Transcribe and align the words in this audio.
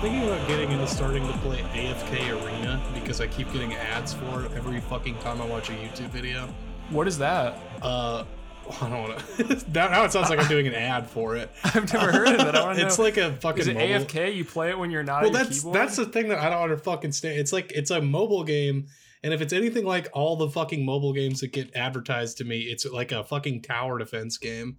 Hey, 0.00 0.02
so 0.02 0.08
I 0.08 0.12
was 0.12 0.12
thinking 0.12 0.28
about 0.28 0.48
getting 0.48 0.72
into 0.72 0.86
starting 0.86 1.26
to 1.26 1.32
play 1.38 1.58
AFK 1.72 2.44
Arena 2.44 2.82
because 2.94 3.20
I 3.20 3.26
keep 3.26 3.52
getting 3.52 3.74
ads 3.74 4.12
for 4.14 4.44
it 4.44 4.52
every 4.52 4.80
fucking 4.80 5.16
time 5.18 5.40
I 5.40 5.46
watch 5.46 5.68
a 5.70 5.72
YouTube 5.72 6.10
video. 6.10 6.48
What 6.90 7.08
is 7.08 7.18
that? 7.18 7.58
Uh, 7.82 8.24
I 8.80 8.88
don't 8.88 9.08
want 9.08 9.18
to. 9.18 9.70
now, 9.72 10.04
it 10.04 10.12
sounds 10.12 10.28
like 10.30 10.38
I'm 10.38 10.48
doing 10.48 10.66
an 10.66 10.74
ad 10.74 11.08
for 11.08 11.36
it. 11.36 11.50
I've 11.64 11.92
never 11.92 12.12
heard 12.12 12.28
of 12.28 12.46
it. 12.46 12.54
I 12.54 12.64
want 12.64 12.78
to 12.78 12.86
It's 12.86 12.98
know. 12.98 13.04
like 13.04 13.16
a 13.16 13.32
fucking. 13.34 13.60
is 13.62 13.68
it 13.68 13.74
mobile- 13.74 14.04
AFK? 14.06 14.34
You 14.34 14.44
play 14.44 14.70
it 14.70 14.78
when 14.78 14.90
you're 14.90 15.02
not 15.02 15.22
Well, 15.22 15.30
that's 15.30 15.58
keyboard? 15.60 15.74
that's 15.76 15.96
the 15.96 16.06
thing 16.06 16.28
that 16.28 16.38
I 16.38 16.50
don't 16.50 16.60
want 16.60 16.72
to 16.72 16.78
fucking 16.78 17.12
stay. 17.12 17.36
It's 17.36 17.52
like 17.52 17.72
it's 17.72 17.90
a 17.90 18.00
mobile 18.00 18.44
game, 18.44 18.86
and 19.22 19.32
if 19.32 19.40
it's 19.40 19.52
anything 19.52 19.84
like 19.84 20.08
all 20.12 20.36
the 20.36 20.48
fucking 20.50 20.84
mobile 20.84 21.12
games 21.12 21.40
that 21.40 21.52
get 21.52 21.74
advertised 21.76 22.38
to 22.38 22.44
me, 22.44 22.60
it's 22.62 22.84
like 22.86 23.12
a 23.12 23.24
fucking 23.24 23.62
tower 23.62 23.98
defense 23.98 24.36
game. 24.38 24.76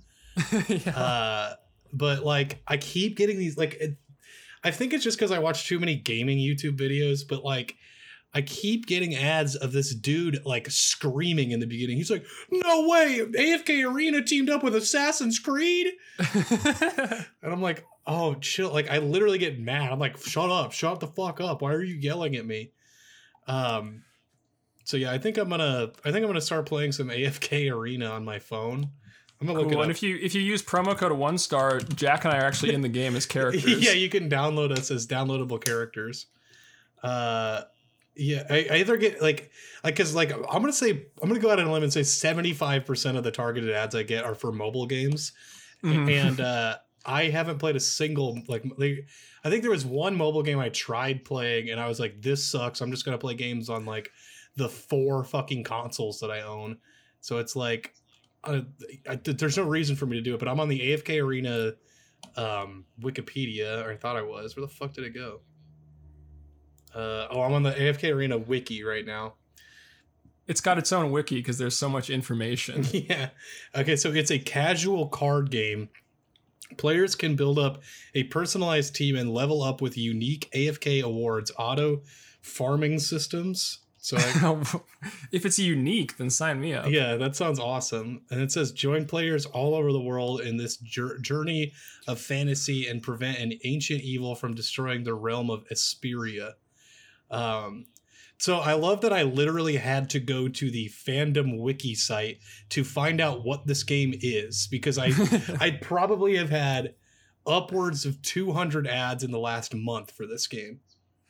yeah. 0.67 0.91
Uh, 0.97 1.55
but 1.93 2.23
like 2.23 2.61
I 2.67 2.77
keep 2.77 3.17
getting 3.17 3.37
these 3.39 3.57
like 3.57 3.73
it, 3.75 3.97
I 4.63 4.71
think 4.71 4.93
it's 4.93 5.03
just 5.03 5.17
because 5.17 5.31
I 5.31 5.39
watch 5.39 5.67
too 5.67 5.79
many 5.79 5.95
gaming 5.95 6.37
YouTube 6.37 6.77
videos, 6.77 7.21
but 7.27 7.43
like 7.43 7.75
I 8.33 8.41
keep 8.41 8.85
getting 8.85 9.15
ads 9.15 9.55
of 9.55 9.71
this 9.71 9.95
dude 9.95 10.45
like 10.45 10.69
screaming 10.69 11.51
in 11.51 11.59
the 11.59 11.65
beginning. 11.65 11.97
He's 11.97 12.11
like, 12.11 12.25
"No 12.51 12.87
way! 12.87 13.21
AFK 13.21 13.89
Arena 13.89 14.23
teamed 14.23 14.49
up 14.49 14.63
with 14.63 14.75
Assassin's 14.75 15.39
Creed," 15.39 15.87
and 16.19 17.25
I'm 17.43 17.61
like, 17.61 17.85
"Oh, 18.05 18.35
chill!" 18.35 18.71
Like 18.71 18.89
I 18.89 18.97
literally 18.99 19.37
get 19.37 19.59
mad. 19.59 19.91
I'm 19.91 19.99
like, 19.99 20.17
"Shut 20.17 20.49
up! 20.49 20.71
Shut 20.71 20.99
the 20.99 21.07
fuck 21.07 21.39
up! 21.39 21.61
Why 21.61 21.73
are 21.73 21.83
you 21.83 21.95
yelling 21.95 22.35
at 22.35 22.45
me?" 22.45 22.71
Um. 23.47 24.03
So 24.83 24.97
yeah, 24.97 25.11
I 25.11 25.17
think 25.17 25.37
I'm 25.37 25.49
gonna 25.49 25.91
I 26.05 26.11
think 26.11 26.23
I'm 26.23 26.27
gonna 26.27 26.41
start 26.41 26.65
playing 26.65 26.91
some 26.91 27.09
AFK 27.09 27.71
Arena 27.73 28.07
on 28.11 28.23
my 28.23 28.39
phone. 28.39 28.91
I'm 29.39 29.47
gonna 29.47 29.59
look 29.59 29.67
it 29.71 29.73
And 29.75 29.83
up. 29.83 29.89
if 29.89 30.01
you 30.01 30.17
if 30.21 30.33
you 30.33 30.41
use 30.41 30.63
promo 30.63 30.97
code 30.97 31.11
one 31.11 31.37
star, 31.37 31.79
Jack 31.79 32.25
and 32.25 32.33
I 32.33 32.37
are 32.39 32.45
actually 32.45 32.73
in 32.73 32.81
the 32.81 32.89
game 32.89 33.15
as 33.15 33.25
characters. 33.35 33.65
yeah, 33.83 33.91
you 33.91 34.09
can 34.09 34.29
download 34.29 34.71
us 34.71 34.89
as 34.91 35.05
downloadable 35.05 35.63
characters. 35.63 36.25
Uh, 37.03 37.61
yeah, 38.15 38.43
I, 38.49 38.67
I 38.71 38.75
either 38.77 38.97
get 38.97 39.21
like, 39.21 39.51
like, 39.83 39.95
cause 39.95 40.15
like 40.15 40.31
I'm 40.33 40.41
gonna 40.61 40.73
say 40.73 41.05
I'm 41.21 41.27
gonna 41.29 41.39
go 41.39 41.51
out 41.51 41.59
on 41.59 41.67
a 41.67 41.71
limb 41.71 41.83
and 41.83 41.93
say 41.93 42.01
75 42.03 42.85
percent 42.85 43.17
of 43.17 43.23
the 43.23 43.31
targeted 43.31 43.69
ads 43.71 43.93
I 43.93 44.03
get 44.03 44.23
are 44.25 44.33
for 44.35 44.51
mobile 44.51 44.87
games, 44.87 45.33
Mhm. 45.83 46.11
and 46.11 46.41
uh, 46.41 46.77
I 47.05 47.25
haven't 47.25 47.59
played 47.59 47.75
a 47.75 47.79
single 47.79 48.39
like. 48.47 48.63
They, 48.79 49.05
I 49.43 49.49
think 49.51 49.61
there 49.61 49.71
was 49.71 49.85
one 49.85 50.15
mobile 50.17 50.41
game 50.41 50.57
I 50.57 50.69
tried 50.69 51.23
playing, 51.23 51.69
and 51.69 51.79
I 51.79 51.87
was 51.87 51.99
like, 51.99 52.19
"This 52.23 52.43
sucks." 52.43 52.81
I'm 52.81 52.89
just 52.89 53.05
gonna 53.05 53.19
play 53.19 53.35
games 53.35 53.69
on 53.69 53.85
like 53.85 54.09
the 54.55 54.67
four 54.67 55.23
fucking 55.23 55.63
consoles 55.63 56.19
that 56.21 56.31
I 56.31 56.41
own. 56.41 56.79
So 57.21 57.37
it's 57.37 57.55
like, 57.55 57.93
I, 58.47 59.15
there's 59.23 59.57
no 59.57 59.63
reason 59.63 59.95
for 59.95 60.05
me 60.05 60.17
to 60.17 60.21
do 60.21 60.33
it. 60.33 60.39
But 60.39 60.47
I'm 60.47 60.59
on 60.59 60.69
the 60.69 60.79
AFK 60.79 61.21
Arena 61.21 61.73
um, 62.35 62.85
Wikipedia, 63.01 63.85
or 63.85 63.91
I 63.91 63.97
thought 63.97 64.15
I 64.15 64.21
was. 64.21 64.55
Where 64.55 64.65
the 64.65 64.71
fuck 64.71 64.93
did 64.93 65.03
it 65.03 65.13
go? 65.13 65.41
Uh, 66.93 67.27
oh, 67.29 67.41
I'm 67.41 67.53
on 67.53 67.63
the 67.63 67.71
AFK 67.71 68.13
Arena 68.13 68.37
wiki 68.37 68.83
right 68.83 69.05
now. 69.05 69.35
It's 70.47 70.61
got 70.61 70.77
its 70.77 70.93
own 70.93 71.11
wiki 71.11 71.35
because 71.35 71.57
there's 71.57 71.75
so 71.75 71.89
much 71.89 72.09
information. 72.09 72.85
yeah. 72.91 73.29
Okay, 73.75 73.95
so 73.95 74.11
it's 74.11 74.31
a 74.31 74.39
casual 74.39 75.07
card 75.07 75.51
game. 75.51 75.89
Players 76.77 77.15
can 77.15 77.35
build 77.35 77.59
up 77.59 77.81
a 78.13 78.23
personalized 78.23 78.95
team 78.95 79.15
and 79.15 79.33
level 79.33 79.61
up 79.61 79.81
with 79.81 79.97
unique 79.97 80.49
AFK 80.53 81.01
awards, 81.03 81.51
auto 81.57 82.01
farming 82.41 82.99
systems. 82.99 83.79
So 84.07 84.15
I, 84.17 84.79
if 85.33 85.45
it's 85.45 85.59
unique, 85.59 86.15
then 86.15 86.29
sign 86.29 86.61
me 86.61 86.73
up. 86.73 86.87
yeah, 86.87 87.17
that 87.17 87.35
sounds 87.35 87.59
awesome. 87.59 88.21
And 88.31 88.39
it 88.39 88.53
says 88.53 88.71
join 88.71 89.05
players 89.05 89.45
all 89.45 89.75
over 89.75 89.91
the 89.91 89.99
world 89.99 90.39
in 90.39 90.55
this 90.55 90.77
jour- 90.77 91.17
journey 91.17 91.73
of 92.07 92.17
fantasy 92.17 92.87
and 92.87 93.03
prevent 93.03 93.39
an 93.39 93.59
ancient 93.65 94.01
evil 94.01 94.33
from 94.33 94.53
destroying 94.53 95.03
the 95.03 95.13
realm 95.13 95.49
of 95.49 95.67
Esperia. 95.67 96.53
Um, 97.29 97.87
so 98.37 98.59
I 98.59 98.73
love 98.75 99.01
that 99.01 99.11
I 99.11 99.23
literally 99.23 99.75
had 99.75 100.09
to 100.11 100.21
go 100.21 100.47
to 100.47 100.71
the 100.71 100.87
fandom 100.87 101.59
wiki 101.59 101.93
site 101.93 102.39
to 102.69 102.85
find 102.85 103.19
out 103.19 103.43
what 103.43 103.67
this 103.67 103.83
game 103.83 104.13
is 104.21 104.69
because 104.71 104.97
I 104.97 105.11
I'd 105.59 105.81
probably 105.81 106.37
have 106.37 106.49
had 106.49 106.95
upwards 107.45 108.05
of 108.05 108.21
200 108.21 108.87
ads 108.87 109.25
in 109.25 109.31
the 109.31 109.39
last 109.39 109.75
month 109.75 110.11
for 110.11 110.25
this 110.25 110.47
game. 110.47 110.79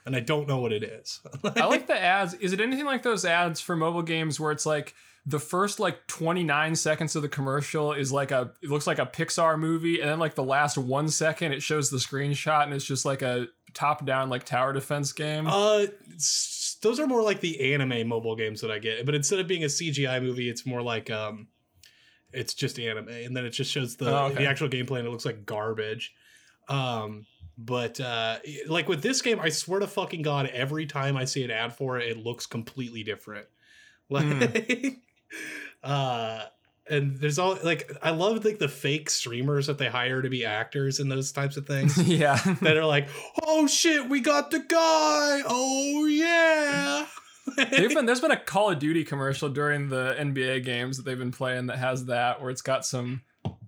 And 0.07 0.15
I 0.15 0.21
don't 0.21 0.47
know 0.47 0.59
what 0.59 0.71
it 0.71 0.83
is. 0.83 1.19
I 1.43 1.65
like 1.65 1.85
the 1.87 1.97
ads. 2.01 2.33
Is 2.35 2.53
it 2.53 2.59
anything 2.61 2.85
like 2.85 3.03
those 3.03 3.25
ads 3.25 3.61
for 3.61 3.75
mobile 3.75 4.01
games 4.01 4.39
where 4.39 4.51
it's 4.51 4.65
like 4.65 4.95
the 5.25 5.39
first 5.39 5.79
like 5.79 6.07
29 6.07 6.75
seconds 6.75 7.15
of 7.15 7.21
the 7.21 7.27
commercial 7.29 7.91
is 7.93 8.11
like 8.13 8.31
a 8.31 8.51
it 8.63 8.69
looks 8.69 8.87
like 8.87 8.97
a 8.99 9.05
Pixar 9.05 9.59
movie 9.59 9.99
and 9.99 10.09
then 10.09 10.19
like 10.19 10.35
the 10.35 10.43
last 10.43 10.77
1 10.77 11.09
second 11.09 11.51
it 11.51 11.61
shows 11.61 11.89
the 11.89 11.97
screenshot 11.97 12.63
and 12.63 12.73
it's 12.73 12.85
just 12.85 13.03
like 13.03 13.21
a 13.21 13.47
top 13.73 14.05
down 14.05 14.29
like 14.29 14.45
tower 14.45 14.71
defense 14.71 15.11
game. 15.11 15.45
Uh, 15.45 15.85
those 16.81 16.99
are 16.99 17.07
more 17.07 17.21
like 17.21 17.41
the 17.41 17.73
anime 17.73 18.07
mobile 18.07 18.35
games 18.35 18.61
that 18.61 18.71
I 18.71 18.79
get, 18.79 19.05
but 19.05 19.13
instead 19.15 19.39
of 19.39 19.47
being 19.47 19.63
a 19.63 19.67
CGI 19.67 20.21
movie, 20.21 20.49
it's 20.49 20.65
more 20.65 20.81
like 20.81 21.11
um, 21.11 21.47
it's 22.31 22.53
just 22.53 22.79
anime, 22.79 23.09
and 23.09 23.35
then 23.35 23.45
it 23.45 23.49
just 23.51 23.71
shows 23.71 23.97
the 23.97 24.09
Oh, 24.09 24.25
okay. 24.27 24.35
the 24.43 24.45
actual 24.49 24.69
gameplay, 24.69 24.99
and 24.99 25.07
it 25.07 25.11
looks 25.11 25.25
like 25.25 25.45
garbage. 25.45 26.13
Um, 26.69 27.25
but 27.57 27.99
uh, 27.99 28.37
like 28.67 28.87
with 28.87 29.01
this 29.01 29.21
game, 29.21 29.39
I 29.39 29.49
swear 29.49 29.79
to 29.79 29.87
fucking 29.87 30.21
god, 30.21 30.47
every 30.47 30.85
time 30.85 31.17
I 31.17 31.25
see 31.25 31.43
an 31.43 31.51
ad 31.51 31.73
for 31.73 31.97
it, 31.97 32.07
it 32.09 32.17
looks 32.17 32.45
completely 32.45 33.03
different. 33.03 33.47
Like, 34.09 35.01
uh, 35.83 36.43
and 36.89 37.17
there's 37.17 37.37
all 37.37 37.57
like 37.61 37.91
I 38.01 38.11
love 38.11 38.45
like 38.45 38.57
the 38.57 38.69
fake 38.69 39.09
streamers 39.09 39.67
that 39.67 39.77
they 39.77 39.87
hire 39.87 40.21
to 40.21 40.29
be 40.29 40.45
actors 40.45 41.01
and 41.01 41.11
those 41.11 41.33
types 41.33 41.57
of 41.57 41.67
things 41.67 41.97
yeah. 42.07 42.37
that 42.61 42.77
are 42.77 42.85
like, 42.85 43.09
"Oh 43.43 43.67
shit, 43.67 44.07
we 44.07 44.21
got 44.21 44.51
the 44.51 44.59
guy! 44.59 45.41
Oh 45.45 46.05
yeah!" 46.05 47.05
They've 47.55 47.89
been, 47.93 48.05
there's 48.05 48.21
been 48.21 48.31
a 48.31 48.39
Call 48.39 48.71
of 48.71 48.79
Duty 48.79 49.03
commercial 49.03 49.49
during 49.49 49.89
the 49.89 50.15
NBA 50.17 50.63
games 50.63 50.97
that 50.97 51.03
they've 51.03 51.17
been 51.17 51.31
playing 51.31 51.67
that 51.67 51.79
has 51.79 52.05
that 52.05 52.41
where 52.41 52.49
it's 52.49 52.61
got 52.61 52.85
some 52.85 53.21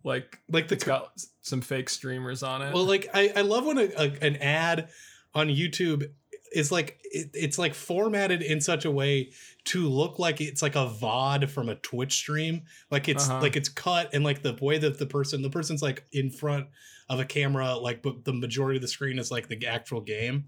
like 0.03 0.39
like 0.49 0.67
the 0.67 0.75
it's 0.75 0.83
got 0.83 1.11
some 1.41 1.61
fake 1.61 1.89
streamers 1.89 2.43
on 2.43 2.61
it. 2.61 2.73
well, 2.73 2.85
like 2.85 3.09
I, 3.13 3.31
I 3.35 3.41
love 3.41 3.65
when 3.65 3.77
a, 3.77 3.89
a, 3.97 4.11
an 4.21 4.35
ad 4.37 4.89
on 5.33 5.47
YouTube 5.47 6.09
is 6.53 6.71
like 6.71 6.99
it, 7.03 7.29
it's 7.33 7.57
like 7.59 7.73
formatted 7.73 8.41
in 8.41 8.59
such 8.61 8.85
a 8.85 8.91
way 8.91 9.31
to 9.65 9.87
look 9.87 10.17
like 10.19 10.41
it's 10.41 10.61
like 10.61 10.75
a 10.75 10.87
VOD 10.89 11.49
from 11.49 11.69
a 11.69 11.75
Twitch 11.75 12.13
stream. 12.13 12.63
Like 12.89 13.07
it's 13.07 13.29
Uh-huh. 13.29 13.41
like 13.41 13.55
it's 13.55 13.69
cut 13.69 14.09
and 14.13 14.23
like 14.23 14.41
the 14.41 14.57
way 14.61 14.77
that 14.79 14.97
the 14.99 15.05
person 15.05 15.41
the 15.41 15.49
person's 15.49 15.81
like 15.81 16.05
in 16.11 16.31
front 16.31 16.67
of 17.09 17.19
a 17.19 17.25
camera, 17.25 17.75
like 17.75 18.01
but 18.01 18.23
the 18.25 18.33
majority 18.33 18.77
of 18.77 18.81
the 18.81 18.87
screen 18.87 19.19
is 19.19 19.31
like 19.31 19.47
the 19.47 19.65
actual 19.67 20.01
game. 20.01 20.45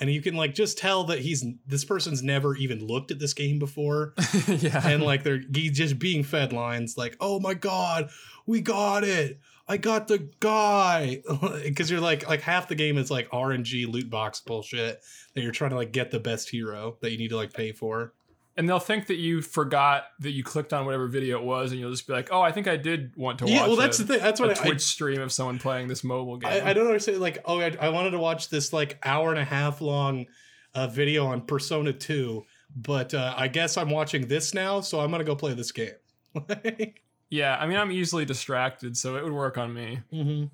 And 0.00 0.08
you 0.08 0.22
can 0.22 0.34
like 0.36 0.54
just 0.54 0.78
tell 0.78 1.04
that 1.04 1.18
he's 1.18 1.44
this 1.66 1.84
person's 1.84 2.22
never 2.22 2.54
even 2.56 2.86
looked 2.86 3.10
at 3.10 3.18
this 3.18 3.34
game 3.34 3.58
before. 3.58 4.14
yeah. 4.46 4.86
and 4.86 5.02
like 5.02 5.24
they're 5.24 5.42
he's 5.52 5.76
just 5.76 5.98
being 5.98 6.22
fed 6.22 6.52
lines 6.52 6.96
like 6.96 7.16
oh 7.20 7.40
my 7.40 7.54
god 7.54 8.10
we 8.46 8.60
got 8.60 9.04
it 9.04 9.40
i 9.68 9.76
got 9.76 10.08
the 10.08 10.18
guy 10.40 11.22
because 11.64 11.90
you're 11.90 12.00
like 12.00 12.28
like 12.28 12.42
half 12.42 12.68
the 12.68 12.74
game 12.74 12.98
is 12.98 13.10
like 13.10 13.28
rng 13.30 13.92
loot 13.92 14.10
box 14.10 14.40
bullshit 14.40 15.02
that 15.34 15.42
you're 15.42 15.52
trying 15.52 15.70
to 15.70 15.76
like 15.76 15.92
get 15.92 16.10
the 16.10 16.20
best 16.20 16.50
hero 16.50 16.96
that 17.00 17.10
you 17.10 17.18
need 17.18 17.28
to 17.28 17.36
like 17.36 17.52
pay 17.52 17.72
for 17.72 18.12
and 18.56 18.68
they'll 18.68 18.78
think 18.78 19.06
that 19.06 19.16
you 19.16 19.42
forgot 19.42 20.04
that 20.20 20.32
you 20.32 20.42
clicked 20.42 20.72
on 20.72 20.84
whatever 20.84 21.06
video 21.06 21.38
it 21.38 21.44
was, 21.44 21.70
and 21.70 21.80
you'll 21.80 21.90
just 21.90 22.06
be 22.06 22.12
like, 22.12 22.28
"Oh, 22.32 22.40
I 22.40 22.52
think 22.52 22.68
I 22.68 22.76
did 22.76 23.16
want 23.16 23.38
to 23.38 23.44
watch." 23.44 23.52
yeah 23.52 23.66
well 23.66 23.76
that's 23.76 23.98
a, 23.98 24.04
the 24.04 24.14
thing 24.14 24.22
that's 24.22 24.40
what 24.40 24.50
I, 24.50 24.54
Twitch 24.54 24.82
stream 24.82 25.20
of 25.20 25.32
someone 25.32 25.58
playing 25.58 25.88
this 25.88 26.04
mobile 26.04 26.36
game. 26.36 26.50
I, 26.50 26.70
I 26.70 26.72
don't 26.72 26.86
understand 26.86 27.20
like 27.20 27.38
oh 27.44 27.60
I, 27.60 27.76
I 27.80 27.88
wanted 27.88 28.10
to 28.10 28.18
watch 28.18 28.48
this 28.48 28.72
like 28.72 28.98
hour 29.04 29.30
and 29.30 29.38
a 29.38 29.44
half 29.44 29.80
long 29.80 30.26
uh, 30.74 30.86
video 30.86 31.26
on 31.26 31.40
persona 31.40 31.92
2 31.92 32.44
but 32.76 33.12
uh, 33.12 33.34
i 33.36 33.48
guess 33.48 33.76
i'm 33.76 33.90
watching 33.90 34.28
this 34.28 34.54
now 34.54 34.80
so 34.80 35.00
i'm 35.00 35.10
gonna 35.10 35.24
go 35.24 35.34
play 35.34 35.52
this 35.52 35.72
game 35.72 35.90
yeah, 37.30 37.56
I 37.58 37.66
mean, 37.66 37.76
I'm 37.76 37.90
easily 37.90 38.24
distracted, 38.24 38.96
so 38.96 39.16
it 39.16 39.24
would 39.24 39.32
work 39.32 39.58
on 39.58 39.72
me. 39.72 40.00
Mm-hmm. 40.12 40.44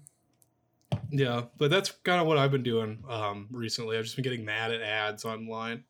Yeah, 1.10 1.42
but 1.58 1.70
that's 1.70 1.90
kind 2.04 2.20
of 2.20 2.26
what 2.26 2.38
I've 2.38 2.50
been 2.50 2.62
doing 2.62 3.02
um, 3.08 3.48
recently. 3.50 3.96
I've 3.96 4.04
just 4.04 4.16
been 4.16 4.22
getting 4.22 4.44
mad 4.44 4.72
at 4.72 4.80
ads 4.80 5.24
online. 5.24 5.84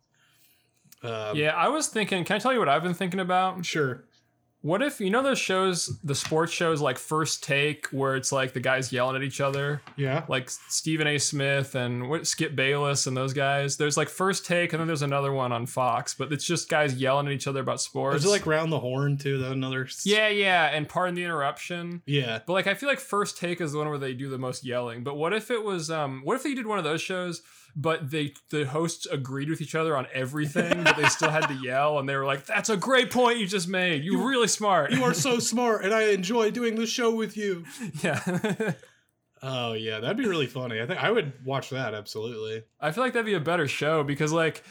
Um, 1.02 1.36
yeah, 1.36 1.50
I 1.54 1.68
was 1.68 1.88
thinking. 1.88 2.24
Can 2.24 2.36
I 2.36 2.38
tell 2.38 2.52
you 2.52 2.58
what 2.58 2.68
I've 2.68 2.82
been 2.82 2.94
thinking 2.94 3.20
about? 3.20 3.64
sure. 3.64 4.04
What 4.62 4.82
if 4.82 5.00
you 5.00 5.10
know 5.10 5.22
those 5.22 5.38
shows, 5.38 5.96
the 6.02 6.14
sports 6.14 6.50
shows 6.52 6.80
like 6.80 6.98
First 6.98 7.44
Take, 7.44 7.86
where 7.92 8.16
it's 8.16 8.32
like 8.32 8.52
the 8.52 8.58
guys 8.58 8.92
yelling 8.92 9.14
at 9.14 9.22
each 9.22 9.40
other, 9.40 9.80
Yeah. 9.96 10.24
like 10.28 10.50
Stephen 10.50 11.06
A. 11.06 11.18
Smith 11.18 11.76
and 11.76 12.08
what 12.10 12.26
Skip 12.26 12.56
Bayless 12.56 13.06
and 13.06 13.16
those 13.16 13.32
guys. 13.32 13.76
There's 13.76 13.96
like 13.96 14.08
First 14.08 14.44
Take, 14.44 14.72
and 14.72 14.80
then 14.80 14.88
there's 14.88 15.02
another 15.02 15.30
one 15.32 15.52
on 15.52 15.66
Fox, 15.66 16.14
but 16.14 16.32
it's 16.32 16.44
just 16.44 16.68
guys 16.68 16.94
yelling 16.94 17.28
at 17.28 17.32
each 17.32 17.46
other 17.46 17.60
about 17.60 17.80
sports. 17.80 18.16
Is 18.16 18.24
it 18.24 18.30
like 18.30 18.46
round 18.46 18.72
the 18.72 18.80
horn 18.80 19.18
too? 19.18 19.38
That 19.38 19.52
another. 19.52 19.86
yeah, 20.04 20.26
yeah, 20.28 20.64
and 20.72 20.88
pardon 20.88 21.14
the 21.14 21.22
interruption. 21.22 22.02
Yeah. 22.04 22.40
But 22.44 22.54
like 22.54 22.66
I 22.66 22.74
feel 22.74 22.88
like 22.88 22.98
First 22.98 23.38
Take 23.38 23.60
is 23.60 23.70
the 23.70 23.78
one 23.78 23.88
where 23.88 23.98
they 23.98 24.14
do 24.14 24.28
the 24.28 24.38
most 24.38 24.64
yelling. 24.64 25.04
But 25.04 25.16
what 25.16 25.32
if 25.32 25.48
it 25.52 25.62
was 25.62 25.92
um 25.92 26.22
what 26.24 26.34
if 26.34 26.42
they 26.42 26.54
did 26.54 26.66
one 26.66 26.78
of 26.78 26.84
those 26.84 27.02
shows 27.02 27.40
but 27.78 28.10
they 28.10 28.32
the 28.50 28.64
hosts 28.64 29.06
agreed 29.06 29.50
with 29.50 29.60
each 29.60 29.74
other 29.74 29.96
on 29.96 30.06
everything 30.14 30.82
but 30.82 30.96
they 30.96 31.04
still 31.08 31.30
had 31.30 31.46
to 31.46 31.54
yell 31.54 31.98
and 31.98 32.08
they 32.08 32.16
were 32.16 32.24
like 32.24 32.46
that's 32.46 32.70
a 32.70 32.76
great 32.76 33.10
point 33.10 33.38
you 33.38 33.46
just 33.46 33.68
made. 33.68 34.02
You're 34.02 34.26
really 34.26 34.48
smart. 34.48 34.90
You 34.92 35.04
are 35.04 35.14
so 35.14 35.38
smart, 35.52 35.84
and 35.84 35.92
I 35.94 36.04
enjoy 36.10 36.50
doing 36.50 36.74
the 36.76 36.86
show 36.86 37.14
with 37.14 37.36
you. 37.36 37.64
yeah. 38.02 38.72
Oh 39.42 39.74
yeah, 39.74 40.00
that'd 40.00 40.16
be 40.16 40.26
really 40.26 40.46
funny. 40.46 40.80
I 40.80 40.86
think 40.86 41.02
I 41.02 41.10
would 41.10 41.32
watch 41.44 41.70
that 41.70 41.92
absolutely. 41.94 42.64
I 42.80 42.90
feel 42.90 43.04
like 43.04 43.12
that'd 43.12 43.26
be 43.26 43.34
a 43.34 43.40
better 43.40 43.68
show 43.68 44.02
because 44.02 44.32
like 44.32 44.64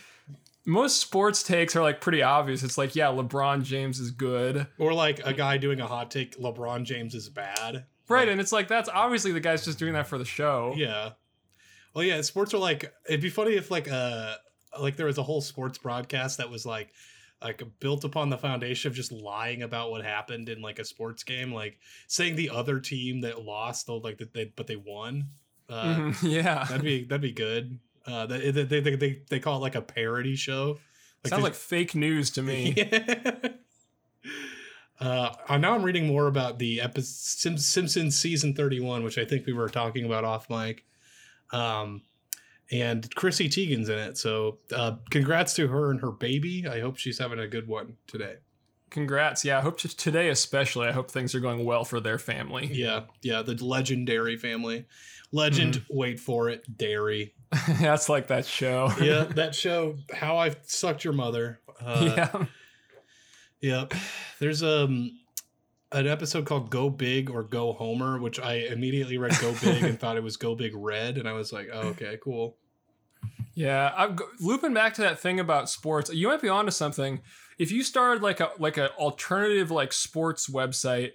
most 0.66 1.00
sports 1.00 1.44
takes 1.44 1.76
are 1.76 1.84
like 1.84 2.02
pretty 2.02 2.24
obvious. 2.24 2.64
It's 2.64 2.78
like, 2.78 2.96
yeah, 2.96 3.08
LeBron 3.08 3.64
James 3.64 4.00
is 4.00 4.10
good. 4.10 4.66
Or 4.80 4.94
like 4.94 5.20
a 5.24 5.34
guy 5.34 5.58
doing 5.58 5.80
a 5.80 5.86
hot 5.88 6.10
take, 6.10 6.38
LeBron 6.40 6.84
James 6.86 7.14
is 7.14 7.30
bad. 7.30 7.86
Right, 8.08 8.22
Like, 8.22 8.30
and 8.30 8.42
it's 8.42 8.52
like 8.52 8.68
that's 8.68 8.90
obviously 8.90 9.32
the 9.32 9.40
guy's 9.40 9.64
just 9.64 9.78
doing 9.78 9.94
that 9.94 10.08
for 10.08 10.18
the 10.18 10.26
show. 10.26 10.74
yeah. 10.76 11.12
Well, 11.96 12.04
yeah, 12.04 12.22
sports 12.22 12.54
are 12.54 12.58
like 12.58 12.94
it'd 13.08 13.22
be 13.22 13.30
funny 13.30 13.54
if 13.56 13.72
like 13.72 13.90
uh 13.90 14.36
like 14.80 14.98
there 14.98 15.06
was 15.06 15.18
a 15.18 15.24
whole 15.24 15.42
sports 15.42 15.78
broadcast 15.78 16.38
that 16.40 16.50
was 16.50 16.66
like 16.66 16.92
like 17.42 17.64
built 17.80 18.04
upon 18.04 18.30
the 18.30 18.38
foundation 18.38 18.90
of 18.90 18.96
just 18.96 19.12
lying 19.12 19.62
about 19.62 19.92
what 19.92 20.04
happened 20.04 20.50
in 20.50 20.62
like 20.62 20.80
a 20.80 20.86
sports 20.86 21.24
game, 21.24 21.54
like 21.54 21.78
saying 22.08 22.36
the 22.36 22.50
other 22.50 22.80
team 22.80 23.22
that 23.22 23.44
lost, 23.44 23.88
though, 23.88 23.98
like 23.98 24.18
that 24.18 24.34
they 24.34 24.52
but 24.56 24.68
they 24.68 24.76
won. 24.76 25.30
Uh, 25.70 25.96
Mhm, 25.96 26.18
yeah. 26.24 26.66
That'd 26.66 26.84
be 26.84 27.06
that'd 27.06 27.22
be 27.22 27.32
good. 27.32 27.80
Uh, 28.06 28.26
they, 28.28 28.52
they, 28.52 28.64
they, 28.82 28.96
they, 28.96 29.22
they 29.30 29.40
call 29.40 29.58
it 29.58 29.62
like 29.62 29.74
a 29.76 29.82
parody 29.82 30.36
show. 30.36 30.78
Sounds 31.26 31.42
like 31.44 31.56
fake 31.56 31.96
news 31.96 32.30
to 32.32 32.42
me. 32.44 32.76
Yeah. 32.92 33.50
Uh, 35.00 35.34
uh, 35.50 35.58
now 35.58 35.76
I'm 35.76 35.84
reading 35.84 36.08
more 36.08 36.28
about 36.28 36.58
the 36.58 36.80
epi- 36.82 37.02
Sim- 37.02 37.58
Simpsons 37.58 38.18
season 38.18 38.54
31, 38.54 39.04
which 39.04 39.18
I 39.18 39.26
think 39.26 39.46
we 39.46 39.52
were 39.54 39.68
talking 39.70 40.06
about 40.06 40.24
off 40.24 40.50
mic. 40.50 40.86
Um, 41.56 42.02
and 42.72 43.14
Chrissy 43.16 43.48
Teigen's 43.48 43.90
in 43.90 43.98
it. 43.98 44.18
So 44.18 44.58
uh, 44.76 44.98
congrats 45.12 45.54
to 45.56 45.68
her 45.68 45.92
and 45.92 46.02
her 46.02 46.12
baby. 46.12 46.68
I 46.68 46.80
hope 46.80 46.98
she's 46.98 47.20
having 47.20 47.40
a 47.40 47.48
good 47.48 47.68
one 47.68 47.98
today. 48.08 48.38
Congrats. 48.90 49.46
Yeah, 49.46 49.60
I 49.60 49.62
hope 49.62 49.80
t- 49.80 49.90
today 49.90 50.30
especially 50.30 50.88
I 50.88 50.92
hope 50.92 51.12
things 51.12 51.36
are 51.36 51.40
going 51.40 51.64
well 51.66 51.86
for 51.86 52.00
their 52.00 52.18
family. 52.18 52.68
Yeah. 52.72 53.02
Yeah. 53.22 53.42
The 53.42 53.54
legendary 53.64 54.38
family. 54.38 54.86
Legend, 55.32 55.84
wait 55.90 56.20
for 56.20 56.50
it, 56.50 56.78
dairy. 56.78 57.34
That's 57.80 58.08
like 58.10 58.28
that 58.28 58.46
show. 58.46 58.92
Yeah. 59.02 59.24
that 59.36 59.54
show, 59.54 59.98
How 60.14 60.38
I 60.38 60.56
Sucked 60.64 61.04
Your 61.04 61.14
Mother. 61.14 61.60
Uh, 61.82 62.14
yeah. 62.16 62.46
Yep. 63.62 63.94
There's 64.40 64.64
um 64.64 65.20
an 65.96 66.08
episode 66.08 66.46
called 66.46 66.70
Go 66.70 66.90
Big 66.90 67.30
or 67.30 67.42
Go 67.42 67.72
Homer, 67.72 68.20
which 68.20 68.40
I 68.40 68.56
immediately 68.56 69.18
read 69.18 69.34
Go 69.40 69.56
Big 69.62 69.82
and 69.82 69.98
thought 70.00 70.18
it 70.18 70.24
was 70.24 70.36
Go 70.36 70.54
Big 70.54 70.76
Red, 70.76 71.18
and 71.18 71.28
I 71.28 71.32
was 71.32 71.54
like, 71.54 71.70
oh, 71.72 71.88
okay, 71.90 72.18
cool. 72.22 72.58
Yeah, 73.54 73.94
I'm 73.96 74.18
looping 74.42 74.74
back 74.74 74.94
to 74.96 75.02
that 75.02 75.20
thing 75.20 75.40
about 75.40 75.70
sports. 75.70 76.14
You 76.14 76.28
might 76.28 76.42
be 76.42 76.50
onto 76.50 76.72
something. 76.72 77.22
If 77.58 77.72
you 77.72 77.84
started 77.84 78.22
like 78.22 78.42
a 78.42 78.52
like 78.60 78.76
an 78.76 78.90
alternative 79.00 79.72
like 79.72 79.94
sports 79.94 80.50
website 80.50 81.12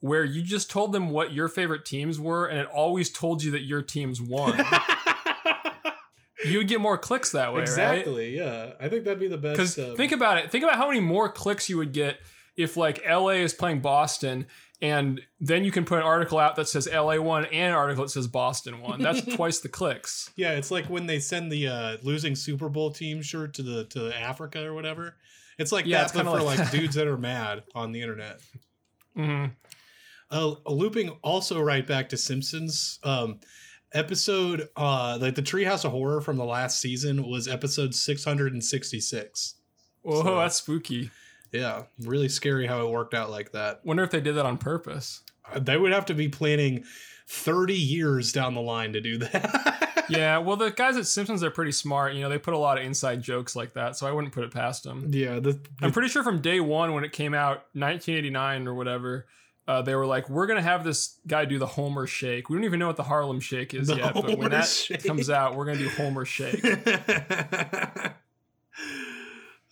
where 0.00 0.24
you 0.24 0.42
just 0.42 0.70
told 0.70 0.92
them 0.92 1.10
what 1.10 1.32
your 1.32 1.48
favorite 1.48 1.84
teams 1.84 2.18
were 2.18 2.46
and 2.46 2.58
it 2.58 2.66
always 2.66 3.10
told 3.10 3.42
you 3.42 3.50
that 3.50 3.62
your 3.62 3.82
teams 3.82 4.22
won, 4.22 4.58
you 6.46 6.58
would 6.58 6.68
get 6.68 6.80
more 6.80 6.96
clicks 6.96 7.32
that 7.32 7.52
way, 7.52 7.58
right? 7.58 7.68
exactly. 7.68 8.34
Yeah, 8.34 8.72
I 8.80 8.88
think 8.88 9.04
that'd 9.04 9.20
be 9.20 9.28
the 9.28 9.36
best. 9.36 9.58
Because 9.58 9.78
um, 9.78 9.94
think 9.94 10.12
about 10.12 10.38
it. 10.38 10.50
Think 10.50 10.64
about 10.64 10.76
how 10.76 10.88
many 10.88 11.00
more 11.00 11.30
clicks 11.30 11.68
you 11.68 11.76
would 11.76 11.92
get 11.92 12.16
if 12.56 12.76
like 12.76 13.02
LA 13.08 13.28
is 13.40 13.54
playing 13.54 13.80
Boston, 13.80 14.46
and 14.80 15.20
then 15.40 15.64
you 15.64 15.70
can 15.70 15.84
put 15.84 15.98
an 15.98 16.04
article 16.04 16.38
out 16.38 16.56
that 16.56 16.68
says 16.68 16.88
LA 16.92 17.16
won 17.20 17.44
and 17.46 17.68
an 17.68 17.72
article 17.72 18.04
that 18.04 18.10
says 18.10 18.26
Boston 18.26 18.80
won. 18.80 19.00
That's 19.00 19.22
twice 19.36 19.60
the 19.60 19.68
clicks. 19.68 20.30
yeah, 20.36 20.52
it's 20.52 20.70
like 20.70 20.86
when 20.86 21.06
they 21.06 21.18
send 21.18 21.50
the 21.52 21.68
uh, 21.68 21.96
losing 22.02 22.34
Super 22.34 22.68
Bowl 22.68 22.90
team 22.90 23.22
shirt 23.22 23.54
to 23.54 23.62
the 23.62 23.84
to 23.86 24.12
Africa 24.18 24.64
or 24.64 24.74
whatever. 24.74 25.16
It's 25.58 25.70
like 25.72 25.86
Yeah, 25.86 25.98
that, 25.98 26.02
it's 26.04 26.12
but 26.12 26.24
kinda 26.24 26.38
for 26.38 26.42
like 26.44 26.58
like 26.58 26.70
dudes 26.70 26.94
that 26.96 27.06
are 27.06 27.18
mad 27.18 27.62
on 27.74 27.92
the 27.92 28.00
internet. 28.02 28.40
hmm 29.16 29.46
Uh, 30.30 30.54
looping 30.66 31.10
also 31.22 31.60
right 31.60 31.86
back 31.86 32.08
to 32.08 32.16
Simpsons. 32.16 32.98
Um, 33.04 33.40
episode 33.92 34.68
uh, 34.76 35.18
like 35.20 35.34
the 35.34 35.42
Treehouse 35.42 35.84
of 35.84 35.90
Horror 35.92 36.20
from 36.22 36.36
the 36.38 36.44
last 36.44 36.80
season 36.80 37.22
was 37.26 37.46
episode 37.48 37.94
six 37.94 38.24
hundred 38.24 38.52
and 38.54 38.64
sixty 38.64 39.00
six. 39.00 39.54
Whoa, 40.02 40.22
So- 40.22 40.36
that's 40.36 40.56
spooky. 40.56 41.10
Yeah, 41.52 41.82
really 42.00 42.28
scary 42.28 42.66
how 42.66 42.86
it 42.86 42.90
worked 42.90 43.14
out 43.14 43.30
like 43.30 43.52
that. 43.52 43.84
Wonder 43.84 44.02
if 44.04 44.10
they 44.10 44.20
did 44.20 44.36
that 44.36 44.46
on 44.46 44.56
purpose. 44.58 45.20
Uh, 45.52 45.58
They 45.58 45.76
would 45.76 45.92
have 45.92 46.06
to 46.06 46.14
be 46.14 46.28
planning 46.28 46.84
thirty 47.28 47.74
years 47.76 48.32
down 48.32 48.54
the 48.54 48.60
line 48.60 48.92
to 48.94 49.00
do 49.00 49.18
that. 49.18 49.78
Yeah, 50.08 50.38
well, 50.38 50.56
the 50.56 50.70
guys 50.72 50.96
at 50.96 51.06
Simpsons 51.06 51.44
are 51.44 51.50
pretty 51.50 51.70
smart. 51.72 52.12
You 52.14 52.22
know, 52.22 52.28
they 52.28 52.36
put 52.36 52.54
a 52.54 52.58
lot 52.58 52.76
of 52.76 52.84
inside 52.84 53.22
jokes 53.22 53.54
like 53.54 53.74
that, 53.74 53.96
so 53.96 54.06
I 54.06 54.10
wouldn't 54.12 54.34
put 54.34 54.42
it 54.42 54.50
past 54.52 54.82
them. 54.82 55.06
yeah. 55.10 55.38
The, 55.38 55.58
I'm 55.80 55.92
pretty 55.92 56.08
sure 56.08 56.24
from 56.24 56.40
day 56.42 56.58
one 56.58 56.92
when 56.92 57.04
it 57.04 57.12
came 57.12 57.32
out, 57.34 57.66
1989 57.74 58.66
or 58.66 58.74
whatever, 58.74 59.26
uh, 59.68 59.80
they 59.80 59.94
were 59.94 60.04
like, 60.04 60.28
"We're 60.28 60.48
gonna 60.48 60.60
have 60.60 60.82
this 60.82 61.18
guy 61.26 61.44
do 61.44 61.56
the 61.58 61.68
Homer 61.68 62.08
Shake." 62.08 62.50
We 62.50 62.56
don't 62.56 62.64
even 62.64 62.80
know 62.80 62.88
what 62.88 62.96
the 62.96 63.04
Harlem 63.04 63.38
Shake 63.40 63.74
is 63.74 63.86
The 63.86 63.96
yet, 63.96 64.12
but 64.14 64.36
when 64.36 64.50
that 64.50 64.66
Shake. 64.66 65.04
comes 65.04 65.30
out, 65.30 65.54
we're 65.56 65.66
gonna 65.66 65.78
do 65.78 65.88
Homer 65.90 66.24
Shake. 66.24 66.60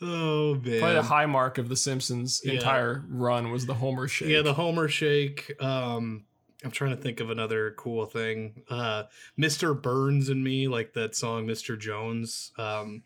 oh 0.03 0.55
man. 0.55 0.79
Probably 0.81 0.95
the 0.95 1.03
high 1.03 1.27
mark 1.27 1.59
of 1.59 1.69
the 1.69 1.77
Simpsons 1.77 2.41
Yeah. 2.45 2.55
entire 2.55 3.05
run 3.09 3.51
was 3.51 3.67
the 3.67 3.75
Homer 3.75 4.09
Shake. 4.09 4.29
Yeah, 4.29 4.43
the 4.43 4.55
Homer 4.55 4.89
shake. 4.89 5.53
Um, 5.63 6.25
I'm 6.65 6.71
trying 6.71 6.91
to 6.95 6.97
think 7.03 7.21
of 7.21 7.31
another 7.31 7.73
cool 7.79 8.05
thing. 8.07 8.63
Uh, 8.69 9.05
Mr. 9.39 9.81
Burns 9.81 10.29
and 10.29 10.45
Me, 10.45 10.69
like 10.69 10.93
that 10.95 11.15
song 11.17 11.47
Mr. 11.47 11.79
Jones 11.79 12.53
um, 12.59 13.03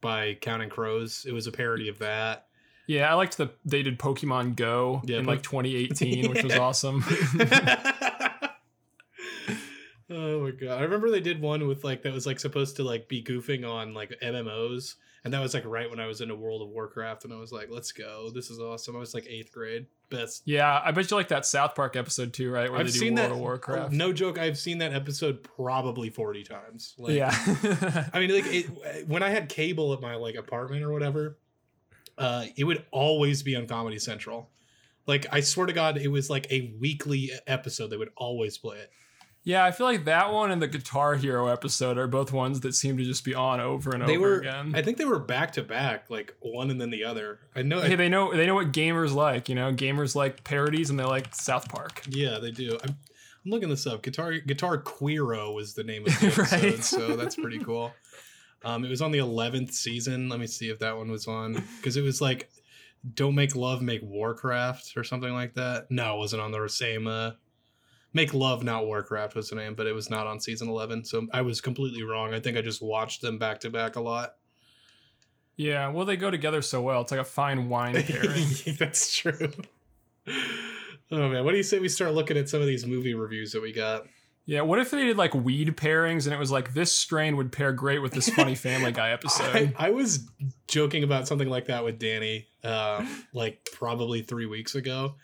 by 0.00 0.34
Counting 0.40 0.68
Crows. 0.68 1.24
It 1.28 1.32
was 1.32 1.46
a 1.46 1.52
parody 1.52 1.88
of 1.88 1.98
that. 2.00 2.46
yeah, 2.88 3.08
I 3.10 3.14
liked 3.14 3.38
that 3.38 3.56
they 3.64 3.82
did 3.84 3.98
Pokemon 4.00 4.56
Go 4.56 5.00
Yeah, 5.04 5.18
in 5.18 5.26
like 5.26 5.42
2018, 5.42 6.28
which 6.28 6.42
was 6.42 6.54
awesome. 6.58 7.04
oh 10.10 10.40
my 10.44 10.50
god! 10.50 10.78
I 10.78 10.82
remember 10.82 11.10
they 11.10 11.20
did 11.20 11.40
one 11.40 11.66
with 11.68 11.84
like 11.84 12.02
that 12.02 12.12
was 12.12 12.26
like 12.26 12.40
supposed 12.40 12.76
to 12.76 12.84
like 12.84 13.08
be 13.08 13.22
goofing 13.22 13.68
on 13.68 13.94
like 13.94 14.12
MMOs, 14.22 14.94
and 15.24 15.32
that 15.32 15.40
was 15.40 15.54
like 15.54 15.64
right 15.64 15.88
when 15.88 16.00
I 16.00 16.06
was 16.06 16.20
into 16.20 16.34
World 16.34 16.62
of 16.62 16.68
Warcraft, 16.68 17.24
and 17.24 17.32
I 17.32 17.36
was 17.36 17.52
like, 17.52 17.68
"Let's 17.70 17.92
go! 17.92 18.30
This 18.34 18.50
is 18.50 18.58
awesome!" 18.58 18.96
I 18.96 18.98
was 18.98 19.14
like 19.14 19.26
eighth 19.28 19.52
grade, 19.52 19.86
best 20.10 20.42
yeah, 20.44 20.80
I 20.84 20.90
bet 20.90 21.10
you 21.10 21.16
like 21.16 21.28
that 21.28 21.46
South 21.46 21.74
Park 21.74 21.96
episode 21.96 22.32
too, 22.32 22.50
right? 22.50 22.70
Where 22.70 22.80
I've 22.80 22.86
they 22.86 22.92
do 22.92 22.98
seen 22.98 23.14
World 23.14 23.30
that. 23.30 23.34
of 23.34 23.38
Warcraft. 23.38 23.92
No 23.92 24.12
joke. 24.12 24.38
I've 24.38 24.58
seen 24.58 24.78
that 24.78 24.92
episode 24.92 25.42
probably 25.42 26.10
forty 26.10 26.42
times. 26.42 26.94
Like, 26.98 27.14
yeah. 27.14 27.30
I 28.12 28.18
mean, 28.18 28.32
like 28.32 28.46
it, 28.46 29.06
when 29.06 29.22
I 29.22 29.30
had 29.30 29.48
cable 29.48 29.92
at 29.92 30.00
my 30.00 30.16
like 30.16 30.34
apartment 30.34 30.82
or 30.82 30.92
whatever, 30.92 31.38
uh, 32.18 32.46
it 32.56 32.64
would 32.64 32.84
always 32.90 33.42
be 33.42 33.54
on 33.56 33.66
Comedy 33.66 33.98
Central. 33.98 34.50
Like 35.06 35.26
I 35.32 35.40
swear 35.40 35.66
to 35.66 35.72
God, 35.72 35.98
it 35.98 36.08
was 36.08 36.30
like 36.30 36.46
a 36.50 36.74
weekly 36.80 37.30
episode. 37.46 37.88
They 37.88 37.96
would 37.96 38.12
always 38.16 38.58
play 38.58 38.78
it. 38.78 38.90
Yeah, 39.44 39.64
I 39.64 39.72
feel 39.72 39.86
like 39.86 40.04
that 40.04 40.32
one 40.32 40.52
and 40.52 40.62
the 40.62 40.68
Guitar 40.68 41.16
Hero 41.16 41.48
episode 41.48 41.98
are 41.98 42.06
both 42.06 42.32
ones 42.32 42.60
that 42.60 42.74
seem 42.76 42.96
to 42.98 43.04
just 43.04 43.24
be 43.24 43.34
on 43.34 43.58
over 43.60 43.90
and 43.90 44.06
they 44.08 44.16
over 44.16 44.28
were. 44.28 44.38
again. 44.38 44.72
I 44.74 44.82
think 44.82 44.98
they 44.98 45.04
were 45.04 45.18
back 45.18 45.52
to 45.54 45.62
back, 45.62 46.08
like 46.10 46.36
one 46.40 46.70
and 46.70 46.80
then 46.80 46.90
the 46.90 47.02
other. 47.04 47.40
I 47.56 47.62
know. 47.62 47.80
hey, 47.80 47.96
they 47.96 48.08
know 48.08 48.32
they 48.34 48.46
know 48.46 48.54
what 48.54 48.70
gamers 48.72 49.12
like. 49.12 49.48
You 49.48 49.56
know, 49.56 49.72
gamers 49.72 50.14
like 50.14 50.44
parodies 50.44 50.90
and 50.90 50.98
they 50.98 51.04
like 51.04 51.34
South 51.34 51.68
Park. 51.68 52.02
yeah, 52.08 52.38
they 52.38 52.52
do. 52.52 52.78
I'm, 52.84 52.96
I'm 53.44 53.50
looking 53.50 53.68
this 53.68 53.84
up. 53.84 54.02
Guitar 54.02 54.38
Guitar 54.38 54.80
Queero 54.80 55.52
was 55.52 55.74
the 55.74 55.82
name 55.82 56.06
of 56.06 56.20
the 56.20 56.26
episode, 56.28 56.62
Right. 56.62 56.84
so 56.84 57.16
that's 57.16 57.34
pretty 57.34 57.58
cool. 57.58 57.92
Um, 58.64 58.84
it 58.84 58.90
was 58.90 59.02
on 59.02 59.10
the 59.10 59.18
eleventh 59.18 59.72
season. 59.72 60.28
Let 60.28 60.38
me 60.38 60.46
see 60.46 60.68
if 60.70 60.78
that 60.78 60.96
one 60.96 61.10
was 61.10 61.26
on 61.26 61.64
because 61.78 61.96
it 61.96 62.02
was 62.02 62.20
like 62.20 62.48
"Don't 63.14 63.34
Make 63.34 63.56
Love, 63.56 63.82
Make 63.82 64.02
Warcraft" 64.04 64.92
or 64.96 65.02
something 65.02 65.32
like 65.32 65.54
that. 65.54 65.90
No, 65.90 66.14
it 66.14 66.18
wasn't 66.18 66.42
on 66.42 66.52
the 66.52 66.68
same. 66.68 67.08
Uh, 67.08 67.32
Make 68.14 68.34
Love, 68.34 68.62
not 68.62 68.86
Warcraft 68.86 69.34
was 69.34 69.48
the 69.48 69.56
name, 69.56 69.74
but 69.74 69.86
it 69.86 69.94
was 69.94 70.10
not 70.10 70.26
on 70.26 70.40
season 70.40 70.68
eleven. 70.68 71.04
So 71.04 71.26
I 71.32 71.42
was 71.42 71.60
completely 71.60 72.02
wrong. 72.02 72.34
I 72.34 72.40
think 72.40 72.56
I 72.56 72.62
just 72.62 72.82
watched 72.82 73.22
them 73.22 73.38
back 73.38 73.60
to 73.60 73.70
back 73.70 73.96
a 73.96 74.00
lot. 74.00 74.34
Yeah, 75.56 75.88
well, 75.88 76.04
they 76.04 76.16
go 76.16 76.30
together 76.30 76.62
so 76.62 76.82
well. 76.82 77.02
It's 77.02 77.10
like 77.10 77.20
a 77.20 77.24
fine 77.24 77.68
wine 77.68 78.02
pairing. 78.02 78.46
That's 78.78 79.16
true. 79.16 79.52
Oh 81.10 81.28
man, 81.28 81.44
what 81.44 81.50
do 81.50 81.56
you 81.56 81.62
say 81.62 81.78
we 81.78 81.88
start 81.88 82.14
looking 82.14 82.36
at 82.36 82.48
some 82.48 82.60
of 82.60 82.66
these 82.66 82.86
movie 82.86 83.14
reviews 83.14 83.52
that 83.52 83.62
we 83.62 83.72
got? 83.72 84.06
yeah, 84.44 84.60
what 84.62 84.80
if 84.80 84.90
they 84.90 85.04
did 85.04 85.16
like 85.16 85.34
weed 85.34 85.76
pairings 85.76 86.24
and 86.24 86.34
it 86.34 86.38
was 86.38 86.50
like 86.50 86.74
this 86.74 86.92
strain 86.92 87.36
would 87.36 87.52
pair 87.52 87.72
great 87.72 88.00
with 88.00 88.12
this 88.12 88.28
funny 88.28 88.56
Family 88.56 88.90
Guy 88.90 89.10
episode? 89.12 89.72
I, 89.78 89.86
I 89.86 89.90
was 89.90 90.28
joking 90.66 91.04
about 91.04 91.28
something 91.28 91.48
like 91.48 91.66
that 91.66 91.84
with 91.84 91.98
Danny, 91.98 92.48
um, 92.64 93.08
like 93.32 93.68
probably 93.72 94.22
three 94.22 94.46
weeks 94.46 94.74
ago. 94.74 95.14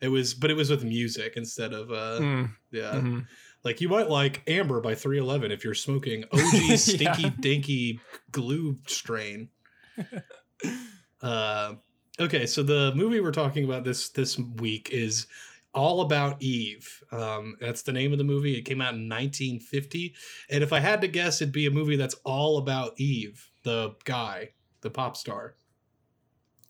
It 0.00 0.08
was, 0.08 0.34
but 0.34 0.50
it 0.50 0.54
was 0.54 0.70
with 0.70 0.84
music 0.84 1.34
instead 1.36 1.72
of, 1.72 1.90
uh, 1.90 2.20
Mm, 2.20 2.50
yeah. 2.70 2.92
mhm. 2.94 3.26
Like 3.64 3.80
you 3.80 3.88
might 3.88 4.08
like 4.08 4.42
Amber 4.46 4.80
by 4.80 4.94
311 4.94 5.50
if 5.50 5.64
you're 5.64 5.74
smoking 5.74 6.24
OG 6.32 6.40
Stinky 6.76 7.22
Yeah. 7.22 7.30
Dinky 7.40 8.00
Glue 8.30 8.78
strain. 8.86 9.48
uh, 11.22 11.74
okay, 12.20 12.46
so 12.46 12.62
the 12.62 12.92
movie 12.94 13.20
we're 13.20 13.32
talking 13.32 13.64
about 13.64 13.84
this 13.84 14.10
this 14.10 14.38
week 14.38 14.90
is 14.90 15.26
all 15.74 16.00
about 16.02 16.40
Eve. 16.42 17.02
Um, 17.12 17.56
that's 17.60 17.82
the 17.82 17.92
name 17.92 18.12
of 18.12 18.18
the 18.18 18.24
movie. 18.24 18.56
It 18.56 18.62
came 18.62 18.80
out 18.80 18.94
in 18.94 19.08
1950, 19.08 20.14
and 20.50 20.62
if 20.62 20.72
I 20.72 20.80
had 20.80 21.00
to 21.02 21.08
guess, 21.08 21.40
it'd 21.42 21.52
be 21.52 21.66
a 21.66 21.70
movie 21.70 21.96
that's 21.96 22.14
all 22.24 22.58
about 22.58 22.94
Eve, 22.98 23.50
the 23.62 23.94
guy, 24.04 24.50
the 24.80 24.90
pop 24.90 25.16
star. 25.16 25.54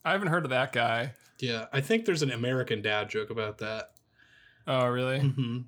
I 0.05 0.13
haven't 0.13 0.29
heard 0.29 0.45
of 0.45 0.51
that 0.51 0.73
guy. 0.73 1.13
Yeah, 1.39 1.67
I 1.73 1.81
think 1.81 2.05
there's 2.07 2.23
an 2.23 2.31
American 2.33 2.81
Dad 2.83 3.09
joke 3.11 3.31
about 3.31 3.59
that. 3.59 3.93
Oh, 4.67 4.87
really? 4.87 5.21
hmm 5.21 5.59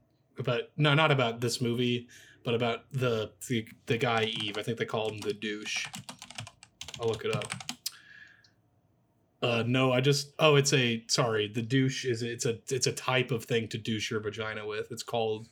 but 0.45 0.71
no, 0.77 0.95
not 0.95 1.11
about 1.11 1.41
this 1.41 1.61
movie, 1.61 2.07
but 2.45 2.55
about 2.55 2.85
the 2.93 3.33
the, 3.49 3.67
the 3.87 3.99
guy 3.99 4.25
Eve. 4.43 4.57
I 4.57 4.63
think 4.63 4.79
they 4.79 4.85
call 4.85 5.11
him 5.11 5.19
the 5.19 5.33
douche. 5.33 5.85
I'll 7.01 7.09
look 7.09 7.25
it 7.25 7.35
up. 7.35 7.53
Uh, 9.41 9.63
no, 9.67 9.93
I 9.93 10.01
just 10.01 10.33
oh, 10.39 10.57
it's 10.57 10.73
a 10.73 11.05
sorry. 11.09 11.49
The 11.49 11.63
douche 11.63 12.05
is 12.05 12.23
it's 12.23 12.45
a 12.47 12.59
it's 12.71 12.87
a 12.87 12.93
type 12.93 13.31
of 13.31 13.45
thing 13.45 13.69
to 13.69 13.79
douche 13.79 14.11
your 14.11 14.21
vagina 14.21 14.67
with. 14.67 14.91
It's 14.91 15.03
called 15.03 15.49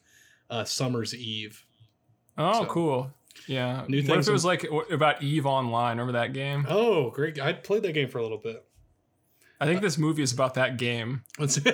uh, 0.51 0.65
Summer's 0.65 1.15
Eve. 1.15 1.65
Oh, 2.39 2.63
So- 2.63 2.67
cool. 2.67 3.11
Yeah. 3.47 3.85
New 3.87 4.03
what 4.05 4.19
if 4.19 4.27
it 4.29 4.33
was 4.33 4.45
like 4.47 4.67
about 4.91 5.23
Eve 5.23 5.45
Online? 5.47 5.99
Remember 5.99 6.19
that 6.19 6.33
game? 6.33 6.65
Oh, 6.69 7.11
great! 7.11 7.39
I 7.41 7.53
played 7.53 7.83
that 7.83 7.93
game 7.93 8.09
for 8.09 8.19
a 8.19 8.23
little 8.23 8.39
bit. 8.39 8.65
I 9.61 9.67
think 9.67 9.81
this 9.81 9.97
movie 9.99 10.23
is 10.23 10.33
about 10.33 10.55
that 10.55 10.77
game. 10.77 11.23
Let's 11.39 11.59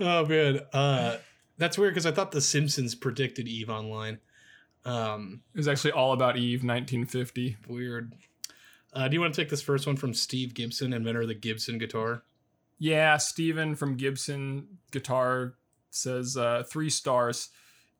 oh 0.00 0.26
man, 0.26 0.60
uh, 0.72 1.16
that's 1.56 1.76
weird 1.78 1.94
because 1.94 2.06
I 2.06 2.12
thought 2.12 2.32
The 2.32 2.40
Simpsons 2.40 2.94
predicted 2.94 3.48
Eve 3.48 3.70
Online. 3.70 4.18
Um, 4.84 5.42
It 5.54 5.58
was 5.58 5.68
actually 5.68 5.92
all 5.92 6.12
about 6.12 6.36
Eve 6.36 6.60
1950. 6.60 7.56
weird. 7.68 8.14
Uh, 8.92 9.08
do 9.08 9.14
you 9.14 9.20
want 9.20 9.34
to 9.34 9.40
take 9.40 9.50
this 9.50 9.60
first 9.62 9.86
one 9.86 9.96
from 9.96 10.14
Steve 10.14 10.54
Gibson, 10.54 10.92
inventor 10.92 11.22
of 11.22 11.28
the 11.28 11.34
Gibson 11.34 11.78
guitar? 11.78 12.22
Yeah, 12.78 13.16
Steven 13.16 13.74
from 13.74 13.96
Gibson 13.96 14.78
Guitar 14.92 15.54
says 15.90 16.36
uh, 16.36 16.62
three 16.70 16.90
stars. 16.90 17.48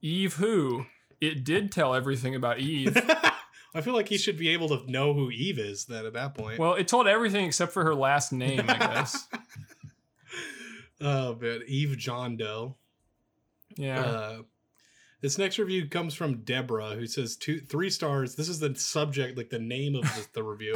Eve 0.01 0.35
who? 0.35 0.87
It 1.21 1.45
did 1.45 1.73
tell 1.73 1.95
everything 1.95 2.35
about 2.37 2.61
Eve. 2.61 2.97
I 3.75 3.81
feel 3.81 3.95
like 3.95 4.09
he 4.09 4.19
should 4.19 4.39
be 4.39 4.49
able 4.51 4.69
to 4.69 4.91
know 4.91 5.13
who 5.13 5.31
Eve 5.31 5.59
is 5.59 5.85
then 5.85 6.07
at 6.07 6.15
that 6.15 6.35
point. 6.35 6.59
well, 6.59 6.75
it 6.75 6.89
told 6.89 7.07
everything 7.07 7.45
except 7.45 7.73
for 7.73 7.85
her 7.85 7.95
last 7.95 8.33
name, 8.33 8.65
I 8.69 8.79
guess. 8.79 9.29
oh 11.01 11.37
man, 11.37 11.61
Eve 11.67 11.97
John 11.99 12.37
Doe. 12.37 12.77
Yeah. 13.77 14.01
Uh, 14.01 14.39
this 15.21 15.37
next 15.37 15.59
review 15.59 15.89
comes 15.89 16.15
from 16.15 16.43
Deborah, 16.43 16.95
who 16.95 17.07
says 17.07 17.37
two, 17.37 17.59
three 17.59 17.91
stars. 17.91 18.37
This 18.37 18.49
is 18.49 18.61
the 18.61 18.75
subject, 18.77 19.37
like 19.37 19.51
the 19.51 19.59
name 19.59 19.97
of 19.97 20.03
the, 20.03 20.27
the 20.35 20.43
review. 20.45 20.75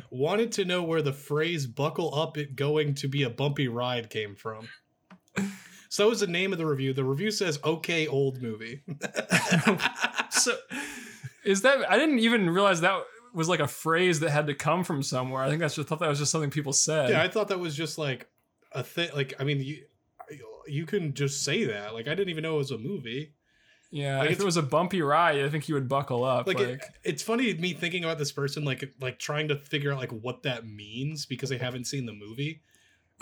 Wanted 0.10 0.50
to 0.52 0.64
know 0.64 0.82
where 0.82 1.02
the 1.02 1.12
phrase 1.12 1.66
"buckle 1.66 2.12
up, 2.14 2.36
it 2.36 2.56
going 2.56 2.94
to 2.96 3.08
be 3.08 3.22
a 3.22 3.30
bumpy 3.30 3.68
ride" 3.68 4.10
came 4.10 4.34
from. 4.34 4.68
So 5.88 6.08
was 6.08 6.20
the 6.20 6.26
name 6.26 6.52
of 6.52 6.58
the 6.58 6.66
review. 6.66 6.92
The 6.92 7.04
review 7.04 7.30
says 7.30 7.60
"Okay, 7.64 8.08
old 8.08 8.42
movie." 8.42 8.82
so 10.30 10.56
is 11.48 11.62
that 11.62 11.90
I 11.90 11.96
didn't 11.98 12.18
even 12.18 12.50
realize 12.50 12.80
that 12.82 13.02
was 13.32 13.48
like 13.48 13.60
a 13.60 13.68
phrase 13.68 14.20
that 14.20 14.30
had 14.30 14.46
to 14.48 14.54
come 14.54 14.84
from 14.84 15.02
somewhere. 15.02 15.42
I 15.42 15.48
think 15.50 15.62
I 15.62 15.68
just 15.68 15.88
thought 15.88 16.00
that 16.00 16.08
was 16.08 16.18
just 16.18 16.30
something 16.32 16.50
people 16.50 16.72
said. 16.72 17.10
yeah, 17.10 17.22
I 17.22 17.28
thought 17.28 17.48
that 17.48 17.58
was 17.60 17.74
just 17.74 17.98
like 17.98 18.28
a 18.72 18.82
thing. 18.82 19.10
Like, 19.14 19.34
I 19.40 19.44
mean, 19.44 19.60
you 19.60 19.84
you 20.66 20.84
can 20.86 21.14
just 21.14 21.42
say 21.44 21.64
that. 21.64 21.94
Like, 21.94 22.06
I 22.08 22.10
didn't 22.10 22.28
even 22.28 22.42
know 22.42 22.54
it 22.56 22.58
was 22.58 22.70
a 22.70 22.78
movie. 22.78 23.32
Yeah, 23.90 24.18
Like, 24.18 24.32
if 24.32 24.40
it 24.40 24.44
was 24.44 24.58
a 24.58 24.62
bumpy 24.62 25.00
ride, 25.00 25.42
I 25.42 25.48
think 25.48 25.66
you 25.66 25.74
would 25.74 25.88
buckle 25.88 26.22
up. 26.22 26.46
like, 26.46 26.58
Like, 26.58 26.68
it, 26.68 26.84
it's 27.04 27.22
funny 27.22 27.54
me 27.54 27.72
thinking 27.72 28.04
about 28.04 28.18
this 28.18 28.32
person 28.32 28.62
like 28.64 28.84
like 29.00 29.18
trying 29.18 29.48
to 29.48 29.56
figure 29.56 29.92
out 29.92 29.98
like 29.98 30.12
what 30.12 30.42
that 30.42 30.66
means 30.66 31.24
because 31.24 31.48
they 31.48 31.56
haven't 31.56 31.86
seen 31.86 32.04
the 32.04 32.12
movie 32.12 32.60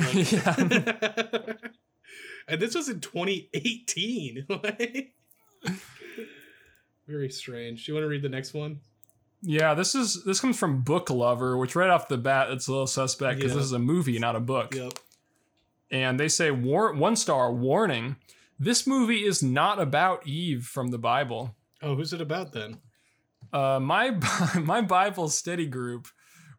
Like- 0.00 0.32
yeah. 0.32 0.56
and 2.48 2.60
this 2.60 2.74
was 2.74 2.88
in 2.88 2.98
2018 3.00 4.46
Like, 4.50 5.14
very 7.06 7.28
strange 7.30 7.84
do 7.86 7.92
you 7.92 7.94
want 7.96 8.04
to 8.04 8.08
read 8.08 8.22
the 8.22 8.28
next 8.28 8.54
one 8.54 8.80
yeah, 9.42 9.74
this 9.74 9.94
is 9.94 10.24
this 10.24 10.40
comes 10.40 10.58
from 10.58 10.80
Book 10.80 11.10
Lover, 11.10 11.56
which 11.58 11.76
right 11.76 11.90
off 11.90 12.08
the 12.08 12.16
bat 12.16 12.50
it's 12.50 12.66
a 12.68 12.72
little 12.72 12.86
suspect 12.86 13.36
because 13.36 13.52
Yeah. 13.52 13.56
this 13.58 13.66
is 13.66 13.72
a 13.72 13.78
movie, 13.78 14.18
not 14.18 14.34
a 14.34 14.40
book. 14.40 14.74
yep 14.74 14.94
And 15.90 16.18
they 16.18 16.26
say 16.28 16.50
war- 16.50 16.94
one 16.94 17.14
star 17.16 17.52
warning. 17.52 18.16
This 18.58 18.86
movie 18.86 19.24
is 19.24 19.42
not 19.42 19.78
about 19.78 20.26
Eve 20.26 20.64
from 20.64 20.88
the 20.88 20.98
Bible. 20.98 21.54
oh 21.82 21.94
who's 21.94 22.14
it 22.14 22.20
about 22.22 22.52
then 22.54 22.78
Uh, 23.52 23.78
my 23.78 24.18
my 24.60 24.80
Bible 24.80 25.28
study 25.28 25.66
group 25.66 26.08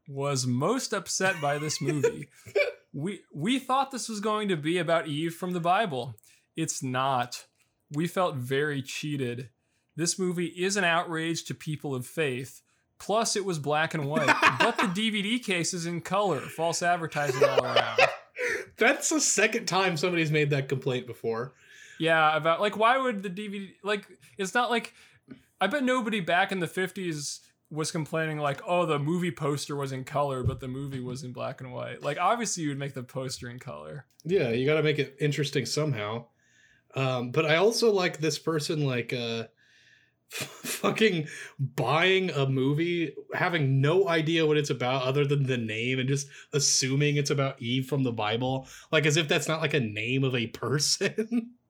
was 0.07 0.45
most 0.45 0.93
upset 0.93 1.41
by 1.41 1.57
this 1.57 1.81
movie. 1.81 2.29
we 2.93 3.21
we 3.33 3.57
thought 3.59 3.89
this 3.91 4.07
was 4.07 4.19
going 4.19 4.47
to 4.49 4.55
be 4.55 4.77
about 4.77 5.07
Eve 5.07 5.33
from 5.33 5.51
the 5.51 5.59
Bible. 5.59 6.15
It's 6.55 6.81
not. 6.83 7.47
We 7.91 8.07
felt 8.07 8.35
very 8.35 8.81
cheated. 8.83 9.49
This 9.97 10.17
movie 10.17 10.45
is 10.45 10.77
an 10.77 10.85
outrage 10.85 11.43
to 11.45 11.53
people 11.53 11.93
of 11.93 12.05
faith. 12.05 12.61
Plus, 12.99 13.35
it 13.35 13.43
was 13.43 13.59
black 13.59 13.93
and 13.93 14.05
white, 14.05 14.25
but 14.59 14.77
the 14.77 14.83
DVD 14.83 15.43
case 15.43 15.73
is 15.73 15.85
in 15.85 15.99
color. 16.01 16.39
False 16.39 16.81
advertising 16.81 17.43
all 17.43 17.65
around. 17.65 17.99
that's 18.77 19.09
the 19.09 19.19
second 19.19 19.65
time 19.65 19.97
somebody's 19.97 20.31
made 20.31 20.51
that 20.51 20.69
complaint 20.69 21.07
before 21.07 21.53
Yeah, 21.99 22.37
about 22.37 22.61
like 22.61 22.77
why 22.77 22.97
would 22.97 23.23
the 23.23 23.29
DVD 23.29 23.71
like 23.83 24.05
it's 24.37 24.53
not 24.53 24.69
like 24.69 24.93
I 25.59 25.65
bet 25.67 25.83
nobody 25.83 26.19
back 26.19 26.51
in 26.51 26.59
the 26.59 26.67
50s 26.67 27.39
was 27.71 27.91
complaining 27.91 28.37
like 28.37 28.61
oh 28.67 28.85
the 28.85 28.99
movie 28.99 29.31
poster 29.31 29.75
was 29.75 29.91
in 29.91 30.03
color 30.03 30.43
but 30.43 30.59
the 30.59 30.67
movie 30.67 30.99
was 31.01 31.23
in 31.23 31.33
black 31.33 31.59
and 31.59 31.73
white. 31.73 32.01
Like 32.03 32.19
obviously 32.19 32.63
you 32.63 32.69
would 32.69 32.77
make 32.79 32.93
the 32.93 33.03
poster 33.03 33.49
in 33.49 33.57
color. 33.59 34.05
yeah 34.23 34.49
you 34.49 34.65
got 34.67 34.75
to 34.75 34.83
make 34.83 34.99
it 34.99 35.17
interesting 35.19 35.65
somehow 35.65 36.25
um 36.95 37.31
but 37.31 37.45
i 37.45 37.55
also 37.57 37.91
like 37.91 38.19
this 38.19 38.39
person 38.39 38.85
like 38.85 39.11
uh 39.11 39.43
fucking 40.29 41.27
buying 41.57 42.29
a 42.31 42.45
movie 42.45 43.15
having 43.33 43.79
no 43.79 44.07
idea 44.09 44.45
what 44.45 44.57
it's 44.57 44.69
about 44.69 45.03
other 45.03 45.25
than 45.25 45.43
the 45.47 45.57
name 45.57 45.99
and 45.99 46.09
just 46.09 46.27
assuming 46.53 47.15
it's 47.15 47.29
about 47.29 47.61
eve 47.61 47.85
from 47.87 48.03
the 48.03 48.11
bible 48.11 48.67
like 48.91 49.05
as 49.05 49.15
if 49.15 49.27
that's 49.29 49.47
not 49.47 49.61
like 49.61 49.73
a 49.73 49.79
name 49.79 50.23
of 50.23 50.35
a 50.35 50.47
person 50.47 51.51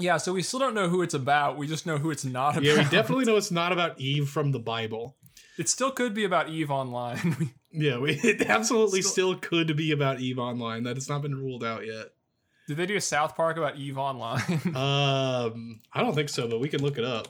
Yeah, 0.00 0.16
so 0.18 0.32
we 0.32 0.42
still 0.42 0.60
don't 0.60 0.74
know 0.74 0.88
who 0.88 1.02
it's 1.02 1.14
about. 1.14 1.58
We 1.58 1.66
just 1.66 1.84
know 1.84 1.98
who 1.98 2.12
it's 2.12 2.24
not 2.24 2.50
about. 2.52 2.62
yeah 2.62 2.76
we 2.76 2.84
definitely 2.84 3.24
know 3.24 3.36
it's 3.42 3.50
not 3.50 3.72
about 3.72 3.98
eve 4.00 4.28
from 4.28 4.52
the 4.52 4.60
bible 4.60 5.16
It 5.58 5.68
still 5.68 5.90
could 5.90 6.14
be 6.14 6.22
about 6.24 6.48
Eve 6.50 6.70
Online. 6.70 7.50
yeah 7.72 7.98
we, 7.98 8.12
it 8.12 8.42
absolutely 8.42 9.02
Still- 9.02 9.32
still 9.32 9.34
could 9.36 9.76
be 9.76 9.90
about 9.90 10.20
eve 10.20 10.38
online 10.38 10.84
that 10.84 10.96
has 10.96 11.08
not 11.08 11.22
been 11.22 11.34
ruled 11.34 11.64
out 11.64 11.84
yet 11.84 12.10
Did 12.68 12.76
they 12.76 12.86
do 12.86 12.94
a 12.96 13.00
South 13.00 13.34
Park 13.34 13.56
about 13.56 13.76
Eve 13.76 13.98
Online? 13.98 14.40
Um, 14.76 15.80
I 15.92 16.00
don't 16.02 16.14
think 16.14 16.28
so, 16.28 16.46
but 16.46 16.60
we 16.60 16.68
can 16.68 16.80
look 16.82 16.96
it 16.98 17.04
up. 17.04 17.26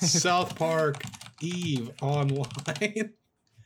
South 0.00 0.56
Park 0.56 1.02
Eve 1.40 1.90
online. 2.02 3.14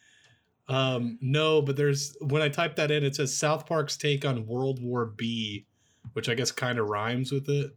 um, 0.68 1.18
no, 1.20 1.62
but 1.62 1.76
there's 1.76 2.16
when 2.20 2.42
I 2.42 2.48
type 2.48 2.76
that 2.76 2.90
in, 2.90 3.04
it 3.04 3.16
says 3.16 3.36
South 3.36 3.66
Park's 3.66 3.96
take 3.96 4.24
on 4.24 4.46
World 4.46 4.82
War 4.82 5.06
B, 5.06 5.66
which 6.12 6.28
I 6.28 6.34
guess 6.34 6.50
kind 6.52 6.78
of 6.78 6.88
rhymes 6.88 7.32
with 7.32 7.48
it. 7.48 7.76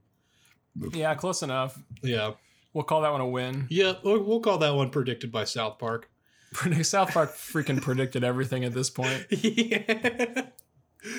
yeah, 0.93 1.15
close 1.15 1.41
enough. 1.43 1.77
Yeah, 2.01 2.31
We'll 2.74 2.83
call 2.83 3.01
that 3.01 3.12
one 3.12 3.22
a 3.22 3.27
win. 3.27 3.67
yeah, 3.69 3.93
we'll 4.03 4.24
we'll 4.24 4.39
call 4.39 4.57
that 4.60 4.74
one 4.74 4.89
predicted 4.89 5.31
by 5.31 5.43
South 5.43 5.77
Park. 5.77 6.10
South 6.81 7.12
Park 7.13 7.33
freaking 7.33 7.81
predicted 7.81 8.24
everything 8.24 8.63
at 8.63 8.74
this 8.74 8.89
point. 8.89 9.25
yeah. 9.29 10.48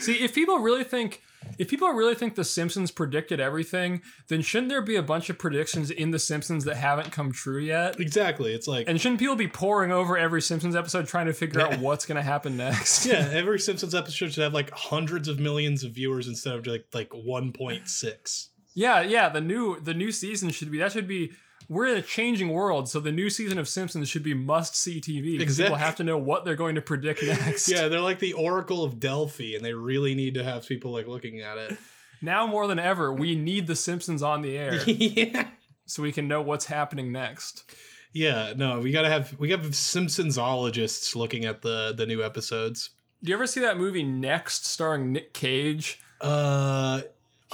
See, 0.01 0.15
if 0.15 0.35
people 0.35 0.59
really 0.59 0.85
think 0.85 1.23
if 1.59 1.69
people 1.69 1.89
really 1.91 2.15
think 2.15 2.35
The 2.35 2.45
Simpsons 2.45 2.91
predicted 2.91 3.41
everything, 3.41 4.03
then 4.29 4.43
shouldn't 4.43 4.71
there 4.71 4.83
be 4.83 4.97
a 4.97 5.03
bunch 5.03 5.31
of 5.31 5.39
predictions 5.39 5.91
in 5.91 6.11
The 6.11 6.19
Simpsons 6.19 6.65
that 6.65 6.77
haven't 6.77 7.13
come 7.13 7.33
true 7.33 7.61
yet? 7.61 8.01
Exactly. 8.01 8.55
It's 8.55 8.67
like 8.67 8.89
And 8.89 9.01
shouldn't 9.01 9.21
people 9.21 9.37
be 9.37 9.49
poring 9.49 9.93
over 9.93 10.17
every 10.17 10.43
Simpsons 10.43 10.75
episode 10.75 11.07
trying 11.07 11.27
to 11.27 11.33
figure 11.33 11.61
out 11.61 11.79
what's 11.79 12.07
going 12.07 12.17
to 12.17 12.23
happen 12.23 12.57
next? 12.57 13.07
yeah, 13.07 13.29
every 13.33 13.59
Simpsons 13.59 13.95
episode 13.95 14.33
should 14.33 14.43
have 14.43 14.55
like 14.55 14.71
hundreds 14.71 15.29
of 15.29 15.39
millions 15.39 15.85
of 15.85 15.93
viewers 15.93 16.29
instead 16.29 16.55
of 16.55 16.67
like 16.67 16.87
like 16.93 17.11
1.6. 17.11 18.49
yeah, 18.75 19.03
yeah. 19.03 19.29
The 19.29 19.41
new 19.41 19.81
the 19.81 19.95
new 19.95 20.11
season 20.13 20.51
should 20.51 20.71
be 20.71 20.79
that 20.79 20.93
should 20.93 21.09
be. 21.09 21.33
We're 21.69 21.87
in 21.87 21.97
a 21.97 22.03
changing 22.03 22.51
world, 22.51 22.89
so 22.89 23.01
the 23.01 23.13
new 23.13 23.31
season 23.31 23.59
of 23.59 23.69
Simpsons 23.69 24.09
should 24.09 24.23
be 24.23 24.35
must 24.35 24.77
see 24.77 25.01
TV. 25.01 25.39
because 25.39 25.57
People 25.57 25.75
Exact- 25.75 25.81
have 25.87 25.97
to 25.97 26.05
know 26.05 26.19
what 26.19 26.45
they're 26.45 26.57
going 26.57 26.75
to 26.75 26.83
predict 26.83 27.23
next. 27.27 27.69
Yeah, 27.69 27.89
they're 27.89 28.01
like 28.01 28.19
the 28.19 28.33
Oracle 28.35 28.85
of 28.85 29.01
Delphi, 29.01 29.55
and 29.55 29.65
they 29.65 29.73
really 29.75 30.15
need 30.15 30.35
to 30.35 30.45
have 30.45 30.67
people 30.67 30.93
like 30.93 31.07
looking 31.07 31.41
at 31.41 31.57
it. 31.59 31.77
Now 32.23 32.47
more 32.47 32.67
than 32.67 32.79
ever, 32.79 33.13
we 33.13 33.35
need 33.37 33.67
the 33.67 33.77
Simpsons 33.77 34.23
on 34.23 34.41
the 34.43 34.57
air 34.57 34.83
yeah. 34.87 35.49
so 35.87 36.03
we 36.03 36.13
can 36.13 36.27
know 36.29 36.41
what's 36.43 36.67
happening 36.67 37.13
next. 37.13 37.65
Yeah, 38.13 38.53
no, 38.57 38.79
we 38.81 38.93
gotta 38.93 39.09
have 39.11 39.35
we 39.39 39.49
got 39.49 39.61
Simpsonsologists 39.61 41.15
looking 41.17 41.45
at 41.45 41.63
the 41.63 41.93
the 41.97 42.07
new 42.07 42.23
episodes. 42.23 42.91
Do 43.23 43.31
you 43.31 43.35
ever 43.37 43.47
see 43.47 43.61
that 43.61 43.77
movie 43.79 44.03
Next, 44.03 44.67
starring 44.67 45.13
Nick 45.13 45.33
Cage? 45.33 46.01
Uh 46.21 47.03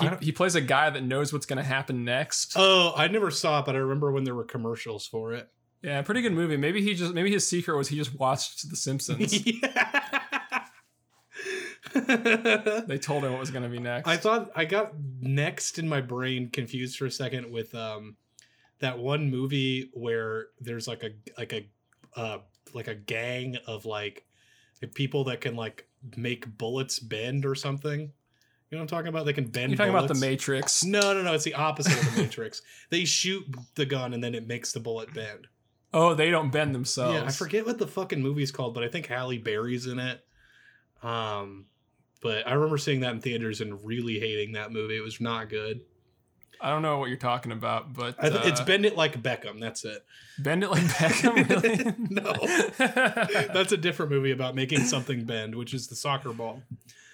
He, 0.00 0.26
he 0.26 0.32
plays 0.32 0.54
a 0.54 0.60
guy 0.60 0.90
that 0.90 1.02
knows 1.02 1.32
what's 1.32 1.46
going 1.46 1.58
to 1.58 1.62
happen 1.62 2.04
next. 2.04 2.54
oh, 2.56 2.92
I 2.96 3.08
never 3.08 3.30
saw 3.30 3.60
it, 3.60 3.66
but 3.66 3.74
I 3.74 3.78
remember 3.78 4.12
when 4.12 4.24
there 4.24 4.34
were 4.34 4.44
commercials 4.44 5.06
for 5.06 5.32
it. 5.32 5.48
yeah, 5.82 6.00
pretty 6.02 6.22
good 6.22 6.32
movie. 6.32 6.56
Maybe 6.56 6.82
he 6.82 6.94
just 6.94 7.14
maybe 7.14 7.30
his 7.30 7.46
secret 7.46 7.76
was 7.76 7.88
he 7.88 7.96
just 7.96 8.18
watched 8.18 8.68
The 8.68 8.76
Simpsons. 8.76 9.46
yeah. 9.46 10.66
they 11.94 12.98
told 12.98 13.24
him 13.24 13.32
what 13.32 13.40
was 13.40 13.50
going 13.50 13.62
to 13.62 13.68
be 13.68 13.78
next. 13.78 14.08
I 14.08 14.16
thought 14.16 14.50
I 14.54 14.64
got 14.64 14.92
next 15.20 15.78
in 15.78 15.88
my 15.88 16.00
brain 16.00 16.50
confused 16.50 16.98
for 16.98 17.06
a 17.06 17.10
second 17.10 17.50
with 17.50 17.74
um 17.74 18.16
that 18.80 18.98
one 18.98 19.30
movie 19.30 19.90
where 19.92 20.48
there's 20.60 20.86
like 20.88 21.02
a 21.02 21.10
like 21.38 21.52
a 21.52 21.68
uh 22.16 22.38
like 22.74 22.88
a 22.88 22.94
gang 22.94 23.56
of 23.66 23.86
like 23.86 24.26
people 24.94 25.24
that 25.24 25.40
can 25.40 25.56
like 25.56 25.86
make 26.16 26.58
bullets 26.58 26.98
bend 26.98 27.44
or 27.44 27.54
something. 27.54 28.12
You 28.70 28.76
know 28.76 28.82
what 28.82 28.92
I'm 28.92 28.98
talking 28.98 29.08
about? 29.08 29.26
They 29.26 29.32
can 29.32 29.48
bend. 29.48 29.70
You're 29.72 29.76
talking 29.76 29.92
about 29.94 30.06
the. 30.06 30.14
Matrix. 30.14 30.84
No, 30.84 31.12
no, 31.12 31.22
no. 31.22 31.34
It's 31.34 31.44
the 31.44 31.54
opposite 31.54 31.92
of 31.92 32.14
the 32.14 32.22
Matrix. 32.22 32.62
They 32.90 33.04
shoot 33.04 33.44
the 33.74 33.86
gun 33.86 34.14
and 34.14 34.22
then 34.22 34.34
it 34.34 34.46
makes 34.46 34.72
the 34.72 34.80
bullet 34.80 35.12
bend. 35.12 35.48
Oh, 35.92 36.14
they 36.14 36.30
don't 36.30 36.50
bend 36.50 36.74
themselves. 36.74 37.14
Yeah, 37.14 37.24
I 37.24 37.30
forget 37.32 37.66
what 37.66 37.78
the 37.78 37.86
fucking 37.86 38.22
movie's 38.22 38.52
called, 38.52 38.74
but 38.74 38.84
I 38.84 38.88
think 38.88 39.06
Halle 39.06 39.38
Berry's 39.38 39.86
in 39.86 39.98
it. 39.98 40.24
Um, 41.02 41.66
but 42.22 42.46
I 42.46 42.52
remember 42.52 42.78
seeing 42.78 43.00
that 43.00 43.12
in 43.12 43.20
theaters 43.20 43.60
and 43.60 43.84
really 43.84 44.20
hating 44.20 44.52
that 44.52 44.72
movie. 44.72 44.96
It 44.96 45.02
was 45.02 45.20
not 45.20 45.48
good. 45.48 45.80
I 46.60 46.70
don't 46.70 46.82
know 46.82 46.98
what 46.98 47.08
you're 47.08 47.16
talking 47.16 47.52
about, 47.52 47.94
but 47.94 48.20
th- 48.20 48.34
it's 48.44 48.60
uh, 48.60 48.64
Bend 48.64 48.84
It 48.84 48.96
Like 48.96 49.20
Beckham. 49.22 49.58
That's 49.60 49.84
it. 49.84 50.04
bend 50.38 50.62
it 50.62 50.70
like 50.70 50.82
Beckham. 50.82 51.48
Really? 51.48 51.94
no, 52.10 53.48
that's 53.54 53.72
a 53.72 53.78
different 53.78 54.12
movie 54.12 54.30
about 54.30 54.54
making 54.54 54.80
something 54.80 55.24
bend, 55.24 55.54
which 55.54 55.72
is 55.72 55.86
the 55.86 55.96
soccer 55.96 56.32
ball. 56.32 56.62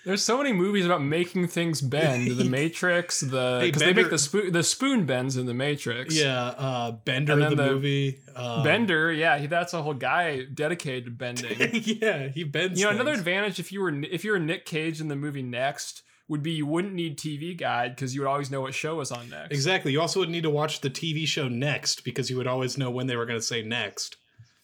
There's 0.06 0.22
so 0.22 0.38
many 0.38 0.52
movies 0.52 0.86
about 0.86 1.02
making 1.02 1.48
things 1.48 1.80
bend. 1.80 2.30
The 2.30 2.44
Matrix, 2.48 3.20
the 3.20 3.58
Hey, 3.60 3.66
because 3.66 3.82
they 3.82 3.92
make 3.92 4.08
the 4.08 4.18
spoon 4.18 4.52
the 4.52 4.62
spoon 4.62 5.04
bends 5.04 5.36
in 5.36 5.46
the 5.46 5.52
Matrix. 5.52 6.14
Yeah, 6.16 6.44
uh, 6.44 6.92
Bender 6.92 7.34
the, 7.34 7.56
the- 7.56 7.66
movie. 7.66 8.20
Um, 8.36 8.62
Bender, 8.62 9.12
yeah, 9.12 9.36
he, 9.36 9.48
that's 9.48 9.74
a 9.74 9.82
whole 9.82 9.94
guy 9.94 10.44
dedicated 10.44 11.06
to 11.06 11.10
bending. 11.10 11.58
yeah, 11.84 12.28
he 12.28 12.44
bends. 12.44 12.78
you 12.78 12.86
know, 12.86 12.92
another 12.92 13.14
advantage 13.14 13.58
if 13.58 13.72
you 13.72 13.80
were 13.82 13.92
if 14.04 14.24
you 14.24 14.30
were 14.30 14.38
Nick 14.38 14.64
Cage 14.64 15.00
in 15.00 15.08
the 15.08 15.16
movie 15.16 15.42
Next 15.42 16.04
would 16.28 16.42
be 16.42 16.52
you 16.52 16.66
wouldn't 16.66 16.94
need 16.94 17.18
TV 17.18 17.58
guide 17.58 17.96
because 17.96 18.14
you 18.14 18.20
would 18.20 18.28
always 18.28 18.48
know 18.48 18.60
what 18.60 18.74
show 18.74 18.94
was 18.94 19.10
on 19.10 19.28
next. 19.28 19.52
Exactly. 19.52 19.90
You 19.90 20.00
also 20.00 20.20
would 20.20 20.30
need 20.30 20.42
to 20.44 20.50
watch 20.50 20.82
the 20.82 20.90
TV 20.90 21.26
show 21.26 21.48
next 21.48 22.04
because 22.04 22.30
you 22.30 22.36
would 22.36 22.46
always 22.46 22.78
know 22.78 22.90
when 22.90 23.08
they 23.08 23.16
were 23.16 23.26
going 23.26 23.38
to 23.38 23.44
say 23.44 23.62
next. 23.62 24.16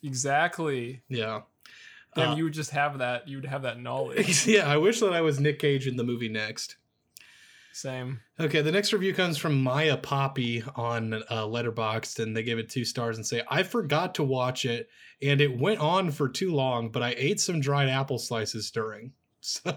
Exactly. 0.05 1.03
Yeah. 1.09 1.43
Damn, 2.15 2.33
Uh, 2.33 2.37
you 2.37 2.45
would 2.45 2.53
just 2.53 2.71
have 2.71 2.99
that. 2.99 3.27
You 3.29 3.39
would 3.39 3.47
have 3.47 3.63
that 3.63 3.81
knowledge. 3.81 4.47
yeah, 4.47 4.69
I 4.69 4.77
wish 4.77 5.01
that 5.01 5.13
I 5.13 5.21
was 5.23 5.41
Nick 5.41 5.59
Cage 5.59 5.87
in 5.87 5.97
the 5.97 6.05
movie 6.05 6.29
next. 6.29 6.77
Same. 7.75 8.21
Okay, 8.39 8.61
the 8.61 8.71
next 8.73 8.93
review 8.93 9.15
comes 9.15 9.39
from 9.39 9.63
Maya 9.63 9.97
Poppy 9.97 10.63
on 10.77 11.15
uh, 11.15 11.45
Letterboxd, 11.47 12.19
and 12.23 12.37
they 12.37 12.43
give 12.43 12.59
it 12.59 12.69
two 12.69 12.85
stars 12.85 13.17
and 13.17 13.27
say, 13.27 13.43
"I 13.49 13.63
forgot 13.63 14.15
to 14.17 14.23
watch 14.23 14.67
it, 14.67 14.91
and 15.23 15.41
it 15.41 15.59
went 15.59 15.81
on 15.81 16.11
for 16.11 16.29
too 16.29 16.53
long, 16.55 16.91
but 16.91 17.03
I 17.03 17.15
ate 17.17 17.41
some 17.41 17.61
dried 17.61 17.89
apple 17.89 18.19
slices 18.19 18.71
during." 18.71 19.13
So, 19.45 19.77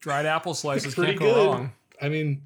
Dried 0.00 0.26
apple 0.26 0.54
slices 0.54 0.94
Pretty 0.94 1.12
can't 1.14 1.20
go 1.20 1.34
good. 1.34 1.46
wrong. 1.48 1.72
I 2.00 2.08
mean, 2.08 2.42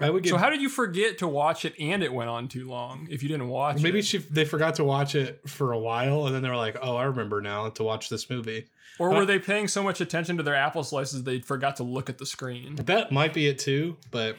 I 0.00 0.10
would 0.10 0.22
get 0.22 0.30
So 0.30 0.36
how 0.36 0.50
did 0.50 0.60
you 0.62 0.68
forget 0.68 1.18
to 1.18 1.28
watch 1.28 1.64
it 1.64 1.74
and 1.78 2.02
it 2.02 2.12
went 2.12 2.30
on 2.30 2.48
too 2.48 2.68
long 2.68 3.06
if 3.10 3.22
you 3.22 3.28
didn't 3.28 3.48
watch 3.48 3.82
maybe 3.82 3.98
it? 4.00 4.04
she 4.04 4.18
they 4.18 4.44
forgot 4.44 4.76
to 4.76 4.84
watch 4.84 5.14
it 5.14 5.40
for 5.48 5.72
a 5.72 5.78
while, 5.78 6.26
and 6.26 6.34
then 6.34 6.42
they 6.42 6.48
were 6.48 6.56
like, 6.56 6.76
"Oh, 6.82 6.96
I 6.96 7.04
remember 7.04 7.40
now 7.40 7.68
to 7.70 7.82
watch 7.84 8.08
this 8.08 8.28
movie." 8.30 8.66
Or 8.98 9.10
were 9.10 9.24
they 9.24 9.38
paying 9.38 9.66
so 9.66 9.82
much 9.82 10.00
attention 10.02 10.36
to 10.36 10.42
their 10.42 10.54
apple 10.54 10.84
slices 10.84 11.22
they 11.24 11.40
forgot 11.40 11.76
to 11.76 11.84
look 11.84 12.10
at 12.10 12.18
the 12.18 12.26
screen? 12.26 12.74
That 12.76 13.10
might 13.10 13.32
be 13.32 13.46
it 13.46 13.58
too, 13.58 13.96
but 14.10 14.36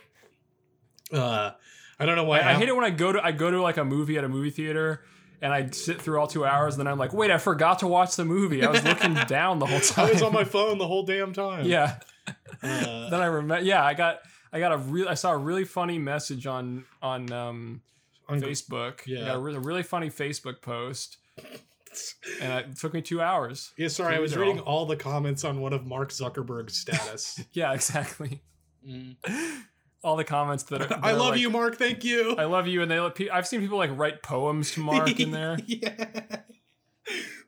uh, 1.12 1.51
I 2.00 2.06
don't 2.06 2.15
know 2.15 2.24
why. 2.24 2.39
I, 2.39 2.51
I 2.51 2.53
hate 2.53 2.70
it 2.70 2.75
when 2.75 2.86
I 2.86 2.89
go 2.91 3.12
to 3.12 3.24
I 3.24 3.32
go 3.32 3.50
to 3.51 3.62
like 3.62 3.77
a 3.77 3.86
movie 3.86 4.18
at 4.18 4.24
a 4.24 4.30
movie 4.30 4.50
theater 4.51 5.03
and 5.41 5.51
I 5.53 5.70
sit 5.72 6.00
through 6.01 6.19
all 6.19 6.28
two 6.28 6.45
hours 6.45 6.76
and 6.76 6.80
then 6.86 6.91
I'm 6.91 7.00
like, 7.00 7.13
wait, 7.13 7.32
I 7.32 7.38
forgot 7.39 7.80
to 7.80 7.88
watch 7.88 8.15
the 8.15 8.26
movie. 8.26 8.63
I 8.63 8.69
was 8.69 8.84
looking 8.84 9.13
down 9.28 9.58
the 9.60 9.65
whole 9.65 9.80
time. 9.80 10.08
I 10.10 10.12
was 10.13 10.21
on 10.21 10.32
my 10.34 10.43
phone 10.43 10.78
the 10.78 10.88
whole 10.88 11.04
damn 11.04 11.34
time. 11.34 11.65
yeah. 11.65 12.00
Uh, 12.62 13.10
Then 13.10 13.19
I 13.19 13.26
remember. 13.26 13.63
Yeah, 13.65 13.84
I 13.84 13.95
got 13.95 14.19
I 14.54 14.60
got 14.60 14.72
a 14.72 14.78
real 14.78 15.08
I 15.10 15.14
saw 15.14 15.32
a 15.32 15.38
really 15.38 15.64
funny 15.66 15.98
message 15.98 16.46
on 16.48 16.86
on 17.02 17.32
um, 17.32 17.82
on- 18.28 18.42
Facebook. 18.42 19.02
Yeah. 19.06 19.24
I 19.24 19.26
got 19.28 19.36
a 19.36 19.40
really, 19.40 19.60
really 19.60 19.84
funny 19.84 20.10
Facebook 20.10 20.62
post, 20.62 21.18
and 22.42 22.54
it 22.72 22.78
took 22.78 22.94
me 22.94 23.02
two 23.02 23.22
hours. 23.22 23.74
yeah, 23.78 23.88
sorry, 23.88 24.16
I 24.16 24.20
was 24.20 24.36
reading 24.38 24.60
all. 24.60 24.80
all 24.80 24.86
the 24.86 24.96
comments 24.98 25.44
on 25.44 25.62
one 25.62 25.74
of 25.74 25.86
Mark 25.86 26.10
Zuckerberg's 26.12 26.76
status. 26.78 27.44
Yeah, 27.54 27.74
exactly. 27.74 28.42
Mm. 28.88 29.16
All 30.04 30.16
the 30.16 30.24
comments 30.24 30.64
that, 30.64 30.82
are, 30.82 30.86
that 30.88 31.00
I 31.04 31.12
love 31.12 31.32
like, 31.32 31.40
you, 31.40 31.50
Mark. 31.52 31.78
Thank 31.78 32.04
you. 32.04 32.36
I 32.38 32.46
love 32.46 32.68
you, 32.68 32.82
and 32.82 32.90
they 32.90 33.00
let 33.00 33.14
pe- 33.16 33.30
I've 33.30 33.46
seen 33.48 33.62
people 33.62 33.78
like 33.78 33.96
write 33.96 34.24
poems 34.24 34.72
to 34.72 34.80
Mark 34.80 35.20
in 35.20 35.32
there. 35.40 35.58
yeah. 35.66 36.06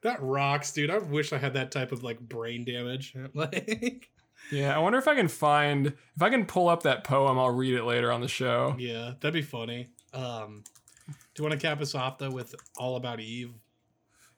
That 0.03 0.21
rocks, 0.21 0.71
dude. 0.73 0.89
I 0.91 0.97
wish 0.97 1.31
I 1.33 1.37
had 1.37 1.53
that 1.53 1.71
type 1.71 1.91
of 1.91 2.03
like 2.03 2.19
brain 2.19 2.65
damage. 2.65 3.15
Like, 3.33 4.09
Yeah, 4.51 4.75
I 4.75 4.79
wonder 4.79 4.99
if 4.99 5.07
I 5.07 5.15
can 5.15 5.27
find 5.27 5.87
if 5.87 6.21
I 6.21 6.29
can 6.29 6.45
pull 6.45 6.69
up 6.69 6.83
that 6.83 7.03
poem. 7.03 7.39
I'll 7.39 7.49
read 7.49 7.73
it 7.73 7.83
later 7.83 8.11
on 8.11 8.21
the 8.21 8.27
show. 8.27 8.75
yeah, 8.77 9.13
that'd 9.19 9.33
be 9.33 9.41
funny. 9.41 9.89
Um, 10.13 10.63
do 11.07 11.13
you 11.41 11.49
want 11.49 11.59
to 11.59 11.67
cap 11.67 11.81
us 11.81 11.95
off 11.95 12.17
though 12.19 12.29
with 12.29 12.53
all 12.77 12.95
about 12.95 13.19
Eve? 13.19 13.53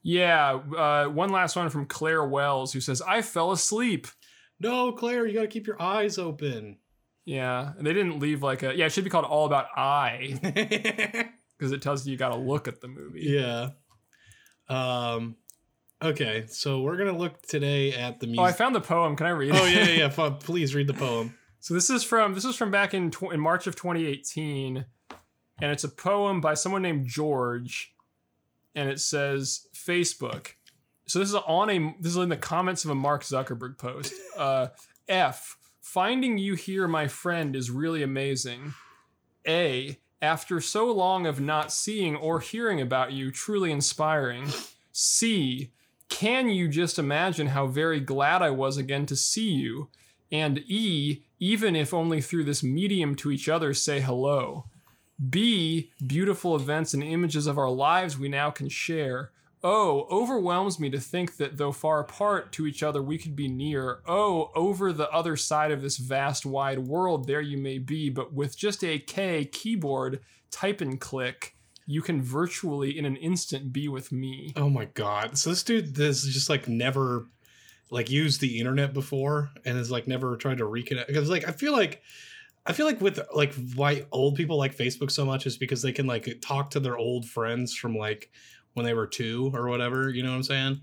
Yeah, 0.03 0.59
uh, 0.77 1.05
one 1.07 1.31
last 1.31 1.55
one 1.55 1.69
from 1.69 1.85
Claire 1.87 2.25
Wells 2.25 2.71
who 2.71 2.79
says, 2.79 3.01
"I 3.01 3.21
fell 3.21 3.51
asleep." 3.51 4.07
No, 4.59 4.91
Claire, 4.93 5.25
you 5.25 5.33
got 5.33 5.41
to 5.41 5.47
keep 5.47 5.67
your 5.67 5.81
eyes 5.81 6.17
open. 6.17 6.77
Yeah, 7.25 7.73
and 7.77 7.85
they 7.85 7.91
didn't 7.91 8.19
leave 8.19 8.43
like 8.43 8.63
a 8.63 8.73
yeah. 8.75 8.85
It 8.85 8.91
should 8.91 9.03
be 9.03 9.09
called 9.09 9.25
All 9.25 9.45
About 9.45 9.65
I 9.75 10.39
because 11.57 11.71
it 11.71 11.81
tells 11.81 12.05
you 12.05 12.11
you 12.11 12.17
got 12.17 12.29
to 12.29 12.37
look 12.37 12.67
at 12.67 12.79
the 12.81 12.87
movie. 12.87 13.21
Yeah. 13.23 13.69
Um. 14.69 15.35
Okay, 16.05 16.45
so 16.47 16.81
we're 16.81 16.97
gonna 16.97 17.17
look 17.17 17.41
today 17.41 17.91
at 17.91 18.19
the 18.19 18.27
music. 18.27 18.39
Oh, 18.39 18.43
I 18.43 18.51
found 18.51 18.75
the 18.75 18.81
poem. 18.81 19.15
Can 19.15 19.25
I 19.25 19.31
read 19.31 19.55
it? 19.55 19.59
Oh, 19.59 19.65
yeah, 19.65 19.87
yeah, 19.87 20.07
yeah. 20.17 20.29
Please 20.39 20.75
read 20.75 20.85
the 20.85 20.93
poem. 20.93 21.35
So 21.59 21.73
this 21.73 21.89
is 21.89 22.03
from 22.03 22.35
this 22.35 22.45
is 22.45 22.55
from 22.55 22.69
back 22.69 22.93
in 22.93 23.09
tw- 23.09 23.33
in 23.33 23.39
March 23.39 23.65
of 23.65 23.75
2018, 23.75 24.85
and 25.61 25.71
it's 25.71 25.83
a 25.83 25.89
poem 25.89 26.41
by 26.41 26.53
someone 26.53 26.83
named 26.83 27.07
George, 27.07 27.95
and 28.75 28.87
it 28.87 28.99
says 28.99 29.67
Facebook. 29.73 30.49
So 31.07 31.17
this 31.17 31.29
is 31.29 31.35
on 31.35 31.71
a 31.71 31.95
this 31.99 32.11
is 32.11 32.17
in 32.17 32.29
the 32.29 32.37
comments 32.37 32.85
of 32.85 32.91
a 32.91 32.95
Mark 32.95 33.23
Zuckerberg 33.23 33.77
post. 33.77 34.13
Uh, 34.37 34.67
F 35.07 35.57
finding 35.81 36.37
you 36.37 36.55
here, 36.55 36.89
my 36.89 37.07
friend, 37.07 37.55
is 37.55 37.71
really 37.71 38.03
amazing. 38.03 38.73
A 39.47 39.97
after 40.21 40.59
so 40.59 40.91
long 40.91 41.25
of 41.25 41.39
not 41.39 41.71
seeing 41.71 42.15
or 42.15 42.41
hearing 42.41 42.81
about 42.81 43.13
you, 43.13 43.31
truly 43.31 43.71
inspiring. 43.71 44.47
C 44.91 45.71
can 46.09 46.49
you 46.49 46.67
just 46.67 46.99
imagine 46.99 47.47
how 47.47 47.67
very 47.67 47.99
glad 47.99 48.41
I 48.41 48.51
was 48.51 48.77
again 48.77 49.05
to 49.07 49.15
see 49.15 49.51
you? 49.51 49.89
And 50.31 50.59
E, 50.59 51.23
even 51.39 51.75
if 51.75 51.93
only 51.93 52.21
through 52.21 52.45
this 52.45 52.63
medium 52.63 53.15
to 53.15 53.31
each 53.31 53.49
other, 53.49 53.73
say 53.73 54.01
hello. 54.01 54.65
B, 55.29 55.91
beautiful 56.05 56.55
events 56.55 56.93
and 56.93 57.03
images 57.03 57.47
of 57.47 57.57
our 57.57 57.69
lives 57.69 58.17
we 58.17 58.27
now 58.27 58.49
can 58.49 58.69
share. 58.69 59.31
O, 59.63 60.07
overwhelms 60.11 60.79
me 60.79 60.89
to 60.91 60.99
think 60.99 61.37
that 61.37 61.57
though 61.57 61.71
far 61.71 61.99
apart 61.99 62.51
to 62.51 62.67
each 62.67 62.83
other 62.83 63.01
we 63.01 63.17
could 63.17 63.35
be 63.35 63.47
near. 63.47 64.01
O, 64.07 64.51
over 64.55 64.93
the 64.93 65.09
other 65.09 65.35
side 65.35 65.71
of 65.71 65.81
this 65.81 65.97
vast 65.97 66.45
wide 66.45 66.79
world 66.79 67.25
there 67.25 67.41
you 67.41 67.57
may 67.57 67.79
be, 67.79 68.09
but 68.09 68.33
with 68.33 68.57
just 68.57 68.83
a 68.83 68.99
K 68.99 69.45
keyboard, 69.45 70.19
type 70.51 70.81
and 70.81 70.99
click, 70.99 71.54
you 71.87 72.01
can 72.01 72.21
virtually 72.21 72.97
in 72.97 73.05
an 73.05 73.15
instant 73.15 73.71
be 73.71 73.87
with 73.87 74.11
me. 74.11 74.53
Oh 74.55 74.69
my 74.69 74.85
god! 74.85 75.37
So 75.37 75.51
this 75.51 75.63
dude 75.63 75.95
has 75.97 76.23
just 76.23 76.49
like 76.49 76.67
never 76.67 77.27
like 77.91 78.09
used 78.09 78.41
the 78.41 78.59
internet 78.59 78.93
before, 78.93 79.51
and 79.65 79.77
has 79.77 79.91
like 79.91 80.07
never 80.07 80.35
tried 80.37 80.57
to 80.57 80.65
reconnect. 80.65 81.07
Because 81.07 81.29
like 81.29 81.47
I 81.47 81.51
feel 81.51 81.73
like 81.73 82.01
I 82.65 82.73
feel 82.73 82.85
like 82.85 83.01
with 83.01 83.19
like 83.33 83.53
why 83.75 84.05
old 84.11 84.35
people 84.35 84.57
like 84.57 84.75
Facebook 84.75 85.11
so 85.11 85.25
much 85.25 85.45
is 85.45 85.57
because 85.57 85.81
they 85.81 85.91
can 85.91 86.07
like 86.07 86.39
talk 86.41 86.71
to 86.71 86.79
their 86.79 86.97
old 86.97 87.25
friends 87.25 87.75
from 87.75 87.95
like 87.95 88.31
when 88.73 88.85
they 88.85 88.93
were 88.93 89.07
two 89.07 89.51
or 89.53 89.69
whatever. 89.69 90.09
You 90.09 90.23
know 90.23 90.31
what 90.31 90.37
I'm 90.37 90.43
saying? 90.43 90.81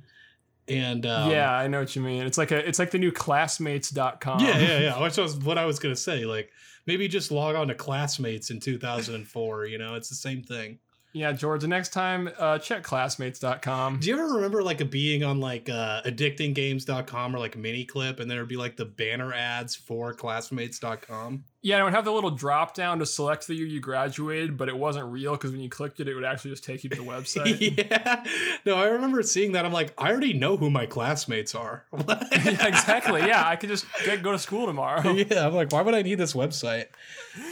And 0.69 1.05
um, 1.07 1.33
yeah, 1.33 1.53
I 1.53 1.67
know 1.67 1.81
what 1.81 1.97
you 1.97 2.03
mean. 2.03 2.23
It's 2.23 2.39
like 2.39 2.53
a 2.53 2.67
it's 2.67 2.79
like 2.79 2.93
the 2.93 2.99
new 2.99 3.11
classmates.com. 3.11 4.41
yeah, 4.41 4.59
yeah, 4.59 4.79
yeah. 4.79 5.03
Which 5.03 5.17
was 5.17 5.37
what 5.37 5.59
I 5.59 5.65
was 5.65 5.81
gonna 5.81 5.97
say. 5.97 6.25
Like 6.25 6.53
maybe 6.87 7.09
just 7.09 7.33
log 7.33 7.57
on 7.57 7.69
to 7.69 7.75
Classmates 7.75 8.51
in 8.51 8.61
2004. 8.61 9.67
You 9.67 9.79
know, 9.79 9.97
it's 9.97 10.09
the 10.09 10.15
same 10.15 10.43
thing. 10.43 10.79
Yeah, 11.15 11.33
George, 11.33 11.61
the 11.61 11.69
next 11.69 11.91
time, 11.91 12.31
uh, 12.39 12.59
check 12.59 12.83
classmates.com. 12.83 14.01
Do 14.01 14.09
you 14.09 14.15
ever 14.15 14.35
remember 14.35 14.63
like 14.63 14.81
a 14.81 14.87
being 14.87 15.23
on 15.23 15.41
like 15.41 15.69
uh, 15.69 16.01
addictinggames.com 16.03 17.37
or 17.37 17.39
like 17.39 17.57
miniclip 17.57 18.19
and 18.19 18.31
there 18.31 18.41
would 18.41 18.49
be 18.49 18.57
like 18.57 18.77
the 18.77 18.87
banner 18.87 19.33
ads 19.35 19.77
for 19.77 20.15
classmates.com? 20.15 21.45
Yeah, 21.65 21.77
and 21.77 21.83
it 21.83 21.85
would 21.85 21.95
have 21.95 22.05
the 22.05 22.11
little 22.13 22.33
drop 22.33 22.75
down 22.75 22.99
to 22.99 23.07
select 23.07 23.47
the 23.47 23.55
year 23.55 23.67
you 23.67 23.79
graduated, 23.79 24.57
but 24.57 24.69
it 24.69 24.77
wasn't 24.77 25.07
real 25.13 25.33
because 25.33 25.53
when 25.53 25.61
you 25.61 25.71
clicked 25.71 26.01
it, 26.01 26.09
it 26.09 26.15
would 26.15 26.25
actually 26.25 26.51
just 26.51 26.65
take 26.65 26.83
you 26.83 26.91
to 26.91 26.97
the 26.97 27.03
website. 27.09 27.89
yeah. 27.89 28.25
No, 28.67 28.75
I 28.75 28.87
remember 28.89 29.23
seeing 29.23 29.53
that. 29.53 29.65
I'm 29.65 29.73
like, 29.73 29.95
I 29.97 30.11
already 30.11 30.33
know 30.33 30.57
who 30.57 30.71
my 30.71 30.87
classmates 30.87 31.55
are. 31.55 31.85
yeah, 31.97 32.67
exactly. 32.67 33.21
Yeah, 33.21 33.47
I 33.47 33.55
could 33.55 33.69
just 33.69 33.87
get, 34.05 34.25
go 34.25 34.33
to 34.33 34.41
school 34.41 34.67
tomorrow. 34.67 35.09
yeah, 35.13 35.47
I'm 35.47 35.55
like, 35.55 35.71
why 35.71 35.83
would 35.83 35.95
I 35.95 36.03
need 36.03 36.17
this 36.17 36.33
website? 36.33 36.87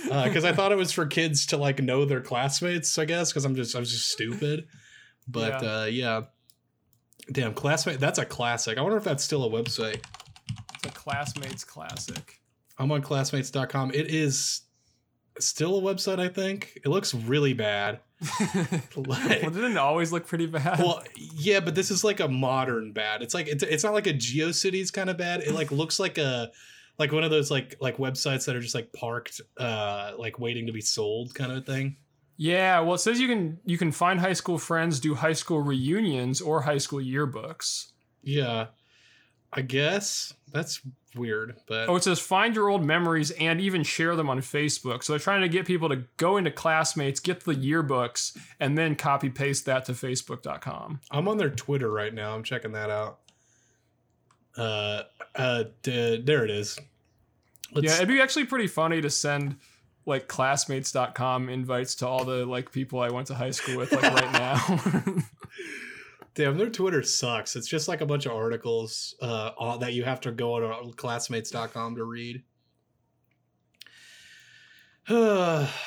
Because 0.05 0.45
I 0.45 0.53
thought 0.53 0.73
it 0.73 0.77
was 0.79 0.91
for 0.91 1.07
kids 1.07 1.47
to 1.47 1.57
like 1.57 1.81
know 1.81 2.05
their 2.05 2.21
classmates. 2.21 2.99
I 2.99 3.05
guess 3.05 3.31
because 3.31 3.45
I'm 3.45 3.55
just 3.55 3.77
I 3.77 3.79
was 3.79 3.93
just 3.93 4.09
stupid. 4.11 4.67
But 5.29 5.63
Yeah. 5.63 5.81
uh, 5.83 5.85
yeah, 5.85 6.23
damn, 7.31 7.55
classmate. 7.55 8.01
That's 8.01 8.19
a 8.19 8.25
classic. 8.25 8.77
I 8.77 8.81
wonder 8.83 8.97
if 8.97 9.05
that's 9.05 9.23
still 9.23 9.45
a 9.45 9.49
website. 9.49 10.03
It's 10.75 10.87
a 10.87 10.91
classmates 10.91 11.63
classic. 11.63 12.40
I'm 12.81 12.91
on 12.91 13.03
classmates.com. 13.03 13.93
It 13.93 14.07
is 14.07 14.63
still 15.39 15.79
a 15.79 15.83
website, 15.83 16.19
I 16.19 16.29
think. 16.29 16.79
It 16.83 16.89
looks 16.89 17.15
really 17.15 17.53
bad. 17.53 18.01
well, 18.97 19.21
didn't 19.27 19.73
it 19.73 19.77
always 19.77 20.13
look 20.13 20.27
pretty 20.27 20.47
bad? 20.47 20.79
Well, 20.79 21.05
yeah, 21.17 21.61
but 21.61 21.75
this 21.75 21.91
is 21.91 22.03
like 22.03 22.21
a 22.21 22.29
modern 22.29 22.93
bad. 22.93 23.23
It's 23.23 23.35
like 23.35 23.49
it's, 23.49 23.63
it's 23.63 23.85
not 23.85 23.93
like 23.93 24.07
a 24.07 24.15
GeoCities 24.15 24.93
kind 24.93 25.11
of 25.11 25.19
bad. 25.19 25.43
It 25.43 25.53
like 25.53 25.71
looks 25.71 26.01
like 26.01 26.17
a 26.17 26.51
like 26.99 27.13
one 27.13 27.23
of 27.23 27.31
those 27.31 27.51
like 27.51 27.77
like 27.81 27.99
websites 27.99 28.47
that 28.47 28.57
are 28.57 28.61
just 28.61 28.75
like 28.75 28.93
parked, 28.95 29.43
uh, 29.59 30.13
like 30.19 30.39
waiting 30.39 30.67
to 30.67 30.73
be 30.73 30.81
sold, 30.81 31.35
kind 31.35 31.53
of 31.53 31.67
thing. 31.67 31.97
Yeah, 32.39 32.81
well, 32.81 32.95
it 32.95 33.01
says 33.01 33.21
you 33.21 33.29
can 33.29 33.59
you 33.67 33.77
can 33.77 33.93
find 33.93 34.21
high 34.21 34.33
school 34.33 34.57
friends, 34.57 35.01
do 35.01 35.15
high 35.15 35.35
school 35.35 35.61
reunions 35.61 36.41
or 36.41 36.63
high 36.63 36.79
school 36.79 37.01
yearbooks. 37.01 37.93
Yeah, 38.23 38.69
I 39.53 39.63
guess 39.63 40.33
that's 40.53 40.81
weird, 41.17 41.57
but 41.67 41.89
Oh, 41.89 41.97
it 41.97 42.05
says 42.05 42.21
find 42.21 42.55
your 42.55 42.69
old 42.69 42.85
memories 42.85 43.33
and 43.33 43.61
even 43.61 43.83
share 43.83 44.15
them 44.15 44.31
on 44.31 44.39
Facebook. 44.41 45.03
So 45.03 45.13
they're 45.13 45.19
trying 45.21 45.41
to 45.43 45.49
get 45.49 45.67
people 45.67 45.89
to 45.89 46.05
go 46.19 46.37
into 46.37 46.53
classmates, 46.53 47.19
get 47.19 47.41
the 47.45 47.55
yearbooks, 47.55 48.37
and 48.61 48.79
then 48.79 48.95
copy 48.95 49.29
paste 49.29 49.67
that 49.67 49.85
to 49.87 49.93
Facebook.com. 49.93 51.01
I'm 51.11 51.27
on 51.27 51.37
their 51.37 51.51
Twitter 51.51 51.91
right 51.91 52.15
now. 52.15 52.35
I'm 52.35 52.45
checking 52.45 52.73
that 52.73 52.91
out. 52.91 53.19
Uh, 54.57 55.03
uh, 55.35 55.65
d- 55.83 56.21
there 56.25 56.45
it 56.45 56.51
is. 56.51 56.79
Let's, 57.73 57.87
yeah, 57.87 57.97
it'd 57.97 58.09
be 58.09 58.21
actually 58.21 58.45
pretty 58.47 58.67
funny 58.69 59.01
to 59.01 59.11
send 59.11 59.57
like 60.07 60.29
classmates.com 60.29 61.49
invites 61.49 61.95
to 61.97 62.07
all 62.07 62.25
the 62.25 62.45
like 62.47 62.73
people 62.73 63.01
I 63.01 63.11
went 63.11 63.27
to 63.29 63.35
high 63.35 63.51
school 63.53 63.77
with 63.79 63.93
like 63.93 64.03
right 64.03 64.33
now. 65.07 65.17
Damn, 66.41 66.57
their 66.57 66.71
Twitter 66.71 67.03
sucks. 67.03 67.55
It's 67.55 67.67
just 67.67 67.87
like 67.87 68.01
a 68.01 68.07
bunch 68.07 68.25
of 68.25 68.33
articles 68.33 69.15
uh, 69.21 69.77
that 69.77 69.93
you 69.93 70.05
have 70.05 70.23
to 70.23 70.33
go 70.33 70.55
on 70.55 70.91
classmates.com 70.95 71.97
to 71.97 72.05
read. 72.05 72.43
okay. 75.11 75.71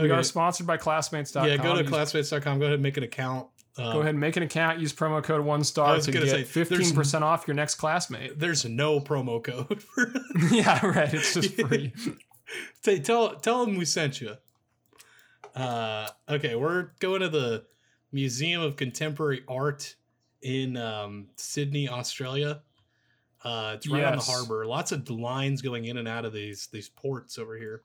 We 0.00 0.10
are 0.10 0.22
sponsored 0.22 0.66
by 0.66 0.78
classmates.com. 0.78 1.46
Yeah, 1.48 1.58
go 1.58 1.74
to 1.74 1.82
Use- 1.82 1.88
classmates.com. 1.88 2.58
Go 2.58 2.64
ahead 2.64 2.74
and 2.74 2.82
make 2.82 2.96
an 2.96 3.02
account. 3.04 3.48
Um, 3.76 3.92
Go 3.92 4.00
ahead 4.00 4.10
and 4.10 4.20
make 4.20 4.36
an 4.36 4.42
account. 4.42 4.80
Use 4.80 4.92
promo 4.92 5.22
code 5.22 5.44
one 5.44 5.62
star 5.62 5.94
was 5.94 6.06
to 6.06 6.12
get 6.12 6.28
say, 6.28 6.42
fifteen 6.42 6.92
percent 6.92 7.22
off 7.22 7.46
your 7.46 7.54
next 7.54 7.76
classmate. 7.76 8.38
There's 8.38 8.64
no 8.64 8.98
promo 8.98 9.42
code 9.42 9.80
for. 9.82 10.12
yeah, 10.50 10.84
right. 10.84 11.12
It's 11.12 11.34
just 11.34 11.54
free. 11.54 11.92
Say, 12.82 12.98
tell 12.98 13.36
tell 13.36 13.64
them 13.64 13.76
we 13.76 13.84
sent 13.84 14.20
you. 14.20 14.36
Uh, 15.54 16.08
okay, 16.28 16.56
we're 16.56 16.90
going 17.00 17.20
to 17.20 17.28
the 17.28 17.64
Museum 18.12 18.60
of 18.62 18.76
Contemporary 18.76 19.42
Art 19.48 19.96
in 20.42 20.76
um, 20.76 21.28
Sydney, 21.36 21.88
Australia. 21.88 22.62
Uh, 23.42 23.72
it's 23.76 23.88
right 23.88 24.04
on 24.04 24.16
the 24.16 24.22
harbor. 24.22 24.66
Lots 24.66 24.92
of 24.92 25.08
lines 25.08 25.62
going 25.62 25.86
in 25.86 25.96
and 25.96 26.06
out 26.06 26.24
of 26.24 26.32
these 26.32 26.68
these 26.72 26.88
ports 26.88 27.38
over 27.38 27.56
here 27.56 27.82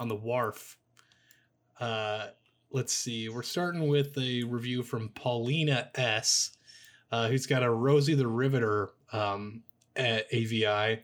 on 0.00 0.08
the 0.08 0.14
wharf. 0.14 0.78
Uh, 1.78 2.28
let's 2.70 2.92
see. 2.92 3.28
We're 3.28 3.42
starting 3.42 3.88
with 3.88 4.16
a 4.18 4.44
review 4.44 4.82
from 4.82 5.10
Paulina 5.10 5.90
S, 5.94 6.52
uh, 7.12 7.28
who's 7.28 7.46
got 7.46 7.62
a 7.62 7.70
Rosie 7.70 8.14
the 8.14 8.26
Riveter 8.26 8.90
um, 9.12 9.62
at 9.96 10.26
AVI, 10.32 11.02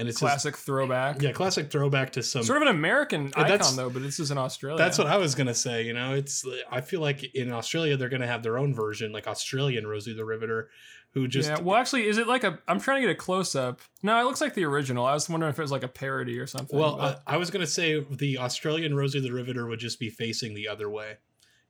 and 0.00 0.08
it's 0.08 0.18
just- 0.18 0.28
Classic 0.30 0.56
throwback. 0.56 1.22
yeah, 1.22 1.32
classic 1.32 1.70
throwback 1.70 2.12
to 2.12 2.22
some. 2.22 2.42
Sort 2.42 2.56
of 2.56 2.62
an 2.62 2.74
American 2.74 3.30
that's- 3.36 3.60
icon 3.60 3.76
though, 3.76 3.90
but 3.90 4.02
this 4.02 4.18
is 4.18 4.30
in 4.30 4.38
Australia. 4.38 4.78
That's 4.78 4.98
what 4.98 5.06
I 5.06 5.16
was 5.18 5.34
gonna 5.34 5.54
say. 5.54 5.84
You 5.84 5.92
know, 5.92 6.14
it's 6.14 6.44
I 6.70 6.80
feel 6.80 7.00
like 7.00 7.22
in 7.34 7.52
Australia 7.52 7.96
they're 7.96 8.08
gonna 8.08 8.26
have 8.26 8.42
their 8.42 8.58
own 8.58 8.74
version, 8.74 9.12
like 9.12 9.26
Australian 9.28 9.86
Rosie 9.86 10.14
the 10.14 10.24
Riveter, 10.24 10.70
who 11.12 11.26
just 11.28 11.48
yeah. 11.48 11.60
Well, 11.60 11.76
actually, 11.76 12.06
is 12.06 12.18
it 12.18 12.26
like 12.26 12.44
a? 12.44 12.58
I'm 12.68 12.80
trying 12.80 13.02
to 13.02 13.08
get 13.08 13.12
a 13.12 13.18
close 13.18 13.54
up. 13.54 13.80
No, 14.02 14.18
it 14.20 14.24
looks 14.24 14.40
like 14.40 14.54
the 14.54 14.64
original. 14.64 15.04
I 15.04 15.12
was 15.14 15.28
wondering 15.28 15.50
if 15.50 15.58
it 15.58 15.62
was 15.62 15.72
like 15.72 15.82
a 15.84 15.88
parody 15.88 16.38
or 16.38 16.46
something. 16.46 16.78
well, 16.78 17.00
I, 17.00 17.16
I 17.26 17.36
was 17.36 17.50
gonna 17.50 17.66
say 17.66 18.00
the 18.10 18.38
Australian 18.38 18.94
Rosie 18.94 19.20
the 19.20 19.32
Riveter 19.32 19.66
would 19.66 19.80
just 19.80 19.98
be 19.98 20.08
facing 20.10 20.54
the 20.54 20.68
other 20.68 20.88
way 20.88 21.16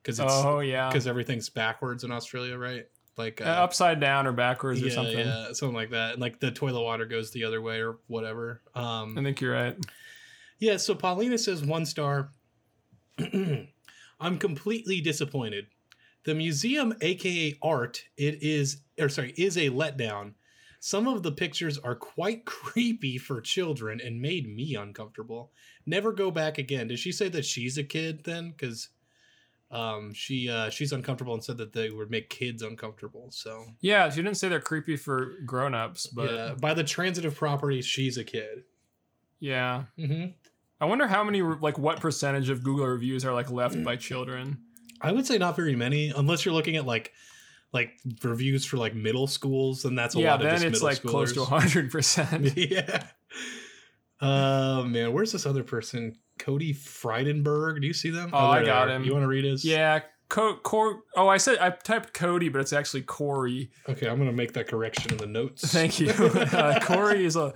because 0.03 0.19
it's 0.19 0.31
oh 0.31 0.59
yeah, 0.59 0.89
because 0.89 1.07
everything's 1.07 1.49
backwards 1.49 2.03
in 2.03 2.11
Australia, 2.11 2.57
right? 2.57 2.85
Like 3.17 3.41
Uh, 3.41 3.45
uh, 3.45 3.47
upside 3.47 3.99
down 3.99 4.25
or 4.25 4.31
backwards 4.31 4.81
yeah, 4.81 4.87
or 4.87 4.91
something. 4.91 5.19
yeah, 5.19 5.51
something 5.53 5.75
like 5.75 5.91
that. 5.91 6.13
And 6.13 6.21
like 6.21 6.39
the 6.39 6.51
toilet 6.51 6.81
water 6.81 7.05
goes 7.05 7.31
the 7.31 7.43
other 7.43 7.61
way 7.61 7.81
or 7.81 7.97
whatever. 8.07 8.61
Um, 8.73 9.17
I 9.17 9.23
think 9.23 9.41
you're 9.41 9.53
right. 9.53 9.77
Yeah, 10.59 10.77
so 10.77 10.95
Paulina 10.95 11.37
says 11.37 11.63
one 11.63 11.85
star. 11.85 12.31
I'm 14.19 14.37
completely 14.37 15.01
disappointed. 15.01 15.67
The 16.23 16.35
museum, 16.35 16.93
aka 17.01 17.57
art, 17.61 18.03
it 18.17 18.41
is 18.43 18.81
or 18.99 19.09
sorry, 19.09 19.33
is 19.37 19.57
a 19.57 19.69
letdown. 19.71 20.33
Some 20.79 21.07
of 21.07 21.21
the 21.23 21.31
pictures 21.31 21.77
are 21.77 21.95
quite 21.95 22.45
creepy 22.45 23.17
for 23.17 23.41
children 23.41 23.99
and 23.99 24.21
made 24.21 24.47
me 24.53 24.75
uncomfortable. 24.75 25.51
Never 25.85 26.11
go 26.11 26.31
back 26.31 26.57
again. 26.57 26.87
Did 26.87 26.99
she 26.99 27.11
say 27.11 27.27
that 27.29 27.45
she's 27.45 27.77
a 27.77 27.83
kid 27.83 28.23
then? 28.23 28.51
Because 28.51 28.89
um, 29.71 30.13
she 30.13 30.49
uh, 30.49 30.69
she's 30.69 30.91
uncomfortable 30.91 31.33
and 31.33 31.43
said 31.43 31.57
that 31.57 31.73
they 31.73 31.89
would 31.89 32.11
make 32.11 32.29
kids 32.29 32.61
uncomfortable. 32.61 33.29
So 33.31 33.65
Yeah, 33.79 34.09
she 34.09 34.21
didn't 34.21 34.37
say 34.37 34.49
they're 34.49 34.59
creepy 34.59 34.97
for 34.97 35.35
grown-ups, 35.45 36.07
but 36.07 36.31
yeah, 36.31 36.53
by 36.59 36.73
the 36.73 36.83
transitive 36.83 37.35
property, 37.35 37.81
she's 37.81 38.17
a 38.17 38.23
kid. 38.23 38.63
yeah. 39.39 39.85
hmm 39.97 40.25
I 40.79 40.85
wonder 40.85 41.05
how 41.07 41.23
many 41.23 41.41
like 41.43 41.77
what 41.77 41.99
percentage 41.99 42.49
of 42.49 42.63
Google 42.63 42.87
reviews 42.87 43.23
are 43.23 43.33
like 43.33 43.51
left 43.51 43.83
by 43.83 43.95
children. 43.95 44.63
I 44.99 45.11
would 45.11 45.25
say 45.27 45.37
not 45.37 45.55
very 45.55 45.75
many, 45.75 46.09
unless 46.09 46.43
you're 46.43 46.55
looking 46.55 46.75
at 46.75 46.85
like 46.87 47.13
like 47.71 47.91
reviews 48.23 48.65
for 48.65 48.77
like 48.77 48.95
middle 48.95 49.27
schools, 49.27 49.85
and 49.85 49.97
that's 49.97 50.15
a 50.15 50.19
yeah, 50.19 50.31
lot 50.31 50.41
of 50.43 50.49
then 50.49 50.63
it's 50.63 50.81
like 50.81 51.01
close 51.03 51.33
to 51.33 51.41
schoolers. 51.41 51.47
hundred 51.47 51.91
percent. 51.91 52.57
yeah. 52.57 53.03
Oh 54.21 54.83
man, 54.83 55.13
where's 55.13 55.31
this 55.31 55.45
other 55.45 55.63
person? 55.63 56.15
Cody 56.39 56.73
Freidenberg. 56.73 57.81
Do 57.81 57.87
you 57.87 57.93
see 57.93 58.09
them? 58.09 58.29
Oh, 58.33 58.37
I 58.37 58.63
got 58.63 58.89
him. 58.89 59.03
You 59.03 59.13
want 59.13 59.23
to 59.23 59.27
read 59.27 59.45
his? 59.45 59.63
Yeah, 59.65 60.01
Co- 60.31 60.55
Cor- 60.63 61.03
Oh, 61.17 61.27
I 61.27 61.35
said 61.37 61.57
I 61.59 61.71
typed 61.71 62.13
Cody, 62.13 62.47
but 62.47 62.61
it's 62.61 62.71
actually 62.71 63.01
Corey. 63.01 63.69
Okay, 63.89 64.07
I'm 64.07 64.17
gonna 64.17 64.31
make 64.31 64.53
that 64.53 64.67
correction 64.67 65.11
in 65.11 65.17
the 65.17 65.27
notes. 65.27 65.61
Thank 65.73 65.99
you. 65.99 66.09
uh, 66.13 66.79
Corey 66.79 67.25
is 67.25 67.35
a 67.35 67.53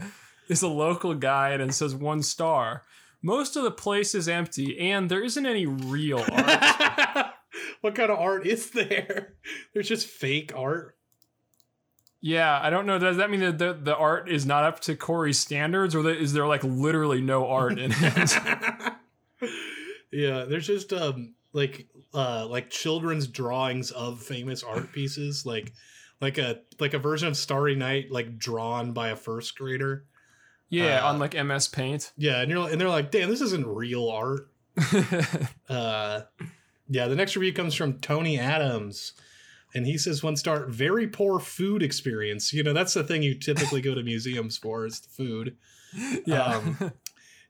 is 0.49 0.61
a 0.61 0.67
local 0.67 1.13
guide 1.15 1.61
and 1.61 1.73
says 1.73 1.95
one 1.95 2.21
star. 2.21 2.83
Most 3.21 3.55
of 3.55 3.63
the 3.63 3.71
place 3.71 4.13
is 4.13 4.27
empty, 4.27 4.77
and 4.77 5.09
there 5.09 5.23
isn't 5.23 5.45
any 5.45 5.65
real 5.65 6.19
art. 6.19 7.27
what 7.81 7.95
kind 7.95 8.11
of 8.11 8.19
art 8.19 8.45
is 8.45 8.71
there? 8.71 9.35
There's 9.73 9.87
just 9.87 10.07
fake 10.07 10.51
art. 10.53 10.97
Yeah, 12.25 12.59
I 12.59 12.71
don't 12.71 12.87
know. 12.87 12.97
Does 12.97 13.17
that 13.17 13.29
mean 13.29 13.41
that 13.41 13.59
the, 13.59 13.73
the 13.73 13.95
art 13.95 14.31
is 14.31 14.47
not 14.47 14.63
up 14.63 14.79
to 14.81 14.95
Corey's 14.95 15.37
standards, 15.39 15.93
or 15.93 16.09
is 16.09 16.33
there 16.33 16.47
like 16.47 16.63
literally 16.63 17.21
no 17.21 17.47
art 17.47 17.77
in 17.77 17.91
it? 17.95 18.41
yeah, 20.11 20.45
there's 20.45 20.65
just 20.65 20.91
um 20.91 21.35
like 21.53 21.85
uh 22.15 22.47
like 22.49 22.71
children's 22.71 23.27
drawings 23.27 23.91
of 23.91 24.23
famous 24.23 24.63
art 24.63 24.91
pieces, 24.91 25.45
like 25.45 25.71
like 26.19 26.39
a 26.39 26.61
like 26.79 26.95
a 26.95 26.99
version 26.99 27.27
of 27.27 27.37
Starry 27.37 27.75
Night, 27.75 28.09
like 28.09 28.39
drawn 28.39 28.91
by 28.91 29.09
a 29.09 29.15
first 29.15 29.55
grader. 29.55 30.05
yeah, 30.69 31.05
Uh, 31.05 31.09
on 31.09 31.19
like 31.19 31.35
MS 31.35 31.67
Paint. 31.67 32.11
Yeah, 32.17 32.41
and 32.41 32.49
you're 32.49 32.67
and 32.67 32.81
they're 32.81 32.89
like, 32.89 33.11
damn, 33.11 33.29
this 33.29 33.41
isn't 33.41 33.67
real 33.67 34.09
art. 34.09 34.49
Uh, 35.69 36.21
yeah, 36.89 37.07
the 37.07 37.15
next 37.15 37.35
review 37.35 37.53
comes 37.53 37.75
from 37.75 37.99
Tony 37.99 38.39
Adams. 38.39 39.13
And 39.75 39.85
he 39.85 39.97
says 39.97 40.23
one 40.23 40.37
star, 40.37 40.65
very 40.67 41.05
poor 41.05 41.39
food 41.39 41.83
experience. 41.83 42.53
You 42.53 42.63
know, 42.63 42.73
that's 42.73 42.93
the 42.93 43.03
thing 43.03 43.21
you 43.21 43.35
typically 43.35 43.81
go 43.81 43.93
to 43.93 44.01
museums 44.01 44.57
for 44.57 44.85
is 44.85 45.01
the 45.01 45.09
food. 45.09 45.57
yeah. 46.25 46.43
Um, 46.43 46.93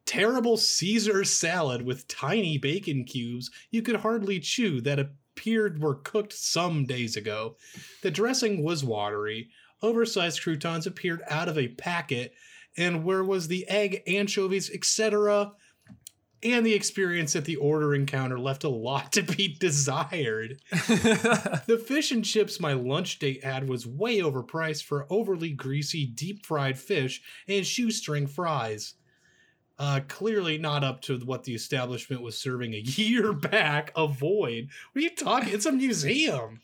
terrible 0.05 0.57
Caesar 0.57 1.23
salad 1.23 1.83
with 1.83 2.07
tiny 2.07 2.57
bacon 2.57 3.03
cubes 3.03 3.49
you 3.71 3.81
could 3.81 3.97
hardly 3.97 4.39
chew 4.39 4.81
that 4.81 4.99
appeared 4.99 5.81
were 5.81 5.95
cooked 5.95 6.33
some 6.33 6.85
days 6.85 7.15
ago. 7.15 7.57
The 8.01 8.11
dressing 8.11 8.63
was 8.63 8.83
watery. 8.83 9.49
Oversized 9.81 10.41
croutons 10.41 10.87
appeared 10.87 11.21
out 11.29 11.47
of 11.47 11.57
a 11.57 11.67
packet. 11.67 12.33
And 12.77 13.03
where 13.03 13.23
was 13.23 13.47
the 13.47 13.67
egg, 13.67 14.01
anchovies, 14.07 14.69
etc.? 14.73 15.53
And 16.45 16.63
the 16.63 16.75
experience 16.75 17.35
at 17.35 17.45
the 17.45 17.55
ordering 17.55 18.05
counter 18.05 18.37
left 18.39 18.63
a 18.63 18.69
lot 18.69 19.11
to 19.13 19.23
be 19.23 19.47
desired. 19.59 20.61
The 21.65 21.83
fish 21.83 22.11
and 22.11 22.23
chips 22.23 22.59
my 22.59 22.73
lunch 22.73 23.17
date 23.17 23.43
had 23.43 23.67
was 23.67 23.87
way 23.87 24.19
overpriced 24.19 24.83
for 24.83 25.07
overly 25.09 25.49
greasy 25.49 26.05
deep 26.05 26.45
fried 26.45 26.77
fish 26.77 27.21
and 27.47 27.65
shoestring 27.65 28.27
fries. 28.27 28.93
Uh, 29.77 30.01
clearly 30.07 30.57
not 30.57 30.83
up 30.83 31.01
to 31.01 31.17
what 31.19 31.43
the 31.43 31.55
establishment 31.55 32.21
was 32.21 32.37
serving 32.37 32.73
a 32.73 32.77
year 32.79 33.33
back. 33.33 33.91
Avoid. 33.95 34.69
What 34.93 34.99
are 34.99 35.03
you 35.03 35.15
talking? 35.15 35.53
It's 35.53 35.65
a 35.65 35.71
museum. 35.71 36.61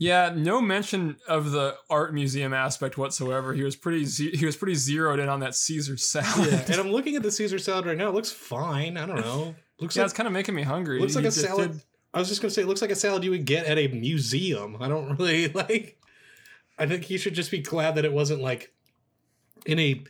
Yeah, 0.00 0.32
no 0.34 0.62
mention 0.62 1.18
of 1.28 1.50
the 1.52 1.76
art 1.90 2.14
museum 2.14 2.54
aspect 2.54 2.96
whatsoever. 2.96 3.52
He 3.52 3.62
was 3.62 3.76
pretty 3.76 4.06
ze- 4.06 4.34
he 4.34 4.46
was 4.46 4.56
pretty 4.56 4.74
zeroed 4.74 5.20
in 5.20 5.28
on 5.28 5.40
that 5.40 5.54
Caesar 5.54 5.98
salad. 5.98 6.50
Yeah, 6.50 6.64
and 6.68 6.74
I'm 6.80 6.90
looking 6.90 7.16
at 7.16 7.22
the 7.22 7.30
Caesar 7.30 7.58
salad 7.58 7.84
right 7.84 7.98
now. 7.98 8.08
It 8.08 8.14
looks 8.14 8.32
fine. 8.32 8.96
I 8.96 9.04
don't 9.04 9.20
know. 9.20 9.54
Looks 9.78 9.94
yeah, 9.96 10.02
like 10.02 10.06
it's 10.08 10.16
kind 10.16 10.26
of 10.26 10.32
making 10.32 10.54
me 10.54 10.62
hungry. 10.62 11.00
looks 11.00 11.14
like 11.14 11.24
He 11.24 11.28
a 11.28 11.32
salad. 11.32 11.72
did- 11.72 11.82
I 12.14 12.18
was 12.18 12.28
just 12.28 12.40
gonna 12.40 12.50
say, 12.50 12.62
it 12.62 12.66
looks 12.66 12.80
like 12.82 12.90
a 12.90 12.96
salad 12.96 13.22
you 13.24 13.30
would 13.30 13.44
get 13.44 13.66
at 13.66 13.76
a 13.78 13.88
museum. 13.88 14.78
I 14.80 14.88
don't 14.88 15.16
really 15.18 15.48
like. 15.48 15.98
I 16.78 16.86
think 16.86 17.10
you 17.10 17.18
should 17.18 17.34
just 17.34 17.50
be 17.50 17.58
glad 17.60 17.96
that 17.96 18.06
it 18.06 18.12
wasn't 18.12 18.40
like 18.40 18.72
in 19.66 19.78
a 19.78 20.02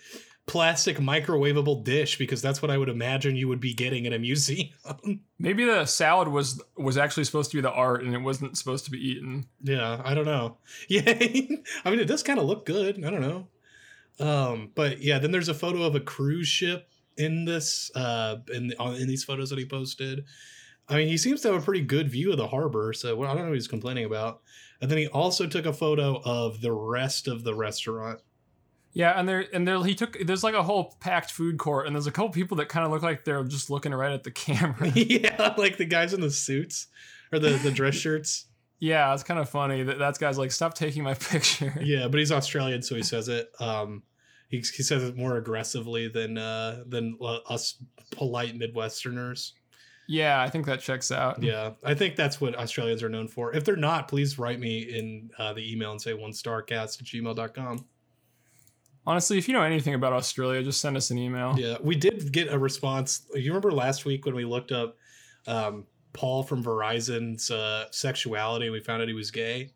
plastic 0.51 0.97
microwavable 0.97 1.85
dish 1.85 2.19
because 2.19 2.43
that's 2.43 2.61
what 2.61 2.73
I 2.73 2.77
would 2.77 2.89
imagine 2.89 3.37
you 3.37 3.47
would 3.47 3.61
be 3.61 3.73
getting 3.73 4.05
in 4.05 4.13
a 4.13 4.19
museum. 4.19 4.71
Maybe 5.39 5.65
the 5.65 5.87
salad 5.87 6.27
was 6.27 6.61
was 6.77 6.99
actually 6.99 7.23
supposed 7.23 7.53
to 7.53 7.57
be 7.57 7.61
the 7.61 7.71
art, 7.71 8.03
and 8.03 8.13
it 8.13 8.19
wasn't 8.19 8.59
supposed 8.59 8.85
to 8.87 8.91
be 8.91 8.99
eaten. 8.99 9.47
yeah, 9.63 10.03
I 10.05 10.13
don't 10.13 10.25
know. 10.25 10.57
Yeah, 10.89 11.03
I 11.07 11.91
mean, 11.91 12.01
it 12.01 12.09
does 12.09 12.25
kind 12.25 12.41
of 12.41 12.47
look 12.47 12.67
good. 12.67 13.05
I 13.05 13.11
don't 13.11 13.21
know. 13.21 13.47
Um, 14.19 14.73
but 14.75 15.01
yeah, 15.01 15.21
then 15.21 15.31
there's 15.31 15.49
a 15.49 15.55
photo 15.55 15.85
of 15.85 15.95
a 15.95 16.01
cruise 16.01 16.49
ship 16.49 16.89
in 17.17 17.45
this 17.45 17.93
uh 17.95 18.39
in 18.53 18.75
on 18.81 18.97
in 18.97 19.07
these 19.07 19.23
photos 19.23 19.51
that 19.51 19.59
he 19.61 19.67
posted. 19.67 20.25
I 20.89 20.97
mean, 20.97 21.07
he 21.07 21.17
seems 21.17 21.43
to 21.43 21.53
have 21.53 21.63
a 21.63 21.65
pretty 21.65 21.85
good 21.85 22.11
view 22.11 22.33
of 22.33 22.39
the 22.39 22.49
harbor, 22.49 22.93
so 22.93 23.23
I 23.23 23.27
don't 23.29 23.37
know 23.37 23.45
what 23.45 23.55
he's 23.55 23.69
complaining 23.69 24.05
about. 24.05 24.41
And 24.81 24.91
then 24.91 24.99
he 24.99 25.07
also 25.07 25.47
took 25.47 25.67
a 25.67 25.73
photo 25.73 26.21
of 26.25 26.61
the 26.61 26.73
rest 26.73 27.29
of 27.29 27.45
the 27.45 27.55
restaurant. 27.55 28.19
Yeah, 28.93 29.19
and 29.19 29.29
there 29.29 29.45
and 29.53 29.67
there 29.69 29.83
he 29.85 29.95
took 29.95 30.19
there's 30.25 30.43
like 30.43 30.55
a 30.55 30.63
whole 30.63 30.97
packed 31.01 31.31
food 31.31 31.59
court, 31.59 31.87
and 31.87 31.95
there's 31.95 32.09
a 32.09 32.11
couple 32.11 32.31
people 32.31 32.57
that 32.57 32.69
kind 32.69 32.85
of 32.85 32.91
look 32.91 33.03
like 33.03 33.25
they're 33.25 33.45
just 33.45 33.71
looking 33.71 33.95
right 33.95 34.13
at 34.13 34.25
the 34.25 34.31
camera. 34.47 34.89
yeah, 34.95 35.55
like 35.57 35.77
the 35.77 35.85
guys 35.85 36.13
in 36.13 36.21
the 36.21 36.31
suits 36.31 36.89
or 37.33 37.39
the 37.39 37.51
the 37.51 37.71
dress 37.71 37.95
shirts. 38.05 38.47
yeah, 38.81 39.13
it's 39.15 39.23
kind 39.23 39.39
of 39.39 39.49
funny 39.49 39.83
that 39.85 39.99
that 39.99 40.19
guy's 40.19 40.39
like, 40.39 40.51
stop 40.53 40.75
taking 40.75 41.03
my 41.05 41.15
picture. 41.15 41.73
Yeah, 41.81 42.09
but 42.09 42.19
he's 42.19 42.33
Australian, 42.33 42.83
so 42.83 42.95
he 42.97 43.03
says 43.03 43.29
it. 43.29 43.49
Um, 43.61 44.03
he, 44.49 44.57
he 44.59 44.83
says 44.83 45.05
it 45.05 45.17
more 45.17 45.37
aggressively 45.37 46.09
than 46.09 46.37
uh 46.37 46.83
than 46.87 47.17
uh, 47.23 47.39
us 47.49 47.77
polite 48.11 48.59
Midwesterners. 48.59 49.53
Yeah, 50.09 50.43
I 50.43 50.51
think 50.51 50.67
that 50.67 50.81
checks 50.81 51.13
out. 51.13 51.41
Yeah, 51.41 51.75
I 51.85 51.95
think 51.95 52.17
that's 52.17 52.41
what 52.41 52.57
Australians 52.57 53.05
are 53.05 53.09
known 53.09 53.29
for. 53.29 53.55
If 53.55 53.65
they're 53.65 53.77
not, 53.77 54.09
please 54.09 54.41
write 54.41 54.59
me 54.59 54.81
in 54.81 55.31
uh, 55.39 55.53
the 55.53 55.73
email 55.73 55.93
and 55.93 56.03
say 56.03 56.15
one 56.15 56.33
starcast 56.33 57.01
at 57.01 57.07
gmail.com. 57.07 57.85
Honestly, 59.11 59.39
if 59.39 59.49
you 59.49 59.55
know 59.55 59.63
anything 59.63 59.95
about 59.95 60.13
Australia, 60.13 60.63
just 60.63 60.81
send 60.81 60.97
us 60.97 61.11
an 61.11 61.19
email. 61.19 61.59
Yeah, 61.59 61.79
we 61.83 61.97
did 61.97 62.31
get 62.33 62.47
a 62.53 62.59
response. 62.59 63.27
You 63.35 63.51
remember 63.51 63.73
last 63.73 64.05
week 64.05 64.25
when 64.25 64.37
we 64.37 64.45
looked 64.45 64.71
up 64.71 64.97
um, 65.49 65.87
Paul 66.13 66.45
from 66.45 66.63
Verizon's 66.63 67.51
uh, 67.51 67.87
sexuality 67.91 68.67
and 68.67 68.73
we 68.73 68.79
found 68.81 69.03
out 69.03 69.09
he 69.09 69.15
was 69.15 69.31
gay? 69.33 69.73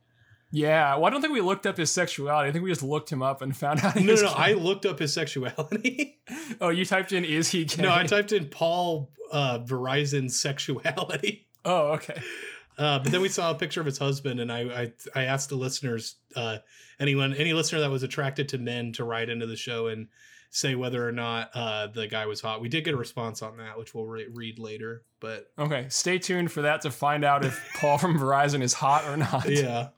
Yeah, 0.53 0.95
well, 0.95 1.07
I 1.07 1.11
don't 1.11 1.21
think 1.21 1.33
we 1.33 1.41
looked 1.41 1.67
up 1.67 1.77
his 1.77 1.91
sexuality. 1.91 2.49
I 2.49 2.53
think 2.53 2.63
we 2.63 2.71
just 2.71 2.85
looked 2.85 3.11
him 3.11 3.23
up 3.23 3.43
and 3.43 3.57
found 3.57 3.81
out. 3.85 3.95
He 3.99 4.05
No, 4.05 4.13
was 4.13 4.23
no, 4.23 4.29
no, 4.29 4.35
gay. 4.37 4.43
I 4.43 4.53
looked 4.69 4.87
up 4.87 5.01
his 5.01 5.13
sexuality. 5.13 6.19
Oh, 6.61 6.69
you 6.71 6.85
typed 6.85 7.13
in 7.13 7.25
"is 7.25 7.51
he 7.51 7.65
gay"? 7.65 7.83
no, 7.83 7.93
I 7.93 8.05
typed 8.05 8.33
in 8.33 8.47
Paul 8.47 9.11
uh, 9.33 9.59
Verizon 9.59 10.31
sexuality. 10.31 11.49
Oh, 11.65 11.93
okay. 11.95 12.21
Uh, 12.77 12.99
but 12.99 13.13
then 13.13 13.21
we 13.21 13.29
saw 13.29 13.51
a 13.51 13.55
picture 13.55 13.81
of 13.81 13.87
his 13.87 13.99
husband, 13.99 14.41
and 14.41 14.51
I 14.51 14.61
I, 14.61 14.93
I 15.15 15.25
asked 15.25 15.49
the 15.49 15.57
listeners, 15.57 16.17
uh, 16.35 16.59
anyone, 16.99 17.33
any 17.35 17.53
listener 17.53 17.81
that 17.81 17.91
was 17.91 18.03
attracted 18.03 18.49
to 18.51 18.59
men, 18.59 18.93
to 18.95 19.05
write 19.05 19.29
into 19.29 19.47
the 19.47 19.57
show 19.57 19.87
and 19.87 20.09
say 20.51 20.75
whether 20.77 21.07
or 21.07 21.13
not 21.13 21.51
uh, 21.55 21.89
the 21.89 22.07
guy 22.07 22.27
was 22.27 22.41
hot. 22.41 22.61
We 22.61 22.69
did 22.69 22.85
get 22.85 22.95
a 22.95 22.97
response 22.97 23.43
on 23.43 23.57
that, 23.57 23.77
which 23.79 23.93
we'll 23.95 24.07
re- 24.07 24.29
read 24.33 24.59
later. 24.59 25.03
But 25.21 25.51
Okay, 25.59 25.87
stay 25.89 26.19
tuned 26.19 26.53
for 26.53 26.63
that 26.63 26.81
to 26.83 26.91
find 26.91 27.25
out 27.25 27.45
if 27.45 27.61
Paul 27.81 27.99
from 27.99 28.19
Verizon 28.19 28.63
is 28.63 28.73
hot 28.75 29.05
or 29.05 29.17
not. 29.17 29.49
yeah. 29.49 29.89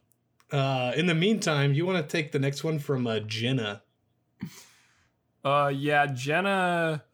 Uh, 0.53 0.93
in 0.97 1.07
the 1.07 1.15
meantime, 1.15 1.75
you 1.75 1.85
want 1.85 1.99
to 2.07 2.11
take 2.11 2.33
the 2.33 2.39
next 2.39 2.63
one 2.65 2.79
from 2.79 3.07
uh, 3.07 3.19
Jenna. 3.21 3.83
Uh, 5.45 5.73
yeah, 5.75 6.07
Jenna. 6.07 7.05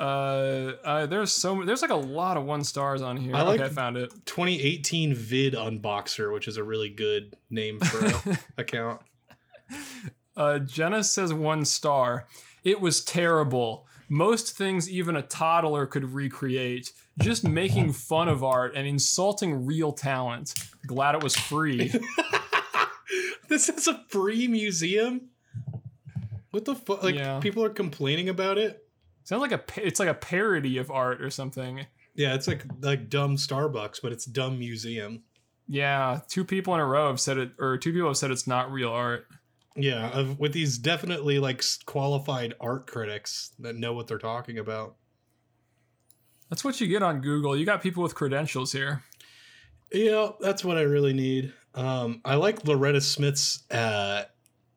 Uh, 0.00 0.72
uh, 0.82 1.06
there's 1.06 1.30
so 1.30 1.62
there's 1.64 1.82
like 1.82 1.90
a 1.90 1.94
lot 1.94 2.36
of 2.38 2.44
one 2.44 2.64
stars 2.64 3.02
on 3.02 3.18
here. 3.18 3.36
I 3.36 3.42
like- 3.42 3.60
okay, 3.60 3.68
I 3.70 3.72
found 3.72 3.98
it. 3.98 4.10
2018 4.24 5.14
vid 5.14 5.52
unboxer, 5.54 6.32
which 6.32 6.48
is 6.48 6.56
a 6.56 6.64
really 6.64 6.88
good 6.88 7.36
name 7.50 7.78
for 7.80 8.38
account. 8.58 9.02
Uh, 10.36 10.58
Jenna 10.60 11.04
says 11.04 11.34
one 11.34 11.64
star. 11.66 12.26
It 12.64 12.80
was 12.80 13.04
terrible. 13.04 13.86
Most 14.08 14.56
things 14.56 14.90
even 14.90 15.16
a 15.16 15.22
toddler 15.22 15.86
could 15.86 16.12
recreate. 16.14 16.92
Just 17.20 17.46
making 17.46 17.92
fun 17.92 18.28
of 18.28 18.42
art 18.42 18.72
and 18.74 18.86
insulting 18.86 19.66
real 19.66 19.92
talent. 19.92 20.54
Glad 20.86 21.14
it 21.14 21.22
was 21.22 21.36
free. 21.36 21.92
this 23.48 23.68
is 23.68 23.86
a 23.86 24.02
free 24.08 24.48
museum. 24.48 25.28
What 26.50 26.64
the 26.64 26.74
fuck? 26.74 27.02
Like 27.02 27.14
Yeah. 27.16 27.38
people 27.40 27.62
are 27.64 27.68
complaining 27.70 28.28
about 28.30 28.56
it. 28.58 28.84
Sounds 29.30 29.42
like 29.42 29.52
a 29.52 29.62
it's 29.86 30.00
like 30.00 30.08
a 30.08 30.14
parody 30.14 30.76
of 30.78 30.90
art 30.90 31.22
or 31.22 31.30
something. 31.30 31.86
Yeah, 32.16 32.34
it's 32.34 32.48
like 32.48 32.64
like 32.80 33.08
dumb 33.08 33.36
Starbucks, 33.36 34.00
but 34.02 34.10
it's 34.10 34.24
dumb 34.24 34.58
museum. 34.58 35.22
Yeah, 35.68 36.18
two 36.28 36.44
people 36.44 36.74
in 36.74 36.80
a 36.80 36.84
row 36.84 37.06
have 37.06 37.20
said 37.20 37.38
it, 37.38 37.52
or 37.60 37.78
two 37.78 37.92
people 37.92 38.08
have 38.08 38.16
said 38.16 38.32
it's 38.32 38.48
not 38.48 38.72
real 38.72 38.90
art. 38.90 39.28
Yeah, 39.76 40.10
of, 40.10 40.40
with 40.40 40.52
these 40.52 40.78
definitely 40.78 41.38
like 41.38 41.62
qualified 41.86 42.54
art 42.60 42.88
critics 42.88 43.52
that 43.60 43.76
know 43.76 43.92
what 43.92 44.08
they're 44.08 44.18
talking 44.18 44.58
about. 44.58 44.96
That's 46.48 46.64
what 46.64 46.80
you 46.80 46.88
get 46.88 47.04
on 47.04 47.20
Google. 47.20 47.56
You 47.56 47.64
got 47.64 47.82
people 47.82 48.02
with 48.02 48.16
credentials 48.16 48.72
here. 48.72 49.04
Yeah, 49.92 50.30
that's 50.40 50.64
what 50.64 50.76
I 50.76 50.82
really 50.82 51.12
need. 51.12 51.52
Um, 51.76 52.20
I 52.24 52.34
like 52.34 52.64
Loretta 52.64 53.00
Smith's 53.00 53.62
uh, 53.70 54.24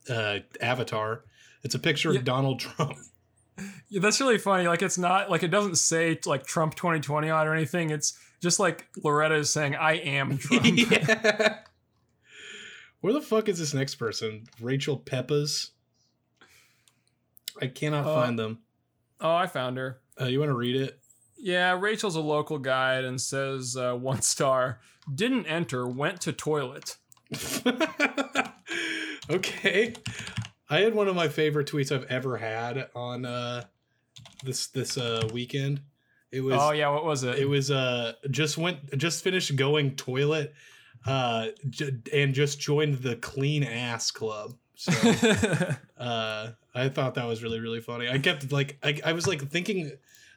uh, 0.08 0.40
avatar. 0.62 1.24
It's 1.64 1.74
a 1.74 1.80
picture 1.80 2.12
Yeah. 2.14 2.20
of 2.20 2.26
Donald 2.26 2.60
Trump. 2.60 3.00
Yeah, 3.94 4.00
that's 4.00 4.20
really 4.20 4.40
funny. 4.40 4.68
Like 4.68 4.82
it's 4.82 4.98
not 4.98 5.30
like 5.30 5.44
it 5.44 5.50
doesn't 5.50 5.76
say 5.76 6.18
like 6.26 6.48
Trump 6.48 6.74
2020 6.74 7.30
on 7.30 7.48
or 7.48 7.54
anything. 7.54 7.92
It's 7.92 8.18
just 8.42 8.60
like 8.60 8.88
Loretta 9.04 9.36
is 9.36 9.52
saying, 9.52 9.76
"I 9.76 9.94
am 9.98 10.38
Trump." 10.40 10.66
yeah. 10.66 11.60
Where 13.02 13.14
the 13.14 13.22
fuck 13.22 13.50
is 13.50 13.60
this 13.60 13.72
next 13.76 13.96
person? 13.96 14.46
Rachel 14.60 14.98
Peppas. 14.98 15.70
I 17.62 17.68
cannot 17.68 18.08
Uh, 18.08 18.16
find 18.16 18.40
them. 18.40 18.60
Oh, 19.22 19.36
I 19.36 19.46
found 19.46 19.78
her. 19.78 20.00
Uh, 20.20 20.26
you 20.26 20.40
want 20.40 20.50
to 20.50 20.56
read 20.56 20.76
it? 20.76 21.00
Yeah, 21.38 21.78
Rachel's 21.80 22.16
a 22.16 22.22
local 22.22 22.58
guide 22.58 23.04
and 23.06 23.22
says 23.22 23.78
uh, 23.78 23.94
one 23.94 24.24
star. 24.24 24.80
Didn't 25.14 25.46
enter. 25.46 25.86
Went 25.88 26.20
to 26.22 26.34
toilet. 26.34 26.98
okay. 29.30 29.94
I 30.70 30.80
had 30.80 30.96
one 30.96 31.08
of 31.08 31.16
my 31.16 31.28
favorite 31.28 31.68
tweets 31.68 31.92
I've 31.96 32.06
ever 32.10 32.38
had 32.38 32.88
on 32.96 33.26
uh, 33.26 33.66
this 34.44 34.68
this 34.68 34.98
uh, 34.98 35.28
weekend. 35.34 35.82
It 36.32 36.42
was 36.42 36.56
oh 36.60 36.72
yeah, 36.72 36.90
what 36.90 37.06
was 37.06 37.24
it? 37.24 37.38
it 37.40 37.46
was 37.48 37.70
uh 37.72 38.14
just 38.32 38.58
went 38.58 38.98
just 38.98 39.24
finished 39.24 39.56
going 39.56 39.96
toilet 39.96 40.54
uh 41.06 41.48
j- 41.70 41.92
and 42.12 42.34
just 42.34 42.60
joined 42.60 42.96
the 42.96 43.16
clean 43.18 43.64
ass 43.64 44.10
club. 44.12 44.56
So 44.76 44.92
uh 45.98 46.52
I 46.76 46.90
thought 46.90 47.16
that 47.16 47.26
was 47.28 47.44
really 47.44 47.60
really 47.60 47.82
funny. 47.82 48.10
I 48.10 48.18
kept 48.18 48.52
like 48.52 48.78
I, 48.84 49.00
I 49.06 49.14
was 49.14 49.28
like 49.28 49.48
thinking 49.50 49.92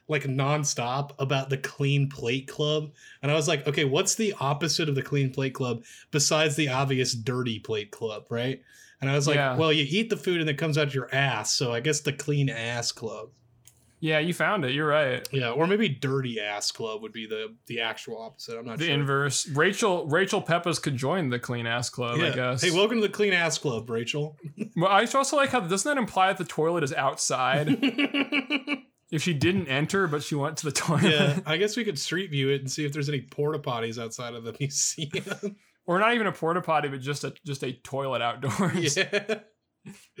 like 0.07 0.23
nonstop 0.23 1.11
about 1.19 1.49
the 1.49 1.57
clean 1.57 2.09
plate 2.09 2.47
club 2.47 2.91
and 3.21 3.31
I 3.31 3.35
was 3.35 3.47
like, 3.47 3.67
okay, 3.67 3.83
what's 3.83 4.15
the 4.15 4.33
opposite 4.39 4.87
of 4.87 4.95
the 4.95 5.01
clean 5.01 5.31
plate 5.33 5.53
club 5.53 5.83
besides 6.11 6.55
the 6.55 6.69
obvious 6.69 7.13
dirty 7.13 7.59
plate 7.59 7.91
club, 7.91 8.27
right? 8.29 8.61
And 9.01 9.09
I 9.09 9.15
was 9.15 9.27
like, 9.27 9.35
Yeah. 9.35 9.57
well, 9.57 9.73
you 9.73 9.85
eat 9.87 10.09
the 10.09 10.15
food 10.17 10.39
and 10.41 10.49
it 10.49 10.57
comes 10.57 10.77
out 10.77 10.93
your 10.93 11.13
ass, 11.13 11.51
so 11.53 11.73
I 11.73 11.81
guess 11.81 11.99
the 12.01 12.13
clean 12.13 12.49
ass 12.49 12.91
club. 12.91 13.29
Yeah, 13.99 14.19
you 14.19 14.33
found 14.33 14.63
it. 14.65 14.71
You're 14.73 14.87
right. 14.87 15.27
Yeah, 15.31 15.49
or 15.51 15.65
maybe 15.67 15.89
dirty 15.89 16.39
ass 16.39 16.71
club 16.71 17.01
would 17.01 17.11
be 17.13 17.25
the 17.27 17.55
the 17.65 17.81
actual 17.81 18.21
opposite. 18.21 18.57
I'm 18.57 18.65
not 18.65 18.77
The 18.77 18.85
sure. 18.85 18.93
inverse. 18.93 19.47
Rachel 19.49 20.05
Rachel 20.07 20.41
Peppas 20.41 20.79
could 20.81 20.97
join 20.97 21.29
the 21.29 21.39
clean 21.39 21.65
ass 21.65 21.89
club. 21.89 22.19
I 22.19 22.29
guess. 22.31 22.61
Hey, 22.61 22.71
welcome 22.71 22.97
to 23.01 23.07
the 23.07 23.13
clean 23.13 23.33
ass 23.33 23.57
club, 23.57 23.89
Rachel. 23.89 24.37
Well, 24.75 24.91
I 24.91 25.05
also 25.05 25.37
like 25.37 25.49
how 25.49 25.61
doesn't 25.61 25.89
that 25.89 25.99
imply 25.99 26.27
that 26.27 26.37
the 26.37 26.43
toilet 26.45 26.83
is 26.83 26.93
outside? 26.93 27.67
if 29.11 29.23
she 29.23 29.33
didn't 29.33 29.67
enter, 29.67 30.05
but 30.07 30.21
she 30.21 30.35
went 30.35 30.57
to 30.57 30.65
the 30.65 30.71
toilet, 30.71 31.03
yeah, 31.03 31.39
I 31.47 31.57
guess 31.57 31.75
we 31.75 31.83
could 31.83 31.97
street 31.97 32.29
view 32.29 32.49
it 32.49 32.61
and 32.61 32.69
see 32.69 32.85
if 32.85 32.93
there's 32.93 33.09
any 33.09 33.21
porta 33.21 33.57
potties 33.57 33.99
outside 33.99 34.35
of 34.35 34.43
the 34.43 34.55
museum. 34.59 35.55
or 35.87 35.97
not 35.99 36.13
even 36.13 36.27
a 36.27 36.31
porta 36.31 36.61
potty, 36.61 36.89
but 36.89 37.01
just 37.01 37.23
a 37.23 37.33
just 37.45 37.63
a 37.63 37.73
toilet 37.73 38.21
outdoors. 38.21 38.97
yeah. 38.97 39.39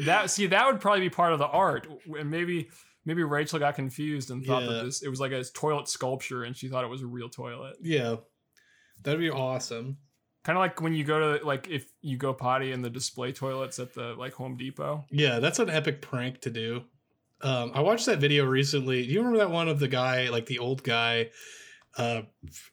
That 0.05 0.31
see 0.31 0.47
that 0.47 0.65
would 0.65 0.79
probably 0.81 1.01
be 1.01 1.09
part 1.09 1.33
of 1.33 1.39
the 1.39 1.47
art, 1.47 1.87
and 2.17 2.31
maybe 2.31 2.69
maybe 3.07 3.23
Rachel 3.23 3.57
got 3.57 3.73
confused 3.75 4.29
and 4.29 4.45
thought 4.45 4.63
Yeah. 4.63 4.73
that 4.73 4.83
this 4.85 5.01
it 5.01 5.07
was 5.09 5.19
like 5.19 5.31
a 5.31 5.43
toilet 5.43 5.87
sculpture, 5.87 6.43
and 6.43 6.55
she 6.55 6.67
thought 6.67 6.83
it 6.83 6.89
was 6.89 7.01
a 7.01 7.07
real 7.07 7.29
toilet. 7.29 7.77
Yeah. 7.81 8.17
That'd 9.03 9.19
be 9.19 9.31
awesome. 9.31 9.97
Kind 10.43 10.57
of 10.57 10.61
like 10.61 10.81
when 10.81 10.93
you 10.93 11.03
go 11.03 11.37
to 11.39 11.45
like 11.45 11.67
if 11.69 11.89
you 12.01 12.17
go 12.17 12.33
potty 12.33 12.71
in 12.71 12.81
the 12.81 12.89
display 12.89 13.31
toilets 13.31 13.79
at 13.79 13.93
the 13.93 14.13
like 14.17 14.33
Home 14.33 14.57
Depot. 14.57 15.05
Yeah, 15.09 15.39
that's 15.39 15.59
an 15.59 15.69
epic 15.69 16.01
prank 16.01 16.41
to 16.41 16.49
do. 16.49 16.83
Um, 17.41 17.71
I 17.73 17.81
watched 17.81 18.05
that 18.07 18.19
video 18.19 18.45
recently. 18.45 19.05
Do 19.05 19.11
you 19.13 19.19
remember 19.19 19.39
that 19.39 19.51
one 19.51 19.67
of 19.69 19.79
the 19.79 19.87
guy, 19.87 20.29
like 20.29 20.47
the 20.47 20.59
old 20.59 20.83
guy, 20.83 21.29
uh, 21.97 22.21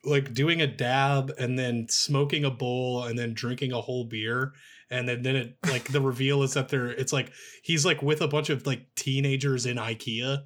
like 0.04 0.32
doing 0.32 0.62
a 0.62 0.66
dab 0.66 1.32
and 1.38 1.58
then 1.58 1.86
smoking 1.90 2.44
a 2.44 2.50
bowl 2.50 3.04
and 3.04 3.18
then 3.18 3.34
drinking 3.34 3.72
a 3.72 3.80
whole 3.80 4.04
beer? 4.04 4.52
And 4.90 5.08
then, 5.08 5.22
then 5.22 5.36
it 5.36 5.56
like 5.66 5.84
the 5.90 6.00
reveal 6.00 6.42
is 6.42 6.54
that 6.54 6.68
they're 6.68 6.88
it's 6.88 7.12
like 7.12 7.32
he's 7.62 7.84
like 7.84 8.02
with 8.02 8.20
a 8.20 8.28
bunch 8.28 8.50
of 8.50 8.66
like 8.66 8.86
teenagers 8.94 9.66
in 9.66 9.76
IKEA. 9.76 10.44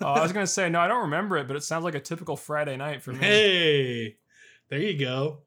Oh, 0.00 0.06
I 0.12 0.22
was 0.22 0.32
gonna 0.32 0.46
say 0.46 0.68
no, 0.68 0.80
I 0.80 0.88
don't 0.88 1.02
remember 1.02 1.36
it, 1.38 1.46
but 1.48 1.56
it 1.56 1.62
sounds 1.62 1.84
like 1.84 1.94
a 1.94 2.00
typical 2.00 2.36
Friday 2.36 2.76
night 2.76 3.02
for 3.02 3.12
me. 3.12 3.18
Hey, 3.18 4.16
there 4.68 4.78
you 4.80 4.98
go. 4.98 5.38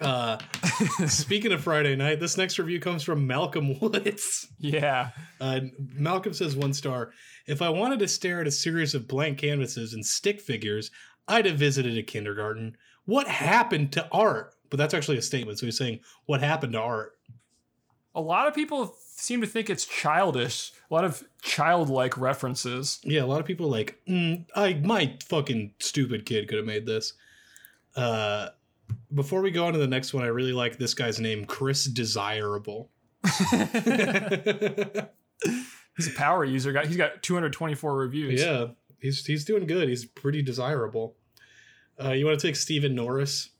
Uh, 0.00 0.38
speaking 1.06 1.52
of 1.52 1.62
Friday 1.62 1.96
night, 1.96 2.20
this 2.20 2.36
next 2.36 2.58
review 2.58 2.78
comes 2.80 3.02
from 3.02 3.26
Malcolm 3.26 3.78
Woods. 3.80 4.46
yeah, 4.58 5.10
Uh, 5.40 5.60
Malcolm 5.94 6.34
says 6.34 6.54
one 6.54 6.74
star. 6.74 7.12
If 7.46 7.62
I 7.62 7.70
wanted 7.70 8.00
to 8.00 8.08
stare 8.08 8.40
at 8.40 8.46
a 8.46 8.50
series 8.50 8.94
of 8.94 9.08
blank 9.08 9.38
canvases 9.38 9.94
and 9.94 10.04
stick 10.04 10.40
figures, 10.40 10.90
I'd 11.28 11.46
have 11.46 11.58
visited 11.58 11.96
a 11.96 12.02
kindergarten. 12.02 12.76
What 13.06 13.26
happened 13.28 13.92
to 13.92 14.06
art? 14.12 14.52
But 14.70 14.78
that's 14.78 14.94
actually 14.94 15.18
a 15.18 15.22
statement. 15.22 15.58
So 15.58 15.66
he's 15.66 15.78
saying, 15.78 16.00
what 16.26 16.40
happened 16.40 16.72
to 16.74 16.80
art? 16.80 17.16
a 18.16 18.20
lot 18.20 18.48
of 18.48 18.54
people 18.54 18.96
seem 18.98 19.42
to 19.42 19.46
think 19.46 19.70
it's 19.70 19.84
childish. 19.84 20.72
A 20.90 20.94
lot 20.94 21.04
of 21.04 21.22
childlike 21.42 22.16
references. 22.16 22.98
Yeah, 23.04 23.22
a 23.22 23.26
lot 23.26 23.40
of 23.40 23.46
people 23.46 23.66
are 23.66 23.70
like, 23.70 24.00
mm, 24.08 24.44
I 24.56 24.74
my 24.74 25.16
fucking 25.28 25.74
stupid 25.78 26.24
kid 26.24 26.48
could 26.48 26.56
have 26.56 26.66
made 26.66 26.86
this. 26.86 27.12
Uh, 27.94 28.48
before 29.14 29.42
we 29.42 29.50
go 29.50 29.66
on 29.66 29.74
to 29.74 29.78
the 29.78 29.86
next 29.86 30.14
one, 30.14 30.24
I 30.24 30.28
really 30.28 30.52
like 30.52 30.78
this 30.78 30.94
guy's 30.94 31.20
name, 31.20 31.44
Chris 31.44 31.84
Desirable. 31.84 32.90
He's 35.96 36.08
a 36.08 36.14
power 36.14 36.44
user 36.44 36.72
guy. 36.72 36.86
He's 36.86 36.96
got 36.96 37.22
224 37.22 37.96
reviews. 37.96 38.40
yeah, 38.40 38.68
he's 39.00 39.24
he's 39.26 39.44
doing 39.44 39.66
good. 39.66 39.88
He's 39.88 40.04
pretty 40.04 40.42
desirable. 40.42 41.16
Uh, 42.02 42.12
you 42.12 42.24
want 42.26 42.38
to 42.38 42.46
take 42.46 42.56
Stephen 42.56 42.94
Norris? 42.94 43.50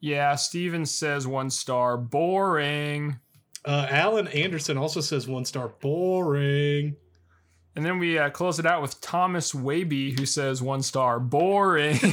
Yeah, 0.00 0.34
Steven 0.36 0.86
says 0.86 1.26
one 1.26 1.50
star. 1.50 1.96
Boring. 1.96 3.18
Uh, 3.64 3.86
Alan 3.90 4.28
Anderson 4.28 4.76
also 4.78 5.00
says 5.00 5.26
one 5.26 5.44
star. 5.44 5.68
Boring. 5.68 6.96
And 7.74 7.84
then 7.84 7.98
we 7.98 8.18
uh, 8.18 8.30
close 8.30 8.58
it 8.58 8.66
out 8.66 8.80
with 8.82 9.00
Thomas 9.00 9.54
Waby, 9.54 10.12
who 10.12 10.24
says 10.24 10.62
one 10.62 10.82
star. 10.82 11.18
Boring. 11.20 11.98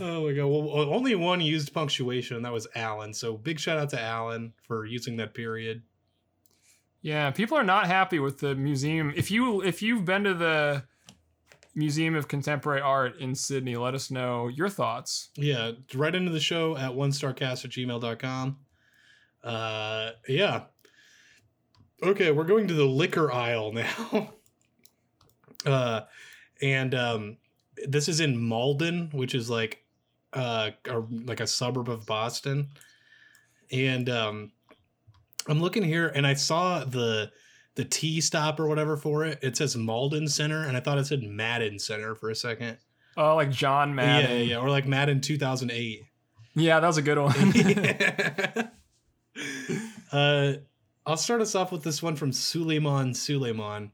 oh 0.00 0.26
my 0.26 0.32
god! 0.32 0.46
Well, 0.46 0.92
only 0.92 1.14
one 1.14 1.40
used 1.40 1.72
punctuation, 1.72 2.36
and 2.36 2.44
that 2.44 2.52
was 2.52 2.66
Alan. 2.74 3.14
So 3.14 3.36
big 3.36 3.58
shout 3.58 3.78
out 3.78 3.90
to 3.90 4.00
Alan 4.00 4.52
for 4.66 4.84
using 4.84 5.16
that 5.16 5.34
period. 5.34 5.82
yeah, 7.00 7.30
people 7.30 7.56
are 7.56 7.64
not 7.64 7.86
happy 7.86 8.18
with 8.18 8.38
the 8.38 8.54
museum. 8.54 9.12
If 9.16 9.30
you 9.30 9.62
if 9.62 9.82
you've 9.82 10.04
been 10.04 10.24
to 10.24 10.34
the 10.34 10.84
Museum 11.74 12.14
of 12.14 12.28
Contemporary 12.28 12.80
Art 12.80 13.18
in 13.18 13.34
Sydney, 13.34 13.76
let 13.76 13.94
us 13.94 14.10
know 14.10 14.48
your 14.48 14.68
thoughts. 14.68 15.30
Yeah, 15.36 15.72
right 15.94 16.14
into 16.14 16.30
the 16.30 16.40
show 16.40 16.76
at 16.76 16.94
one 16.94 17.10
starcast 17.10 17.64
at 17.64 17.70
gmail.com. 17.70 18.58
Uh, 19.42 20.10
yeah. 20.28 20.62
Okay, 22.02 22.30
we're 22.30 22.44
going 22.44 22.68
to 22.68 22.74
the 22.74 22.84
liquor 22.84 23.32
aisle 23.32 23.72
now. 24.12 24.32
uh, 25.64 26.00
and 26.60 26.94
um, 26.94 27.36
this 27.86 28.08
is 28.08 28.20
in 28.20 28.38
Malden, 28.38 29.08
which 29.12 29.34
is 29.34 29.48
like 29.48 29.84
uh, 30.34 30.70
a, 30.88 31.02
like 31.24 31.40
a 31.40 31.46
suburb 31.46 31.88
of 31.88 32.04
Boston. 32.06 32.68
And 33.70 34.10
um, 34.10 34.52
I'm 35.48 35.60
looking 35.60 35.82
here, 35.82 36.08
and 36.08 36.26
I 36.26 36.34
saw 36.34 36.84
the 36.84 37.32
the 37.74 37.84
T 37.84 38.20
stop 38.20 38.60
or 38.60 38.66
whatever 38.66 38.96
for 38.96 39.24
it. 39.24 39.38
It 39.42 39.56
says 39.56 39.76
Malden 39.76 40.28
Center, 40.28 40.66
and 40.66 40.76
I 40.76 40.80
thought 40.80 40.98
it 40.98 41.06
said 41.06 41.22
Madden 41.22 41.78
Center 41.78 42.14
for 42.14 42.30
a 42.30 42.34
second. 42.34 42.78
Oh, 43.16 43.36
like 43.36 43.50
John 43.50 43.94
Madden. 43.94 44.30
Yeah, 44.30 44.42
yeah, 44.42 44.56
or 44.56 44.70
like 44.70 44.86
Madden 44.86 45.20
2008. 45.20 46.02
Yeah, 46.54 46.80
that 46.80 46.86
was 46.86 46.98
a 46.98 47.02
good 47.02 47.18
one. 47.18 47.32
uh, 50.12 50.52
I'll 51.06 51.16
start 51.16 51.40
us 51.40 51.54
off 51.54 51.72
with 51.72 51.82
this 51.82 52.02
one 52.02 52.16
from 52.16 52.32
Suleiman 52.32 53.14
Suleiman, 53.14 53.90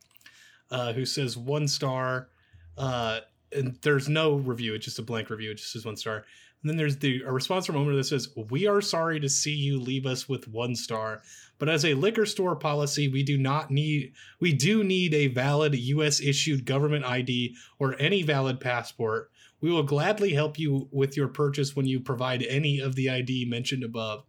uh, 0.71 0.93
who 0.93 1.05
says 1.05 1.37
one 1.37 1.69
star. 1.69 2.29
Uh, 2.77 3.21
and 3.53 3.79
there's 3.83 4.09
no 4.09 4.35
review; 4.35 4.75
it's 4.75 4.85
just 4.85 4.99
a 4.99 5.03
blank 5.03 5.31
review. 5.31 5.53
It 5.53 5.59
just 5.59 5.73
says 5.73 5.85
one 5.85 5.97
star. 5.97 6.25
And 6.63 6.71
then 6.71 6.77
there's 6.77 6.97
the 6.99 7.23
a 7.23 7.33
response 7.33 7.67
from 7.67 7.77
owner 7.77 7.95
that 7.95 8.05
says, 8.05 8.29
"We 8.37 8.67
are 8.67 8.81
sorry 8.81 9.21
to 9.21 9.29
see 9.29 9.55
you 9.55 9.79
leave 9.79 10.07
us 10.07 10.29
with 10.29 10.49
one 10.49 10.75
star, 10.75 11.23
but 11.59 11.69
as 11.69 11.85
a 11.85 11.95
liquor 11.95 12.27
store 12.27 12.57
policy, 12.57 13.07
we 13.09 13.23
do 13.23 13.39
not 13.39 13.71
need 13.71 14.13
we 14.41 14.53
do 14.53 14.83
need 14.83 15.15
a 15.15 15.29
valid 15.29 15.75
U.S. 15.77 16.21
issued 16.21 16.65
government 16.65 17.05
ID 17.05 17.55
or 17.79 17.95
any 18.01 18.23
valid 18.23 18.61
passport. 18.61 19.31
We 19.61 19.71
will 19.71 19.85
gladly 19.85 20.33
help 20.35 20.59
you 20.59 20.89
with 20.91 21.17
your 21.17 21.29
purchase 21.29 21.77
when 21.77 21.87
you 21.87 22.01
provide 22.01 22.43
any 22.43 22.81
of 22.81 22.97
the 22.97 23.09
ID 23.09 23.45
mentioned 23.45 23.85
above." 23.85 24.25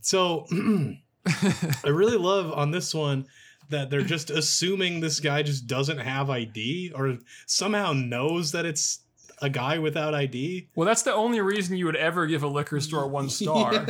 So 0.00 0.46
I 1.26 1.88
really 1.88 2.16
love 2.16 2.52
on 2.52 2.72
this 2.72 2.92
one 2.92 3.26
that 3.70 3.88
they're 3.88 4.02
just 4.02 4.30
assuming 4.30 5.00
this 5.00 5.20
guy 5.20 5.42
just 5.42 5.68
doesn't 5.68 5.98
have 5.98 6.28
ID 6.28 6.92
or 6.94 7.18
somehow 7.46 7.92
knows 7.92 8.52
that 8.52 8.66
it's 8.66 9.01
a 9.42 9.50
guy 9.50 9.78
without 9.78 10.14
ID. 10.14 10.68
well, 10.74 10.86
that's 10.86 11.02
the 11.02 11.12
only 11.12 11.40
reason 11.40 11.76
you 11.76 11.84
would 11.86 11.96
ever 11.96 12.26
give 12.26 12.42
a 12.42 12.48
liquor 12.48 12.80
store 12.80 13.06
one 13.08 13.28
star. 13.28 13.86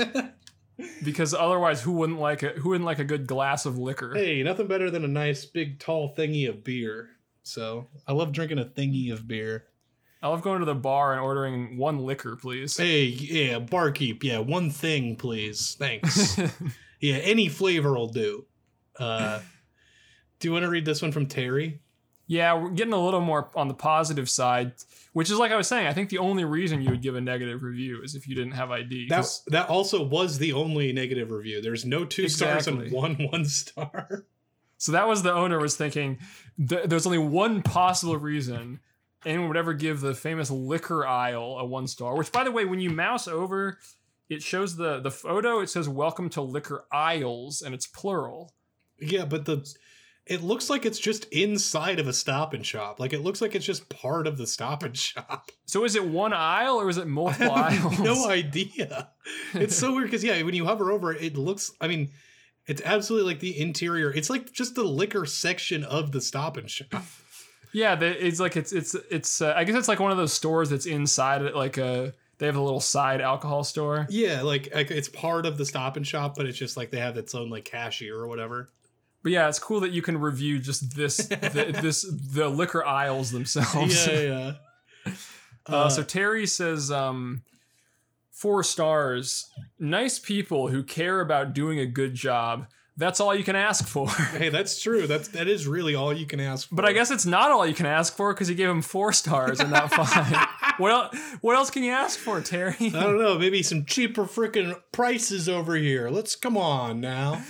Because 1.05 1.35
otherwise, 1.35 1.83
who 1.83 1.93
wouldn't 1.93 2.19
like 2.19 2.43
it? 2.43 2.57
Who 2.59 2.71
wouldn't 2.71 2.87
like 2.87 2.99
a 2.99 3.05
good 3.05 3.27
glass 3.27 3.67
of 3.67 3.79
liquor? 3.79 4.15
Hey, 4.15 4.43
nothing 4.43 4.67
better 4.67 4.91
than 4.91 5.05
a 5.05 5.09
nice 5.09 5.45
big 5.45 5.79
tall 5.79 6.15
thingy 6.17 6.49
of 6.49 6.65
beer. 6.65 7.11
So 7.45 7.89
I 8.09 8.13
love 8.13 8.33
drinking 8.33 8.59
a 8.59 8.65
thingy 8.65 9.13
of 9.13 9.29
beer. 9.29 9.67
I 10.23 10.29
love 10.29 10.43
going 10.43 10.61
to 10.61 10.65
the 10.65 10.75
bar 10.75 11.13
and 11.13 11.21
ordering 11.21 11.77
one 11.77 11.99
liquor, 11.99 12.37
please. 12.37 12.77
Hey, 12.77 13.05
yeah, 13.05 13.59
barkeep, 13.59 14.23
yeah, 14.23 14.39
one 14.39 14.71
thing, 14.71 15.17
please. 15.17 15.77
Thanks. 15.79 16.39
yeah, 17.01 17.17
any 17.17 17.49
flavor 17.49 17.93
will 17.93 18.09
do. 18.09 18.47
Uh, 18.99 19.41
do 20.39 20.49
you 20.49 20.53
want 20.53 20.63
to 20.63 20.71
read 20.71 20.85
this 20.85 21.03
one 21.03 21.11
from 21.11 21.27
Terry? 21.27 21.81
Yeah, 22.33 22.55
we're 22.55 22.71
getting 22.71 22.95
a 22.95 23.05
little 23.05 23.21
more 23.21 23.51
on 23.55 23.69
the 23.69 23.75
positive 23.75 24.31
side, 24.31 24.73
which 25.13 25.31
is 25.31 25.39
like 25.39 25.53
I 25.53 25.57
was 25.57 25.69
saying. 25.69 25.87
I 25.87 25.93
think 25.93 26.09
the 26.09 26.17
only 26.17 26.47
reason 26.47 26.81
you 26.81 26.89
would 26.89 27.03
give 27.03 27.15
a 27.15 27.21
negative 27.21 27.63
review 27.63 28.01
is 28.03 28.15
if 28.15 28.27
you 28.27 28.35
didn't 28.35 28.53
have 28.53 28.71
ID. 28.71 29.09
That 29.09 29.27
that 29.49 29.69
also 29.69 30.03
was 30.03 30.39
the 30.39 30.55
only 30.55 30.95
negative 30.95 31.31
review. 31.31 31.61
There's 31.61 31.85
no 31.85 32.07
two 32.07 32.31
stars 32.31 32.67
and 32.67 32.91
one 32.91 33.17
one 33.31 33.45
star. 33.45 34.25
So 34.79 34.93
that 34.93 35.07
was 35.07 35.23
the 35.23 35.33
owner 35.33 35.61
was 35.61 35.77
thinking 35.77 36.21
th- 36.57 36.87
there's 36.87 37.05
only 37.05 37.19
one 37.19 37.61
possible 37.61 38.17
reason 38.17 38.81
anyone 39.27 39.49
would 39.49 39.59
ever 39.59 39.75
give 39.75 40.01
the 40.01 40.15
famous 40.15 40.51
liquor 40.51 41.07
aisle 41.07 41.59
a 41.59 41.67
one 41.67 41.87
star. 41.87 42.17
Which, 42.17 42.33
by 42.33 42.45
the 42.45 42.51
way, 42.51 42.65
when 42.65 42.81
you 42.81 42.89
mouse 42.89 43.29
over, 43.29 43.79
it 44.31 44.43
shows 44.43 44.77
the 44.77 45.01
the 45.01 45.11
photo. 45.11 45.61
It 45.61 45.69
says 45.69 45.87
"Welcome 45.87 46.31
to 46.31 46.41
Liquor 46.41 46.87
Aisles" 46.91 47.61
and 47.61 47.75
it's 47.75 47.87
plural. 47.87 48.55
Yeah, 48.99 49.27
but 49.27 49.45
the 49.45 49.71
it 50.27 50.43
looks 50.43 50.71
like 50.71 50.87
it's 50.87 50.99
just 51.01 51.25
inside 51.27 51.99
of 51.99 52.07
a 52.07 52.13
stop 52.13 52.55
and 52.55 52.65
shop. 52.65 53.01
Like 53.01 53.13
it 53.13 53.21
looks 53.21 53.41
like 53.41 53.55
it's 53.55 53.67
just 53.67 53.89
part 53.89 54.27
of 54.27 54.39
the 54.39 54.47
stop 54.47 54.83
and 54.83 54.97
shop. 54.97 55.51
So 55.67 55.85
is 55.87 55.97
it 55.97 56.05
one 56.05 56.35
aisle 56.35 56.79
or 56.79 56.91
is 56.91 56.99
it 56.99 57.07
multiple 57.07 57.51
I 57.51 57.71
have 57.71 57.87
aisles? 57.87 58.01
no 58.01 58.29
idea. 58.29 59.09
It's 59.55 59.75
so 59.75 59.95
weird 59.95 60.09
because 60.09 60.23
yeah, 60.23 60.43
when 60.43 60.55
you 60.55 60.67
hover 60.67 60.93
over 60.93 61.13
it, 61.15 61.23
it 61.23 61.37
looks. 61.37 61.73
I 61.81 61.89
mean, 61.89 62.11
it's 62.67 62.83
absolutely 62.85 63.33
like 63.33 63.41
the 63.41 63.59
interior. 63.59 64.13
It's 64.13 64.29
like 64.29 64.53
just 64.53 64.75
the 64.75 64.85
liquor 64.85 65.25
section 65.25 65.83
of 65.83 66.13
the 66.13 66.21
stop 66.21 66.59
and 66.59 66.71
shop. 66.71 67.03
Yeah, 67.73 67.99
it's 67.99 68.39
like 68.39 68.57
it's 68.59 68.73
it's 68.73 68.95
it's. 69.11 69.41
Uh, 69.41 69.55
I 69.57 69.65
guess 69.65 69.77
it's 69.77 69.89
like 69.89 69.99
one 69.99 70.11
of 70.11 70.19
those 70.19 70.35
stores 70.35 70.69
that's 70.69 70.85
inside 70.85 71.41
it. 71.41 71.57
Like 71.57 71.79
a 71.79 72.13
they 72.37 72.47
have 72.47 72.57
a 72.57 72.61
little 72.61 72.81
side 72.81 73.23
alcohol 73.23 73.65
store. 73.65 74.07
Yeah, 74.11 74.43
like, 74.43 74.69
like 74.75 74.91
it's 74.91 75.09
part 75.09 75.47
of 75.47 75.57
the 75.57 75.65
stop 75.65 75.97
and 75.97 76.07
shop, 76.07 76.35
but 76.37 76.45
it's 76.45 76.59
just 76.59 76.77
like 76.77 76.91
they 76.91 76.99
have 76.99 77.17
its 77.17 77.35
own 77.35 77.49
like 77.49 77.65
cashier 77.65 78.17
or 78.19 78.27
whatever. 78.27 78.69
But 79.23 79.33
yeah, 79.33 79.49
it's 79.49 79.59
cool 79.59 79.81
that 79.81 79.93
you 79.93 80.03
can 80.03 80.19
review 80.19 80.59
just 80.59 80.97
this 80.97 81.17
the, 81.27 81.79
this 81.81 82.07
the 82.33 82.49
liquor 82.49 82.85
aisles 82.85 83.31
themselves. 83.31 84.07
Yeah, 84.07 84.21
yeah. 84.21 85.13
Uh, 85.65 85.89
so 85.89 86.03
Terry 86.03 86.45
says, 86.45 86.91
um, 86.91 87.45
four 88.43 88.65
stars. 88.65 89.49
Nice 89.79 90.19
people 90.19 90.67
who 90.67 90.83
care 90.83 91.21
about 91.21 91.55
doing 91.55 91.79
a 91.79 91.87
good 91.87 92.15
job. 92.15 92.67
That's 92.97 93.21
all 93.21 93.35
you 93.35 93.45
can 93.45 93.55
ask 93.55 93.87
for. 93.87 94.09
hey, 94.37 94.49
that's 94.49 94.83
true. 94.83 95.07
That's 95.07 95.29
that 95.29 95.47
is 95.47 95.67
really 95.67 95.95
all 95.95 96.13
you 96.13 96.27
can 96.27 96.41
ask. 96.41 96.69
For. 96.69 96.75
But 96.75 96.85
I 96.85 96.93
guess 96.93 97.13
it's 97.13 97.25
not 97.25 97.53
all 97.53 97.65
you 97.65 97.73
can 97.73 97.87
ask 97.87 98.15
for 98.17 98.35
because 98.35 98.51
you 98.51 98.57
gave 98.57 98.69
him 98.69 98.83
four 98.83 99.13
stars 99.13 99.61
and 99.61 99.71
not 99.71 99.93
five. 99.93 100.47
what 100.79 100.91
else? 100.91 101.19
What 101.41 101.57
else 101.57 101.71
can 101.71 101.85
you 101.85 101.93
ask 101.93 102.19
for, 102.19 102.41
Terry? 102.41 102.75
I 102.81 102.89
don't 102.91 103.19
know. 103.19 103.39
Maybe 103.39 103.63
some 103.63 103.85
cheaper 103.85 104.25
freaking 104.25 104.75
prices 104.91 105.49
over 105.49 105.77
here. 105.77 106.11
Let's 106.11 106.35
come 106.35 106.57
on 106.57 107.01
now. 107.01 107.43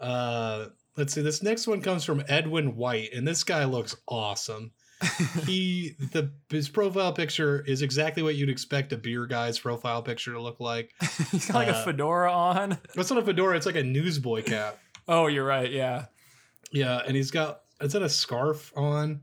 Uh, 0.00 0.66
let's 0.96 1.12
see. 1.12 1.22
This 1.22 1.42
next 1.42 1.66
one 1.66 1.80
comes 1.82 2.04
from 2.04 2.22
Edwin 2.28 2.76
White, 2.76 3.10
and 3.14 3.26
this 3.26 3.44
guy 3.44 3.64
looks 3.64 3.96
awesome. 4.08 4.72
he 5.46 5.94
the 6.12 6.30
his 6.50 6.68
profile 6.68 7.12
picture 7.12 7.64
is 7.66 7.80
exactly 7.80 8.22
what 8.22 8.34
you'd 8.34 8.50
expect 8.50 8.92
a 8.92 8.98
beer 8.98 9.26
guy's 9.26 9.58
profile 9.58 10.02
picture 10.02 10.32
to 10.32 10.40
look 10.42 10.60
like. 10.60 10.90
He's 11.30 11.46
got 11.46 11.54
like 11.54 11.68
a 11.68 11.76
Uh, 11.76 11.84
fedora 11.84 12.30
on. 12.32 12.78
That's 12.94 13.10
not 13.10 13.22
a 13.22 13.24
fedora. 13.24 13.56
It's 13.56 13.64
like 13.66 13.76
a 13.76 13.82
newsboy 13.82 14.42
cap. 14.42 14.78
Oh, 15.08 15.26
you're 15.26 15.44
right. 15.46 15.70
Yeah. 15.70 16.06
Yeah, 16.70 17.00
and 17.06 17.16
he's 17.16 17.30
got 17.30 17.62
is 17.80 17.94
that 17.94 18.02
a 18.02 18.08
scarf 18.10 18.72
on? 18.76 19.22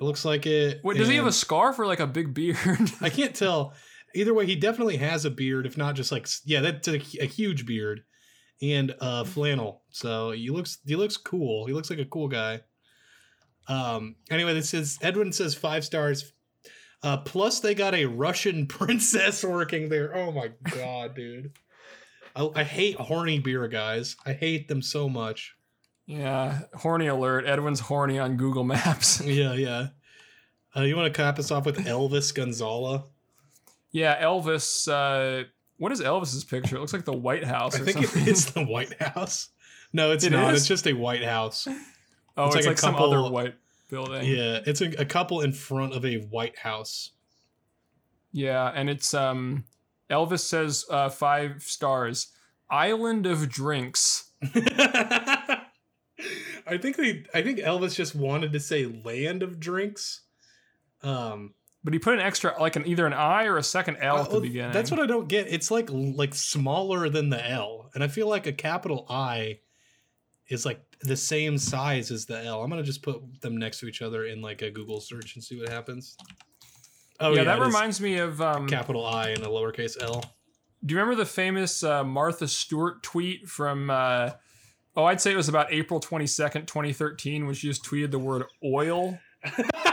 It 0.00 0.02
looks 0.02 0.24
like 0.24 0.46
it. 0.46 0.80
Wait, 0.82 0.96
does 0.96 1.08
he 1.08 1.16
have 1.16 1.24
a 1.24 1.28
and- 1.28 1.34
scarf 1.34 1.78
or 1.78 1.86
like 1.86 2.00
a 2.00 2.06
big 2.06 2.32
beard? 2.34 2.90
I 3.00 3.10
can't 3.10 3.34
tell. 3.34 3.74
Either 4.14 4.32
way, 4.32 4.46
he 4.46 4.56
definitely 4.56 4.96
has 4.96 5.24
a 5.26 5.30
beard, 5.30 5.66
if 5.66 5.76
not 5.76 5.94
just 5.96 6.10
like 6.10 6.26
yeah, 6.46 6.60
that's 6.60 6.88
a, 6.88 6.94
a 7.20 7.26
huge 7.26 7.66
beard 7.66 8.04
and 8.62 8.94
uh 9.00 9.24
flannel. 9.24 9.82
So 9.90 10.30
he 10.32 10.50
looks 10.50 10.78
he 10.86 10.96
looks 10.96 11.16
cool. 11.16 11.66
He 11.66 11.72
looks 11.72 11.90
like 11.90 11.98
a 11.98 12.04
cool 12.04 12.28
guy. 12.28 12.60
Um 13.68 14.16
anyway, 14.30 14.54
this 14.54 14.74
is 14.74 14.98
Edwin 15.02 15.32
says 15.32 15.54
five 15.54 15.84
stars. 15.84 16.32
Uh 17.02 17.18
plus 17.18 17.60
they 17.60 17.74
got 17.74 17.94
a 17.94 18.06
Russian 18.06 18.66
princess 18.78 19.44
working 19.44 19.88
there. 19.88 20.14
Oh 20.16 20.32
my 20.32 20.50
god, 20.74 21.14
dude. 21.14 21.52
I, 22.34 22.48
I 22.56 22.64
hate 22.64 22.96
horny 22.96 23.38
beer 23.38 23.66
guys. 23.68 24.16
I 24.26 24.32
hate 24.32 24.68
them 24.68 24.82
so 24.82 25.08
much. 25.08 25.54
yeah. 26.06 26.60
Horny 26.74 27.06
alert. 27.08 27.46
Edwin's 27.46 27.80
horny 27.80 28.18
on 28.18 28.36
Google 28.36 28.64
Maps. 28.64 29.20
Yeah, 29.24 29.52
yeah. 29.54 29.88
Uh, 30.76 30.82
you 30.82 30.94
want 30.96 31.12
to 31.12 31.16
cap 31.16 31.38
us 31.38 31.50
off 31.50 31.64
with 31.66 31.78
Elvis 31.86 32.32
Gonzala? 32.34 33.04
Yeah, 33.90 34.22
Elvis. 34.22 34.86
Uh, 34.86 35.44
What 35.78 35.92
is 35.92 36.00
Elvis's 36.00 36.44
picture? 36.44 36.76
It 36.76 36.80
looks 36.80 36.92
like 36.92 37.04
the 37.04 37.12
White 37.16 37.44
House. 37.44 37.74
I 37.76 37.84
think 37.84 38.02
it 38.02 38.08
something. 38.08 38.28
is 38.28 38.46
the 38.52 38.64
White 38.64 39.00
House. 39.00 39.48
No, 39.92 40.10
it's 40.12 40.24
It 40.24 40.30
not. 40.32 40.52
is? 40.54 40.60
It's 40.60 40.68
just 40.68 40.86
a 40.86 40.92
White 40.92 41.24
House. 41.24 41.66
oh, 42.36 42.46
it's 42.46 42.56
it's, 42.56 42.66
like 42.66 42.66
like, 42.66 42.76
a 42.76 42.80
some 42.80 42.94
couple- 42.94 43.12
other 43.14 43.30
white 43.32 43.54
building. 43.88 44.24
Yeah, 44.24 44.60
it's 44.66 44.80
a, 44.80 44.88
a 45.00 45.04
couple 45.04 45.40
in 45.40 45.52
front 45.52 45.94
of 45.94 46.04
a 46.04 46.16
White 46.18 46.58
House. 46.58 47.12
Yeah, 48.32 48.70
and 48.74 48.90
it's 48.90 49.14
um 49.14 49.64
Elvis 50.10 50.40
says 50.40 50.84
uh 50.90 51.08
five 51.08 51.62
stars. 51.62 52.28
Island 52.70 53.24
of 53.26 53.48
drinks. 53.48 54.30
I 56.66 56.76
think 56.80 56.96
they. 56.96 57.24
I 57.32 57.40
think 57.42 57.58
Elvis 57.60 57.94
just 57.94 58.14
wanted 58.14 58.52
to 58.52 58.60
say 58.60 58.84
"land 58.84 59.42
of 59.42 59.58
drinks." 59.60 60.22
Um, 61.02 61.54
But 61.84 61.92
he 61.92 61.98
put 61.98 62.14
an 62.14 62.20
extra 62.20 62.54
like 62.60 62.76
an 62.76 62.86
either 62.86 63.06
an 63.06 63.12
I 63.12 63.44
or 63.44 63.56
a 63.56 63.62
second 63.62 63.98
L 63.98 64.18
at 64.18 64.26
the 64.26 64.32
well, 64.32 64.40
beginning. 64.40 64.72
That's 64.72 64.90
what 64.90 65.00
I 65.00 65.06
don't 65.06 65.28
get. 65.28 65.46
It's 65.48 65.70
like 65.70 65.88
like 65.90 66.34
smaller 66.34 67.08
than 67.08 67.30
the 67.30 67.50
L, 67.50 67.90
and 67.94 68.02
I 68.02 68.08
feel 68.08 68.28
like 68.28 68.46
a 68.46 68.52
capital 68.52 69.06
I 69.08 69.60
is 70.48 70.66
like 70.66 70.80
the 71.00 71.16
same 71.16 71.56
size 71.56 72.10
as 72.10 72.26
the 72.26 72.42
L. 72.42 72.62
I'm 72.62 72.70
gonna 72.70 72.82
just 72.82 73.02
put 73.02 73.40
them 73.40 73.56
next 73.56 73.78
to 73.80 73.86
each 73.86 74.02
other 74.02 74.24
in 74.24 74.42
like 74.42 74.62
a 74.62 74.70
Google 74.70 75.00
search 75.00 75.36
and 75.36 75.44
see 75.44 75.58
what 75.58 75.68
happens. 75.68 76.16
Oh 77.20 77.32
yeah, 77.32 77.44
that 77.44 77.60
reminds 77.60 78.00
me 78.00 78.18
of 78.18 78.40
um 78.42 78.68
capital 78.68 79.06
I 79.06 79.30
and 79.30 79.44
a 79.44 79.48
lowercase 79.48 80.02
L. 80.02 80.24
Do 80.84 80.94
you 80.94 81.00
remember 81.00 81.16
the 81.16 81.26
famous 81.26 81.82
uh, 81.82 82.04
Martha 82.04 82.48
Stewart 82.48 83.02
tweet 83.02 83.48
from 83.48 83.90
uh 83.90 84.30
Oh, 84.98 85.04
I'd 85.04 85.20
say 85.20 85.32
it 85.32 85.36
was 85.36 85.48
about 85.48 85.72
April 85.72 86.00
22nd, 86.00 86.66
2013 86.66 87.46
when 87.46 87.54
she 87.54 87.68
just 87.68 87.84
tweeted 87.84 88.10
the 88.10 88.18
word 88.18 88.46
oil. 88.64 89.16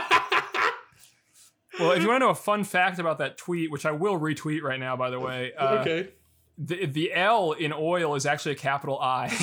Well, 1.78 1.92
if 1.92 2.02
you 2.02 2.08
want 2.08 2.22
to 2.22 2.26
know 2.26 2.30
a 2.30 2.34
fun 2.34 2.64
fact 2.64 2.98
about 2.98 3.18
that 3.18 3.36
tweet, 3.36 3.70
which 3.70 3.84
I 3.86 3.92
will 3.92 4.18
retweet 4.18 4.62
right 4.62 4.80
now, 4.80 4.96
by 4.96 5.10
the 5.10 5.20
way, 5.20 5.52
uh, 5.54 5.78
okay. 5.80 6.08
the, 6.56 6.86
the 6.86 7.12
L 7.12 7.52
in 7.52 7.72
oil 7.72 8.14
is 8.14 8.24
actually 8.26 8.52
a 8.52 8.56
capital 8.56 8.98
I. 9.00 9.28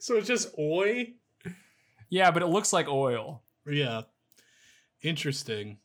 so 0.00 0.16
it's 0.16 0.26
just 0.26 0.48
oi. 0.58 1.14
yeah, 2.10 2.30
but 2.30 2.42
it 2.42 2.46
looks 2.46 2.72
like 2.72 2.88
oil. 2.88 3.42
Yeah. 3.66 4.02
Interesting. 5.02 5.78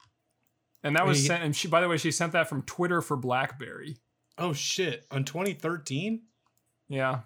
And 0.83 0.95
that 0.95 1.05
was 1.05 1.25
sent. 1.25 1.43
And 1.43 1.55
she, 1.55 1.67
by 1.67 1.81
the 1.81 1.87
way, 1.87 1.97
she 1.97 2.11
sent 2.11 2.31
that 2.33 2.49
from 2.49 2.63
Twitter 2.63 3.01
for 3.01 3.15
BlackBerry. 3.15 3.97
Oh 4.37 4.53
shit! 4.53 5.05
On 5.11 5.23
2013. 5.23 6.23
Yeah, 6.89 7.19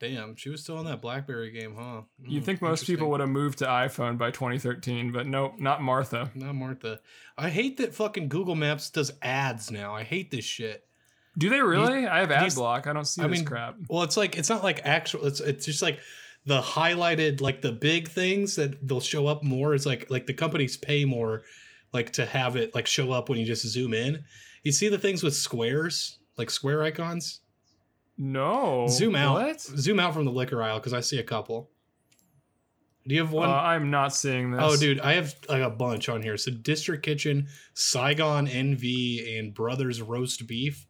Damn, 0.00 0.36
she 0.36 0.48
was 0.48 0.62
still 0.62 0.76
on 0.78 0.84
that 0.84 1.02
BlackBerry 1.02 1.50
game, 1.50 1.74
huh? 1.76 2.02
you'd 2.24 2.42
Mm, 2.42 2.46
think 2.46 2.62
most 2.62 2.86
people 2.86 3.10
would 3.10 3.18
have 3.20 3.28
moved 3.28 3.58
to 3.58 3.66
iPhone 3.66 4.16
by 4.16 4.30
2013, 4.30 5.10
but 5.10 5.26
nope, 5.26 5.54
not 5.58 5.82
Martha. 5.82 6.30
Not 6.36 6.54
Martha. 6.54 7.00
I 7.36 7.50
hate 7.50 7.78
that 7.78 7.94
fucking 7.94 8.28
Google 8.28 8.54
Maps 8.54 8.90
does 8.90 9.10
ads 9.22 9.70
now. 9.72 9.94
I 9.94 10.04
hate 10.04 10.30
this 10.30 10.44
shit. 10.44 10.84
Do 11.36 11.50
they 11.50 11.60
really? 11.60 12.06
I 12.06 12.20
have 12.20 12.30
ad 12.30 12.44
these- 12.44 12.54
block. 12.54 12.86
I 12.86 12.92
don't 12.92 13.04
see 13.06 13.22
I 13.22 13.26
this 13.26 13.38
mean, 13.38 13.44
crap. 13.44 13.76
Well, 13.88 14.02
it's 14.04 14.16
like 14.16 14.36
it's 14.38 14.48
not 14.48 14.62
like 14.62 14.80
actual. 14.84 15.26
It's 15.26 15.40
it's 15.40 15.66
just 15.66 15.82
like 15.82 15.98
the 16.46 16.60
highlighted 16.60 17.40
like 17.40 17.60
the 17.62 17.72
big 17.72 18.08
things 18.08 18.56
that 18.56 18.86
they'll 18.86 19.00
show 19.00 19.26
up 19.26 19.42
more. 19.42 19.74
It's 19.74 19.86
like 19.86 20.10
like 20.10 20.26
the 20.26 20.34
companies 20.34 20.76
pay 20.76 21.04
more 21.04 21.42
like 21.92 22.12
to 22.12 22.24
have 22.26 22.56
it 22.56 22.74
like 22.74 22.86
show 22.86 23.12
up 23.12 23.28
when 23.28 23.38
you 23.38 23.44
just 23.46 23.66
zoom 23.66 23.94
in. 23.94 24.24
You 24.62 24.72
see 24.72 24.88
the 24.88 24.98
things 24.98 25.22
with 25.22 25.34
squares 25.34 26.18
like 26.36 26.50
square 26.50 26.82
icons. 26.82 27.40
No. 28.18 28.86
zoom 28.88 29.14
out. 29.14 29.34
What? 29.34 29.60
Zoom 29.60 30.00
out 30.00 30.12
from 30.12 30.24
the 30.24 30.32
liquor 30.32 30.62
aisle 30.62 30.78
because 30.78 30.92
I 30.92 31.00
see 31.00 31.18
a 31.18 31.22
couple. 31.22 31.70
Do 33.06 33.14
you 33.14 33.22
have 33.22 33.32
Uh, 33.32 33.36
one? 33.38 33.48
I'm 33.48 33.90
not 33.90 34.14
seeing 34.14 34.50
this. 34.50 34.60
Oh, 34.62 34.76
dude, 34.76 35.00
I 35.00 35.14
have 35.14 35.34
like 35.48 35.62
a 35.62 35.70
bunch 35.70 36.08
on 36.10 36.20
here. 36.22 36.36
So, 36.36 36.50
District 36.50 37.02
Kitchen, 37.02 37.46
Saigon 37.74 38.46
NV, 38.46 39.38
and 39.38 39.54
Brothers 39.54 40.02
Roast 40.02 40.46
Beef, 40.46 40.86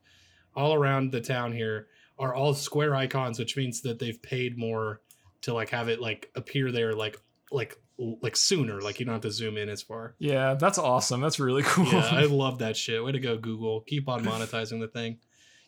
all 0.57 0.75
around 0.75 1.13
the 1.13 1.21
town 1.21 1.53
here, 1.53 1.87
are 2.19 2.35
all 2.35 2.55
square 2.55 2.97
icons, 2.97 3.39
which 3.39 3.57
means 3.57 3.83
that 3.83 4.01
they've 4.01 4.21
paid 4.21 4.59
more 4.59 5.01
to 5.43 5.55
like 5.55 5.69
have 5.71 5.89
it 5.89 6.01
like 6.01 6.33
appear 6.35 6.73
there 6.73 6.93
like 6.95 7.21
like 7.53 7.79
like 7.99 8.35
sooner. 8.37 8.81
Like 8.81 8.99
you 8.99 9.07
don't 9.07 9.13
have 9.13 9.23
to 9.23 9.31
zoom 9.31 9.57
in 9.57 9.69
as 9.69 9.83
far. 9.83 10.17
Yeah, 10.19 10.55
that's 10.55 10.79
awesome. 10.79 11.21
That's 11.21 11.39
really 11.39 11.63
cool. 11.67 11.87
Yeah, 11.87 12.09
I 12.11 12.25
love 12.25 12.59
that 12.59 12.77
shit. 12.77 13.05
Way 13.05 13.13
to 13.13 13.21
go, 13.21 13.37
Google. 13.39 13.83
Keep 13.83 14.09
on 14.09 14.25
monetizing 14.25 14.81
the 14.81 14.89
thing. 14.89 15.19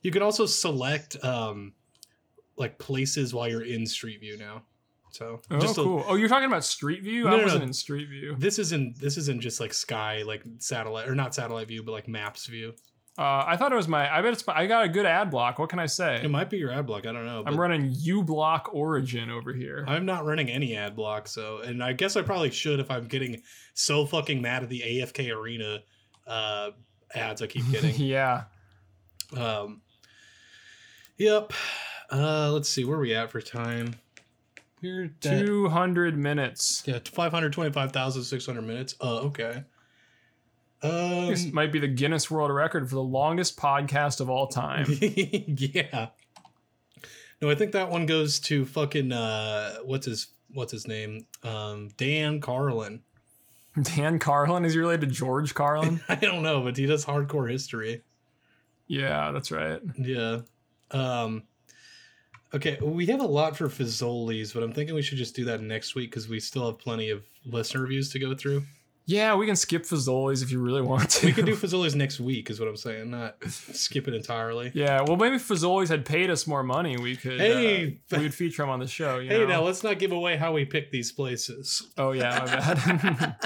You 0.02 0.10
can 0.10 0.22
also 0.22 0.46
select 0.46 1.22
um 1.24 1.72
like 2.56 2.78
places 2.78 3.32
while 3.34 3.48
you're 3.48 3.64
in 3.64 3.86
Street 3.86 4.20
View 4.20 4.36
now. 4.36 4.62
So 5.12 5.40
oh, 5.50 5.58
just 5.58 5.78
a- 5.78 5.82
cool. 5.82 6.04
oh, 6.06 6.14
you're 6.14 6.28
talking 6.28 6.48
about 6.48 6.64
Street 6.64 7.02
View? 7.02 7.24
No, 7.24 7.36
I 7.36 7.42
wasn't 7.42 7.62
no. 7.62 7.66
in 7.66 7.72
Street 7.72 8.08
View. 8.08 8.36
This 8.38 8.58
isn't 8.58 9.00
this 9.00 9.16
isn't 9.16 9.40
just 9.40 9.60
like 9.60 9.74
sky 9.74 10.22
like 10.22 10.42
satellite 10.58 11.08
or 11.08 11.14
not 11.14 11.34
satellite 11.34 11.68
view 11.68 11.82
but 11.82 11.92
like 11.92 12.08
maps 12.08 12.46
view. 12.46 12.74
Uh, 13.18 13.44
I 13.46 13.56
thought 13.56 13.70
it 13.70 13.76
was 13.76 13.88
my. 13.88 14.10
I 14.10 14.22
bet 14.22 14.32
it's. 14.32 14.46
My, 14.46 14.56
I 14.56 14.66
got 14.66 14.84
a 14.84 14.88
good 14.88 15.04
ad 15.04 15.30
block. 15.30 15.58
What 15.58 15.68
can 15.68 15.78
I 15.78 15.84
say? 15.84 16.22
It 16.22 16.30
might 16.30 16.48
be 16.48 16.56
your 16.56 16.72
ad 16.72 16.86
block. 16.86 17.06
I 17.06 17.12
don't 17.12 17.26
know. 17.26 17.42
I'm 17.44 17.58
running 17.58 17.92
uBlock 17.92 18.72
Origin 18.72 19.30
over 19.30 19.52
here. 19.52 19.84
I'm 19.86 20.06
not 20.06 20.24
running 20.24 20.48
any 20.48 20.74
ad 20.74 20.96
block, 20.96 21.28
so 21.28 21.58
and 21.58 21.82
I 21.82 21.92
guess 21.92 22.16
I 22.16 22.22
probably 22.22 22.50
should 22.50 22.80
if 22.80 22.90
I'm 22.90 23.08
getting 23.08 23.42
so 23.74 24.06
fucking 24.06 24.40
mad 24.40 24.62
at 24.62 24.70
the 24.70 24.80
AFK 24.80 25.36
Arena 25.36 25.80
uh, 26.26 26.70
ads 27.14 27.42
I 27.42 27.46
keep 27.48 27.70
getting. 27.70 27.94
yeah. 27.96 28.44
um, 29.36 29.82
yep. 31.20 31.52
Uh, 32.10 32.50
let's 32.52 32.68
see 32.68 32.84
where 32.84 32.98
are 32.98 33.00
we 33.00 33.14
at 33.14 33.30
for 33.30 33.40
time. 33.40 33.94
We're 34.82 35.04
at, 35.04 35.20
200 35.20 36.16
minutes. 36.16 36.82
yeah, 36.86 36.98
five 37.04 37.30
hundred 37.32 37.52
twenty-five 37.52 37.92
thousand 37.92 38.24
six 38.24 38.46
hundred 38.46 38.62
minutes. 38.62 38.94
Uh, 39.00 39.18
okay. 39.20 39.62
Um, 40.82 41.26
This 41.28 41.52
might 41.52 41.70
be 41.72 41.78
the 41.78 41.86
Guinness 41.88 42.30
World 42.30 42.50
Record 42.50 42.88
for 42.88 42.94
the 42.94 43.02
longest 43.02 43.58
podcast 43.58 44.20
of 44.20 44.30
all 44.30 44.46
time. 44.46 44.86
yeah. 45.00 46.08
No, 47.42 47.50
I 47.50 47.54
think 47.54 47.72
that 47.72 47.90
one 47.90 48.06
goes 48.06 48.40
to 48.40 48.64
fucking 48.64 49.12
uh 49.12 49.76
what's 49.84 50.06
his 50.06 50.28
what's 50.52 50.72
his 50.72 50.88
name? 50.88 51.26
Um 51.44 51.88
Dan 51.98 52.40
Carlin. 52.40 53.02
Dan 53.82 54.18
Carlin 54.18 54.64
is 54.64 54.72
he 54.72 54.78
related 54.80 55.02
to 55.02 55.14
George 55.14 55.54
Carlin? 55.54 56.00
I 56.08 56.14
don't 56.16 56.42
know, 56.42 56.62
but 56.62 56.76
he 56.78 56.86
does 56.86 57.04
hardcore 57.04 57.50
history. 57.50 58.02
yeah, 58.88 59.30
that's 59.32 59.50
right. 59.52 59.80
Yeah. 59.98 60.40
Um 60.90 61.44
Okay, 62.52 62.78
we 62.82 63.06
have 63.06 63.20
a 63.20 63.26
lot 63.26 63.56
for 63.56 63.68
Fazoli's, 63.68 64.52
but 64.52 64.64
I'm 64.64 64.72
thinking 64.72 64.96
we 64.96 65.02
should 65.02 65.18
just 65.18 65.36
do 65.36 65.44
that 65.44 65.60
next 65.60 65.94
week 65.94 66.10
because 66.10 66.28
we 66.28 66.40
still 66.40 66.66
have 66.66 66.80
plenty 66.80 67.10
of 67.10 67.22
listener 67.46 67.82
reviews 67.82 68.10
to 68.10 68.18
go 68.18 68.34
through. 68.34 68.64
Yeah, 69.10 69.34
we 69.34 69.44
can 69.44 69.56
skip 69.56 69.82
Fazoli's 69.82 70.40
if 70.40 70.52
you 70.52 70.60
really 70.60 70.82
want 70.82 71.10
to. 71.10 71.26
We 71.26 71.32
can 71.32 71.44
do 71.44 71.56
Fazoli's 71.56 71.96
next 71.96 72.20
week, 72.20 72.48
is 72.48 72.60
what 72.60 72.68
I'm 72.68 72.76
saying, 72.76 73.10
not 73.10 73.42
skip 73.48 74.06
it 74.06 74.14
entirely. 74.14 74.70
Yeah, 74.72 75.02
well, 75.02 75.16
maybe 75.16 75.34
if 75.34 75.48
Fazoli's 75.48 75.88
had 75.88 76.04
paid 76.04 76.30
us 76.30 76.46
more 76.46 76.62
money, 76.62 76.96
we 76.96 77.16
could. 77.16 77.40
Hey, 77.40 77.98
uh, 78.12 78.16
we 78.18 78.22
would 78.22 78.34
feature 78.34 78.62
him 78.62 78.68
on 78.68 78.78
the 78.78 78.86
show. 78.86 79.18
You 79.18 79.28
Hey, 79.28 79.40
know? 79.40 79.46
now 79.48 79.62
let's 79.62 79.82
not 79.82 79.98
give 79.98 80.12
away 80.12 80.36
how 80.36 80.52
we 80.52 80.64
pick 80.64 80.92
these 80.92 81.10
places. 81.10 81.88
Oh 81.98 82.12
yeah, 82.12 82.38
my 82.38 82.46
bad. 82.46 83.36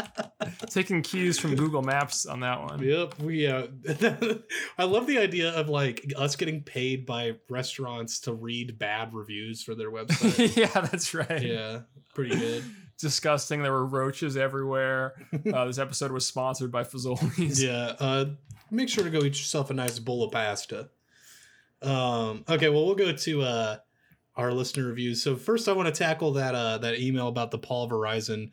Taking 0.68 1.00
cues 1.00 1.38
from 1.38 1.54
Google 1.56 1.80
Maps 1.82 2.26
on 2.26 2.40
that 2.40 2.60
one. 2.60 2.82
Yep, 2.82 3.18
we. 3.20 3.46
Uh, 3.46 3.68
I 4.76 4.84
love 4.84 5.06
the 5.06 5.16
idea 5.18 5.50
of 5.50 5.70
like 5.70 6.12
us 6.14 6.36
getting 6.36 6.62
paid 6.62 7.06
by 7.06 7.36
restaurants 7.48 8.20
to 8.20 8.34
read 8.34 8.78
bad 8.78 9.14
reviews 9.14 9.62
for 9.62 9.74
their 9.74 9.90
website. 9.90 10.56
yeah, 10.56 10.80
that's 10.82 11.14
right. 11.14 11.42
yeah, 11.42 11.80
pretty 12.14 12.36
good. 12.38 12.64
Disgusting. 12.98 13.62
There 13.62 13.72
were 13.72 13.86
roaches 13.86 14.36
everywhere. 14.36 15.14
Uh, 15.52 15.66
this 15.66 15.78
episode 15.78 16.10
was 16.10 16.24
sponsored 16.26 16.72
by 16.72 16.82
Fazoli's. 16.82 17.62
Yeah, 17.62 17.94
uh, 18.00 18.26
make 18.70 18.88
sure 18.88 19.04
to 19.04 19.10
go 19.10 19.18
eat 19.18 19.38
yourself 19.38 19.70
a 19.70 19.74
nice 19.74 19.98
bowl 19.98 20.24
of 20.24 20.32
pasta. 20.32 20.88
Um, 21.82 22.44
okay, 22.48 22.70
well 22.70 22.86
we'll 22.86 22.94
go 22.94 23.12
to 23.12 23.42
uh, 23.42 23.76
our 24.36 24.52
listener 24.52 24.86
reviews. 24.86 25.22
So 25.22 25.36
first, 25.36 25.68
I 25.68 25.72
want 25.72 25.92
to 25.92 25.98
tackle 25.98 26.32
that 26.32 26.54
uh, 26.54 26.78
that 26.78 26.98
email 26.98 27.28
about 27.28 27.50
the 27.50 27.58
Paul 27.58 27.88
Verizon, 27.88 28.50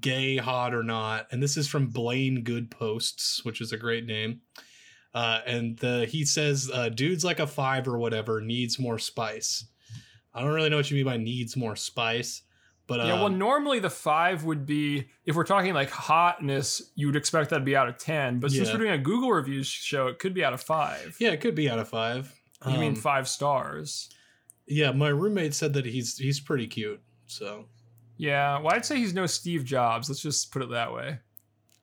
gay, 0.00 0.36
hot 0.36 0.74
or 0.74 0.82
not, 0.82 1.26
and 1.30 1.42
this 1.42 1.56
is 1.56 1.68
from 1.68 1.88
Blaine 1.88 2.42
Good 2.42 2.70
Posts, 2.70 3.44
which 3.44 3.60
is 3.60 3.72
a 3.72 3.76
great 3.76 4.06
name. 4.06 4.40
Uh, 5.12 5.40
and 5.46 5.76
the, 5.78 6.06
he 6.06 6.24
says, 6.24 6.70
uh, 6.72 6.88
"Dude's 6.88 7.24
like 7.24 7.40
a 7.40 7.46
five 7.46 7.86
or 7.86 7.98
whatever 7.98 8.40
needs 8.40 8.78
more 8.78 8.98
spice." 8.98 9.66
I 10.32 10.40
don't 10.40 10.52
really 10.52 10.70
know 10.70 10.76
what 10.76 10.90
you 10.90 10.96
mean 10.96 11.06
by 11.06 11.16
needs 11.16 11.56
more 11.56 11.74
spice, 11.76 12.42
but 12.90 13.06
Yeah, 13.06 13.14
well, 13.14 13.28
normally 13.30 13.78
the 13.78 13.88
five 13.88 14.44
would 14.44 14.66
be 14.66 15.06
if 15.24 15.36
we're 15.36 15.44
talking 15.44 15.72
like 15.72 15.88
hotness, 15.90 16.82
you 16.96 17.06
would 17.06 17.14
expect 17.16 17.48
that 17.50 17.58
to 17.60 17.64
be 17.64 17.76
out 17.76 17.88
of 17.88 17.96
ten. 17.96 18.40
But 18.40 18.50
since 18.50 18.70
we're 18.72 18.78
doing 18.78 18.90
a 18.90 18.98
Google 18.98 19.30
reviews 19.30 19.68
show, 19.68 20.08
it 20.08 20.18
could 20.18 20.34
be 20.34 20.44
out 20.44 20.52
of 20.52 20.60
five. 20.60 21.16
yeah, 21.20 21.30
it 21.30 21.40
could 21.40 21.54
be 21.54 21.70
out 21.70 21.78
of 21.78 21.88
five. 21.88 22.34
You 22.66 22.76
mean 22.78 22.90
Um, 22.90 22.96
five 22.96 23.26
stars? 23.28 24.10
Yeah, 24.66 24.90
my 24.92 25.08
roommate 25.08 25.54
said 25.54 25.72
that 25.74 25.86
he's 25.86 26.18
he's 26.18 26.40
pretty 26.40 26.66
cute. 26.66 27.00
So 27.26 27.66
Yeah. 28.18 28.58
Well, 28.58 28.74
I'd 28.74 28.84
say 28.84 28.96
he's 28.96 29.14
no 29.14 29.24
Steve 29.26 29.64
Jobs. 29.64 30.10
Let's 30.10 30.20
just 30.20 30.52
put 30.52 30.60
it 30.62 30.70
that 30.70 30.92
way. 30.92 31.20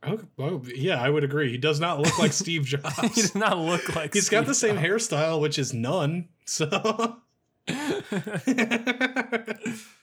Oh, 0.04 0.20
oh, 0.38 0.62
yeah, 0.76 1.02
I 1.02 1.10
would 1.10 1.24
agree. 1.24 1.50
He 1.50 1.58
does 1.58 1.80
not 1.80 2.00
look 2.00 2.20
like 2.20 2.32
Steve 2.34 2.66
Jobs. 2.66 3.00
he 3.16 3.22
does 3.22 3.34
not 3.34 3.58
look 3.58 3.96
like. 3.96 4.14
He's 4.14 4.30
got 4.30 4.46
the 4.46 4.54
Steve 4.54 4.76
same 4.76 4.78
hairstyle, 4.78 5.42
which 5.42 5.58
is 5.58 5.74
none. 5.74 6.28
So 6.46 6.68
Jobs. 6.68 7.16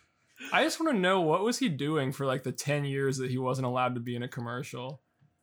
I 0.54 0.62
just 0.62 0.80
want 0.80 0.92
to 0.92 0.98
know 0.98 1.20
what 1.20 1.42
was 1.42 1.58
he 1.58 1.68
doing 1.68 2.12
for 2.12 2.26
like 2.26 2.42
the 2.42 2.52
ten 2.52 2.84
years 2.84 3.18
that 3.18 3.30
he 3.30 3.38
wasn't 3.38 3.66
allowed 3.66 3.94
to 3.94 4.00
be 4.00 4.14
in 4.16 4.22
a 4.22 4.28
commercial. 4.28 5.00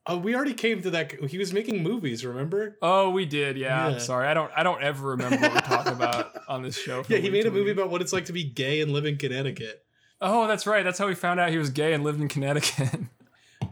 Oh, 0.08 0.18
we 0.18 0.34
already 0.34 0.56
came 0.56 0.82
to 0.82 0.90
that. 0.92 1.12
He 1.30 1.38
was 1.38 1.54
making 1.54 1.84
movies, 1.84 2.26
remember? 2.26 2.78
Oh, 2.82 3.12
we 3.12 3.26
did. 3.26 3.56
Yeah. 3.58 3.90
Yeah. 3.90 3.98
Sorry, 4.00 4.28
I 4.28 4.34
don't. 4.34 4.52
I 4.56 4.64
don't 4.64 4.82
ever 4.82 5.10
remember 5.10 5.38
what 5.38 5.54
we're 5.54 5.62
talking 5.62 5.94
about 5.94 6.32
on 6.48 6.64
this 6.64 6.76
show. 6.78 7.04
Yeah, 7.08 7.18
he 7.20 7.30
made 7.30 7.46
a 7.46 7.52
movie 7.52 7.66
week. 7.66 7.74
about 7.74 7.90
what 7.92 8.02
it's 8.02 8.12
like 8.14 8.26
to 8.26 8.34
be 8.34 8.44
gay 8.44 8.82
and 8.82 8.92
live 8.94 9.06
in 9.06 9.18
Connecticut. 9.18 9.86
Oh, 10.20 10.48
that's 10.48 10.66
right. 10.66 10.84
That's 10.84 10.98
how 10.98 11.08
we 11.08 11.16
found 11.16 11.40
out 11.40 11.50
he 11.52 11.58
was 11.58 11.70
gay 11.70 11.94
and 11.94 12.04
lived 12.04 12.22
in 12.22 12.28
Connecticut. 12.28 13.00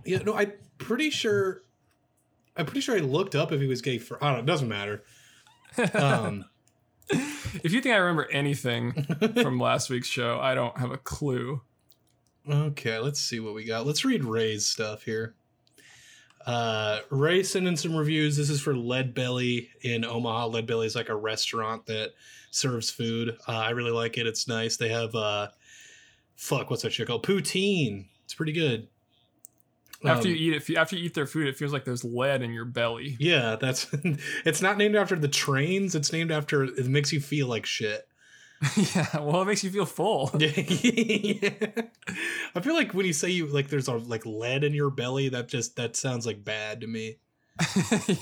Yeah, 0.05 0.19
no, 0.19 0.33
I'm 0.35 0.53
pretty 0.77 1.09
sure. 1.09 1.61
I'm 2.55 2.65
pretty 2.65 2.81
sure 2.81 2.95
I 2.95 2.99
looked 2.99 3.35
up 3.35 3.51
if 3.51 3.59
he 3.59 3.67
was 3.67 3.81
gay 3.81 3.97
for. 3.97 4.23
I 4.23 4.27
don't 4.27 4.37
know. 4.37 4.43
It 4.43 4.45
doesn't 4.45 4.69
matter. 4.69 5.03
Um, 5.93 6.45
if 7.63 7.71
you 7.71 7.81
think 7.81 7.95
I 7.95 7.97
remember 7.97 8.27
anything 8.31 9.05
from 9.41 9.59
last 9.59 9.89
week's 9.89 10.07
show, 10.07 10.39
I 10.39 10.55
don't 10.55 10.77
have 10.77 10.91
a 10.91 10.97
clue. 10.97 11.61
okay, 12.49 12.99
let's 12.99 13.19
see 13.19 13.39
what 13.39 13.53
we 13.53 13.63
got. 13.65 13.85
Let's 13.85 14.05
read 14.05 14.23
Ray's 14.23 14.65
stuff 14.65 15.03
here. 15.03 15.35
Uh, 16.45 16.99
Ray 17.09 17.43
sent 17.43 17.67
in 17.67 17.75
some 17.75 17.95
reviews. 17.95 18.37
This 18.37 18.49
is 18.49 18.61
for 18.61 18.75
Lead 18.75 19.13
Belly 19.13 19.69
in 19.81 20.05
Omaha. 20.05 20.47
Lead 20.47 20.67
Belly 20.67 20.87
is 20.87 20.95
like 20.95 21.09
a 21.09 21.15
restaurant 21.15 21.85
that 21.87 22.13
serves 22.51 22.89
food. 22.89 23.37
Uh, 23.47 23.57
I 23.57 23.71
really 23.71 23.91
like 23.91 24.17
it. 24.17 24.25
It's 24.25 24.47
nice. 24.47 24.77
They 24.77 24.89
have 24.89 25.13
uh, 25.15 25.49
fuck, 26.35 26.69
what's 26.69 26.83
that 26.83 26.93
shit 26.93 27.07
called? 27.07 27.25
Poutine. 27.25 28.05
It's 28.23 28.33
pretty 28.33 28.53
good. 28.53 28.87
After 30.05 30.29
Um, 30.29 30.33
you 30.33 30.53
eat 30.53 30.69
it, 30.69 30.77
after 30.77 30.95
you 30.95 31.05
eat 31.05 31.13
their 31.13 31.25
food, 31.25 31.47
it 31.47 31.57
feels 31.57 31.73
like 31.73 31.83
there's 31.83 32.05
lead 32.05 32.41
in 32.41 32.53
your 32.53 32.65
belly. 32.65 33.17
Yeah, 33.19 33.57
that's 33.59 33.87
it's 34.45 34.61
not 34.61 34.77
named 34.77 34.95
after 34.95 35.15
the 35.17 35.27
trains, 35.27 35.93
it's 35.95 36.13
named 36.13 36.31
after 36.31 36.63
it 36.63 36.85
makes 36.87 37.11
you 37.11 37.19
feel 37.19 37.47
like 37.47 37.65
shit. 37.65 38.07
yeah. 38.95 39.19
Well, 39.19 39.41
it 39.41 39.45
makes 39.45 39.63
you 39.63 39.69
feel 39.71 39.85
full. 39.85 40.31
I 40.39 41.89
feel 42.61 42.73
like 42.75 42.93
when 42.93 43.05
you 43.05 43.13
say 43.13 43.29
you 43.29 43.47
like 43.47 43.69
there's 43.69 43.87
a 43.87 43.93
like 43.93 44.25
lead 44.25 44.63
in 44.63 44.73
your 44.73 44.89
belly, 44.89 45.29
that 45.29 45.47
just 45.47 45.75
that 45.77 45.95
sounds 45.95 46.25
like 46.25 46.43
bad 46.43 46.81
to 46.81 46.87
me. 46.87 47.17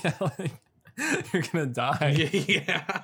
yeah. 0.04 0.14
Like, 0.20 0.52
you're 1.32 1.42
gonna 1.42 1.66
die. 1.66 2.28
yeah. 2.48 3.02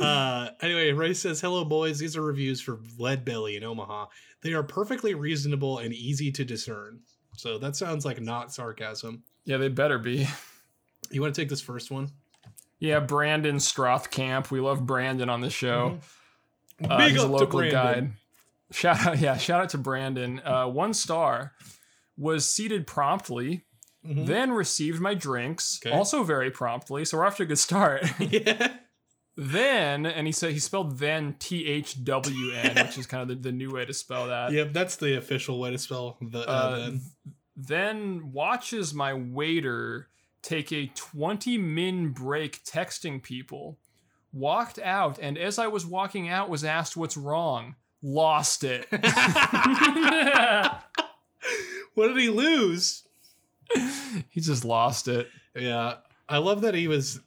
Uh 0.00 0.48
anyway, 0.60 0.92
Ray 0.92 1.14
says, 1.14 1.40
Hello 1.40 1.64
boys, 1.64 1.98
these 1.98 2.16
are 2.16 2.22
reviews 2.22 2.60
for 2.60 2.80
Lead 2.98 3.24
Belly 3.24 3.56
in 3.56 3.64
Omaha. 3.64 4.06
They 4.42 4.52
are 4.52 4.62
perfectly 4.62 5.14
reasonable 5.14 5.78
and 5.78 5.94
easy 5.94 6.32
to 6.32 6.44
discern. 6.44 7.00
So 7.36 7.58
that 7.58 7.76
sounds 7.76 8.04
like 8.04 8.20
not 8.20 8.52
sarcasm. 8.52 9.22
Yeah, 9.44 9.56
they 9.58 9.68
better 9.68 9.98
be. 9.98 10.26
You 11.10 11.20
want 11.20 11.34
to 11.34 11.40
take 11.40 11.50
this 11.50 11.60
first 11.60 11.90
one? 11.90 12.08
Yeah, 12.80 12.98
Brandon 12.98 13.56
Strothcamp. 13.56 14.50
We 14.50 14.58
love 14.58 14.86
Brandon 14.86 15.28
on 15.28 15.42
the 15.42 15.50
show. 15.50 15.98
Uh, 16.82 16.96
Big 16.96 17.12
he's 17.12 17.20
a 17.20 17.24
up 17.24 17.30
to 17.30 17.32
local 17.36 17.58
Brandon. 17.60 17.74
guide. 17.74 18.12
Shout 18.72 19.06
out, 19.06 19.18
yeah, 19.18 19.36
shout 19.36 19.60
out 19.60 19.68
to 19.68 19.78
Brandon. 19.78 20.40
Uh, 20.42 20.66
one 20.66 20.94
star 20.94 21.52
was 22.16 22.48
seated 22.48 22.86
promptly, 22.86 23.64
Mhm. 24.04 24.26
then 24.26 24.50
received 24.52 24.98
my 25.00 25.12
drinks, 25.14 25.78
Okay. 25.84 25.94
also 25.94 26.22
very 26.24 26.50
promptly. 26.50 27.04
So 27.04 27.18
we're 27.18 27.26
off 27.26 27.36
to 27.36 27.42
a 27.42 27.46
good 27.46 27.58
start. 27.58 28.02
yeah. 28.18 28.78
Then, 29.36 30.06
and 30.06 30.26
he 30.26 30.32
said 30.32 30.52
he 30.52 30.58
spelled 30.58 30.98
then 30.98 31.34
T 31.38 31.66
H 31.66 32.02
W 32.04 32.52
N, 32.52 32.76
which 32.86 32.98
is 32.98 33.06
kind 33.06 33.22
of 33.22 33.28
the, 33.28 33.34
the 33.50 33.52
new 33.52 33.72
way 33.72 33.84
to 33.84 33.92
spell 33.92 34.28
that. 34.28 34.52
Yep, 34.52 34.72
that's 34.72 34.96
the 34.96 35.16
official 35.16 35.58
way 35.58 35.70
to 35.70 35.78
spell 35.78 36.16
the 36.20 36.40
uh, 36.40 36.52
Uh, 36.52 36.78
then. 36.78 37.00
then 37.56 38.32
watches 38.32 38.94
my 38.94 39.12
waiter 39.14 40.08
take 40.42 40.72
a 40.72 40.86
20 40.94 41.58
min 41.58 42.10
break 42.10 42.62
texting 42.64 43.22
people 43.22 43.78
walked 44.32 44.78
out 44.80 45.18
and 45.22 45.38
as 45.38 45.58
i 45.58 45.66
was 45.66 45.86
walking 45.86 46.28
out 46.28 46.50
was 46.50 46.64
asked 46.64 46.98
what's 46.98 47.16
wrong 47.16 47.74
lost 48.02 48.62
it 48.62 48.86
what 51.94 52.08
did 52.08 52.16
he 52.18 52.28
lose? 52.28 53.02
he 54.30 54.40
just 54.40 54.64
lost 54.64 55.08
it 55.08 55.28
Yeah, 55.54 55.94
I 56.28 56.38
love 56.38 56.60
that 56.62 56.74
he 56.74 56.88
was 56.88 57.20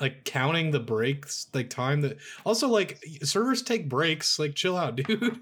like 0.00 0.24
counting 0.24 0.70
the 0.70 0.80
breaks, 0.80 1.48
like 1.54 1.70
time 1.70 2.00
that. 2.02 2.18
Also, 2.44 2.68
like 2.68 3.02
servers 3.22 3.62
take 3.62 3.88
breaks. 3.88 4.38
Like, 4.38 4.54
chill 4.54 4.76
out, 4.76 4.96
dude. 4.96 5.38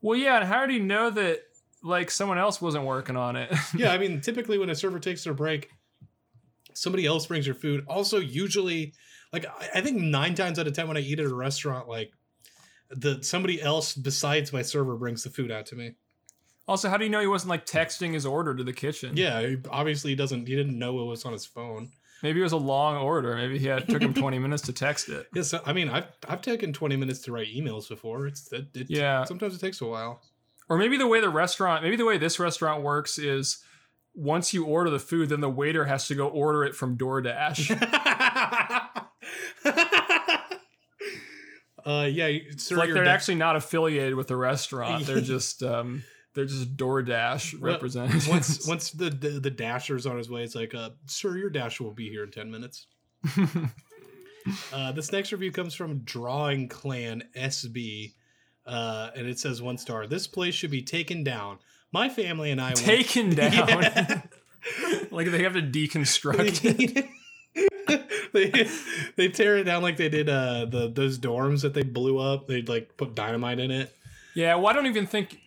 well 0.00 0.18
yeah 0.18 0.38
and 0.38 0.46
how 0.48 0.60
did 0.64 0.70
he 0.70 0.78
know 0.78 1.10
that 1.10 1.40
like 1.82 2.10
someone 2.10 2.38
else 2.38 2.60
wasn't 2.60 2.84
working 2.84 3.16
on 3.16 3.36
it 3.36 3.52
yeah, 3.76 3.92
I 3.92 3.98
mean, 3.98 4.20
typically 4.20 4.58
when 4.58 4.70
a 4.70 4.74
server 4.74 4.98
takes 4.98 5.24
their 5.24 5.34
break, 5.34 5.70
somebody 6.74 7.06
else 7.06 7.26
brings 7.26 7.46
your 7.46 7.54
food. 7.54 7.84
Also, 7.88 8.18
usually, 8.18 8.92
like 9.32 9.46
I- 9.74 9.80
think 9.80 9.98
nine 10.00 10.34
times 10.34 10.58
out 10.58 10.66
of 10.66 10.72
ten 10.74 10.88
when 10.88 10.96
I 10.96 11.00
eat 11.00 11.20
at 11.20 11.26
a 11.26 11.34
restaurant, 11.34 11.88
like 11.88 12.12
the 12.90 13.22
somebody 13.22 13.60
else 13.62 13.94
besides 13.94 14.52
my 14.52 14.62
server 14.62 14.96
brings 14.96 15.22
the 15.22 15.30
food 15.30 15.50
out 15.50 15.66
to 15.66 15.76
me. 15.76 15.92
also 16.66 16.88
how 16.88 16.96
do 16.96 17.04
you 17.04 17.10
know 17.10 17.20
he 17.20 17.26
wasn't 17.26 17.48
like 17.50 17.64
texting 17.64 18.14
his 18.14 18.26
order 18.26 18.52
to 18.54 18.64
the 18.64 18.72
kitchen 18.72 19.16
Yeah, 19.16 19.40
he- 19.46 19.56
obviously 19.70 20.10
he 20.10 20.16
doesn't. 20.16 20.48
He 20.48 20.56
didn't 20.56 20.78
know 20.78 21.00
it 21.00 21.04
was 21.06 21.24
on 21.24 21.32
his 21.32 21.46
phone. 21.46 21.90
Maybe 22.22 22.40
it 22.40 22.42
was 22.42 22.52
a 22.52 22.56
long 22.56 22.96
order 22.96 23.36
maybe 23.36 23.58
he 23.58 23.66
had 23.66 23.88
took 23.88 24.02
him 24.02 24.14
20 24.14 24.38
minutes 24.44 24.62
to 24.62 24.72
text 24.72 25.08
it 25.08 25.26
Yes, 25.34 25.54
I 25.64 25.72
mean 25.72 25.88
I've 25.88 26.06
I've 26.28 26.42
taken 26.42 26.72
twenty 26.72 26.96
minutes 26.96 27.20
to 27.20 27.32
write 27.32 27.48
emails 27.48 27.88
before. 27.88 28.26
It's 28.26 28.52
it, 28.52 28.66
it 28.74 28.90
Yeah. 28.90 29.24
Sometimes 29.24 29.54
it 29.54 29.60
takes 29.60 29.80
a 29.80 29.86
while. 29.86 30.22
Or 30.68 30.76
maybe 30.76 30.96
the 30.96 31.06
way 31.06 31.20
the 31.20 31.28
restaurant, 31.28 31.82
maybe 31.82 31.96
the 31.96 32.04
way 32.04 32.18
this 32.18 32.38
restaurant 32.38 32.82
works 32.82 33.18
is 33.18 33.62
once 34.14 34.52
you 34.52 34.64
order 34.64 34.90
the 34.90 34.98
food, 34.98 35.28
then 35.28 35.40
the 35.40 35.50
waiter 35.50 35.84
has 35.84 36.06
to 36.08 36.14
go 36.14 36.28
order 36.28 36.64
it 36.64 36.74
from 36.74 36.96
DoorDash. 36.96 37.70
uh, 41.86 42.08
yeah, 42.10 42.38
sir. 42.56 42.76
like 42.76 42.92
they're 42.92 43.06
actually 43.06 43.36
not 43.36 43.56
affiliated 43.56 44.14
with 44.14 44.28
the 44.28 44.36
restaurant. 44.36 45.06
They're 45.06 45.20
just 45.36 45.62
um 45.62 46.02
they're 46.34 46.44
just 46.44 46.76
DoorDash 46.76 47.60
Well, 47.60 47.72
representatives. 47.72 48.28
once 48.28 48.66
once 48.68 48.90
the, 48.92 49.10
the 49.10 49.40
the 49.40 49.50
dasher's 49.50 50.06
on 50.06 50.16
his 50.18 50.30
way, 50.30 50.42
it's 50.44 50.54
like, 50.54 50.74
uh, 50.74 50.90
sir, 51.06 51.36
your 51.36 51.50
dasher 51.50 51.84
will 51.84 51.90
be 51.94 52.08
here 52.08 52.24
in 52.24 52.30
ten 52.30 52.50
minutes. 52.50 52.86
Uh, 54.72 54.90
this 54.92 55.12
next 55.12 55.32
review 55.32 55.52
comes 55.52 55.74
from 55.74 55.98
Drawing 55.98 56.66
Clan 56.66 57.22
SB, 57.36 58.14
uh, 58.66 59.10
and 59.14 59.26
it 59.26 59.38
says 59.38 59.60
one 59.60 59.76
star. 59.76 60.06
This 60.06 60.26
place 60.26 60.54
should 60.54 60.70
be 60.70 60.80
taken 60.80 61.22
down. 61.22 61.58
My 61.92 62.08
family 62.08 62.50
and 62.50 62.58
I 62.58 62.68
went- 62.68 62.78
taken 62.78 63.30
down. 63.34 63.52
Yeah. 63.52 64.22
like 65.10 65.30
they 65.30 65.42
have 65.42 65.52
to 65.52 65.60
deconstruct 65.62 66.62
it. 66.64 67.06
they 68.32 68.68
they 69.16 69.28
tear 69.28 69.58
it 69.58 69.64
down 69.64 69.82
like 69.82 69.98
they 69.98 70.08
did 70.08 70.28
uh 70.30 70.64
the 70.64 70.88
those 70.90 71.18
dorms 71.18 71.60
that 71.62 71.74
they 71.74 71.82
blew 71.82 72.18
up. 72.18 72.46
They'd 72.46 72.68
like 72.68 72.96
put 72.96 73.14
dynamite 73.14 73.58
in 73.60 73.70
it. 73.70 73.94
Yeah, 74.34 74.54
well, 74.54 74.68
I 74.68 74.72
don't 74.72 74.86
even 74.86 75.06
think 75.06 75.38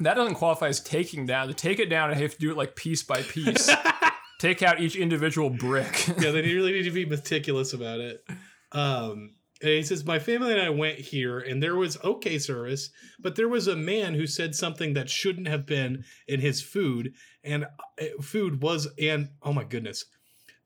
that 0.00 0.14
doesn't 0.14 0.34
qualify 0.34 0.68
as 0.68 0.80
taking 0.80 1.26
down. 1.26 1.48
To 1.48 1.54
take 1.54 1.78
it 1.78 1.90
down, 1.90 2.10
I 2.10 2.14
have 2.14 2.34
to 2.34 2.38
do 2.38 2.50
it 2.50 2.56
like 2.56 2.76
piece 2.76 3.02
by 3.02 3.22
piece. 3.22 3.70
Take 4.38 4.62
out 4.62 4.80
each 4.80 4.94
individual 4.94 5.50
brick. 5.50 6.06
yeah, 6.20 6.30
they 6.30 6.42
really 6.42 6.72
need 6.72 6.84
to 6.84 6.92
be 6.92 7.04
meticulous 7.04 7.72
about 7.72 7.98
it. 7.98 8.24
Um, 8.70 9.34
and 9.60 9.70
he 9.70 9.82
says, 9.82 10.04
My 10.04 10.20
family 10.20 10.52
and 10.52 10.60
I 10.60 10.70
went 10.70 10.98
here, 10.98 11.40
and 11.40 11.60
there 11.60 11.74
was 11.74 12.02
okay 12.04 12.38
service, 12.38 12.90
but 13.18 13.34
there 13.34 13.48
was 13.48 13.66
a 13.66 13.74
man 13.74 14.14
who 14.14 14.26
said 14.28 14.54
something 14.54 14.94
that 14.94 15.10
shouldn't 15.10 15.48
have 15.48 15.66
been 15.66 16.04
in 16.28 16.40
his 16.40 16.62
food, 16.62 17.14
and 17.42 17.64
uh, 17.64 18.22
food 18.22 18.62
was, 18.62 18.86
and 19.00 19.30
oh 19.42 19.52
my 19.52 19.64
goodness, 19.64 20.04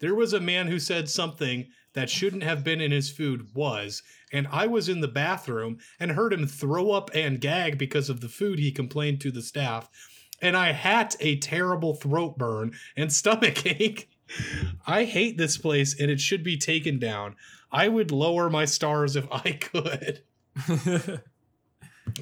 there 0.01 0.15
was 0.15 0.35
a 0.35 0.41
man 0.41 0.67
who 0.67 0.79
said 0.79 1.09
something 1.09 1.69
that 1.95 2.11
shouldn't 2.11 2.43
have 2.43 2.65
been 2.65 2.81
in 2.81 2.91
his 2.91 3.11
food 3.11 3.55
was, 3.55 4.03
and 4.33 4.49
I 4.51 4.67
was 4.67 4.89
in 4.89 5.01
the 5.01 5.09
bathroom 5.09 5.79
and 6.01 6.13
heard 6.13 6.33
him 6.33 6.47
throw 6.47 6.91
up 6.93 7.11
and 7.15 7.41
gag 7.41 7.79
because 7.79 8.09
of 8.09 8.21
the 8.21 8.29
food 8.29 8.59
he 8.59 8.73
complained 8.73 9.21
to 9.21 9.31
the 9.31 9.43
staff, 9.43 9.89
and 10.41 10.57
I 10.57 10.73
had 10.73 11.15
a 11.21 11.37
terrible 11.37 11.95
throat 11.95 12.39
burn 12.39 12.73
and 12.97 13.13
stomach 13.13 13.65
ache. 13.81 14.09
I 14.87 15.05
hate 15.05 15.37
this 15.37 15.59
place 15.59 15.99
and 16.01 16.11
it 16.11 16.21
should 16.21 16.43
be 16.43 16.57
taken 16.57 16.99
down. 16.99 17.37
I 17.71 17.89
would 17.89 18.11
lower 18.11 18.49
my 18.51 18.65
stars 18.65 19.15
if 19.15 19.27
I 19.31 19.53
could. 19.61 20.23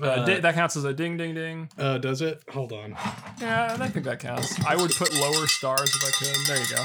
Uh, 0.00 0.24
di- 0.24 0.40
that 0.40 0.54
counts 0.54 0.76
as 0.76 0.84
a 0.84 0.92
ding, 0.92 1.16
ding, 1.16 1.34
ding. 1.34 1.68
Uh, 1.78 1.98
does 1.98 2.20
it? 2.20 2.42
Hold 2.50 2.72
on. 2.72 2.96
Yeah, 3.40 3.76
I 3.78 3.88
think 3.88 4.04
that 4.04 4.18
counts. 4.20 4.62
I 4.64 4.76
would 4.76 4.90
put 4.90 5.14
lower 5.14 5.46
stars 5.46 5.90
if 5.94 6.04
I 6.04 6.11
could. 6.11 6.46
There 6.46 6.61
you 6.62 6.76
go. 6.76 6.84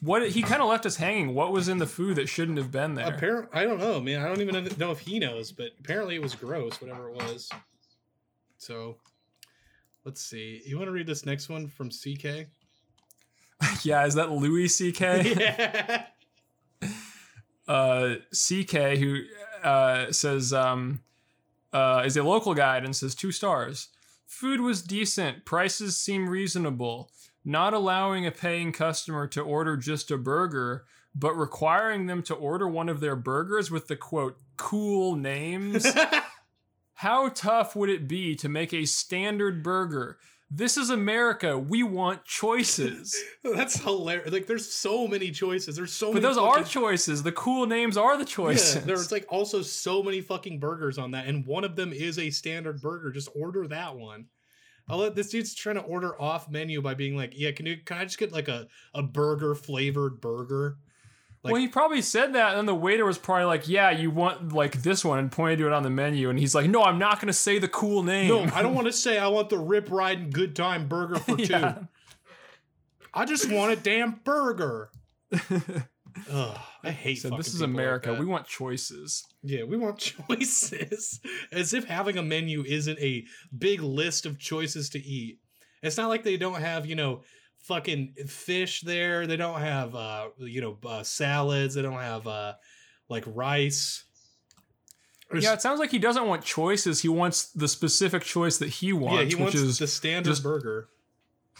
What 0.00 0.28
he 0.30 0.42
kind 0.42 0.62
of 0.62 0.68
left 0.68 0.86
us 0.86 0.96
hanging. 0.96 1.34
What 1.34 1.52
was 1.52 1.68
in 1.68 1.78
the 1.78 1.86
food 1.86 2.16
that 2.16 2.28
shouldn't 2.28 2.58
have 2.58 2.70
been 2.70 2.94
there? 2.94 3.12
Apparent, 3.12 3.48
I 3.52 3.64
don't 3.64 3.80
know, 3.80 4.00
man. 4.00 4.22
I 4.22 4.28
don't 4.28 4.40
even 4.40 4.68
know 4.78 4.92
if 4.92 5.00
he 5.00 5.18
knows, 5.18 5.50
but 5.50 5.70
apparently 5.80 6.14
it 6.14 6.22
was 6.22 6.34
gross, 6.34 6.80
whatever 6.80 7.08
it 7.08 7.16
was. 7.16 7.50
So, 8.58 8.96
let's 10.04 10.20
see. 10.20 10.62
You 10.64 10.76
want 10.76 10.88
to 10.88 10.92
read 10.92 11.06
this 11.06 11.26
next 11.26 11.48
one 11.48 11.66
from 11.66 11.90
CK? 11.90 12.46
yeah, 13.82 14.06
is 14.06 14.14
that 14.14 14.30
Louis 14.30 14.68
C.K.? 14.68 15.34
yeah. 16.82 16.88
uh, 17.68 18.14
CK, 18.32 18.98
who 18.98 19.22
uh, 19.64 20.12
says 20.12 20.52
um, 20.52 21.00
uh, 21.72 22.02
is 22.04 22.16
a 22.16 22.22
local 22.22 22.54
guide 22.54 22.84
and 22.84 22.94
says 22.94 23.14
two 23.14 23.32
stars. 23.32 23.88
Food 24.26 24.60
was 24.60 24.82
decent. 24.82 25.44
Prices 25.44 25.96
seem 25.96 26.28
reasonable. 26.28 27.10
Not 27.44 27.72
allowing 27.74 28.26
a 28.26 28.30
paying 28.30 28.72
customer 28.72 29.26
to 29.28 29.40
order 29.40 29.76
just 29.76 30.10
a 30.10 30.18
burger, 30.18 30.84
but 31.14 31.34
requiring 31.34 32.06
them 32.06 32.22
to 32.24 32.34
order 32.34 32.68
one 32.68 32.88
of 32.88 33.00
their 33.00 33.16
burgers 33.16 33.70
with 33.70 33.88
the 33.88 33.96
quote 33.96 34.38
cool 34.56 35.16
names. 35.16 35.86
How 36.94 37.28
tough 37.28 37.76
would 37.76 37.88
it 37.88 38.08
be 38.08 38.34
to 38.36 38.48
make 38.48 38.74
a 38.74 38.84
standard 38.84 39.62
burger? 39.62 40.18
This 40.50 40.76
is 40.78 40.88
America. 40.88 41.58
We 41.58 41.82
want 41.82 42.24
choices. 42.24 43.14
That's 43.44 43.80
hilarious. 43.80 44.32
Like, 44.32 44.46
there's 44.46 44.72
so 44.72 45.06
many 45.06 45.30
choices. 45.30 45.76
There's 45.76 45.92
so 45.92 46.06
But 46.06 46.22
many. 46.22 46.22
But 46.22 46.28
those 46.28 46.38
are 46.38 46.64
choices. 46.64 47.22
The 47.22 47.32
cool 47.32 47.66
names 47.66 47.98
are 47.98 48.16
the 48.16 48.24
choices. 48.24 48.76
Yeah, 48.76 48.80
there's 48.80 49.12
like 49.12 49.26
also 49.28 49.60
so 49.60 50.02
many 50.02 50.22
fucking 50.22 50.58
burgers 50.58 50.96
on 50.96 51.10
that, 51.10 51.26
and 51.26 51.46
one 51.46 51.64
of 51.64 51.76
them 51.76 51.92
is 51.92 52.18
a 52.18 52.30
standard 52.30 52.80
burger. 52.80 53.12
Just 53.12 53.28
order 53.36 53.68
that 53.68 53.94
one. 53.94 54.26
I'll 54.88 54.98
let 54.98 55.14
this 55.14 55.30
dude's 55.30 55.54
trying 55.54 55.76
to 55.76 55.82
order 55.82 56.20
off 56.20 56.48
menu 56.48 56.80
by 56.80 56.94
being 56.94 57.16
like, 57.16 57.32
"Yeah, 57.36 57.52
can 57.52 57.66
you 57.66 57.76
can 57.84 57.98
I 57.98 58.04
just 58.04 58.18
get 58.18 58.32
like 58.32 58.48
a 58.48 58.68
a 58.94 59.02
burger 59.02 59.54
flavored 59.54 60.20
burger?" 60.20 60.78
like- 61.44 61.52
well, 61.52 61.60
he 61.60 61.68
probably 61.68 62.02
said 62.02 62.34
that, 62.34 62.50
and 62.50 62.58
then 62.58 62.66
the 62.66 62.74
waiter 62.74 63.04
was 63.04 63.18
probably 63.18 63.44
like, 63.44 63.68
"Yeah, 63.68 63.90
you 63.90 64.10
want 64.10 64.52
like 64.52 64.82
this 64.82 65.04
one," 65.04 65.18
and 65.18 65.30
pointed 65.30 65.58
to 65.58 65.66
it 65.66 65.72
on 65.72 65.82
the 65.82 65.90
menu, 65.90 66.30
and 66.30 66.38
he's 66.38 66.54
like, 66.54 66.68
"No, 66.70 66.82
I'm 66.82 66.98
not 66.98 67.16
going 67.20 67.26
to 67.28 67.32
say 67.32 67.58
the 67.58 67.68
cool 67.68 68.02
name." 68.02 68.28
No, 68.28 68.42
I 68.54 68.62
don't 68.62 68.74
want 68.74 68.86
to 68.86 68.92
say 68.92 69.18
I 69.18 69.28
want 69.28 69.50
the 69.50 69.58
rip 69.58 69.90
riding 69.90 70.30
good 70.30 70.56
time 70.56 70.88
burger 70.88 71.16
for 71.16 71.36
two. 71.36 71.74
I 73.14 73.24
just 73.24 73.50
want 73.50 73.72
a 73.72 73.76
damn 73.76 74.20
burger. 74.24 74.90
Ugh, 76.30 76.58
I 76.84 76.90
hate. 76.90 77.16
So 77.16 77.30
this 77.30 77.48
is 77.48 77.54
people 77.54 77.68
like 77.68 77.74
America. 77.74 78.14
we 78.14 78.26
want 78.26 78.46
choices. 78.46 79.24
Yeah, 79.42 79.64
we 79.64 79.76
want 79.76 79.98
choices. 80.28 81.20
As 81.52 81.74
if 81.74 81.84
having 81.84 82.18
a 82.18 82.22
menu 82.22 82.64
isn't 82.64 82.98
a 82.98 83.24
big 83.56 83.80
list 83.82 84.26
of 84.26 84.38
choices 84.38 84.90
to 84.90 84.98
eat. 84.98 85.38
It's 85.82 85.96
not 85.96 86.08
like 86.08 86.24
they 86.24 86.36
don't 86.36 86.60
have, 86.60 86.86
you 86.86 86.96
know, 86.96 87.22
fucking 87.60 88.14
fish 88.26 88.80
there. 88.80 89.26
They 89.26 89.36
don't 89.36 89.60
have, 89.60 89.94
uh, 89.94 90.28
you 90.38 90.60
know, 90.60 90.78
uh, 90.84 91.02
salads. 91.02 91.74
They 91.74 91.82
don't 91.82 91.94
have, 92.00 92.26
uh, 92.26 92.54
like 93.08 93.24
rice. 93.26 94.04
Yeah, 95.34 95.52
it 95.52 95.60
sounds 95.60 95.78
like 95.78 95.90
he 95.90 95.98
doesn't 95.98 96.26
want 96.26 96.42
choices. 96.42 97.02
He 97.02 97.08
wants 97.08 97.50
the 97.52 97.68
specific 97.68 98.22
choice 98.22 98.58
that 98.58 98.68
he 98.68 98.94
wants, 98.94 99.22
yeah, 99.22 99.36
he 99.36 99.42
wants 99.42 99.78
the 99.78 99.86
standard 99.86 100.42
burger. 100.42 100.88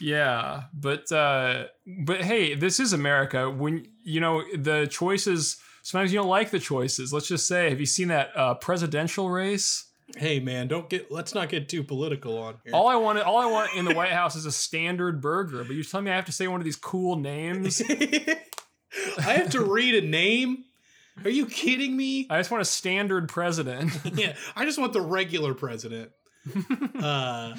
Yeah, 0.01 0.64
but 0.72 1.11
uh 1.12 1.64
but 1.86 2.22
hey, 2.22 2.55
this 2.55 2.80
is 2.80 2.92
America. 2.92 3.51
When 3.51 3.86
you 4.05 4.20
know 4.20 4.42
the 4.57 4.86
choices, 4.86 5.59
sometimes 5.82 6.12
you 6.12 6.18
don't 6.18 6.28
like 6.28 6.51
the 6.51 6.61
choices. 6.61 7.12
Let's 7.12 7.28
just 7.28 7.46
say, 7.46 7.70
have 7.70 7.80
you 7.80 7.86
seen 7.86 8.09
that 8.09 8.30
uh 8.36 8.55
presidential 8.55 9.30
race? 9.30 9.84
Hey, 10.16 10.40
man, 10.40 10.68
don't 10.68 10.88
get. 10.88 11.12
Let's 11.12 11.34
not 11.34 11.51
get 11.51 11.68
too 11.68 11.84
political 11.84 12.38
on 12.38 12.59
here. 12.64 12.74
All 12.74 12.88
I 12.88 12.96
want, 12.96 13.18
all 13.18 13.36
I 13.36 13.46
want 13.46 13.74
in 13.74 13.84
the 13.84 13.94
White 13.94 14.12
House 14.12 14.36
is 14.36 14.46
a 14.46 14.53
standard 14.53 15.20
burger. 15.20 15.64
But 15.64 15.74
you're 15.74 15.84
telling 15.84 16.05
me 16.05 16.11
I 16.11 16.16
have 16.16 16.24
to 16.26 16.32
say 16.32 16.49
one 16.49 16.61
of 16.61 16.64
these 16.64 16.76
cool 16.76 17.16
names? 17.16 17.82
I 19.18 19.22
have 19.22 19.51
to 19.51 19.62
read 19.62 20.03
a 20.03 20.07
name. 20.07 20.64
Are 21.24 21.30
you 21.30 21.46
kidding 21.46 21.96
me? 21.96 22.26
I 22.30 22.38
just 22.38 22.51
want 22.51 22.62
a 22.62 22.64
standard 22.64 23.28
president. 23.28 23.92
yeah, 24.14 24.34
I 24.57 24.64
just 24.64 24.78
want 24.78 24.92
the 24.92 25.01
regular 25.01 25.53
president. 25.53 26.11
Uh, 27.01 27.55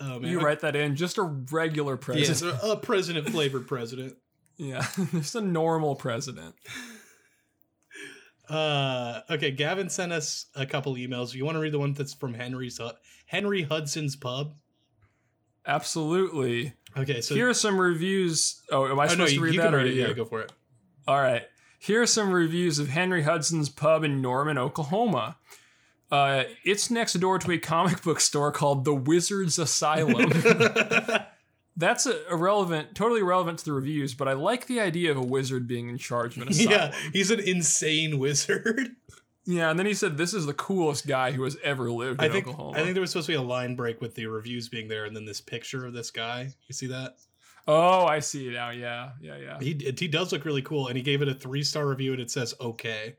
oh 0.00 0.18
man, 0.18 0.30
you 0.30 0.40
write 0.40 0.60
that 0.60 0.76
in, 0.76 0.94
just 0.94 1.18
a 1.18 1.22
regular 1.22 1.94
Yes, 1.94 2.04
president. 2.04 2.58
a, 2.62 2.66
a 2.72 2.76
president 2.76 3.28
flavored 3.30 3.66
president. 3.66 4.16
Yeah, 4.56 4.86
just 5.12 5.34
a 5.34 5.40
normal 5.40 5.94
president. 5.94 6.54
Uh, 8.48 9.20
okay, 9.30 9.50
Gavin 9.50 9.88
sent 9.88 10.12
us 10.12 10.46
a 10.54 10.66
couple 10.66 10.94
emails. 10.96 11.34
You 11.34 11.44
want 11.44 11.56
to 11.56 11.60
read 11.60 11.72
the 11.72 11.78
one 11.78 11.92
that's 11.94 12.12
from 12.12 12.34
Henry's 12.34 12.80
Henry 13.26 13.62
Hudson's 13.62 14.16
Pub? 14.16 14.54
Absolutely. 15.66 16.74
Okay, 16.96 17.20
so 17.20 17.34
Here 17.34 17.48
are 17.48 17.54
some 17.54 17.80
reviews. 17.80 18.60
Oh, 18.70 18.86
am 18.86 18.98
I 18.98 19.04
oh, 19.04 19.06
no, 19.06 19.10
supposed 19.12 19.32
you, 19.32 19.38
to 19.38 19.44
read 19.44 19.58
that? 19.58 19.64
can 19.64 19.74
or 19.74 19.78
read 19.78 19.86
it. 19.86 19.94
Yeah, 19.94 20.12
go 20.12 20.24
for 20.24 20.40
it. 20.42 20.52
All 21.06 21.20
right. 21.20 21.44
Here 21.78 22.02
are 22.02 22.06
some 22.06 22.32
reviews 22.32 22.78
of 22.78 22.88
Henry 22.88 23.22
Hudson's 23.22 23.68
Pub 23.68 24.04
in 24.04 24.20
Norman, 24.20 24.58
Oklahoma. 24.58 25.36
Uh, 26.10 26.44
it's 26.64 26.90
next 26.90 27.14
door 27.14 27.38
to 27.38 27.52
a 27.52 27.58
comic 27.58 28.02
book 28.02 28.20
store 28.20 28.50
called 28.50 28.84
The 28.84 28.94
Wizard's 28.94 29.58
Asylum. 29.58 30.32
That's 31.76 32.04
a, 32.04 32.28
irrelevant, 32.30 32.94
totally 32.94 33.20
irrelevant 33.20 33.60
to 33.60 33.64
the 33.64 33.72
reviews, 33.72 34.12
but 34.14 34.28
I 34.28 34.32
like 34.34 34.66
the 34.66 34.80
idea 34.80 35.12
of 35.12 35.16
a 35.16 35.22
wizard 35.22 35.66
being 35.66 35.88
in 35.88 35.98
charge 35.98 36.36
of 36.36 36.42
an 36.42 36.48
asylum. 36.50 36.72
yeah, 36.72 36.94
he's 37.12 37.30
an 37.30 37.40
insane 37.40 38.18
wizard. 38.18 38.90
Yeah, 39.46 39.70
and 39.70 39.78
then 39.78 39.86
he 39.86 39.94
said, 39.94 40.18
"This 40.18 40.34
is 40.34 40.44
the 40.44 40.52
coolest 40.52 41.06
guy 41.06 41.32
who 41.32 41.42
has 41.44 41.56
ever 41.64 41.90
lived 41.90 42.20
I 42.20 42.26
in 42.26 42.32
think 42.32 42.46
Oklahoma." 42.46 42.78
I 42.78 42.82
think 42.82 42.92
there 42.92 43.00
was 43.00 43.10
supposed 43.10 43.26
to 43.26 43.32
be 43.32 43.36
a 43.36 43.42
line 43.42 43.74
break 43.74 44.00
with 44.00 44.14
the 44.14 44.26
reviews 44.26 44.68
being 44.68 44.86
there, 44.86 45.06
and 45.06 45.16
then 45.16 45.24
this 45.24 45.40
picture 45.40 45.86
of 45.86 45.94
this 45.94 46.10
guy. 46.10 46.50
You 46.68 46.74
see 46.74 46.86
that? 46.88 47.16
oh, 47.66 48.04
I 48.04 48.20
see 48.20 48.48
it 48.48 48.52
now. 48.52 48.70
Yeah, 48.70 49.12
yeah, 49.20 49.38
yeah. 49.38 49.58
He 49.58 49.92
he 49.98 50.08
does 50.08 50.30
look 50.30 50.44
really 50.44 50.62
cool, 50.62 50.88
and 50.88 50.96
he 50.96 51.02
gave 51.02 51.22
it 51.22 51.28
a 51.28 51.34
three 51.34 51.64
star 51.64 51.88
review, 51.88 52.12
and 52.12 52.20
it 52.20 52.30
says 52.30 52.54
okay. 52.60 53.16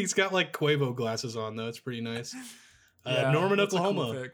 He's 0.00 0.12
got 0.12 0.32
like 0.32 0.52
Quavo 0.52 0.94
glasses 0.94 1.36
on 1.36 1.56
though. 1.56 1.68
It's 1.68 1.78
pretty 1.78 2.00
nice. 2.02 2.34
Uh, 3.04 3.10
Yeah, 3.22 3.32
Norman, 3.32 3.58
that's 3.58 3.72
a 3.74 3.78
cool 3.78 3.86
Oklahoma. 3.88 4.28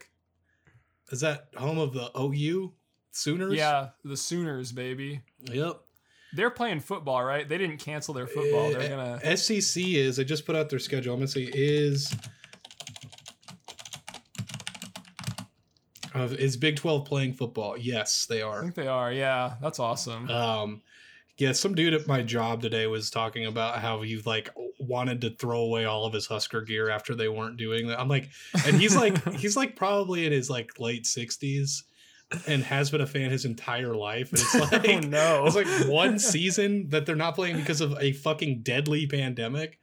Is 1.11 1.21
that 1.21 1.47
home 1.55 1.77
of 1.77 1.93
the 1.93 2.11
OU 2.19 2.73
Sooners? 3.11 3.53
Yeah, 3.55 3.89
the 4.03 4.17
Sooners, 4.17 4.71
baby. 4.71 5.21
Yep. 5.39 5.79
They're 6.35 6.49
playing 6.49 6.79
football, 6.79 7.23
right? 7.23 7.47
They 7.47 7.57
didn't 7.57 7.77
cancel 7.77 8.13
their 8.13 8.27
football. 8.27 8.71
They're 8.71 8.89
gonna. 8.89 9.37
SEC 9.37 9.83
is. 9.83 10.19
I 10.19 10.23
just 10.23 10.45
put 10.45 10.55
out 10.55 10.69
their 10.69 10.79
schedule. 10.79 11.13
I'm 11.13 11.19
gonna 11.19 11.27
say 11.27 11.43
is. 11.53 12.13
Uh, 16.15 16.27
is 16.37 16.57
Big 16.57 16.75
Twelve 16.75 17.05
playing 17.05 17.33
football? 17.33 17.77
Yes, 17.77 18.25
they 18.27 18.41
are. 18.41 18.59
I 18.59 18.61
think 18.63 18.75
they 18.75 18.87
are. 18.87 19.11
Yeah, 19.11 19.53
that's 19.61 19.79
awesome. 19.79 20.29
Um, 20.29 20.81
yeah, 21.37 21.51
some 21.53 21.73
dude 21.73 21.93
at 21.93 22.07
my 22.07 22.21
job 22.21 22.61
today 22.61 22.85
was 22.87 23.09
talking 23.09 23.45
about 23.45 23.79
how 23.79 24.01
you 24.03 24.21
like 24.25 24.49
wanted 24.87 25.21
to 25.21 25.29
throw 25.31 25.59
away 25.61 25.85
all 25.85 26.05
of 26.05 26.13
his 26.13 26.25
Husker 26.27 26.61
gear 26.61 26.89
after 26.89 27.15
they 27.15 27.27
weren't 27.29 27.57
doing 27.57 27.87
that. 27.87 27.99
I'm 27.99 28.07
like, 28.07 28.29
and 28.65 28.75
he's 28.75 28.95
like, 28.95 29.23
he's 29.35 29.57
like 29.57 29.75
probably 29.75 30.25
in 30.25 30.31
his 30.31 30.49
like 30.49 30.79
late 30.79 31.05
sixties, 31.05 31.83
and 32.47 32.63
has 32.63 32.91
been 32.91 33.01
a 33.01 33.07
fan 33.07 33.31
his 33.31 33.45
entire 33.45 33.95
life. 33.95 34.29
And 34.31 34.39
it's 34.39 34.55
like, 34.71 34.89
oh 34.89 34.99
no! 34.99 35.45
it's 35.45 35.55
like 35.55 35.87
one 35.87 36.19
season 36.19 36.89
that 36.89 37.05
they're 37.05 37.15
not 37.15 37.35
playing 37.35 37.57
because 37.57 37.81
of 37.81 37.95
a 37.99 38.11
fucking 38.13 38.61
deadly 38.63 39.07
pandemic. 39.07 39.79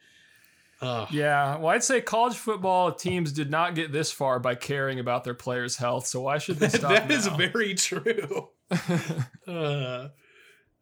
Uh, 0.81 1.07
Yeah, 1.11 1.59
well, 1.59 1.69
I'd 1.69 1.85
say 1.85 2.01
college 2.01 2.37
football 2.37 2.93
teams 2.93 3.33
did 3.33 3.51
not 3.51 3.75
get 3.75 3.93
this 3.93 4.11
far 4.11 4.39
by 4.39 4.55
caring 4.55 4.99
about 4.99 5.25
their 5.25 5.35
players' 5.35 5.77
health. 5.77 6.07
So 6.07 6.23
why 6.23 6.39
should 6.39 6.57
they 6.59 6.69
stop 6.71 6.91
that 6.93 7.11
is 7.11 7.27
very 7.27 7.75
true. 7.75 8.49
Uh, 9.47 10.09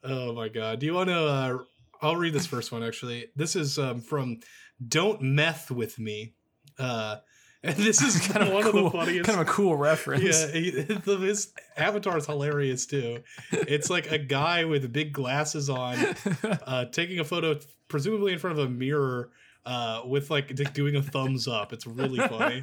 oh 0.05 0.33
my 0.35 0.49
god. 0.49 0.79
Do 0.79 0.87
you 0.87 0.95
want 0.95 1.09
to? 1.09 1.19
Uh, 1.19 1.59
I'll 2.01 2.17
read 2.17 2.33
this 2.33 2.47
first 2.47 2.73
one 2.73 2.83
actually. 2.83 3.29
This 3.37 3.57
is 3.57 3.79
um, 3.79 4.01
from 4.01 4.41
"Don't 4.87 5.21
Meth 5.23 5.71
with 5.71 5.99
Me," 5.99 6.35
uh, 6.79 7.17
and 7.63 7.75
this 7.77 8.01
is 8.03 8.27
kind 8.29 8.47
of 8.47 8.53
one 8.55 8.63
cool, 8.71 8.87
of 8.87 8.93
the 8.93 8.99
funniest. 8.99 9.27
kind 9.27 9.41
of 9.41 9.49
a 9.49 9.51
cool 9.51 9.77
reference. 9.77 10.23
yeah, 10.25 10.51
he, 10.53 10.71
his 11.27 11.53
avatar 11.77 12.17
is 12.17 12.27
hilarious 12.27 12.87
too. 12.87 13.23
It's 13.51 13.91
like 13.91 14.11
a 14.13 14.19
guy 14.19 14.65
with 14.65 14.93
big 14.93 15.13
glasses 15.13 15.69
on, 15.69 15.99
uh, 16.43 16.87
taking 16.87 17.19
a 17.19 17.25
photo, 17.25 17.59
presumably 17.89 18.33
in 18.33 18.39
front 18.39 18.59
of 18.59 18.65
a 18.67 18.71
mirror, 18.71 19.31
uh, 19.67 20.03
with 20.05 20.31
like 20.31 20.55
doing 20.73 20.97
a 20.97 21.03
thumbs 21.03 21.49
up. 21.49 21.73
It's 21.73 21.87
really 21.87 22.19
funny. 22.19 22.63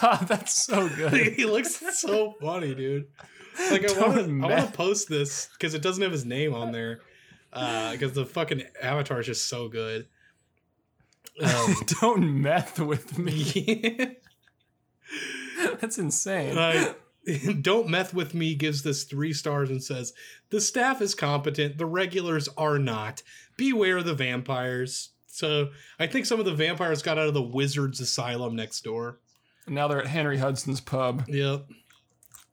God, 0.00 0.26
that's 0.28 0.64
so 0.64 0.88
good. 0.88 1.34
he 1.34 1.44
looks 1.44 1.98
so 2.00 2.34
funny, 2.40 2.74
dude. 2.74 3.08
Like 3.70 3.90
I 3.90 4.00
want 4.00 4.14
to, 4.14 4.20
I 4.20 4.26
want 4.26 4.40
meth. 4.40 4.70
to 4.70 4.76
post 4.76 5.08
this 5.08 5.48
because 5.52 5.74
it 5.74 5.82
doesn't 5.82 6.02
have 6.02 6.12
his 6.12 6.24
name 6.24 6.54
on 6.54 6.72
there. 6.72 7.00
Because 7.92 8.12
the 8.12 8.26
fucking 8.26 8.62
avatar 8.82 9.20
is 9.20 9.26
just 9.26 9.48
so 9.48 9.68
good. 9.68 10.06
Um, 11.38 11.76
Don't 12.00 12.40
meth 12.40 12.80
with 12.80 13.18
me. 13.18 14.16
That's 15.80 15.98
insane. 15.98 16.56
Uh, 16.56 16.94
Don't 17.60 17.88
meth 17.88 18.14
with 18.14 18.34
me 18.34 18.54
gives 18.54 18.82
this 18.82 19.04
three 19.04 19.32
stars 19.32 19.70
and 19.70 19.82
says 19.82 20.12
the 20.50 20.60
staff 20.60 21.02
is 21.02 21.14
competent, 21.14 21.78
the 21.78 21.86
regulars 21.86 22.48
are 22.56 22.78
not. 22.78 23.22
Beware 23.56 24.02
the 24.02 24.14
vampires. 24.14 25.10
So 25.26 25.70
I 25.98 26.06
think 26.06 26.26
some 26.26 26.38
of 26.38 26.46
the 26.46 26.54
vampires 26.54 27.02
got 27.02 27.18
out 27.18 27.28
of 27.28 27.34
the 27.34 27.42
wizard's 27.42 28.00
asylum 28.00 28.56
next 28.56 28.82
door. 28.82 29.18
And 29.66 29.74
now 29.74 29.88
they're 29.88 30.00
at 30.00 30.06
Henry 30.06 30.38
Hudson's 30.38 30.80
pub. 30.80 31.24
Yep. 31.28 31.66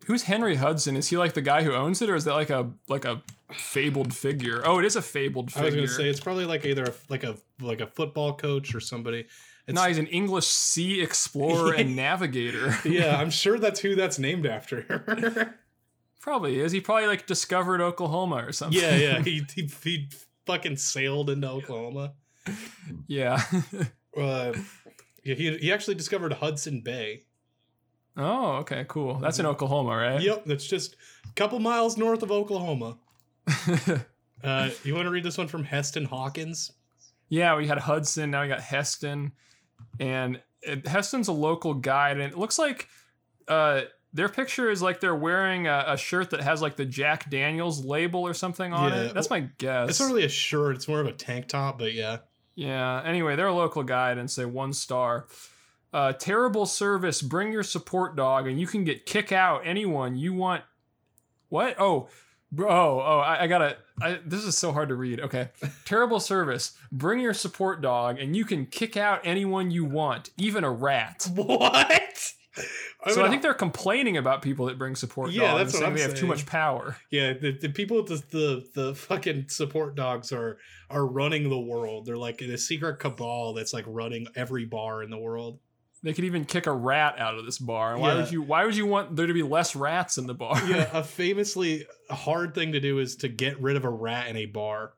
Who's 0.06 0.24
Henry 0.24 0.56
Hudson? 0.56 0.95
Is 0.95 1.08
he 1.10 1.18
like 1.18 1.34
the 1.34 1.41
guy 1.41 1.64
who 1.64 1.74
owns 1.74 2.01
it, 2.01 2.10
or 2.10 2.16
is 2.16 2.26
that 2.26 2.34
like 2.34 2.49
a 2.49 2.72
like 2.88 3.06
a 3.06 3.22
fabled 3.51 4.14
figure? 4.14 4.62
Oh, 4.66 4.80
it 4.80 4.86
is 4.86 4.95
a 4.95 5.01
fabled 5.01 5.51
figure. 5.51 5.64
I 5.64 5.66
was 5.68 5.76
gonna 5.76 5.88
say 5.88 6.10
it's 6.10 6.20
probably 6.20 6.45
like 6.45 6.66
either 6.66 6.84
a, 6.84 6.93
like 7.10 7.24
a 7.24 7.38
like 7.62 7.82
a 7.82 7.88
football 7.88 8.36
coach 8.36 8.76
or 8.76 8.80
somebody. 8.80 9.26
It's, 9.66 9.76
no, 9.76 9.84
he's 9.84 9.97
an 9.97 10.08
English 10.08 10.45
sea 10.47 11.01
explorer 11.01 11.74
and 11.74 11.95
navigator. 11.95 12.76
yeah, 12.84 13.18
I'm 13.20 13.30
sure 13.30 13.58
that's 13.58 13.80
who 13.80 13.95
that's 13.95 14.20
named 14.20 14.45
after. 14.45 15.56
Probably 16.22 16.60
is. 16.60 16.72
He 16.72 16.80
probably 16.80 17.08
like 17.08 17.26
discovered 17.28 17.82
Oklahoma 17.82 18.45
or 18.45 18.54
something. 18.54 18.82
yeah, 18.82 18.95
yeah. 18.95 19.22
He, 19.22 19.45
he 19.54 19.70
he 19.84 20.10
fucking 20.45 20.78
sailed 20.78 21.30
into 21.30 21.49
Oklahoma. 21.49 22.14
yeah. 23.08 23.43
Uh, 24.16 24.54
yeah, 25.26 25.36
he 25.36 25.58
he 25.58 25.72
actually 25.74 25.95
discovered 25.95 26.32
Hudson 26.34 26.80
Bay. 26.80 27.24
Oh, 28.18 28.51
okay, 28.57 28.86
cool. 28.88 29.16
That's 29.20 29.39
in 29.39 29.45
Oklahoma, 29.45 29.95
right? 29.97 30.22
Yep, 30.22 30.45
that's 30.45 30.66
just 30.68 30.95
a 31.30 31.34
couple 31.34 31.59
miles 31.59 31.97
north 31.97 32.24
of 32.24 32.32
Oklahoma. 32.32 32.97
Uh, 34.43 34.70
you 34.84 34.93
want 34.93 35.05
to 35.05 35.09
read 35.09 35.24
this 35.24 35.38
one 35.38 35.47
from 35.47 35.64
Heston 35.64 36.03
Hawkins? 36.03 36.74
yeah, 37.30 37.55
we 37.55 37.66
had 37.66 37.78
Hudson. 37.78 38.30
Now 38.30 38.41
we 38.41 38.49
got 38.49 38.59
Heston, 38.59 39.32
and 40.01 40.41
it, 40.61 40.86
Heston's 40.86 41.30
a 41.30 41.32
local 41.32 41.74
guide, 41.76 42.20
and 42.20 42.30
it 42.30 42.38
looks 42.38 42.59
like 42.59 42.89
uh, 43.47 43.84
their 44.11 44.28
picture 44.28 44.70
is 44.70 44.82
like 44.82 44.99
they're 44.99 45.16
wearing 45.16 45.68
a, 45.68 45.86
a 45.88 45.97
shirt 45.97 46.32
that 46.32 46.41
has 46.41 46.61
like 46.61 46.76
the 46.76 46.84
Jack 46.84 47.30
Daniels 47.30 47.86
label 47.86 48.20
or 48.28 48.34
something 48.34 48.74
on 48.74 48.91
Yeah, 48.91 49.01
it. 49.03 49.14
That's 49.14 49.30
my 49.30 49.47
guess. 49.59 49.91
It's 49.91 49.99
not 50.01 50.07
really 50.07 50.26
a 50.26 50.30
shirt; 50.30 50.76
it's 50.76 50.89
more 50.89 50.99
of 50.99 51.07
a 51.07 51.14
tank 51.14 51.47
top. 51.47 51.80
But 51.80 51.93
yeah, 51.93 52.18
Yeah. 52.53 53.01
Anyway, 53.05 53.38
they're 53.38 53.47
a 53.47 53.53
local 53.53 53.84
guide 53.84 54.18
and 54.18 54.30
say 54.30 54.43
one 54.43 54.74
star. 54.74 55.26
Uh, 55.93 56.11
terrible 56.11 56.65
service. 56.65 57.21
Bring 57.21 57.51
your 57.51 57.63
support 57.63 58.15
dog, 58.15 58.47
and 58.47 58.59
you 58.59 58.65
can 58.65 58.83
get 58.83 59.05
kick 59.05 59.31
out 59.31 59.61
anyone 59.63 60.15
you 60.15 60.33
want. 60.33 60.63
What? 61.49 61.75
Oh, 61.79 62.09
bro. 62.51 62.67
Oh, 62.67 63.03
oh. 63.05 63.19
I, 63.19 63.43
I 63.43 63.47
gotta. 63.47 63.77
I, 64.01 64.19
this 64.25 64.43
is 64.43 64.57
so 64.57 64.71
hard 64.71 64.89
to 64.89 64.95
read. 64.95 65.19
Okay. 65.19 65.49
terrible 65.85 66.19
service. 66.19 66.75
Bring 66.91 67.19
your 67.19 67.35
support 67.35 67.81
dog, 67.81 68.17
and 68.19 68.35
you 68.35 68.43
can 68.43 68.65
kick 68.65 68.97
out 68.97 69.21
anyone 69.23 69.69
you 69.69 69.85
want, 69.85 70.31
even 70.35 70.63
a 70.63 70.71
rat. 70.71 71.27
what? 71.35 72.33
so 73.07 73.17
mean, 73.17 73.25
I 73.25 73.29
think 73.29 73.41
they're 73.41 73.53
complaining 73.53 74.17
about 74.17 74.41
people 74.41 74.67
that 74.67 74.77
bring 74.77 74.95
support 74.95 75.31
Yeah, 75.31 75.51
dogs, 75.51 75.57
that's 75.57 75.73
what 75.73 75.79
saying 75.79 75.91
I'm 75.91 75.95
they 75.95 76.01
have 76.03 76.15
too 76.15 76.27
much 76.27 76.45
power. 76.45 76.97
Yeah, 77.11 77.33
the, 77.33 77.51
the 77.51 77.69
people 77.69 77.97
with 77.97 78.07
the, 78.07 78.23
the 78.31 78.81
the 78.81 78.95
fucking 78.95 79.49
support 79.49 79.95
dogs 79.95 80.31
are 80.31 80.57
are 80.89 81.05
running 81.05 81.49
the 81.49 81.59
world. 81.59 82.05
They're 82.05 82.17
like 82.17 82.41
in 82.41 82.51
a 82.51 82.57
secret 82.57 82.99
cabal 82.99 83.53
that's 83.53 83.73
like 83.73 83.85
running 83.87 84.27
every 84.35 84.65
bar 84.65 85.03
in 85.03 85.09
the 85.09 85.17
world. 85.17 85.59
They 86.04 86.12
could 86.12 86.26
even 86.26 86.43
kick 86.43 86.68
a 86.68 86.72
rat 86.74 87.18
out 87.18 87.38
of 87.39 87.45
this 87.45 87.58
bar. 87.58 87.97
Why 87.97 88.10
Yeah. 88.10 88.16
would 88.22 88.32
you? 88.32 88.41
Why 88.41 88.66
would 88.66 88.76
you 88.76 88.86
want 88.86 89.16
there 89.16 89.26
to 89.26 89.34
be 89.34 89.41
less 89.43 89.74
rats 89.76 90.18
in 90.18 90.28
the 90.28 90.34
bar? 90.34 90.62
Yeah, 90.68 90.89
a 90.93 91.01
famously 91.04 91.88
hard 92.10 92.54
thing 92.54 92.74
to 92.74 92.82
do 92.82 92.99
is 92.99 93.16
to 93.18 93.30
get 93.30 93.60
rid 93.62 93.78
of 93.78 93.86
a 93.86 93.89
rat 93.89 94.28
in 94.28 94.36
a 94.36 94.45
bar. 94.45 94.91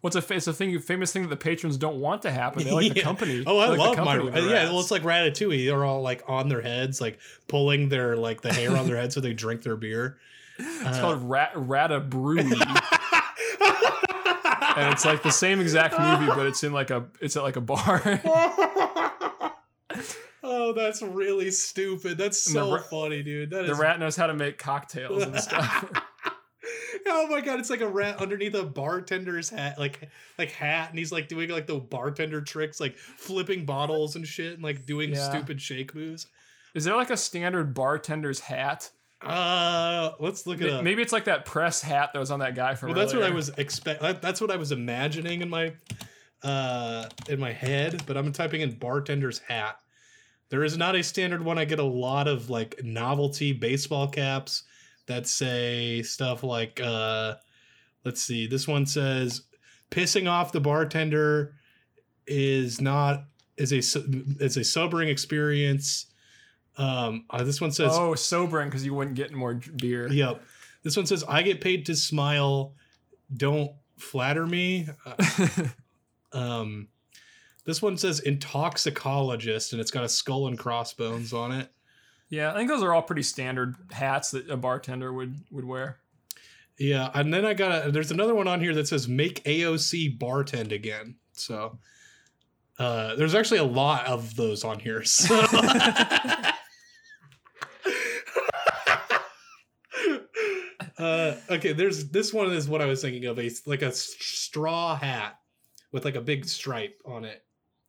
What's 0.00 0.16
a 0.16 0.24
it's 0.32 0.46
a 0.46 0.52
thing 0.54 0.78
famous 0.78 1.12
thing 1.12 1.22
that 1.22 1.28
the 1.28 1.36
patrons 1.36 1.76
don't 1.76 2.00
want 2.00 2.22
to 2.22 2.30
happen. 2.30 2.64
They 2.64 2.70
like 2.70 2.94
the 2.94 3.00
company. 3.02 3.44
Oh, 3.46 3.58
I 3.58 3.68
like 3.68 3.78
love 3.78 3.98
my 3.98 4.16
company 4.16 4.48
yeah. 4.48 4.64
Well, 4.70 4.80
it's 4.80 4.90
like 4.90 5.02
Ratatouille. 5.02 5.66
They're 5.66 5.84
all 5.84 6.00
like 6.02 6.22
on 6.26 6.48
their 6.48 6.62
heads, 6.62 7.00
like 7.00 7.18
pulling 7.48 7.88
their 7.90 8.16
like 8.16 8.40
the 8.40 8.52
hair 8.52 8.74
on 8.76 8.86
their 8.86 8.96
head 8.96 9.12
so 9.12 9.20
they 9.20 9.34
drink 9.34 9.62
their 9.62 9.76
beer. 9.76 10.18
It's 10.58 10.98
uh, 10.98 11.00
called 11.02 11.28
Rat 11.28 11.50
Rata 11.54 12.00
Brew, 12.00 12.38
and 12.38 12.52
it's 14.92 15.04
like 15.04 15.22
the 15.22 15.30
same 15.30 15.60
exact 15.60 15.98
movie, 15.98 16.26
but 16.26 16.46
it's 16.46 16.64
in 16.64 16.72
like 16.72 16.90
a 16.90 17.04
it's 17.20 17.36
at 17.36 17.42
like 17.42 17.56
a 17.56 17.60
bar. 17.60 18.00
Oh, 20.46 20.72
that's 20.72 21.02
really 21.02 21.50
stupid. 21.50 22.16
That's 22.18 22.40
so 22.40 22.74
ra- 22.76 22.82
funny, 22.82 23.22
dude. 23.22 23.50
That 23.50 23.66
the 23.66 23.72
is 23.72 23.78
rat 23.78 23.98
knows 24.00 24.16
how 24.16 24.26
to 24.26 24.34
make 24.34 24.58
cocktails 24.58 25.22
and 25.24 25.36
stuff. 25.40 25.90
oh 27.06 27.26
my 27.28 27.40
god, 27.40 27.58
it's 27.60 27.70
like 27.70 27.80
a 27.80 27.88
rat 27.88 28.20
underneath 28.20 28.54
a 28.54 28.64
bartender's 28.64 29.48
hat, 29.50 29.78
like 29.78 30.08
like 30.38 30.50
hat, 30.52 30.90
and 30.90 30.98
he's 30.98 31.12
like 31.12 31.28
doing 31.28 31.50
like 31.50 31.66
the 31.66 31.78
bartender 31.78 32.40
tricks, 32.40 32.80
like 32.80 32.96
flipping 32.96 33.64
bottles 33.64 34.16
and 34.16 34.26
shit, 34.26 34.54
and 34.54 34.62
like 34.62 34.86
doing 34.86 35.10
Yeah. 35.12 35.28
stupid 35.30 35.60
shake 35.60 35.94
moves. 35.94 36.26
Is 36.74 36.84
there 36.84 36.96
like 36.96 37.10
a 37.10 37.16
standard 37.16 37.74
bartender's 37.74 38.40
hat? 38.40 38.90
Uh, 39.22 40.10
let's 40.20 40.46
look 40.46 40.60
it 40.60 40.70
Ma- 40.70 40.78
up. 40.78 40.84
Maybe 40.84 41.00
it's 41.02 41.12
like 41.12 41.24
that 41.24 41.46
press 41.46 41.80
hat 41.80 42.10
that 42.12 42.18
was 42.18 42.30
on 42.30 42.40
that 42.40 42.54
guy 42.54 42.74
from. 42.74 42.90
well, 42.90 42.98
that's 42.98 43.14
what 43.14 43.22
I 43.22 43.30
was 43.30 43.48
expect. 43.50 44.00
That's 44.20 44.40
what 44.40 44.50
I 44.50 44.56
was 44.56 44.72
imagining 44.72 45.40
in 45.42 45.48
my 45.48 45.72
uh 46.42 47.08
in 47.28 47.40
my 47.40 47.52
head, 47.52 48.02
but 48.06 48.16
I'm 48.16 48.30
typing 48.32 48.60
in 48.60 48.72
bartender's 48.72 49.38
hat. 49.38 49.78
There 50.48 50.64
is 50.64 50.76
not 50.76 50.94
a 50.94 51.02
standard 51.02 51.44
one. 51.44 51.58
I 51.58 51.64
get 51.64 51.78
a 51.78 51.84
lot 51.84 52.28
of 52.28 52.50
like 52.50 52.80
novelty 52.82 53.52
baseball 53.52 54.08
caps 54.08 54.62
that 55.06 55.26
say 55.26 56.02
stuff 56.02 56.42
like 56.42 56.80
uh 56.80 57.34
let's 58.04 58.22
see. 58.22 58.46
This 58.46 58.68
one 58.68 58.86
says 58.86 59.42
pissing 59.90 60.30
off 60.30 60.52
the 60.52 60.60
bartender 60.60 61.54
is 62.26 62.80
not 62.80 63.24
is 63.56 63.72
a 63.72 63.78
is 64.40 64.56
a 64.56 64.64
sobering 64.64 65.08
experience. 65.08 66.06
Um 66.78 67.24
uh, 67.30 67.42
this 67.42 67.60
one 67.60 67.72
says 67.72 67.92
Oh, 67.94 68.14
sobering 68.14 68.68
because 68.68 68.84
you 68.84 68.94
wouldn't 68.94 69.16
get 69.16 69.32
more 69.32 69.60
beer. 69.76 70.08
Yep. 70.08 70.42
This 70.86 70.96
one 70.96 71.06
says, 71.06 71.24
I 71.26 71.42
get 71.42 71.60
paid 71.60 71.86
to 71.86 71.96
smile. 71.96 72.74
Don't 73.36 73.72
flatter 73.98 74.46
me. 74.46 74.86
Uh, 75.04 75.48
um, 76.32 76.86
this 77.66 77.82
one 77.82 77.98
says 77.98 78.22
intoxicologist, 78.22 79.72
and 79.72 79.80
it's 79.80 79.90
got 79.90 80.04
a 80.04 80.08
skull 80.08 80.46
and 80.46 80.58
crossbones 80.58 81.32
on 81.32 81.52
it. 81.52 81.70
yeah, 82.30 82.50
I 82.52 82.54
think 82.54 82.68
those 82.68 82.82
are 82.82 82.94
all 82.94 83.02
pretty 83.02 83.22
standard 83.22 83.74
hats 83.92 84.30
that 84.30 84.48
a 84.48 84.56
bartender 84.56 85.12
would 85.12 85.34
would 85.50 85.64
wear. 85.64 85.98
Yeah. 86.78 87.10
And 87.14 87.32
then 87.32 87.44
I 87.44 87.54
got 87.54 87.86
a, 87.86 87.90
there's 87.90 88.10
another 88.10 88.34
one 88.34 88.48
on 88.48 88.60
here 88.60 88.74
that 88.74 88.88
says, 88.88 89.08
make 89.08 89.42
AOC 89.44 90.18
bartend 90.18 90.72
again. 90.72 91.16
So 91.32 91.78
uh, 92.78 93.16
there's 93.16 93.34
actually 93.34 93.58
a 93.58 93.64
lot 93.64 94.06
of 94.06 94.36
those 94.36 94.64
on 94.64 94.78
here. 94.78 95.02
So. 95.12 95.34
uh, 100.98 101.34
okay, 101.50 101.72
there's 101.72 102.08
this 102.10 102.32
one 102.32 102.52
is 102.52 102.68
what 102.68 102.82
I 102.82 102.86
was 102.86 103.00
thinking 103.02 103.24
of 103.26 103.38
a 103.38 103.50
like 103.64 103.82
a 103.82 103.92
straw 103.92 104.96
hat 104.96 105.38
with 105.92 106.04
like 106.04 106.16
a 106.16 106.20
big 106.20 106.44
stripe 106.46 107.00
on 107.04 107.24
it. 107.24 107.45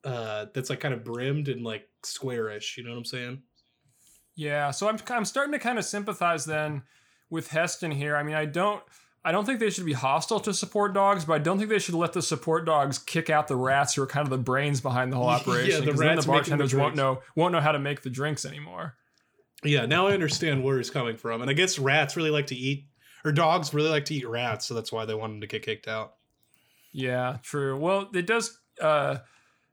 Uh, 0.08 0.46
that's 0.54 0.70
like 0.70 0.80
kind 0.80 0.94
of 0.94 1.04
brimmed 1.04 1.50
and 1.50 1.64
like 1.64 1.88
squarish. 2.04 2.78
You 2.78 2.84
know 2.86 2.92
what 2.92 2.98
I'm 2.98 3.06
saying? 3.06 3.42
Yeah, 4.36 4.72
so 4.72 4.88
I'm 4.88 4.98
I'm 5.10 5.26
starting 5.26 5.52
to 5.54 5.60
kind 5.60 5.78
of 5.78 5.86
sympathize 5.86 6.46
then 6.46 6.84
with 7.30 7.50
Heston 7.50 7.92
here. 7.92 8.16
I 8.16 8.24
mean, 8.24 8.36
I 8.36 8.46
don't 8.46 8.82
I 9.26 9.32
don't 9.32 9.46
think 9.46 9.60
they 9.60 9.70
should 9.70 9.86
be 9.86 9.94
hostile 9.94 10.40
to 10.42 10.54
support 10.54 10.94
dogs, 10.94 11.26
but 11.26 11.34
I 11.34 11.40
don't 11.40 11.58
think 11.58 11.70
they 11.70 11.80
should 11.80 11.96
let 11.96 12.14
the 12.14 12.22
support 12.22 12.66
dogs 12.66 12.98
kick 13.00 13.30
out 13.30 13.48
the 13.50 13.56
rats 13.58 13.96
who 13.96 14.04
are 14.04 14.08
kind 14.08 14.26
of 14.26 14.30
the 14.30 14.38
brains 14.38 14.80
behind 14.80 15.12
the 15.12 15.18
whole 15.18 15.26
Yeah, 15.30 15.36
operation. 15.36 15.86
the 15.86 15.92
'cause 15.92 16.00
then 16.00 16.08
rats 16.16 16.26
the 16.26 16.32
making 16.32 16.58
the 16.58 16.78
won't 16.78 16.96
know 16.96 17.22
won't 17.36 17.52
know 17.52 17.60
how 17.62 17.72
to 17.74 17.80
make 17.80 18.02
the 18.04 18.10
drinks 18.10 18.46
anymore. 18.46 18.96
Yeah, 19.64 19.86
now 19.88 20.08
I 20.08 20.14
understand 20.14 20.64
where 20.64 20.78
he's 20.78 20.92
coming 20.92 21.18
from, 21.18 21.42
and 21.42 21.50
I 21.50 21.54
guess 21.54 21.80
rats 21.80 22.16
really 22.16 22.30
like 22.30 22.48
to 22.48 22.56
eat, 22.56 22.86
or 23.26 23.32
dogs 23.32 23.74
really 23.74 23.90
like 23.90 24.06
to 24.06 24.14
eat 24.14 24.28
rats, 24.28 24.68
so 24.68 24.74
that's 24.76 24.92
why 24.92 25.04
they 25.06 25.16
wanted 25.16 25.42
to 25.42 25.48
get 25.48 25.64
kicked 25.64 25.88
out. 25.88 26.14
Yeah, 26.94 27.38
true. 27.42 27.76
Well, 27.78 28.10
it 28.14 28.28
does. 28.28 28.58
Uh, 28.80 29.18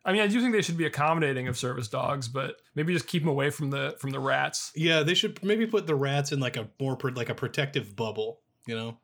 I 0.05 0.13
mean, 0.13 0.21
I 0.21 0.27
do 0.27 0.41
think 0.41 0.53
they 0.53 0.63
should 0.63 0.77
be 0.77 0.85
accommodating 0.85 1.49
of 1.49 1.57
service 1.57 1.89
dogs, 1.89 2.29
but 2.29 2.57
maybe 2.75 2.93
just 2.93 3.07
keep 3.07 3.23
them 3.23 3.31
away 3.31 3.51
from 3.51 3.71
the 3.71 3.97
from 3.99 4.11
the 4.11 4.21
rats. 4.21 4.71
Yeah, 4.75 5.03
they 5.03 5.15
should 5.15 5.43
maybe 5.43 5.67
put 5.67 5.87
the 5.87 5.95
rats 5.95 6.31
in 6.31 6.41
like 6.41 6.57
a 6.57 6.69
more 6.79 6.97
pro- 6.97 7.13
like 7.13 7.31
a 7.31 7.35
protective 7.35 7.97
bubble. 7.97 8.41
You 8.67 8.77
know? 8.77 8.99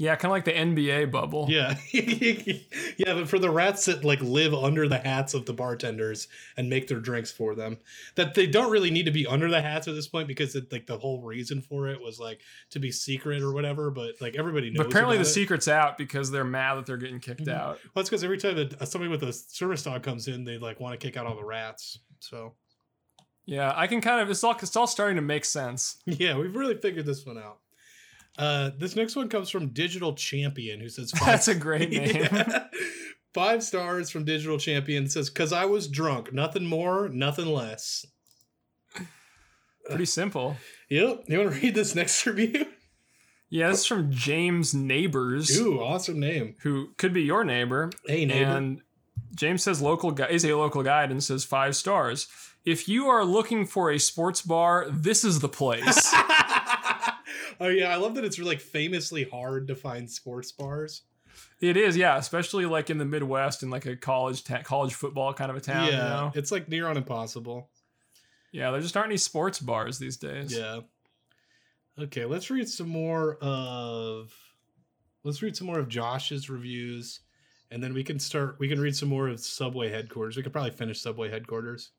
Yeah, 0.00 0.14
kind 0.14 0.26
of 0.26 0.30
like 0.30 0.44
the 0.44 0.52
NBA 0.52 1.10
bubble. 1.10 1.46
Yeah, 1.50 1.74
yeah. 1.92 3.14
But 3.14 3.28
for 3.28 3.40
the 3.40 3.50
rats 3.50 3.84
that 3.86 4.04
like 4.04 4.20
live 4.20 4.54
under 4.54 4.86
the 4.88 4.98
hats 4.98 5.34
of 5.34 5.44
the 5.44 5.52
bartenders 5.52 6.28
and 6.56 6.70
make 6.70 6.86
their 6.86 7.00
drinks 7.00 7.32
for 7.32 7.56
them, 7.56 7.78
that 8.14 8.34
they 8.34 8.46
don't 8.46 8.70
really 8.70 8.92
need 8.92 9.06
to 9.06 9.10
be 9.10 9.26
under 9.26 9.50
the 9.50 9.60
hats 9.60 9.88
at 9.88 9.94
this 9.96 10.06
point 10.06 10.28
because 10.28 10.54
it, 10.54 10.70
like 10.70 10.86
the 10.86 10.96
whole 10.98 11.20
reason 11.22 11.60
for 11.60 11.88
it 11.88 12.00
was 12.00 12.20
like 12.20 12.40
to 12.70 12.78
be 12.78 12.92
secret 12.92 13.42
or 13.42 13.52
whatever. 13.52 13.90
But 13.90 14.14
like 14.20 14.36
everybody 14.36 14.70
knows. 14.70 14.78
But 14.78 14.86
apparently 14.86 15.16
the 15.16 15.22
it. 15.22 15.26
secret's 15.26 15.66
out 15.66 15.98
because 15.98 16.30
they're 16.30 16.44
mad 16.44 16.76
that 16.76 16.86
they're 16.86 16.96
getting 16.96 17.18
kicked 17.18 17.46
Mhm. 17.46 17.54
out. 17.54 17.78
Well, 17.92 18.00
it's 18.00 18.08
because 18.08 18.22
every 18.22 18.38
time 18.38 18.54
that 18.54 18.86
somebody 18.88 19.10
with 19.10 19.24
a 19.24 19.32
service 19.32 19.82
dog 19.82 20.04
comes 20.04 20.28
in, 20.28 20.44
they 20.44 20.58
like 20.58 20.78
want 20.78 20.98
to 20.98 21.04
kick 21.04 21.16
out 21.16 21.26
all 21.26 21.34
the 21.34 21.44
rats. 21.44 21.98
So 22.20 22.54
Yeah, 23.46 23.72
I 23.74 23.88
can 23.88 24.00
kind 24.00 24.20
of 24.20 24.30
it's 24.30 24.44
all 24.44 24.54
it's 24.62 24.76
all 24.76 24.86
starting 24.86 25.16
to 25.16 25.22
make 25.22 25.44
sense. 25.44 25.96
yeah, 26.06 26.36
we've 26.36 26.54
really 26.54 26.76
figured 26.76 27.04
this 27.04 27.26
one 27.26 27.36
out. 27.38 27.58
Uh, 28.38 28.70
this 28.78 28.94
next 28.96 29.16
one 29.16 29.28
comes 29.28 29.50
from 29.50 29.68
Digital 29.68 30.14
Champion, 30.14 30.80
who 30.80 30.88
says 30.88 31.10
That's 31.26 31.48
a 31.48 31.54
great 31.54 31.90
name. 31.90 32.14
Yeah. 32.16 32.66
five 33.34 33.62
stars 33.62 34.10
from 34.10 34.24
Digital 34.24 34.58
Champion. 34.58 35.04
It 35.04 35.12
says, 35.12 35.28
"Cause 35.28 35.52
I 35.52 35.64
was 35.64 35.88
drunk, 35.88 36.32
nothing 36.32 36.64
more, 36.64 37.08
nothing 37.08 37.46
less." 37.46 38.06
Pretty 39.86 40.04
simple. 40.04 40.56
Yep. 40.90 41.24
You 41.28 41.38
want 41.38 41.52
to 41.54 41.60
read 41.60 41.74
this 41.74 41.94
next 41.94 42.24
review? 42.26 42.66
Yeah, 43.48 43.70
this 43.70 43.80
is 43.80 43.86
from 43.86 44.10
James 44.12 44.74
Neighbors, 44.74 45.58
Ooh, 45.58 45.80
awesome 45.80 46.20
name. 46.20 46.56
who 46.62 46.90
could 46.98 47.14
be 47.14 47.22
your 47.22 47.42
neighbor. 47.44 47.90
Hey, 48.06 48.26
neighbor. 48.26 48.50
And 48.50 48.82
James 49.34 49.62
says 49.62 49.80
local 49.80 50.10
guy 50.10 50.26
is 50.28 50.44
a 50.44 50.52
local 50.54 50.82
guide 50.82 51.10
and 51.10 51.24
says 51.24 51.44
five 51.46 51.74
stars. 51.74 52.28
If 52.66 52.86
you 52.86 53.06
are 53.06 53.24
looking 53.24 53.64
for 53.64 53.90
a 53.90 53.98
sports 53.98 54.42
bar, 54.42 54.86
this 54.90 55.24
is 55.24 55.40
the 55.40 55.48
place. 55.48 56.14
Oh 57.60 57.68
yeah, 57.68 57.92
I 57.92 57.96
love 57.96 58.14
that 58.16 58.24
it's 58.24 58.38
like 58.38 58.60
famously 58.60 59.24
hard 59.24 59.68
to 59.68 59.74
find 59.74 60.10
sports 60.10 60.52
bars. 60.52 61.02
it 61.60 61.76
is, 61.76 61.96
yeah, 61.96 62.16
especially 62.16 62.66
like 62.66 62.90
in 62.90 62.98
the 62.98 63.04
Midwest 63.04 63.62
in 63.62 63.70
like 63.70 63.86
a 63.86 63.96
college 63.96 64.44
ta- 64.44 64.62
college 64.62 64.94
football 64.94 65.32
kind 65.34 65.50
of 65.50 65.56
a 65.56 65.60
town. 65.60 65.86
yeah, 65.86 65.92
You 65.92 65.98
know? 65.98 66.32
it's 66.34 66.50
like 66.52 66.68
near 66.68 66.86
on 66.88 66.96
impossible. 66.96 67.70
Yeah, 68.52 68.70
there 68.70 68.80
just 68.80 68.96
aren't 68.96 69.08
any 69.10 69.18
sports 69.18 69.60
bars 69.60 69.98
these 69.98 70.16
days. 70.16 70.56
Yeah. 70.56 70.80
Okay, 71.98 72.24
let's 72.24 72.50
read 72.50 72.68
some 72.68 72.88
more 72.88 73.36
of 73.40 74.32
let's 75.24 75.42
read 75.42 75.56
some 75.56 75.66
more 75.66 75.78
of 75.78 75.88
Josh's 75.88 76.48
reviews 76.48 77.20
and 77.70 77.82
then 77.82 77.92
we 77.92 78.04
can 78.04 78.18
start 78.18 78.56
we 78.58 78.68
can 78.68 78.80
read 78.80 78.96
some 78.96 79.08
more 79.08 79.28
of 79.28 79.40
Subway 79.40 79.90
headquarters. 79.90 80.36
We 80.36 80.42
could 80.42 80.52
probably 80.52 80.70
finish 80.70 81.00
Subway 81.00 81.28
headquarters. 81.28 81.90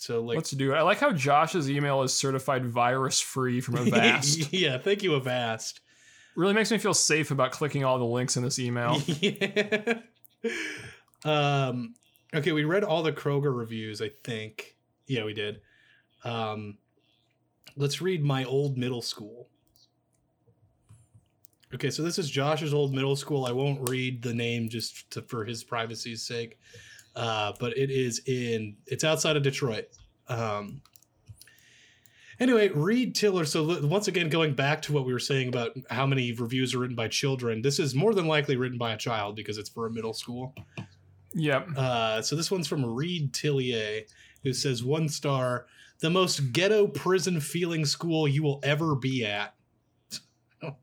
So 0.00 0.22
like 0.22 0.36
Let's 0.36 0.50
do 0.52 0.72
it. 0.72 0.76
I 0.76 0.80
like 0.82 0.98
how 0.98 1.12
Josh's 1.12 1.70
email 1.70 2.00
is 2.02 2.14
certified 2.14 2.64
virus 2.64 3.20
free 3.20 3.60
from 3.60 3.76
Avast. 3.86 4.50
yeah, 4.50 4.78
thank 4.78 5.02
you 5.02 5.14
Avast. 5.14 5.80
really 6.36 6.54
makes 6.54 6.70
me 6.70 6.78
feel 6.78 6.94
safe 6.94 7.30
about 7.30 7.52
clicking 7.52 7.84
all 7.84 7.98
the 7.98 8.04
links 8.06 8.36
in 8.38 8.42
this 8.42 8.58
email. 8.58 8.96
Yeah. 9.20 9.98
um 11.26 11.94
okay, 12.34 12.52
we 12.52 12.64
read 12.64 12.82
all 12.82 13.02
the 13.02 13.12
Kroger 13.12 13.54
reviews, 13.54 14.00
I 14.00 14.10
think. 14.24 14.74
Yeah, 15.06 15.24
we 15.24 15.34
did. 15.34 15.60
Um 16.24 16.78
let's 17.76 18.00
read 18.00 18.24
my 18.24 18.44
old 18.44 18.78
middle 18.78 19.02
school. 19.02 19.48
Okay, 21.74 21.90
so 21.90 22.02
this 22.02 22.18
is 22.18 22.30
Josh's 22.30 22.72
old 22.72 22.94
middle 22.94 23.16
school. 23.16 23.44
I 23.44 23.52
won't 23.52 23.86
read 23.88 24.22
the 24.22 24.32
name 24.32 24.70
just 24.70 25.10
to, 25.10 25.20
for 25.22 25.44
his 25.44 25.62
privacy's 25.62 26.22
sake, 26.22 26.58
uh, 27.16 27.52
but 27.58 27.76
it 27.76 27.90
is 27.90 28.22
in 28.26 28.76
it's 28.86 29.04
outside 29.04 29.36
of 29.36 29.42
Detroit. 29.42 29.86
Um, 30.28 30.82
anyway, 32.38 32.68
Reed 32.68 33.14
Tiller. 33.14 33.44
So 33.44 33.86
once 33.86 34.08
again, 34.08 34.28
going 34.28 34.54
back 34.54 34.82
to 34.82 34.92
what 34.92 35.04
we 35.04 35.12
were 35.12 35.18
saying 35.18 35.48
about 35.48 35.72
how 35.90 36.06
many 36.06 36.32
reviews 36.32 36.74
are 36.74 36.78
written 36.78 36.96
by 36.96 37.08
children, 37.08 37.62
this 37.62 37.78
is 37.78 37.94
more 37.94 38.14
than 38.14 38.26
likely 38.26 38.56
written 38.56 38.78
by 38.78 38.92
a 38.92 38.96
child 38.96 39.36
because 39.36 39.58
it's 39.58 39.68
for 39.68 39.86
a 39.86 39.90
middle 39.90 40.14
school. 40.14 40.54
Yep. 41.34 41.68
Uh, 41.76 42.22
so 42.22 42.34
this 42.34 42.50
one's 42.50 42.66
from 42.66 42.84
Reed 42.84 43.32
Tillier, 43.32 44.02
who 44.42 44.52
says 44.52 44.82
one 44.82 45.08
star, 45.08 45.66
the 46.00 46.10
most 46.10 46.52
ghetto 46.52 46.86
prison 46.86 47.40
feeling 47.40 47.84
school 47.84 48.26
you 48.26 48.42
will 48.42 48.60
ever 48.62 48.96
be 48.96 49.24
at. 49.24 49.54
I 50.62 50.66
don't 50.66 50.76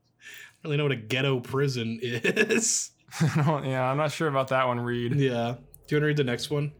really 0.64 0.76
know 0.76 0.84
what 0.84 0.92
a 0.92 0.96
ghetto 0.96 1.40
prison 1.40 1.98
is. 2.02 2.92
yeah, 3.36 3.90
I'm 3.90 3.96
not 3.96 4.12
sure 4.12 4.28
about 4.28 4.48
that 4.48 4.66
one, 4.66 4.80
Reed. 4.80 5.16
yeah. 5.16 5.56
Do 5.88 5.94
you 5.94 5.96
want 5.96 6.02
to 6.02 6.06
read 6.08 6.16
the 6.18 6.24
next 6.24 6.50
one? 6.50 6.72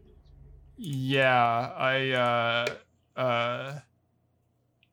Yeah, 0.77 1.71
I 1.75 2.11
uh 2.11 3.19
uh 3.19 3.79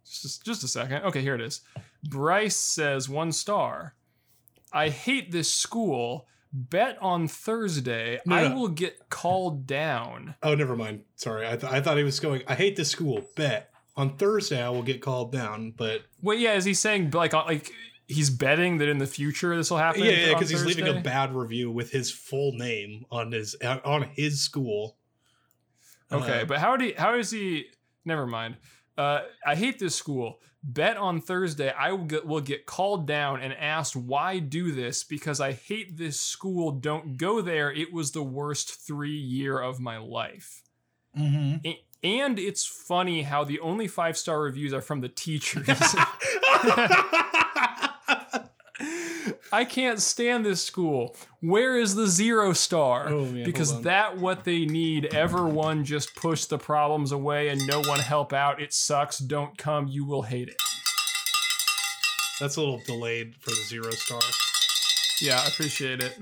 just 0.04 0.44
just 0.44 0.64
a 0.64 0.68
second. 0.68 1.04
Okay, 1.04 1.20
here 1.20 1.34
it 1.34 1.40
is. 1.40 1.60
Bryce 2.08 2.56
says 2.56 3.08
one 3.08 3.30
star. 3.30 3.94
I 4.72 4.88
hate 4.88 5.30
this 5.30 5.52
school. 5.54 6.26
Bet 6.52 6.96
on 7.02 7.28
Thursday 7.28 8.18
No, 8.24 8.34
I 8.34 8.48
no. 8.48 8.54
will 8.54 8.68
get 8.68 9.10
called 9.10 9.66
down. 9.66 10.36
Oh, 10.42 10.54
never 10.54 10.74
mind. 10.74 11.02
Sorry. 11.16 11.46
I, 11.46 11.56
th- 11.56 11.70
I 11.70 11.82
thought 11.82 11.98
he 11.98 12.04
was 12.04 12.18
going, 12.18 12.42
I 12.48 12.54
hate 12.54 12.76
this 12.76 12.88
school. 12.90 13.20
Bet. 13.36 13.70
On 13.96 14.16
Thursday, 14.16 14.62
I 14.62 14.68
will 14.70 14.82
get 14.82 15.02
called 15.02 15.32
down, 15.32 15.72
but 15.76 16.02
Wait, 16.22 16.38
yeah, 16.38 16.54
is 16.54 16.64
he 16.64 16.72
saying 16.74 17.10
like 17.10 17.34
uh, 17.34 17.44
like 17.46 17.70
he's 18.08 18.30
betting 18.30 18.78
that 18.78 18.88
in 18.88 18.98
the 18.98 19.06
future 19.06 19.56
this 19.56 19.70
will 19.70 19.78
happen? 19.78 20.02
yeah, 20.04 20.10
yeah, 20.10 20.32
because 20.34 20.48
he's 20.50 20.64
leaving 20.64 20.86
a 20.88 21.00
bad 21.00 21.34
review 21.34 21.70
with 21.70 21.90
his 21.90 22.10
full 22.10 22.52
name 22.52 23.04
on 23.10 23.32
his 23.32 23.54
on 23.62 24.02
his 24.14 24.40
school. 24.40 24.96
Okay, 26.12 26.42
Uh, 26.42 26.44
but 26.44 26.58
how 26.58 26.76
do 26.76 26.84
he, 26.86 26.92
how 26.92 27.14
is 27.16 27.30
he? 27.32 27.66
Never 28.04 28.26
mind. 28.26 28.56
Uh, 28.96 29.22
I 29.44 29.56
hate 29.56 29.78
this 29.80 29.94
school. 29.96 30.38
Bet 30.62 30.96
on 30.96 31.20
Thursday 31.20 31.70
I 31.70 31.92
will 31.92 32.04
get, 32.06 32.26
will 32.26 32.40
get 32.40 32.64
called 32.66 33.06
down 33.06 33.40
and 33.40 33.52
asked 33.52 33.94
why 33.94 34.38
do 34.40 34.72
this 34.72 35.04
because 35.04 35.40
I 35.40 35.52
hate 35.52 35.96
this 35.96 36.20
school. 36.20 36.72
Don't 36.72 37.16
go 37.16 37.40
there. 37.40 37.70
It 37.72 37.92
was 37.92 38.12
the 38.12 38.22
worst 38.22 38.84
three 38.86 39.16
year 39.16 39.58
of 39.60 39.78
my 39.80 39.98
life. 39.98 40.62
mhm. 41.16 41.64
A- 41.66 41.84
And 42.02 42.38
it's 42.38 42.64
funny 42.66 43.22
how 43.22 43.44
the 43.44 43.58
only 43.60 43.86
five 43.88 44.16
star 44.16 44.40
reviews 44.40 44.72
are 44.72 44.80
from 44.82 45.00
the 45.02 45.08
teachers. 45.24 45.66
I 49.52 49.64
can't 49.64 50.00
stand 50.00 50.44
this 50.44 50.62
school. 50.62 51.16
Where 51.40 51.78
is 51.78 51.94
the 51.94 52.06
zero 52.06 52.52
star? 52.52 53.08
Oh, 53.08 53.24
man, 53.24 53.44
because 53.44 53.82
that 53.82 54.18
what 54.18 54.44
they 54.44 54.64
need. 54.64 55.14
Everyone 55.14 55.84
just 55.84 56.14
push 56.16 56.44
the 56.46 56.58
problems 56.58 57.12
away 57.12 57.48
and 57.48 57.66
no 57.66 57.80
one 57.82 58.00
help 58.00 58.32
out. 58.32 58.60
It 58.60 58.72
sucks. 58.72 59.18
Don't 59.18 59.56
come. 59.56 59.86
You 59.88 60.04
will 60.04 60.22
hate 60.22 60.48
it. 60.48 60.56
That's 62.40 62.56
a 62.56 62.60
little 62.60 62.82
delayed 62.86 63.36
for 63.36 63.50
the 63.50 63.62
zero 63.66 63.90
star. 63.90 64.20
Yeah, 65.20 65.40
I 65.40 65.46
appreciate 65.46 66.02
it. 66.02 66.18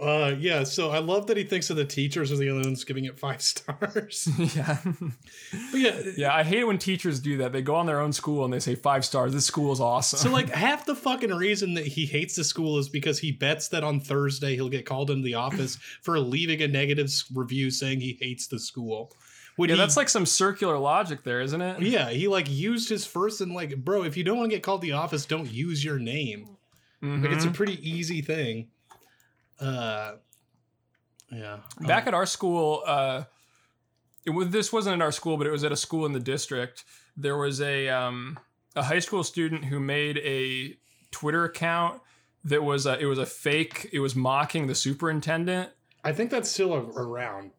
Uh, 0.00 0.34
yeah. 0.38 0.64
So 0.64 0.90
I 0.90 0.98
love 0.98 1.26
that 1.28 1.36
he 1.36 1.44
thinks 1.44 1.70
of 1.70 1.76
the 1.76 1.84
teachers 1.84 2.30
as 2.30 2.38
the 2.38 2.50
only 2.50 2.66
ones 2.66 2.84
giving 2.84 3.04
it 3.04 3.18
five 3.18 3.40
stars. 3.52 4.28
yeah. 4.56 4.78
but 4.84 5.78
yeah, 5.80 6.00
Yeah, 6.16 6.34
I 6.34 6.42
hate 6.42 6.64
when 6.64 6.78
teachers 6.78 7.20
do 7.20 7.38
that. 7.38 7.52
They 7.52 7.62
go 7.62 7.74
on 7.74 7.86
their 7.86 8.00
own 8.00 8.12
school 8.12 8.44
and 8.44 8.52
they 8.52 8.58
say 8.60 8.74
five 8.74 9.04
stars. 9.04 9.32
This 9.32 9.46
school 9.46 9.72
is 9.72 9.80
awesome. 9.80 10.18
So 10.18 10.30
like 10.30 10.50
half 10.66 10.86
the 10.86 10.94
fucking 10.94 11.30
reason 11.34 11.74
that 11.74 11.86
he 11.86 12.06
hates 12.06 12.36
the 12.36 12.44
school 12.44 12.78
is 12.78 12.88
because 12.88 13.18
he 13.18 13.32
bets 13.32 13.68
that 13.68 13.84
on 13.84 14.00
Thursday 14.00 14.54
he'll 14.54 14.68
get 14.68 14.86
called 14.86 15.10
into 15.10 15.24
the 15.24 15.34
office 15.34 15.76
for 16.02 16.18
leaving 16.18 16.60
a 16.62 16.68
negative 16.68 17.10
review 17.34 17.70
saying 17.70 18.00
he 18.00 18.18
hates 18.20 18.46
the 18.48 18.58
school. 18.58 19.12
When 19.56 19.70
yeah, 19.70 19.76
he- 19.76 19.80
that's 19.80 19.96
like 19.96 20.08
some 20.10 20.26
circular 20.26 20.76
logic 20.78 21.22
there, 21.24 21.40
isn't 21.40 21.60
it? 21.62 21.80
yeah, 21.80 22.10
he 22.10 22.28
like 22.28 22.50
used 22.50 22.88
his 22.90 23.06
first 23.06 23.40
and 23.40 23.54
like, 23.54 23.76
bro, 23.84 24.02
if 24.02 24.16
you 24.16 24.22
don't 24.24 24.36
want 24.36 24.50
to 24.50 24.56
get 24.56 24.62
called 24.62 24.82
to 24.82 24.86
the 24.86 24.92
office, 24.92 25.24
don't 25.24 25.50
use 25.50 25.82
your 25.84 25.98
name. 25.98 26.50
Like 27.02 27.30
it's 27.30 27.44
a 27.44 27.48
Mhm. 27.48 27.54
pretty 27.54 27.88
easy 27.88 28.20
thing. 28.20 28.68
Uh, 29.60 30.12
yeah. 31.30 31.58
Back 31.80 32.06
at 32.06 32.14
our 32.14 32.26
school, 32.26 32.82
uh, 32.86 33.24
it 34.24 34.30
was 34.30 34.50
this 34.50 34.72
wasn't 34.72 35.00
at 35.00 35.04
our 35.04 35.12
school, 35.12 35.36
but 35.36 35.46
it 35.46 35.50
was 35.50 35.64
at 35.64 35.72
a 35.72 35.76
school 35.76 36.06
in 36.06 36.12
the 36.12 36.20
district. 36.20 36.84
There 37.16 37.36
was 37.36 37.60
a 37.60 37.88
um, 37.88 38.38
a 38.74 38.82
high 38.82 38.98
school 38.98 39.24
student 39.24 39.64
who 39.66 39.80
made 39.80 40.18
a 40.18 40.76
Twitter 41.10 41.44
account 41.44 42.00
that 42.44 42.62
was 42.62 42.86
a, 42.86 42.98
it 42.98 43.06
was 43.06 43.18
a 43.18 43.26
fake. 43.26 43.88
It 43.92 44.00
was 44.00 44.14
mocking 44.14 44.66
the 44.66 44.74
superintendent. 44.74 45.70
I 46.04 46.12
think 46.12 46.30
that's 46.30 46.50
still 46.50 46.72
a- 46.74 46.78
around. 47.02 47.50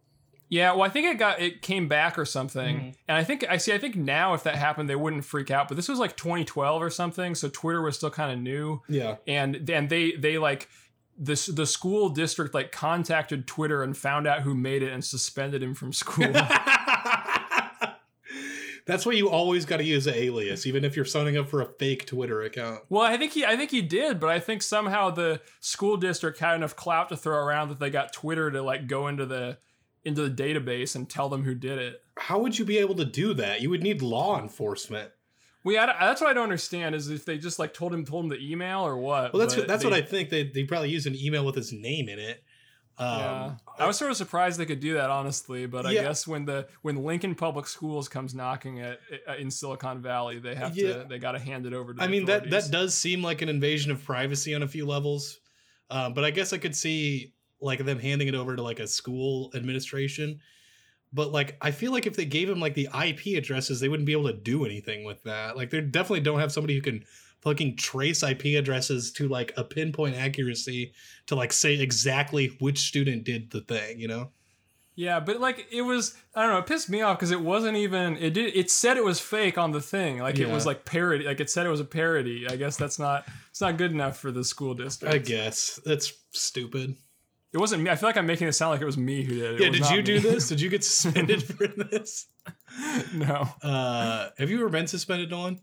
Yeah, 0.49 0.71
well, 0.71 0.83
I 0.83 0.89
think 0.89 1.07
it 1.07 1.17
got 1.17 1.41
it 1.41 1.61
came 1.61 1.89
back 1.89 2.17
or 2.17 2.23
something, 2.23 2.77
Mhm. 2.79 2.95
and 3.09 3.17
I 3.17 3.23
think 3.25 3.43
I 3.49 3.57
see. 3.57 3.73
I 3.73 3.77
think 3.77 3.97
now 3.97 4.33
if 4.33 4.43
that 4.43 4.55
happened, 4.55 4.89
they 4.89 4.95
wouldn't 4.95 5.25
freak 5.25 5.51
out. 5.51 5.67
But 5.67 5.75
this 5.75 5.89
was 5.89 5.99
like 5.99 6.15
2012 6.15 6.81
or 6.81 6.89
something, 6.89 7.35
so 7.35 7.49
Twitter 7.49 7.81
was 7.81 7.97
still 7.97 8.11
kind 8.11 8.31
of 8.31 8.39
new, 8.39 8.81
Yeah. 8.87 9.17
and 9.27 9.69
and 9.69 9.89
they 9.89 10.13
they 10.13 10.37
like 10.37 10.69
this 11.17 11.47
the 11.47 11.65
school 11.65 12.09
district 12.09 12.53
like 12.53 12.71
contacted 12.71 13.47
Twitter 13.47 13.83
and 13.83 13.97
found 13.97 14.27
out 14.27 14.41
who 14.41 14.53
made 14.53 14.83
it 14.83 14.93
and 14.93 15.03
suspended 15.03 15.63
him 15.63 15.73
from 15.73 15.91
school. 15.93 16.31
That's 18.85 19.05
why 19.05 19.11
you 19.13 19.29
always 19.29 19.65
got 19.65 19.77
to 19.77 19.83
use 19.83 20.07
an 20.07 20.13
alias, 20.13 20.65
even 20.65 20.85
if 20.85 20.95
you're 20.95 21.03
signing 21.03 21.35
up 21.35 21.49
for 21.49 21.59
a 21.59 21.65
fake 21.65 22.05
Twitter 22.05 22.41
account. 22.43 22.83
well, 22.87 23.01
I 23.03 23.17
think 23.17 23.33
he 23.33 23.45
I 23.45 23.57
think 23.57 23.71
he 23.71 23.81
did, 23.81 24.19
but 24.19 24.29
I 24.29 24.39
think 24.39 24.61
somehow 24.61 25.09
the 25.09 25.41
school 25.59 25.97
district 25.97 26.39
had 26.39 26.55
enough 26.55 26.75
clout 26.75 27.09
to 27.09 27.17
throw 27.17 27.37
around 27.37 27.69
that 27.69 27.79
they 27.79 27.89
got 27.89 28.13
Twitter 28.13 28.49
to 28.49 28.61
like 28.61 28.87
go 28.87 29.07
into 29.07 29.25
the 29.25 29.57
into 30.05 30.27
the 30.27 30.43
database 30.43 30.95
and 30.95 31.09
tell 31.09 31.27
them 31.27 31.43
who 31.43 31.53
did 31.53 31.79
it. 31.79 32.01
How 32.17 32.39
would 32.39 32.57
you 32.57 32.63
be 32.63 32.77
able 32.77 32.95
to 32.95 33.05
do 33.05 33.33
that? 33.33 33.61
You 33.61 33.69
would 33.69 33.83
need 33.83 34.01
law 34.01 34.39
enforcement. 34.41 35.11
We 35.67 35.75
had, 35.75 35.89
that's 35.99 36.21
what 36.21 36.29
I 36.29 36.33
don't 36.33 36.43
understand 36.43 36.95
is 36.95 37.09
if 37.09 37.25
they 37.25 37.37
just 37.37 37.59
like 37.59 37.73
told 37.73 37.93
him 37.93 38.05
told 38.05 38.23
him 38.25 38.29
the 38.29 38.39
email 38.51 38.79
or 38.81 38.95
what. 38.97 39.33
Well, 39.33 39.39
that's 39.41 39.55
but 39.55 39.67
that's 39.67 39.83
they- 39.83 39.89
what 39.89 39.97
I 39.97 40.01
think. 40.01 40.29
They 40.29 40.43
they 40.43 40.63
probably 40.63 40.89
used 40.89 41.07
an 41.07 41.15
email 41.15 41.45
with 41.45 41.55
his 41.55 41.71
name 41.73 42.07
in 42.09 42.19
it. 42.19 42.43
Um, 42.99 43.19
yeah, 43.19 43.51
I 43.77 43.85
was 43.85 43.95
sort 43.97 44.09
of 44.09 44.17
surprised 44.17 44.59
they 44.59 44.65
could 44.65 44.79
do 44.79 44.95
that, 44.95 45.11
honestly. 45.11 45.67
But 45.67 45.85
I 45.85 45.91
Yeah. 45.91 46.03
guess 46.03 46.25
when 46.25 46.45
the 46.45 46.67
when 46.81 47.03
Lincoln 47.03 47.35
Public 47.35 47.67
Schools 47.67 48.07
comes 48.09 48.33
knocking 48.33 48.79
at 48.79 48.99
uh, 49.29 49.35
in 49.35 49.51
Silicon 49.51 50.01
Valley, 50.01 50.39
they 50.39 50.55
have 50.55 50.75
Yeah. 50.75 51.03
to 51.03 51.05
they 51.09 51.19
got 51.19 51.33
to 51.33 51.39
hand 51.39 51.65
it 51.67 51.73
over 51.73 51.93
to. 51.93 52.01
I 52.01 52.07
mean 52.07 52.25
that 52.25 52.49
that 52.49 52.71
does 52.71 52.95
seem 52.95 53.21
like 53.21 53.41
an 53.43 53.49
invasion 53.49 53.91
of 53.91 54.03
privacy 54.03 54.55
on 54.55 54.63
a 54.63 54.67
few 54.67 54.85
levels, 54.85 55.39
um, 55.91 56.13
but 56.15 56.23
I 56.23 56.31
guess 56.31 56.53
I 56.53 56.57
could 56.57 56.75
see 56.75 57.33
like 57.61 57.83
them 57.85 57.99
handing 57.99 58.27
it 58.29 58.35
over 58.35 58.55
to 58.55 58.61
like 58.63 58.79
a 58.79 58.87
school 58.87 59.51
administration. 59.53 60.39
But 61.13 61.31
like 61.31 61.57
I 61.61 61.71
feel 61.71 61.91
like 61.91 62.05
if 62.05 62.15
they 62.15 62.25
gave 62.25 62.49
him 62.49 62.59
like 62.59 62.73
the 62.73 62.89
IP 62.93 63.37
addresses, 63.37 63.79
they 63.79 63.89
wouldn't 63.89 64.07
be 64.07 64.11
able 64.11 64.27
to 64.27 64.33
do 64.33 64.65
anything 64.65 65.03
with 65.03 65.23
that. 65.23 65.55
Like 65.55 65.69
they 65.69 65.81
definitely 65.81 66.21
don't 66.21 66.39
have 66.39 66.51
somebody 66.51 66.75
who 66.75 66.81
can 66.81 67.05
fucking 67.41 67.77
trace 67.77 68.23
IP 68.23 68.57
addresses 68.57 69.11
to 69.13 69.27
like 69.27 69.53
a 69.55 69.63
pinpoint 69.63 70.15
accuracy 70.15 70.93
to 71.27 71.35
like 71.35 71.53
say 71.53 71.79
exactly 71.79 72.57
which 72.59 72.79
student 72.79 73.23
did 73.23 73.51
the 73.51 73.61
thing. 73.61 73.99
You 73.99 74.07
know? 74.07 74.31
Yeah, 74.97 75.19
but 75.19 75.39
like 75.39 75.67
it 75.71 75.83
was, 75.83 76.15
I 76.33 76.41
don't 76.41 76.53
know, 76.53 76.57
it 76.57 76.65
pissed 76.65 76.89
me 76.89 77.01
off 77.01 77.19
because 77.19 77.29
it 77.29 77.39
wasn't 77.39 77.77
even. 77.77 78.17
It 78.17 78.33
did. 78.33 78.55
It 78.55 78.71
said 78.71 78.97
it 78.97 79.05
was 79.05 79.19
fake 79.19 79.57
on 79.59 79.71
the 79.71 79.79
thing. 79.79 80.17
Like 80.17 80.39
it 80.39 80.49
was 80.49 80.65
like 80.65 80.85
parody. 80.85 81.23
Like 81.23 81.39
it 81.39 81.51
said 81.51 81.67
it 81.67 81.69
was 81.69 81.79
a 81.79 81.85
parody. 81.85 82.47
I 82.49 82.55
guess 82.55 82.77
that's 82.77 82.97
not. 82.97 83.27
It's 83.51 83.61
not 83.61 83.77
good 83.77 83.91
enough 83.91 84.17
for 84.17 84.31
the 84.31 84.43
school 84.43 84.73
district. 84.73 85.13
I 85.13 85.19
guess 85.19 85.79
that's 85.85 86.13
stupid. 86.31 86.95
It 87.57 87.59
wasn't 87.59 87.81
me. 87.81 87.89
I 87.89 87.95
feel 87.95 88.07
like 88.07 88.17
I'm 88.17 88.27
making 88.27 88.47
it 88.47 88.51
sound 88.53 88.69
like 88.69 88.81
it 88.81 88.85
was 88.85 88.99
me 88.99 89.23
who 89.23 89.33
did 89.33 89.55
it. 89.55 89.59
yeah, 89.61 89.67
It 89.67 89.71
did 89.71 89.89
you 89.89 90.03
do 90.03 90.13
me. 90.13 90.19
this? 90.19 90.47
Did 90.47 90.61
you 90.61 90.69
get 90.69 90.83
suspended 90.83 91.41
for 91.41 91.65
this? 91.65 92.27
no. 93.15 93.47
Uh, 93.63 94.29
have 94.37 94.51
you 94.51 94.59
ever 94.59 94.69
been 94.69 94.85
suspended, 94.85 95.31
Nolan? 95.31 95.59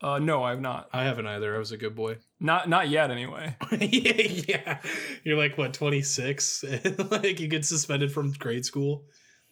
Uh, 0.00 0.20
no, 0.20 0.44
I 0.44 0.50
have 0.50 0.60
not. 0.60 0.88
I 0.92 1.02
haven't 1.02 1.26
either. 1.26 1.52
I 1.56 1.58
was 1.58 1.72
a 1.72 1.76
good 1.76 1.96
boy. 1.96 2.18
Not 2.38 2.68
not 2.68 2.88
yet. 2.88 3.10
Anyway. 3.10 3.56
yeah, 3.72 4.22
yeah. 4.48 4.78
You're 5.24 5.36
like 5.36 5.58
what, 5.58 5.74
26? 5.74 6.64
like 7.10 7.40
you 7.40 7.48
get 7.48 7.64
suspended 7.64 8.12
from 8.12 8.30
grade 8.30 8.64
school. 8.64 9.02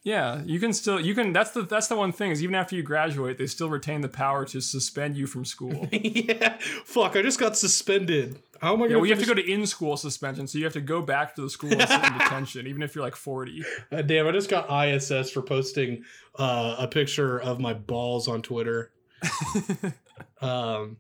Yeah, 0.09 0.41
you 0.47 0.59
can 0.59 0.73
still 0.73 0.99
you 0.99 1.15
can. 1.15 1.35
That's 1.35 1.51
the 1.51 1.61
that's 1.61 1.89
the 1.89 1.95
one 1.95 2.13
thing 2.13 2.31
is 2.31 2.43
even 2.43 2.55
after 2.55 2.75
you 2.75 2.83
graduate, 2.83 3.37
they 3.37 3.47
still 3.47 3.69
retain 3.69 4.01
the 4.01 4.09
power 4.09 4.47
to 4.47 4.59
suspend 4.59 5.19
you 5.19 5.27
from 5.27 5.45
school. 5.45 5.87
yeah. 5.93 6.57
Fuck, 6.87 7.15
I 7.15 7.21
just 7.21 7.39
got 7.39 7.59
suspended. 7.59 8.39
How 8.63 8.73
am 8.73 8.83
I 8.83 8.87
Yeah, 8.87 8.97
well, 8.97 9.05
you 9.05 9.13
have 9.13 9.21
to 9.23 9.27
go 9.27 9.35
to 9.35 9.47
in 9.47 9.67
school 9.67 9.99
suspension, 9.99 10.47
so 10.47 10.57
you 10.57 10.65
have 10.65 10.73
to 10.73 10.81
go 10.81 11.03
back 11.03 11.35
to 11.35 11.43
the 11.43 11.51
school 11.51 11.73
and 11.73 11.83
sit 11.87 12.03
in 12.03 12.13
detention, 12.15 12.67
even 12.67 12.83
if 12.83 12.95
you're 12.95 13.05
like 13.05 13.17
40. 13.17 13.63
Uh, 13.93 14.03
damn, 14.03 14.27
I 14.27 14.33
just 14.33 14.49
got 14.49 14.67
ISS 14.71 15.31
for 15.31 15.43
posting 15.43 16.05
uh, 16.39 16.77
a 16.79 16.89
picture 16.89 17.39
of 17.39 17.61
my 17.61 17.75
balls 17.75 18.29
on 18.29 18.41
Twitter. 18.41 18.91
Um 20.41 20.97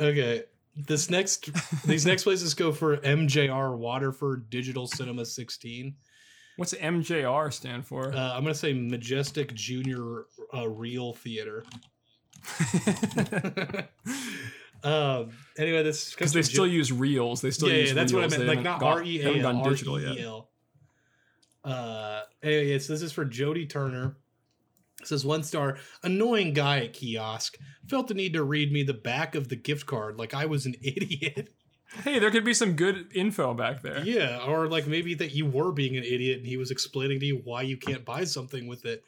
Okay. 0.00 0.44
This 0.74 1.10
next 1.10 1.50
these 1.84 2.06
next 2.06 2.24
places 2.24 2.54
go 2.54 2.72
for 2.72 2.96
MJR 2.96 3.76
Waterford 3.76 4.50
Digital 4.50 4.86
Cinema 4.86 5.24
16. 5.24 5.94
What's 6.56 6.74
MJR 6.74 7.52
stand 7.52 7.86
for? 7.86 8.12
Uh, 8.12 8.34
I'm 8.34 8.42
gonna 8.42 8.54
say 8.54 8.72
Majestic 8.72 9.54
Junior 9.54 10.24
uh, 10.54 10.68
Real 10.68 11.12
Theater. 11.14 11.64
um. 14.84 15.30
Anyway, 15.58 15.82
this 15.82 16.10
Because 16.10 16.32
they 16.32 16.42
still 16.42 16.66
use 16.66 16.92
reels. 16.92 17.40
They 17.40 17.50
still 17.50 17.68
yeah, 17.68 17.76
use 17.76 17.88
yeah, 17.88 17.94
that's 17.94 18.12
what 18.12 18.24
I 18.24 18.28
meant. 18.28 18.42
They 18.42 18.46
Like 18.46 18.62
not 18.62 18.82
R 18.82 19.02
E 19.02 19.20
A 19.20 19.24
haven't 19.24 19.42
gone 19.42 19.68
digital 19.68 19.98
E 20.00 20.04
yet. 20.04 20.16
E 20.16 20.22
L. 20.22 20.50
Uh. 21.64 22.22
Anyway, 22.42 22.78
so 22.78 22.92
this 22.92 23.02
is 23.02 23.12
for 23.12 23.24
Jody 23.24 23.66
Turner. 23.66 24.16
It 25.00 25.06
says 25.06 25.24
one 25.24 25.42
star. 25.42 25.78
Annoying 26.02 26.52
guy 26.52 26.80
at 26.80 26.92
kiosk 26.92 27.58
felt 27.88 28.08
the 28.08 28.14
need 28.14 28.34
to 28.34 28.42
read 28.44 28.70
me 28.72 28.82
the 28.82 28.94
back 28.94 29.34
of 29.34 29.48
the 29.48 29.56
gift 29.56 29.86
card 29.86 30.18
like 30.18 30.34
I 30.34 30.46
was 30.46 30.66
an 30.66 30.74
idiot. 30.82 31.50
Hey, 32.04 32.18
there 32.18 32.30
could 32.30 32.44
be 32.44 32.54
some 32.54 32.74
good 32.74 33.10
info 33.14 33.52
back 33.52 33.82
there. 33.82 34.02
Yeah, 34.04 34.44
or 34.46 34.68
like 34.68 34.86
maybe 34.86 35.14
that 35.14 35.32
you 35.34 35.44
were 35.46 35.72
being 35.72 35.96
an 35.96 36.04
idiot 36.04 36.38
and 36.38 36.46
he 36.46 36.56
was 36.56 36.70
explaining 36.70 37.20
to 37.20 37.26
you 37.26 37.40
why 37.44 37.62
you 37.62 37.76
can't 37.76 38.04
buy 38.04 38.24
something 38.24 38.68
with 38.68 38.84
it. 38.84 39.04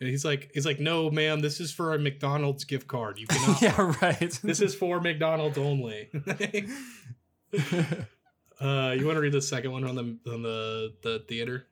And 0.00 0.08
he's 0.08 0.24
like, 0.24 0.50
he's 0.54 0.66
like, 0.66 0.80
no, 0.80 1.10
ma'am, 1.10 1.40
this 1.40 1.60
is 1.60 1.70
for 1.70 1.94
a 1.94 1.98
McDonald's 1.98 2.64
gift 2.64 2.88
card. 2.88 3.18
You 3.18 3.26
cannot. 3.28 3.62
yeah, 3.62 3.94
right. 4.02 4.40
This 4.42 4.60
is 4.60 4.74
for 4.74 5.00
McDonald's 5.00 5.58
only. 5.58 6.08
uh, 8.60 8.94
you 8.96 9.06
want 9.06 9.16
to 9.16 9.20
read 9.20 9.32
the 9.32 9.42
second 9.42 9.70
one 9.72 9.84
on 9.84 9.94
the 9.94 10.18
on 10.32 10.42
the 10.42 10.94
the 11.02 11.24
theater? 11.28 11.66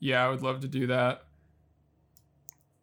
yeah, 0.00 0.24
I 0.24 0.28
would 0.28 0.42
love 0.42 0.60
to 0.60 0.68
do 0.68 0.88
that. 0.88 1.22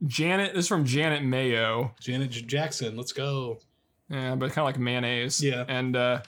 Janet, 0.06 0.54
this 0.54 0.66
is 0.66 0.68
from 0.68 0.84
Janet 0.86 1.24
Mayo. 1.24 1.94
Janet 2.02 2.32
J- 2.32 2.42
Jackson, 2.42 2.98
let's 2.98 3.14
go. 3.14 3.60
Yeah, 4.10 4.36
but 4.36 4.52
kind 4.52 4.60
of 4.60 4.66
like 4.66 4.80
mayonnaise. 4.80 5.42
Yeah. 5.42 5.64
And 5.68 5.96
uh, 5.96 6.22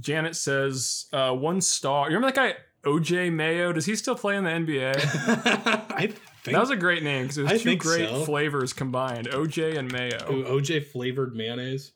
Janet 0.00 0.36
says 0.36 1.06
uh, 1.12 1.32
one 1.32 1.60
star. 1.60 2.08
You 2.10 2.16
remember 2.16 2.34
that 2.34 2.54
guy 2.54 2.90
OJ 2.90 3.32
Mayo? 3.32 3.72
Does 3.72 3.86
he 3.86 3.96
still 3.96 4.14
play 4.14 4.36
in 4.36 4.44
the 4.44 4.50
NBA? 4.50 4.94
I 5.96 6.06
think 6.08 6.54
that 6.54 6.60
was 6.60 6.70
a 6.70 6.76
great 6.76 7.02
name 7.02 7.22
because 7.24 7.38
it 7.38 7.46
I 7.46 7.54
was 7.54 7.62
two 7.62 7.76
great 7.76 8.08
so. 8.08 8.24
flavors 8.24 8.72
combined, 8.72 9.28
OJ 9.28 9.76
and 9.76 9.90
Mayo. 9.90 10.18
Ooh, 10.30 10.44
OJ 10.60 10.86
flavored 10.86 11.34
mayonnaise. 11.34 11.92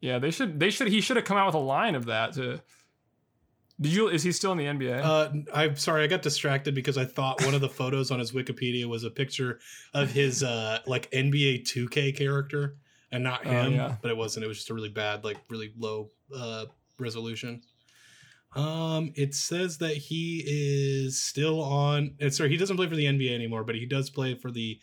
Yeah, 0.00 0.18
they 0.18 0.30
should. 0.30 0.58
They 0.60 0.70
should. 0.70 0.88
He 0.88 1.00
should 1.00 1.16
have 1.16 1.24
come 1.24 1.36
out 1.36 1.46
with 1.46 1.54
a 1.56 1.58
line 1.58 1.94
of 1.94 2.06
that. 2.06 2.32
To 2.34 2.60
did 3.80 3.92
you? 3.92 4.08
Is 4.08 4.22
he 4.22 4.32
still 4.32 4.52
in 4.52 4.58
the 4.58 4.64
NBA? 4.66 5.02
Uh, 5.02 5.30
I'm 5.54 5.76
sorry, 5.76 6.04
I 6.04 6.06
got 6.06 6.22
distracted 6.22 6.74
because 6.74 6.96
I 6.98 7.04
thought 7.04 7.44
one 7.44 7.54
of 7.54 7.60
the 7.60 7.68
photos 7.68 8.10
on 8.10 8.18
his 8.18 8.32
Wikipedia 8.32 8.84
was 8.86 9.04
a 9.04 9.10
picture 9.10 9.58
of 9.94 10.10
his 10.12 10.42
uh 10.42 10.78
like 10.86 11.10
NBA 11.10 11.64
2K 11.64 12.16
character 12.16 12.76
and 13.10 13.24
not 13.24 13.44
Oh, 13.46 13.50
him, 13.50 13.72
yeah. 13.74 13.96
but 14.00 14.10
it 14.10 14.16
wasn't. 14.16 14.44
It 14.44 14.48
was 14.48 14.58
just 14.58 14.70
a 14.70 14.74
really 14.74 14.88
bad, 14.90 15.24
like 15.24 15.38
really 15.48 15.72
low 15.76 16.10
uh 16.34 16.66
resolution. 17.00 17.62
Um, 18.56 19.12
it 19.14 19.34
says 19.34 19.78
that 19.78 19.96
he 19.96 20.42
is 20.46 21.22
still 21.22 21.62
on. 21.62 22.14
uh, 22.20 22.30
Sorry, 22.30 22.50
he 22.50 22.56
doesn't 22.56 22.76
play 22.76 22.88
for 22.88 22.96
the 22.96 23.04
NBA 23.04 23.32
anymore, 23.32 23.62
but 23.64 23.76
he 23.76 23.86
does 23.86 24.10
play 24.10 24.34
for 24.34 24.50
the 24.50 24.80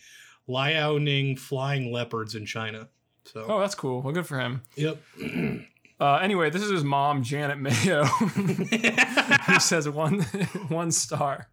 Liaoning 0.48 1.38
Flying 1.38 1.92
Leopards 1.92 2.34
in 2.36 2.46
China. 2.46 2.88
So, 3.26 3.46
oh, 3.48 3.60
that's 3.60 3.76
cool. 3.76 4.02
Well, 4.02 4.14
good 4.14 4.26
for 4.26 4.40
him. 4.40 4.62
yep. 4.76 4.98
Uh, 6.00 6.18
anyway, 6.22 6.48
this 6.52 6.62
is 6.62 6.70
his 6.70 6.84
mom, 6.84 7.24
Janet 7.24 7.58
Mayo, 7.58 8.04
who 9.48 9.60
says 9.60 9.90
one 9.90 10.22
one 10.70 10.92
star. 10.92 11.50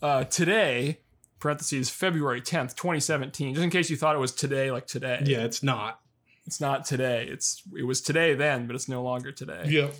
Uh, 0.00 0.24
today, 0.24 1.00
parentheses 1.38 1.90
February 1.90 2.40
tenth, 2.40 2.74
twenty 2.74 2.98
seventeen. 2.98 3.52
Just 3.54 3.62
in 3.62 3.68
case 3.68 3.90
you 3.90 3.96
thought 3.98 4.16
it 4.16 4.18
was 4.20 4.32
today, 4.32 4.70
like 4.70 4.86
today. 4.86 5.22
yeah, 5.26 5.44
it's 5.44 5.62
not. 5.62 6.00
It's 6.46 6.60
not 6.60 6.84
today. 6.84 7.26
It's 7.28 7.62
it 7.76 7.84
was 7.84 8.00
today 8.00 8.34
then, 8.34 8.66
but 8.66 8.74
it's 8.74 8.88
no 8.88 9.02
longer 9.02 9.32
today. 9.32 9.64
Yep. 9.66 9.94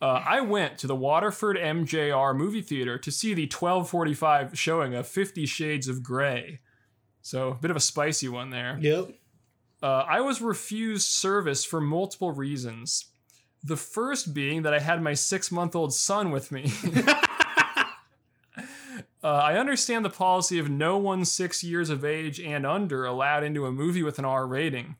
Uh, 0.00 0.22
I 0.26 0.40
went 0.40 0.78
to 0.78 0.86
the 0.86 0.96
Waterford 0.96 1.56
MJR 1.56 2.36
movie 2.36 2.62
theater 2.62 2.98
to 2.98 3.10
see 3.12 3.34
the 3.34 3.42
1245 3.44 4.58
showing 4.58 4.94
of 4.94 5.06
Fifty 5.06 5.46
Shades 5.46 5.88
of 5.88 6.02
Grey. 6.02 6.60
So, 7.20 7.50
a 7.50 7.54
bit 7.54 7.70
of 7.70 7.76
a 7.76 7.80
spicy 7.80 8.28
one 8.28 8.50
there. 8.50 8.78
Yep. 8.80 9.10
Uh, 9.82 10.04
I 10.08 10.20
was 10.20 10.40
refused 10.40 11.08
service 11.08 11.64
for 11.64 11.80
multiple 11.80 12.32
reasons. 12.32 13.06
The 13.64 13.76
first 13.76 14.34
being 14.34 14.62
that 14.62 14.74
I 14.74 14.80
had 14.80 15.02
my 15.02 15.14
six 15.14 15.52
month 15.52 15.76
old 15.76 15.94
son 15.94 16.30
with 16.30 16.50
me. 16.50 16.72
Uh, 19.24 19.28
I 19.28 19.56
understand 19.56 20.04
the 20.04 20.10
policy 20.10 20.58
of 20.58 20.68
no 20.68 20.98
one 20.98 21.24
six 21.24 21.62
years 21.62 21.90
of 21.90 22.04
age 22.04 22.40
and 22.40 22.66
under 22.66 23.04
allowed 23.04 23.44
into 23.44 23.66
a 23.66 23.72
movie 23.72 24.02
with 24.02 24.18
an 24.18 24.24
R 24.24 24.46
rating. 24.46 24.96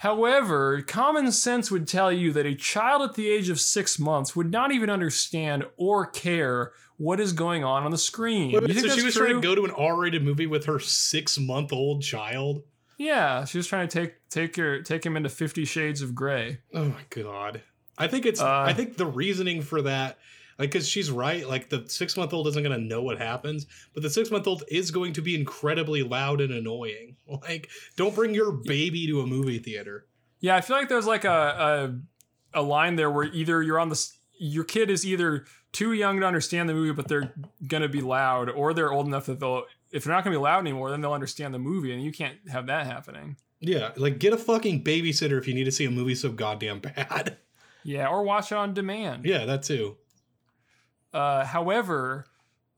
However, 0.00 0.80
common 0.80 1.30
sense 1.30 1.70
would 1.70 1.86
tell 1.86 2.10
you 2.10 2.32
that 2.32 2.46
a 2.46 2.54
child 2.54 3.02
at 3.02 3.16
the 3.16 3.28
age 3.28 3.50
of 3.50 3.60
six 3.60 3.98
months 3.98 4.34
would 4.34 4.50
not 4.50 4.72
even 4.72 4.88
understand 4.88 5.66
or 5.76 6.06
care 6.06 6.72
what 6.96 7.20
is 7.20 7.34
going 7.34 7.64
on 7.64 7.82
on 7.82 7.90
the 7.90 7.98
screen. 7.98 8.52
Wait, 8.52 8.66
You 8.66 8.72
think 8.72 8.88
so 8.88 8.96
she 8.96 9.04
was 9.04 9.12
true? 9.12 9.26
trying 9.26 9.42
to 9.42 9.46
go 9.46 9.54
to 9.54 9.66
an 9.66 9.72
R-rated 9.72 10.24
movie 10.24 10.46
with 10.46 10.64
her 10.64 10.78
six-month-old 10.78 12.00
child. 12.02 12.62
Yeah, 12.96 13.44
she 13.44 13.58
was 13.58 13.66
trying 13.66 13.88
to 13.88 14.00
take 14.00 14.14
take 14.30 14.56
her 14.56 14.80
take 14.80 15.04
him 15.04 15.18
into 15.18 15.28
Fifty 15.28 15.66
Shades 15.66 16.00
of 16.00 16.14
Grey. 16.14 16.60
Oh 16.72 16.86
my 16.86 17.02
god! 17.10 17.60
I 17.98 18.06
think 18.06 18.24
it's. 18.24 18.40
Uh, 18.40 18.64
I 18.66 18.72
think 18.72 18.96
the 18.96 19.04
reasoning 19.04 19.60
for 19.60 19.82
that, 19.82 20.16
like, 20.60 20.70
because 20.70 20.88
she's 20.88 21.10
right. 21.10 21.48
Like, 21.48 21.68
the 21.70 21.84
six-month-old 21.88 22.46
isn't 22.48 22.62
going 22.62 22.78
to 22.78 22.86
know 22.86 23.02
what 23.02 23.18
happens, 23.18 23.66
but 23.94 24.02
the 24.04 24.10
six-month-old 24.10 24.62
is 24.68 24.92
going 24.92 25.12
to 25.14 25.22
be 25.22 25.34
incredibly 25.34 26.02
loud 26.04 26.40
and 26.40 26.52
annoying. 26.52 27.16
Like, 27.48 27.68
don't 27.96 28.14
bring 28.14 28.34
your 28.34 28.50
baby 28.52 29.06
to 29.06 29.20
a 29.20 29.26
movie 29.26 29.58
theater. 29.60 30.06
Yeah, 30.40 30.56
I 30.56 30.60
feel 30.62 30.76
like 30.76 30.88
there's 30.88 31.06
like 31.06 31.24
a 31.24 31.30
a, 32.52 32.60
a 32.60 32.62
line 32.62 32.96
there 32.96 33.10
where 33.10 33.24
either 33.24 33.62
you're 33.62 33.78
on 33.78 33.88
the 33.88 34.08
your 34.38 34.64
kid 34.64 34.90
is 34.90 35.06
either 35.06 35.44
too 35.70 35.92
young 35.92 36.18
to 36.20 36.26
understand 36.26 36.68
the 36.68 36.74
movie, 36.74 36.92
but 36.92 37.06
they're 37.06 37.32
gonna 37.68 37.88
be 37.88 38.00
loud, 38.00 38.48
or 38.50 38.74
they're 38.74 38.92
old 38.92 39.06
enough 39.06 39.26
that 39.26 39.38
they'll 39.38 39.62
if 39.92 40.02
they're 40.02 40.12
not 40.12 40.24
gonna 40.24 40.34
be 40.34 40.40
loud 40.40 40.58
anymore, 40.58 40.90
then 40.90 41.00
they'll 41.00 41.12
understand 41.12 41.54
the 41.54 41.58
movie, 41.60 41.92
and 41.94 42.02
you 42.02 42.10
can't 42.10 42.38
have 42.50 42.66
that 42.66 42.86
happening. 42.86 43.36
Yeah, 43.60 43.92
like 43.96 44.18
get 44.18 44.32
a 44.32 44.36
fucking 44.36 44.82
babysitter 44.82 45.38
if 45.38 45.46
you 45.46 45.54
need 45.54 45.64
to 45.64 45.72
see 45.72 45.84
a 45.84 45.90
movie 45.90 46.16
so 46.16 46.30
goddamn 46.32 46.80
bad. 46.80 47.36
Yeah, 47.84 48.08
or 48.08 48.24
watch 48.24 48.52
it 48.52 48.58
on 48.58 48.74
demand. 48.74 49.24
yeah, 49.24 49.46
that 49.46 49.62
too. 49.62 49.96
Uh, 51.12 51.44
however, 51.44 52.26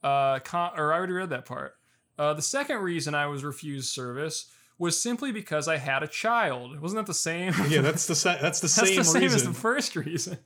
uh, 0.03 0.39
con- 0.41 0.73
or 0.77 0.93
I 0.93 0.97
already 0.97 1.13
read 1.13 1.31
that 1.31 1.45
part. 1.45 1.75
Uh, 2.19 2.35
the 2.35 2.43
second 2.43 2.79
reason 2.79 3.15
I 3.15 3.27
was 3.27 3.45
refused 3.45 3.91
service 3.91 4.51
was 4.79 5.01
simply 5.01 5.33
because 5.33 5.69
I 5.69 5.77
had 5.77 6.03
a 6.03 6.07
child. 6.09 6.81
Wasn't 6.81 6.99
that 6.99 7.07
the 7.07 7.15
same? 7.15 7.53
Yeah, 7.69 7.81
that's 7.83 8.07
the 8.07 8.15
sa- 8.15 8.37
that's 8.41 8.61
the 8.61 8.67
That's 8.67 8.89
same 8.89 8.97
the 8.99 9.05
same 9.05 9.25
as 9.25 9.45
the 9.45 9.53
first 9.53 9.97
reason. 9.97 10.39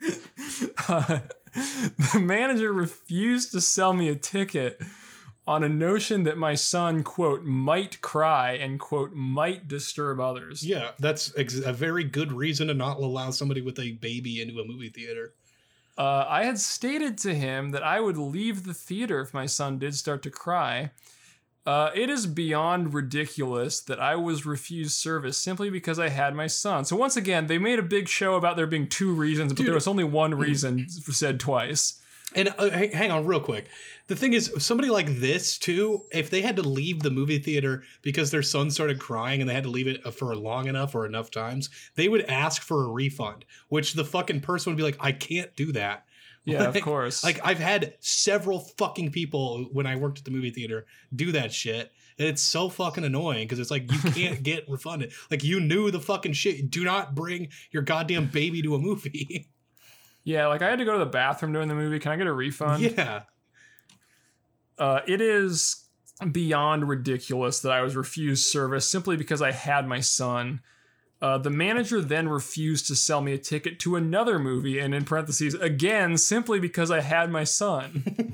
Uh, 0.88 1.20
the 2.12 2.20
manager 2.20 2.72
refused 2.72 3.52
to 3.52 3.60
sell 3.60 3.92
me 3.92 4.08
a 4.08 4.14
ticket 4.16 4.80
on 5.46 5.62
a 5.62 5.68
notion 5.68 6.24
that 6.24 6.36
my 6.36 6.54
son, 6.54 7.02
quote, 7.04 7.44
might 7.44 8.00
cry 8.00 8.52
and, 8.52 8.78
quote, 8.80 9.12
might 9.12 9.68
disturb 9.68 10.18
others. 10.20 10.66
yeah, 10.66 10.90
that's 10.98 11.32
ex- 11.38 11.58
a 11.60 11.72
very 11.72 12.02
good 12.04 12.32
reason 12.32 12.66
to 12.68 12.74
not 12.74 12.96
allow 12.98 13.30
somebody 13.30 13.60
with 13.60 13.78
a 13.78 13.92
baby 13.92 14.40
into 14.42 14.58
a 14.60 14.64
movie 14.66 14.88
theater. 14.90 15.32
Uh, 15.96 16.24
I 16.28 16.44
had 16.44 16.58
stated 16.58 17.18
to 17.18 17.34
him 17.34 17.70
that 17.70 17.82
I 17.82 18.00
would 18.00 18.16
leave 18.16 18.64
the 18.64 18.74
theater 18.74 19.20
if 19.20 19.32
my 19.32 19.46
son 19.46 19.78
did 19.78 19.94
start 19.94 20.22
to 20.24 20.30
cry. 20.30 20.90
Uh, 21.66 21.90
it 21.94 22.10
is 22.10 22.26
beyond 22.26 22.92
ridiculous 22.92 23.80
that 23.80 23.98
I 23.98 24.16
was 24.16 24.44
refused 24.44 24.92
service 24.92 25.38
simply 25.38 25.70
because 25.70 25.98
I 25.98 26.10
had 26.10 26.34
my 26.34 26.46
son. 26.46 26.84
So 26.84 26.94
once 26.94 27.16
again, 27.16 27.46
they 27.46 27.56
made 27.56 27.78
a 27.78 27.82
big 27.82 28.06
show 28.08 28.34
about 28.34 28.56
there 28.56 28.66
being 28.66 28.88
two 28.88 29.12
reasons, 29.12 29.52
but 29.52 29.58
Dude. 29.58 29.68
there 29.68 29.74
was 29.74 29.86
only 29.86 30.04
one 30.04 30.34
reason 30.34 30.86
said 30.88 31.40
twice. 31.40 32.02
And 32.34 32.54
uh, 32.58 32.70
hang 32.70 32.92
hang 32.92 33.10
on, 33.10 33.26
real 33.26 33.40
quick. 33.40 33.68
The 34.06 34.16
thing 34.16 34.32
is, 34.32 34.52
somebody 34.58 34.90
like 34.90 35.20
this 35.20 35.56
too, 35.58 36.02
if 36.12 36.30
they 36.30 36.42
had 36.42 36.56
to 36.56 36.62
leave 36.62 37.02
the 37.02 37.10
movie 37.10 37.38
theater 37.38 37.82
because 38.02 38.30
their 38.30 38.42
son 38.42 38.70
started 38.70 38.98
crying 38.98 39.40
and 39.40 39.48
they 39.48 39.54
had 39.54 39.64
to 39.64 39.70
leave 39.70 39.86
it 39.86 40.02
for 40.14 40.34
long 40.36 40.66
enough 40.66 40.94
or 40.94 41.06
enough 41.06 41.30
times, 41.30 41.70
they 41.94 42.08
would 42.08 42.22
ask 42.22 42.62
for 42.62 42.84
a 42.84 42.88
refund. 42.88 43.44
Which 43.68 43.94
the 43.94 44.04
fucking 44.04 44.40
person 44.40 44.72
would 44.72 44.76
be 44.76 44.82
like, 44.82 44.98
"I 45.00 45.12
can't 45.12 45.54
do 45.56 45.72
that." 45.72 46.04
Yeah, 46.46 46.64
of 46.64 46.78
course. 46.82 47.24
Like 47.24 47.40
I've 47.42 47.58
had 47.58 47.94
several 48.00 48.60
fucking 48.76 49.12
people 49.12 49.64
when 49.72 49.86
I 49.86 49.96
worked 49.96 50.18
at 50.18 50.26
the 50.26 50.30
movie 50.30 50.50
theater 50.50 50.84
do 51.14 51.32
that 51.32 51.54
shit. 51.54 51.90
And 52.18 52.28
it's 52.28 52.42
so 52.42 52.68
fucking 52.68 53.02
annoying 53.02 53.44
because 53.44 53.58
it's 53.58 53.70
like 53.70 53.90
you 53.90 53.98
can't 54.12 54.42
get 54.42 54.68
refunded. 54.68 55.12
Like 55.30 55.42
you 55.42 55.58
knew 55.58 55.90
the 55.90 56.00
fucking 56.00 56.34
shit. 56.34 56.70
Do 56.70 56.84
not 56.84 57.14
bring 57.14 57.48
your 57.70 57.82
goddamn 57.82 58.26
baby 58.26 58.60
to 58.60 58.74
a 58.74 58.78
movie. 58.78 59.48
Yeah, 60.24 60.46
like 60.48 60.62
I 60.62 60.70
had 60.70 60.78
to 60.78 60.84
go 60.84 60.94
to 60.94 60.98
the 60.98 61.06
bathroom 61.10 61.52
during 61.52 61.68
the 61.68 61.74
movie. 61.74 61.98
Can 61.98 62.12
I 62.12 62.16
get 62.16 62.26
a 62.26 62.32
refund? 62.32 62.82
yeah. 62.82 63.22
Uh, 64.78 65.00
it 65.06 65.20
is 65.20 65.84
beyond 66.32 66.88
ridiculous 66.88 67.60
that 67.60 67.72
I 67.72 67.82
was 67.82 67.94
refused 67.94 68.46
service 68.46 68.88
simply 68.88 69.16
because 69.16 69.42
I 69.42 69.52
had 69.52 69.86
my 69.86 70.00
son. 70.00 70.60
Uh, 71.22 71.38
the 71.38 71.50
manager 71.50 72.02
then 72.02 72.28
refused 72.28 72.86
to 72.88 72.96
sell 72.96 73.20
me 73.20 73.32
a 73.32 73.38
ticket 73.38 73.78
to 73.80 73.96
another 73.96 74.38
movie, 74.38 74.78
and 74.78 74.94
in 74.94 75.04
parentheses, 75.04 75.54
again, 75.54 76.18
simply 76.18 76.58
because 76.60 76.90
I 76.90 77.00
had 77.00 77.30
my 77.30 77.44
son. 77.44 78.04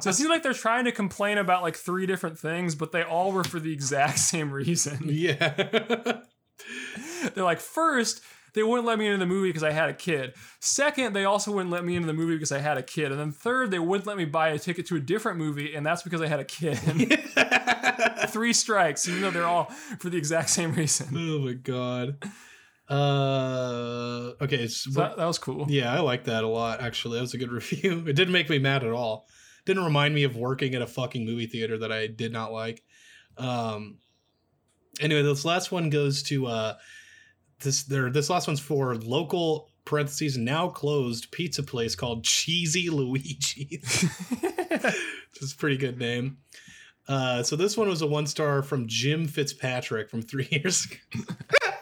So 0.00 0.10
it 0.10 0.14
seems 0.14 0.28
like 0.28 0.42
they're 0.42 0.54
trying 0.54 0.86
to 0.86 0.92
complain 0.92 1.38
about 1.38 1.62
like 1.62 1.76
three 1.76 2.04
different 2.06 2.36
things, 2.36 2.74
but 2.74 2.90
they 2.90 3.02
all 3.02 3.30
were 3.30 3.44
for 3.44 3.60
the 3.60 3.72
exact 3.72 4.18
same 4.18 4.50
reason. 4.50 4.98
Yeah. 5.04 5.52
They're 7.34 7.44
like, 7.44 7.60
first, 7.60 8.20
they 8.58 8.64
wouldn't 8.64 8.88
let 8.88 8.98
me 8.98 9.06
into 9.06 9.18
the 9.18 9.26
movie 9.26 9.50
because 9.50 9.62
I 9.62 9.70
had 9.70 9.88
a 9.88 9.94
kid. 9.94 10.34
Second, 10.58 11.14
they 11.14 11.24
also 11.24 11.52
wouldn't 11.52 11.70
let 11.70 11.84
me 11.84 11.94
into 11.94 12.08
the 12.08 12.12
movie 12.12 12.34
because 12.34 12.50
I 12.50 12.58
had 12.58 12.76
a 12.76 12.82
kid. 12.82 13.12
And 13.12 13.20
then 13.20 13.30
third, 13.30 13.70
they 13.70 13.78
wouldn't 13.78 14.04
let 14.04 14.16
me 14.16 14.24
buy 14.24 14.48
a 14.48 14.58
ticket 14.58 14.84
to 14.88 14.96
a 14.96 15.00
different 15.00 15.38
movie, 15.38 15.76
and 15.76 15.86
that's 15.86 16.02
because 16.02 16.20
I 16.20 16.26
had 16.26 16.40
a 16.40 16.44
kid. 16.44 16.74
Three 18.30 18.52
strikes, 18.52 19.08
even 19.08 19.22
though 19.22 19.30
they're 19.30 19.46
all 19.46 19.66
for 20.00 20.10
the 20.10 20.18
exact 20.18 20.50
same 20.50 20.72
reason. 20.72 21.06
oh 21.16 21.38
my 21.38 21.52
god. 21.52 22.18
Uh, 22.90 24.32
okay. 24.42 24.66
So 24.66 24.90
that, 24.98 25.16
that 25.16 25.26
was 25.26 25.38
cool. 25.38 25.66
yeah, 25.68 25.94
I 25.94 26.00
like 26.00 26.24
that 26.24 26.42
a 26.42 26.48
lot. 26.48 26.80
Actually, 26.80 27.18
that 27.18 27.22
was 27.22 27.34
a 27.34 27.38
good 27.38 27.52
review. 27.52 28.06
It 28.08 28.14
didn't 28.14 28.32
make 28.32 28.50
me 28.50 28.58
mad 28.58 28.82
at 28.82 28.90
all. 28.90 29.28
Didn't 29.66 29.84
remind 29.84 30.16
me 30.16 30.24
of 30.24 30.34
working 30.34 30.74
at 30.74 30.82
a 30.82 30.86
fucking 30.88 31.24
movie 31.24 31.46
theater 31.46 31.78
that 31.78 31.92
I 31.92 32.08
did 32.08 32.32
not 32.32 32.52
like. 32.52 32.82
Um. 33.36 33.98
Anyway, 35.00 35.22
this 35.22 35.44
last 35.44 35.70
one 35.70 35.90
goes 35.90 36.24
to 36.24 36.48
uh, 36.48 36.74
this 37.60 37.82
there. 37.84 38.10
This 38.10 38.30
last 38.30 38.46
one's 38.46 38.60
for 38.60 38.94
local 38.96 39.70
parentheses 39.84 40.36
now 40.36 40.68
closed 40.68 41.30
pizza 41.30 41.62
place 41.62 41.94
called 41.94 42.24
Cheesy 42.24 42.90
Luigi's. 42.90 44.04
which 45.30 45.42
is 45.42 45.52
a 45.52 45.56
pretty 45.56 45.76
good 45.76 45.98
name. 45.98 46.38
Uh, 47.06 47.42
so 47.42 47.56
this 47.56 47.76
one 47.76 47.88
was 47.88 48.02
a 48.02 48.06
one 48.06 48.26
star 48.26 48.62
from 48.62 48.86
Jim 48.86 49.26
Fitzpatrick 49.26 50.10
from 50.10 50.20
three 50.20 50.46
years 50.50 50.86
ago. 50.86 51.24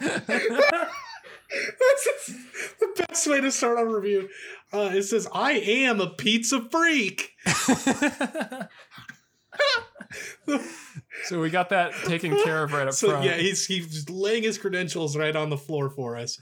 That's 0.01 0.27
the 2.79 3.05
best 3.09 3.27
way 3.27 3.41
to 3.41 3.51
start 3.51 3.81
a 3.81 3.85
review. 3.85 4.29
Uh, 4.72 4.91
it 4.95 5.03
says, 5.03 5.27
"I 5.33 5.53
am 5.53 6.01
a 6.01 6.11
pizza 6.11 6.61
freak." 6.70 7.33
so 11.25 11.41
we 11.41 11.51
got 11.51 11.71
that 11.71 11.93
taken 12.05 12.37
care 12.43 12.62
of 12.62 12.73
right 12.73 12.87
up 12.89 12.95
so 12.95 13.11
front. 13.11 13.25
yeah, 13.25 13.37
he's 13.37 13.67
he's 13.67 14.09
laying 14.09 14.43
his 14.43 14.59
credentials 14.59 15.17
right 15.17 15.35
on 15.35 15.51
the 15.51 15.57
floor 15.57 15.91
for 15.91 16.17
us. 16.17 16.39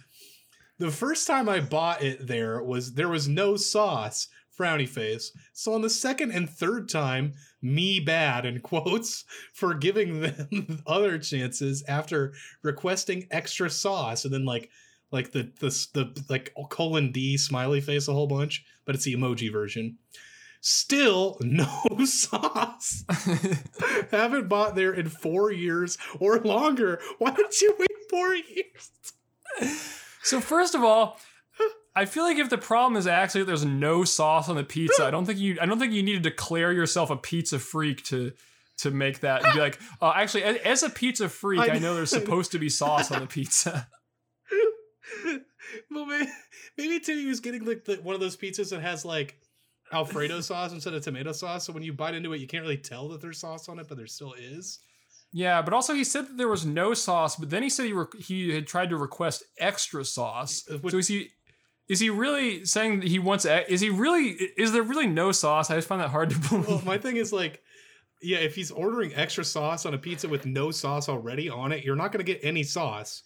The 0.78 0.90
first 0.90 1.26
time 1.26 1.48
I 1.48 1.60
bought 1.60 2.02
it 2.02 2.26
there 2.26 2.62
was 2.62 2.94
there 2.94 3.08
was 3.08 3.28
no 3.28 3.56
sauce, 3.56 4.28
frowny 4.58 4.88
face. 4.88 5.32
So 5.52 5.74
on 5.74 5.82
the 5.82 5.90
second 5.90 6.32
and 6.32 6.48
third 6.50 6.88
time, 6.88 7.34
me 7.62 8.00
bad 8.00 8.44
in 8.44 8.60
quotes 8.60 9.24
for 9.54 9.74
giving 9.74 10.20
them 10.20 10.82
other 10.86 11.18
chances 11.18 11.82
after 11.88 12.34
requesting 12.62 13.26
extra 13.30 13.70
sauce 13.70 14.24
and 14.24 14.34
then 14.34 14.44
like 14.44 14.70
like 15.12 15.30
the 15.32 15.50
the 15.60 15.68
the 15.92 16.24
like 16.28 16.52
colon 16.70 17.12
D 17.12 17.36
smiley 17.36 17.80
face 17.80 18.08
a 18.08 18.12
whole 18.12 18.26
bunch, 18.26 18.64
but 18.84 18.94
it's 18.94 19.04
the 19.04 19.14
emoji 19.14 19.50
version. 19.52 19.98
Still 20.66 21.36
no 21.42 21.82
sauce. 22.06 23.04
Haven't 24.10 24.48
bought 24.48 24.74
there 24.74 24.94
in 24.94 25.10
four 25.10 25.52
years 25.52 25.98
or 26.18 26.38
longer. 26.38 27.02
Why 27.18 27.32
did 27.32 27.60
you 27.60 27.76
wait 27.78 27.90
four 28.08 28.34
years? 28.34 28.90
So 30.22 30.40
first 30.40 30.74
of 30.74 30.82
all, 30.82 31.20
I 31.94 32.06
feel 32.06 32.22
like 32.22 32.38
if 32.38 32.48
the 32.48 32.56
problem 32.56 32.96
is 32.96 33.06
actually 33.06 33.42
that 33.42 33.48
there's 33.48 33.66
no 33.66 34.04
sauce 34.04 34.48
on 34.48 34.56
the 34.56 34.64
pizza, 34.64 35.04
I 35.04 35.10
don't 35.10 35.26
think 35.26 35.38
you 35.38 35.58
I 35.60 35.66
don't 35.66 35.78
think 35.78 35.92
you 35.92 36.02
need 36.02 36.14
to 36.14 36.30
declare 36.30 36.72
yourself 36.72 37.10
a 37.10 37.16
pizza 37.16 37.58
freak 37.58 38.02
to 38.04 38.32
to 38.78 38.90
make 38.90 39.20
that 39.20 39.42
be 39.52 39.60
like, 39.60 39.78
uh, 40.00 40.14
actually, 40.16 40.44
as, 40.44 40.82
a 40.82 40.88
pizza 40.88 41.28
freak, 41.28 41.60
I 41.60 41.74
I, 41.74 41.78
know 41.78 41.94
there's 41.94 42.08
supposed 42.08 42.52
to 42.52 42.58
be 42.58 42.70
sauce 42.70 43.12
on 43.12 43.20
the 43.20 43.26
pizza. 43.26 43.86
well, 45.90 46.06
maybe, 46.06 46.30
maybe 46.78 46.98
he 47.04 47.26
was 47.26 47.40
getting 47.40 47.66
like 47.66 47.84
the, 47.84 47.96
one 47.96 48.14
of 48.14 48.20
those 48.22 48.36
pizzas 48.38 48.70
that 48.70 48.80
has 48.80 49.04
like 49.04 49.38
Alfredo 49.94 50.40
sauce 50.40 50.72
instead 50.72 50.94
of 50.94 51.02
tomato 51.02 51.32
sauce. 51.32 51.64
So 51.64 51.72
when 51.72 51.82
you 51.82 51.92
bite 51.92 52.14
into 52.14 52.32
it, 52.32 52.40
you 52.40 52.46
can't 52.46 52.62
really 52.62 52.76
tell 52.76 53.08
that 53.10 53.20
there's 53.20 53.38
sauce 53.38 53.68
on 53.68 53.78
it, 53.78 53.88
but 53.88 53.96
there 53.96 54.06
still 54.06 54.34
is. 54.34 54.80
Yeah, 55.32 55.62
but 55.62 55.72
also 55.74 55.94
he 55.94 56.04
said 56.04 56.26
that 56.28 56.36
there 56.36 56.48
was 56.48 56.64
no 56.64 56.94
sauce, 56.94 57.36
but 57.36 57.50
then 57.50 57.62
he 57.62 57.68
said 57.70 57.86
he 57.86 57.92
re- 57.92 58.06
he 58.18 58.54
had 58.54 58.66
tried 58.66 58.90
to 58.90 58.96
request 58.96 59.42
extra 59.58 60.04
sauce. 60.04 60.64
Uh, 60.70 60.78
what- 60.78 60.92
So 60.92 60.98
is 60.98 61.08
he 61.08 61.30
is 61.88 62.00
he 62.00 62.08
really 62.08 62.64
saying 62.64 63.00
that 63.00 63.08
he 63.08 63.18
wants? 63.18 63.44
Is 63.44 63.80
he 63.80 63.90
really? 63.90 64.28
Is 64.56 64.72
there 64.72 64.82
really 64.82 65.06
no 65.06 65.32
sauce? 65.32 65.70
I 65.70 65.74
just 65.76 65.86
find 65.88 66.00
that 66.00 66.08
hard 66.10 66.30
to 66.30 66.38
believe. 66.48 66.66
Well, 66.68 66.82
my 66.84 66.96
thing 66.98 67.16
is 67.18 67.30
like, 67.32 67.62
yeah, 68.22 68.38
if 68.38 68.54
he's 68.54 68.70
ordering 68.70 69.14
extra 69.14 69.44
sauce 69.44 69.84
on 69.84 69.92
a 69.92 69.98
pizza 69.98 70.26
with 70.28 70.46
no 70.46 70.70
sauce 70.70 71.08
already 71.10 71.50
on 71.50 71.72
it, 71.72 71.84
you're 71.84 71.96
not 71.96 72.10
going 72.10 72.24
to 72.24 72.32
get 72.32 72.40
any 72.42 72.62
sauce 72.62 73.22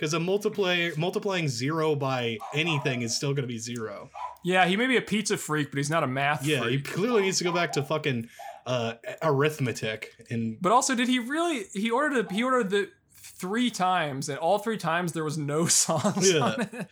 because 0.00 0.14
a 0.14 0.18
multiplier 0.20 0.92
multiplying 0.96 1.46
zero 1.46 1.94
by 1.94 2.38
anything 2.54 3.02
is 3.02 3.14
still 3.14 3.34
going 3.34 3.42
to 3.42 3.46
be 3.52 3.58
zero. 3.58 4.08
yeah, 4.42 4.64
he 4.66 4.74
may 4.74 4.86
be 4.86 4.96
a 4.96 5.02
pizza 5.02 5.36
freak, 5.36 5.70
but 5.70 5.76
he's 5.76 5.90
not 5.90 6.02
a 6.02 6.06
math 6.06 6.42
Yeah, 6.46 6.66
he 6.66 6.80
clearly 6.80 7.20
needs 7.22 7.36
to 7.38 7.44
go 7.44 7.52
back 7.52 7.72
to 7.72 7.82
fucking 7.82 8.30
uh, 8.66 8.94
arithmetic 9.22 10.14
and 10.30 10.56
But 10.60 10.72
also, 10.72 10.94
did 10.94 11.06
he 11.08 11.18
really? 11.18 11.64
He 11.74 11.90
ordered 11.90 12.26
a, 12.30 12.32
he 12.34 12.42
ordered 12.42 12.70
the 12.70 12.88
three 13.12 13.70
times, 13.70 14.30
and 14.30 14.38
all 14.38 14.58
three 14.58 14.78
times 14.78 15.12
there 15.12 15.24
was 15.24 15.36
no 15.36 15.66
sauce 15.82 16.32
Yeah. 16.32 16.40
on 16.40 16.60
it. 16.62 16.86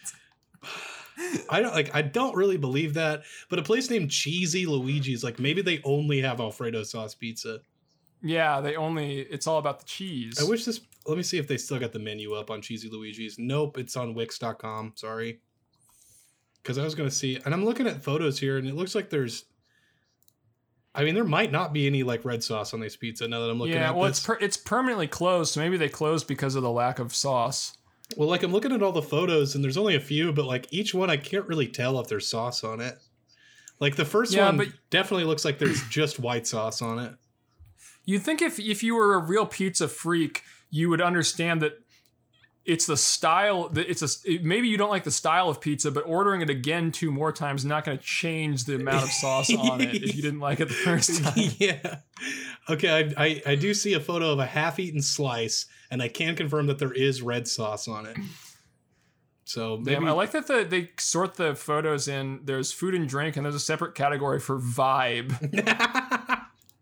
I 1.50 1.61
don't 1.61 1.74
like 1.74 1.94
I 1.94 2.02
don't 2.02 2.36
really 2.36 2.59
believe 2.59 2.94
that, 2.94 3.22
but 3.48 3.59
a 3.59 3.62
place 3.62 3.90
named 3.90 4.11
Cheesy 4.11 4.66
Luigi's 4.66 5.24
like 5.24 5.38
maybe 5.40 5.62
they 5.62 5.80
only 5.82 6.20
have 6.20 6.40
Alfredo 6.40 6.84
sauce 6.84 7.14
pizza. 7.14 7.61
Yeah, 8.22 8.61
they 8.61 8.76
only. 8.76 9.20
It's 9.20 9.46
all 9.46 9.59
about 9.59 9.78
the 9.80 9.84
cheese. 9.84 10.40
I 10.40 10.48
wish 10.48 10.64
this 10.64 10.80
let 11.09 11.16
me 11.16 11.22
see 11.22 11.38
if 11.38 11.48
they 11.48 11.56
still 11.56 11.78
got 11.78 11.92
the 11.92 11.98
menu 11.98 12.34
up 12.34 12.50
on 12.50 12.61
Cheesy 12.62 12.88
Luigi's. 12.88 13.36
Nope, 13.38 13.78
it's 13.78 13.96
on 13.96 14.14
Wix.com. 14.14 14.92
Sorry. 14.94 15.40
Cuz 16.64 16.76
I 16.78 16.84
was 16.84 16.94
going 16.94 17.09
to 17.09 17.14
see 17.14 17.38
and 17.44 17.54
I'm 17.54 17.64
looking 17.64 17.86
at 17.86 18.02
photos 18.04 18.38
here 18.38 18.59
and 18.59 18.68
it 18.68 18.74
looks 18.74 18.94
like 18.94 19.09
there's 19.11 19.44
I 20.94 21.04
mean 21.04 21.14
there 21.14 21.24
might 21.24 21.52
not 21.52 21.72
be 21.72 21.86
any 21.86 22.02
like 22.02 22.24
red 22.24 22.42
sauce 22.44 22.74
on 22.74 22.80
this 22.80 22.96
pizza 22.96 23.26
now 23.28 23.40
that 23.40 23.50
I'm 23.50 23.59
looking 23.59 23.74
yeah, 23.76 23.90
at 23.90 23.96
well, 23.96 24.09
this. 24.09 24.18
it's 24.18 24.26
per, 24.26 24.38
it's 24.40 24.56
permanently 24.56 25.06
closed, 25.06 25.52
so 25.54 25.61
maybe 25.61 25.76
they 25.76 25.88
closed 25.88 26.26
because 26.26 26.54
of 26.56 26.62
the 26.62 26.70
lack 26.70 26.98
of 26.98 27.14
sauce. 27.14 27.78
well, 28.16 28.28
like 28.28 28.42
I'm 28.42 28.52
looking 28.52 28.72
at 28.72 28.82
all 28.82 28.92
the 28.92 29.02
photos 29.02 29.54
and 29.54 29.62
there's 29.64 29.76
only 29.76 29.94
a 29.94 30.00
few, 30.00 30.32
but 30.32 30.44
like 30.44 30.66
each 30.72 30.92
one 30.94 31.09
I 31.11 31.16
can't 31.16 31.46
really 31.46 31.68
tell 31.68 31.98
if 32.00 32.09
there's 32.09 32.26
sauce 32.28 32.64
on 32.64 32.80
it. 32.80 32.98
Like 33.80 33.96
the 33.96 34.04
first 34.04 34.32
Yeah, 34.34 34.46
one 34.46 34.56
but- 34.59 34.68
definitely 34.90 35.24
looks 35.24 35.44
like 35.44 35.59
there's 35.59 35.82
just 35.88 36.18
white 36.18 36.46
sauce 36.46 36.82
on 36.82 36.98
it. 36.98 37.14
You'd 38.04 38.22
think 38.22 38.42
if 38.42 38.59
if 38.59 38.82
you 38.82 38.94
were 38.94 39.14
a 39.14 39.18
real 39.18 39.46
pizza 39.46 39.86
freak, 39.88 40.42
you 40.70 40.89
would 40.90 41.01
understand 41.01 41.62
that 41.62 41.78
it's 42.65 42.85
the 42.85 42.99
style 42.99 43.70
that 43.70 43.89
it's 43.89 44.03
a 44.03 44.39
maybe 44.43 44.69
you 44.69 44.77
don't 44.77 44.90
like 44.90 45.05
the 45.05 45.11
style 45.11 45.49
of 45.49 45.59
pizza, 45.59 45.90
but 45.90 46.03
ordering 46.07 46.43
it 46.43 46.51
again 46.51 46.93
two 46.93 47.11
more 47.11 47.32
times 47.32 47.62
is 47.62 47.65
not 47.65 47.85
going 47.85 47.97
to 47.97 48.05
change 48.05 48.65
the 48.65 48.74
amount 48.74 49.05
of 49.05 49.11
sauce 49.11 49.51
on 49.55 49.81
it 49.81 49.95
if 49.95 50.15
you 50.15 50.23
didn't 50.23 50.40
like 50.40 50.61
it 50.61 50.69
the 50.69 50.74
first 50.74 51.23
time. 51.24 51.51
yeah. 51.59 52.01
Okay, 52.69 53.15
I, 53.16 53.24
I 53.24 53.43
I 53.47 53.55
do 53.55 53.73
see 53.73 53.95
a 53.95 54.01
photo 54.01 54.32
of 54.32 54.39
a 54.39 54.45
half-eaten 54.45 55.01
slice, 55.01 55.65
and 55.90 56.03
I 56.03 56.09
can 56.09 56.36
confirm 56.36 56.66
that 56.66 56.78
there 56.78 56.93
is 56.93 57.23
red 57.23 57.49
sauce 57.49 57.89
on 57.89 58.05
it. 58.05 58.19
So 59.49 59.78
maybe 59.78 59.95
Damn, 59.95 60.09
I 60.09 60.11
like 60.11 60.32
that 60.32 60.47
the, 60.47 60.66
they 60.69 60.90
sort 60.99 61.36
the 61.36 61.55
photos 61.55 62.07
in. 62.07 62.40
There's 62.45 62.70
food 62.70 62.95
and 62.95 63.09
drink, 63.09 63.36
and 63.36 63.47
there's 63.47 63.55
a 63.55 63.61
separate 63.61 63.95
category 63.95 64.40
for 64.40 64.59
vibe. 64.59 65.32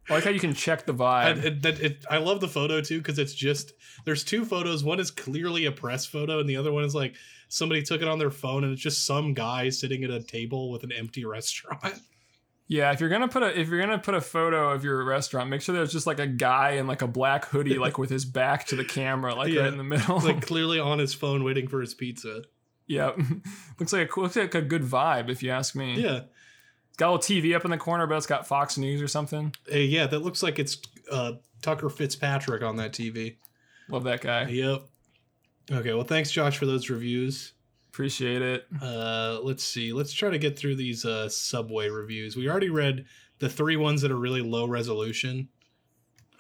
I 0.09 0.15
like 0.15 0.25
how 0.25 0.31
you 0.31 0.41
can 0.41 0.55
check 0.55 0.87
the 0.87 0.93
And 0.93 0.99
vibe. 1.01 1.45
it, 1.45 1.63
that 1.63 1.81
it, 1.81 2.05
I 2.11 2.19
love 2.19 2.41
the 2.41 2.49
photo 2.49 2.81
too 2.81 2.99
because 2.99 3.19
it's 3.19 3.35
just 3.35 3.73
there's 4.05 4.23
two 4.25 4.45
photos. 4.45 4.85
One 4.85 5.01
is 5.01 5.11
clearly 5.11 5.65
a 5.67 5.73
press 5.73 6.07
photo, 6.07 6.39
and 6.41 6.49
the 6.49 6.57
other 6.57 6.73
one 6.73 6.85
is 6.85 6.95
like 6.95 7.15
somebody 7.49 7.83
took 7.83 8.03
it 8.03 8.09
on 8.09 8.19
their 8.19 8.31
phone, 8.31 8.65
and 8.65 8.73
it's 8.73 8.83
just 8.83 9.05
some 9.07 9.35
guy 9.35 9.69
sitting 9.69 10.05
at 10.05 10.11
a 10.11 10.23
table 10.23 10.71
with 10.71 10.85
an 10.85 10.93
empty 10.93 11.25
restaurant. 11.37 12.01
Yeah, 12.69 12.91
if 12.93 12.99
you're 13.01 13.09
gonna 13.09 13.29
put 13.29 13.43
a 13.45 13.59
if 13.61 13.69
you're 13.69 13.79
gonna 13.81 13.99
put 13.99 14.15
a 14.15 14.21
photo 14.21 14.71
of 14.73 14.83
your 14.85 15.05
restaurant, 15.05 15.49
make 15.51 15.61
sure 15.63 15.75
there's 15.75 15.93
just 15.93 16.07
like 16.07 16.19
a 16.19 16.27
guy 16.27 16.71
in 16.73 16.87
like 16.89 17.01
a 17.03 17.07
black 17.07 17.45
hoodie, 17.47 17.79
like 17.79 17.97
with 17.99 18.11
his 18.11 18.25
back 18.25 18.67
to 18.67 18.77
the 18.77 18.85
camera, 18.85 19.35
like 19.35 19.53
Yeah. 19.53 19.63
right 19.63 19.73
in 19.73 19.79
the 19.79 19.85
middle. 19.85 20.19
like 20.21 20.41
clearly 20.47 20.81
on 20.81 20.99
his 20.99 21.15
phone 21.15 21.45
waiting 21.45 21.69
for 21.69 21.81
his 21.81 21.95
pizza. 21.95 22.43
yeah, 22.89 23.13
looks 23.79 23.93
like 23.93 24.17
a 24.17 24.21
looks 24.21 24.37
like 24.37 24.55
a 24.55 24.63
good 24.63 24.83
vibe 24.83 25.29
if 25.31 25.43
you 25.45 25.51
ask 25.51 25.75
me. 25.77 26.01
Yeah, 26.01 26.23
got 26.97 27.11
a 27.11 27.13
little 27.13 27.43
TV 27.43 27.55
up 27.55 27.65
in 27.65 27.71
the 27.71 27.79
corner, 27.79 28.07
but 28.07 28.17
it's 28.17 28.27
got 28.27 28.47
Fox 28.47 28.79
News 28.79 29.03
or 29.03 29.09
something. 29.09 29.55
Uh, 29.73 29.79
yeah, 29.79 30.07
that 30.07 30.21
looks 30.21 30.43
like 30.43 30.59
it's 30.59 30.79
uh, 31.11 31.33
Tucker 31.63 31.89
Fitzpatrick 31.89 32.63
on 32.63 32.77
that 32.77 32.93
TV. 32.93 33.37
Love 33.89 34.05
that 34.05 34.21
guy. 34.21 34.47
Yep. 34.47 34.83
Okay, 35.71 35.95
well, 35.95 36.05
thanks, 36.05 36.31
Josh, 36.31 36.59
for 36.59 36.67
those 36.67 36.91
reviews. 36.91 37.53
Appreciate 37.89 38.43
it. 38.43 38.67
Uh, 38.83 39.41
let's 39.43 39.65
see. 39.65 39.93
Let's 39.93 40.13
try 40.13 40.31
to 40.31 40.39
get 40.39 40.59
through 40.59 40.77
these 40.77 41.05
uh, 41.05 41.29
Subway 41.29 41.89
reviews. 41.89 42.37
We 42.37 42.49
already 42.49 42.71
read 42.71 43.07
the 43.39 43.49
three 43.49 43.77
ones 43.77 44.03
that 44.03 44.11
are 44.11 44.17
really 44.17 44.43
low 44.43 44.67
resolution. 44.67 45.49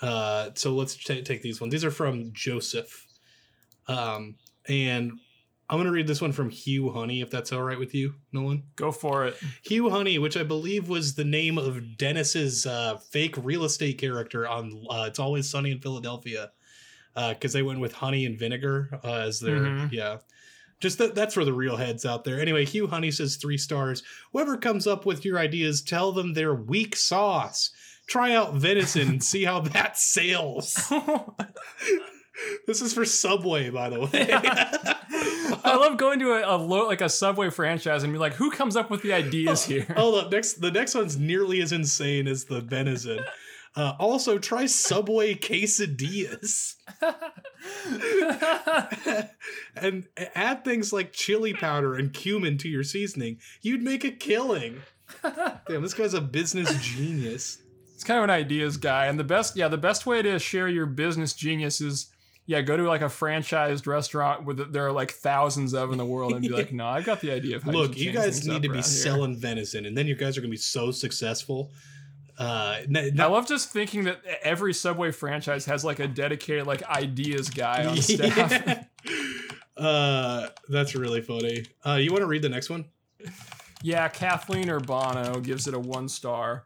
Uh, 0.02 0.50
so 0.54 0.72
let's 0.72 0.96
ta 0.96 1.14
take 1.24 1.42
these 1.42 1.60
ones. 1.60 1.72
These 1.72 1.84
are 1.84 1.90
from 1.90 2.32
Joseph. 2.32 3.06
Um, 3.88 4.36
and 4.68 5.12
I'm 5.68 5.76
going 5.78 5.86
to 5.86 5.92
read 5.92 6.06
this 6.06 6.20
one 6.20 6.30
from 6.32 6.48
Hugh 6.50 6.90
Honey, 6.90 7.20
if 7.22 7.30
that's 7.30 7.52
all 7.52 7.62
right 7.62 7.78
with 7.78 7.92
you, 7.94 8.14
Nolan. 8.32 8.62
Go 8.76 8.92
for 8.92 9.26
it. 9.26 9.36
Hugh 9.64 9.90
Honey, 9.90 10.18
which 10.18 10.36
I 10.36 10.44
believe 10.44 10.88
was 10.88 11.14
the 11.14 11.24
name 11.24 11.58
of 11.58 11.96
Dennis's 11.96 12.66
uh, 12.66 12.98
fake 13.10 13.34
real 13.42 13.64
estate 13.64 13.98
character 13.98 14.46
on 14.46 14.86
uh, 14.88 15.06
It's 15.08 15.18
Always 15.18 15.50
Sunny 15.50 15.72
in 15.72 15.80
Philadelphia, 15.80 16.52
because 17.14 17.52
they 17.52 17.62
went 17.62 17.80
with 17.80 17.94
honey 17.94 18.26
and 18.26 18.38
vinegar 18.38 19.00
uh, 19.02 19.12
as 19.14 19.40
their 19.40 19.56
Mhm. 19.60 19.90
yeah. 19.92 20.18
Just 20.78 20.98
that 20.98 21.14
that's 21.14 21.32
for 21.34 21.44
the 21.44 21.54
real 21.54 21.76
heads 21.78 22.04
out 22.04 22.22
there. 22.24 22.38
Anyway, 22.38 22.64
Hugh 22.66 22.86
Honey 22.86 23.10
says 23.10 23.36
three 23.36 23.56
stars. 23.58 24.02
Whoever 24.32 24.58
comes 24.58 24.86
up 24.86 25.06
with 25.06 25.24
your 25.24 25.38
ideas, 25.38 25.80
tell 25.82 26.12
them 26.12 26.34
they're 26.34 26.54
weak 26.54 26.94
sauce. 26.94 27.70
Try 28.06 28.34
out 28.34 28.54
venison 28.54 29.08
and 29.08 29.24
see 29.24 29.44
how 29.44 29.60
that 29.60 29.98
sails. 29.98 30.92
This 32.66 32.82
is 32.82 32.92
for 32.92 33.04
Subway, 33.04 33.70
by 33.70 33.90
the 33.90 34.00
way. 34.00 34.08
I 35.64 35.76
love 35.76 35.96
going 35.96 36.18
to 36.20 36.32
a, 36.32 36.56
a 36.56 36.58
lo- 36.58 36.86
like 36.86 37.00
a 37.00 37.08
Subway 37.08 37.50
franchise 37.50 38.02
and 38.02 38.12
be 38.12 38.18
like, 38.18 38.34
who 38.34 38.50
comes 38.50 38.76
up 38.76 38.90
with 38.90 39.02
the 39.02 39.12
ideas 39.12 39.64
here? 39.64 39.86
Hold 39.96 40.26
up, 40.26 40.32
next 40.32 40.60
the 40.60 40.70
next 40.70 40.94
one's 40.94 41.16
nearly 41.16 41.60
as 41.60 41.72
insane 41.72 42.28
as 42.28 42.44
the 42.44 42.60
venison. 42.60 43.20
Uh, 43.76 43.94
also, 43.98 44.38
try 44.38 44.64
Subway 44.64 45.34
quesadillas 45.34 46.76
and 49.76 50.08
add 50.34 50.64
things 50.64 50.94
like 50.94 51.12
chili 51.12 51.52
powder 51.52 51.94
and 51.94 52.14
cumin 52.14 52.56
to 52.58 52.68
your 52.68 52.82
seasoning. 52.82 53.38
You'd 53.60 53.82
make 53.82 54.02
a 54.02 54.10
killing. 54.10 54.80
Damn, 55.22 55.82
this 55.82 55.92
guy's 55.92 56.14
a 56.14 56.22
business 56.22 56.72
genius. 56.80 57.58
It's 57.94 58.04
kind 58.04 58.18
of 58.18 58.24
an 58.24 58.30
ideas 58.30 58.78
guy, 58.78 59.06
and 59.06 59.18
the 59.18 59.24
best, 59.24 59.56
yeah, 59.56 59.68
the 59.68 59.78
best 59.78 60.06
way 60.06 60.22
to 60.22 60.38
share 60.38 60.68
your 60.68 60.86
business 60.86 61.34
genius 61.34 61.80
is, 61.80 62.10
yeah, 62.46 62.60
go 62.60 62.76
to 62.76 62.84
like 62.84 63.00
a 63.00 63.06
franchised 63.06 63.86
restaurant 63.86 64.44
where 64.44 64.54
there 64.54 64.86
are 64.86 64.92
like 64.92 65.10
thousands 65.10 65.74
of 65.74 65.90
in 65.90 65.98
the 65.98 66.04
world, 66.04 66.32
and 66.32 66.42
be 66.42 66.48
like, 66.48 66.72
no, 66.72 66.86
I 66.86 67.02
got 67.02 67.20
the 67.20 67.32
idea 67.32 67.56
of 67.56 67.66
Look, 67.66 67.96
you, 67.96 68.06
you 68.06 68.12
guys 68.12 68.46
need 68.46 68.54
to 68.54 68.60
be 68.60 68.68
around 68.68 68.74
here." 68.76 68.82
selling 68.84 69.36
venison, 69.36 69.84
and 69.84 69.96
then 69.98 70.06
you 70.06 70.14
guys 70.14 70.38
are 70.38 70.40
gonna 70.40 70.50
be 70.50 70.56
so 70.56 70.92
successful. 70.92 71.72
Uh, 72.38 72.78
n- 72.94 73.18
I 73.18 73.26
love 73.26 73.48
just 73.48 73.70
thinking 73.70 74.04
that 74.04 74.20
every 74.42 74.74
Subway 74.74 75.10
franchise 75.10 75.64
has 75.64 75.84
like 75.84 75.98
a 75.98 76.06
dedicated 76.06 76.66
like 76.66 76.84
ideas 76.84 77.50
guy 77.50 77.86
on 77.86 77.96
staff. 78.02 78.86
uh, 79.76 80.48
that's 80.68 80.94
really 80.94 81.22
funny. 81.22 81.64
Uh, 81.84 81.94
you 81.94 82.12
want 82.12 82.22
to 82.22 82.26
read 82.26 82.42
the 82.42 82.48
next 82.48 82.70
one? 82.70 82.84
Yeah, 83.82 84.06
Kathleen 84.08 84.68
Urbano 84.68 85.42
gives 85.42 85.66
it 85.66 85.74
a 85.74 85.78
one 85.78 86.08
star. 86.08 86.64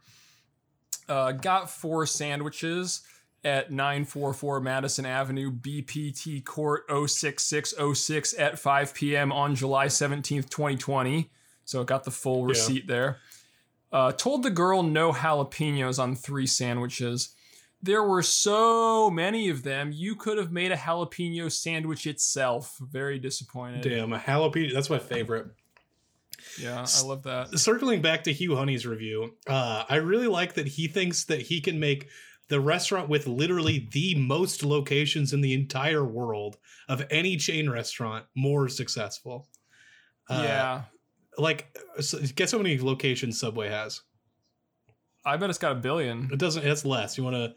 Uh, 1.08 1.32
got 1.32 1.70
four 1.70 2.04
sandwiches 2.04 3.02
at 3.44 3.70
944 3.70 4.60
Madison 4.60 5.06
Avenue, 5.06 5.50
BPT 5.50 6.44
Court 6.44 6.84
06606 6.88 8.34
at 8.38 8.58
5 8.58 8.94
p.m. 8.94 9.32
on 9.32 9.54
July 9.54 9.86
17th, 9.86 10.48
2020. 10.50 11.30
So 11.64 11.80
it 11.80 11.86
got 11.86 12.04
the 12.04 12.10
full 12.10 12.44
receipt 12.44 12.86
there. 12.86 13.18
Uh, 13.92 14.12
told 14.12 14.42
the 14.42 14.50
girl 14.50 14.82
no 14.82 15.12
jalapenos 15.12 15.98
on 15.98 16.14
three 16.14 16.46
sandwiches. 16.46 17.34
There 17.82 18.02
were 18.02 18.22
so 18.22 19.10
many 19.10 19.48
of 19.48 19.62
them, 19.62 19.90
you 19.92 20.14
could 20.14 20.36
have 20.36 20.52
made 20.52 20.70
a 20.70 20.76
jalapeno 20.76 21.50
sandwich 21.50 22.06
itself. 22.06 22.76
Very 22.78 23.18
disappointed. 23.18 23.82
Damn, 23.82 24.12
a 24.12 24.18
jalapeno. 24.18 24.74
That's 24.74 24.90
my 24.90 24.98
favorite. 24.98 25.46
Yeah, 26.60 26.86
I 26.86 27.02
love 27.02 27.22
that. 27.24 27.58
Circling 27.58 28.02
back 28.02 28.24
to 28.24 28.32
Hugh 28.32 28.56
Honey's 28.56 28.86
review, 28.86 29.34
uh, 29.46 29.84
I 29.88 29.96
really 29.96 30.26
like 30.26 30.54
that 30.54 30.66
he 30.66 30.88
thinks 30.88 31.24
that 31.24 31.40
he 31.40 31.60
can 31.60 31.78
make 31.80 32.08
the 32.50 32.60
restaurant 32.60 33.08
with 33.08 33.26
literally 33.26 33.88
the 33.92 34.16
most 34.16 34.62
locations 34.64 35.32
in 35.32 35.40
the 35.40 35.54
entire 35.54 36.04
world 36.04 36.58
of 36.88 37.06
any 37.10 37.36
chain 37.36 37.70
restaurant 37.70 38.26
more 38.34 38.68
successful. 38.68 39.48
Uh, 40.28 40.42
yeah. 40.44 40.82
Like, 41.38 41.78
so 42.00 42.18
guess 42.34 42.52
how 42.52 42.58
many 42.58 42.78
locations 42.78 43.40
Subway 43.40 43.68
has? 43.68 44.02
I 45.24 45.36
bet 45.36 45.48
it's 45.48 45.58
got 45.58 45.72
a 45.72 45.76
billion. 45.76 46.28
It 46.32 46.38
doesn't. 46.38 46.66
It's 46.66 46.84
less. 46.84 47.16
You 47.16 47.24
want 47.24 47.36
to? 47.36 47.54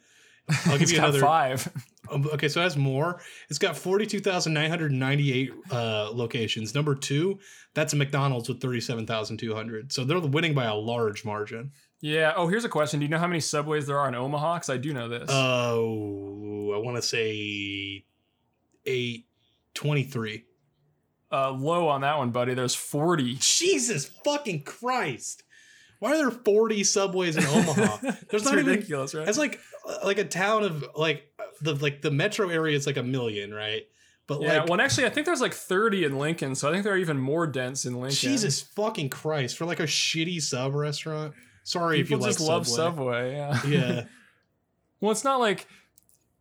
I'll 0.70 0.78
give 0.78 0.92
you 0.92 1.00
another. 1.00 1.20
five. 1.20 1.68
Um, 2.12 2.28
Okay, 2.34 2.50
so 2.50 2.60
it 2.60 2.64
has 2.64 2.76
more. 2.76 3.22
It's 3.50 3.58
got 3.58 3.78
forty-two 3.78 4.20
thousand 4.20 4.54
nine 4.54 4.70
hundred 4.70 4.92
ninety-eight 4.92 5.52
uh, 5.72 6.12
locations. 6.12 6.76
Number 6.76 6.96
two, 6.96 7.40
that's 7.74 7.94
a 7.94 7.96
McDonald's 7.96 8.50
with 8.50 8.60
thirty-seven 8.60 9.08
thousand 9.08 9.38
two 9.38 9.56
hundred. 9.56 9.94
So 9.94 10.04
they're 10.04 10.20
winning 10.20 10.54
by 10.54 10.66
a 10.66 10.76
large 10.76 11.24
margin. 11.24 11.72
Yeah. 12.04 12.34
Oh, 12.36 12.48
here's 12.48 12.66
a 12.66 12.70
question. 12.70 13.00
Do 13.00 13.06
you 13.06 13.10
know 13.10 13.18
how 13.18 13.28
many 13.28 13.40
subways 13.40 13.88
there 13.88 13.98
are 13.98 14.10
in 14.10 14.14
Omaha? 14.14 14.56
Because 14.56 14.70
I 14.70 14.76
do 14.76 14.92
know 14.92 15.08
this. 15.08 15.30
Oh, 15.30 16.74
I 16.76 16.78
want 16.80 16.98
to 16.98 17.02
say 17.02 18.04
eight 18.86 19.26
twenty-three. 19.74 20.44
Uh, 21.32 21.52
low 21.52 21.88
on 21.88 22.02
that 22.02 22.18
one, 22.18 22.32
buddy. 22.32 22.54
There's 22.54 22.76
40. 22.76 23.38
Jesus 23.40 24.06
fucking 24.06 24.64
Christ! 24.64 25.44
Why 26.00 26.12
are 26.12 26.18
there 26.18 26.32
forty 26.32 26.84
subways 26.84 27.38
in 27.38 27.46
Omaha? 27.46 27.98
There's 28.02 28.16
That's 28.30 28.44
not 28.44 28.56
even. 28.56 28.66
ridiculous, 28.66 29.16
right? 29.16 29.26
It's 29.26 29.38
like 29.38 29.62
like 30.04 30.18
a 30.18 30.26
town 30.26 30.64
of 30.64 30.86
like 30.98 31.24
the 31.62 31.74
like 31.76 32.02
the 32.02 32.12
metro 32.12 32.50
area 32.50 32.76
is 32.76 32.86
like 32.86 32.98
a 32.98 33.04
million, 33.04 33.54
right? 33.54 33.84
But 34.28 34.42
yeah. 34.42 34.60
like 34.60 34.70
well, 34.70 34.82
actually, 34.82 35.06
I 35.06 35.10
think 35.10 35.26
there's 35.26 35.42
like 35.42 35.54
30 35.54 36.04
in 36.04 36.20
Lincoln, 36.20 36.56
so 36.56 36.68
I 36.68 36.74
think 36.74 36.84
they're 36.84 36.98
even 36.98 37.18
more 37.18 37.48
dense 37.48 37.86
in 37.86 37.94
Lincoln. 37.94 38.16
Jesus 38.16 38.62
fucking 38.62 39.10
Christ 39.10 39.58
for 39.58 39.64
like 39.64 39.80
a 39.80 39.84
shitty 39.84 40.42
sub 40.42 40.76
restaurant. 40.76 41.34
Sorry 41.64 42.00
if 42.00 42.10
you 42.10 42.18
People 42.18 42.28
like 42.28 42.38
just 42.38 42.48
love 42.48 42.68
Subway. 42.68 43.36
Subway. 43.36 43.36
Yeah. 43.36 43.66
Yeah. 43.68 44.04
well, 45.02 45.12
it's 45.12 45.24
not 45.24 45.40
like. 45.40 45.68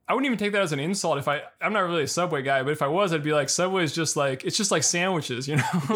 I 0.08 0.14
wouldn't 0.14 0.26
even 0.26 0.38
take 0.38 0.52
that 0.52 0.62
as 0.62 0.72
an 0.72 0.80
insult 0.80 1.18
if 1.18 1.28
I. 1.28 1.42
I'm 1.60 1.72
not 1.72 1.80
really 1.80 2.02
a 2.02 2.08
Subway 2.08 2.42
guy, 2.42 2.62
but 2.62 2.72
if 2.72 2.82
I 2.82 2.88
was, 2.88 3.12
I'd 3.12 3.22
be 3.22 3.32
like, 3.32 3.48
Subway's 3.48 3.92
just 3.92 4.16
like 4.16 4.44
it's 4.44 4.56
just 4.56 4.70
like 4.70 4.82
sandwiches, 4.82 5.46
you 5.46 5.56
know. 5.56 5.62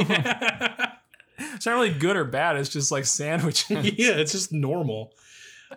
it's 1.39 1.67
not 1.67 1.75
really 1.75 1.93
good 1.93 2.17
or 2.17 2.25
bad. 2.25 2.57
It's 2.57 2.69
just 2.69 2.93
like 2.93 3.05
sandwiches. 3.05 3.71
yeah, 3.99 4.13
it's 4.13 4.33
just 4.33 4.53
normal. 4.53 5.13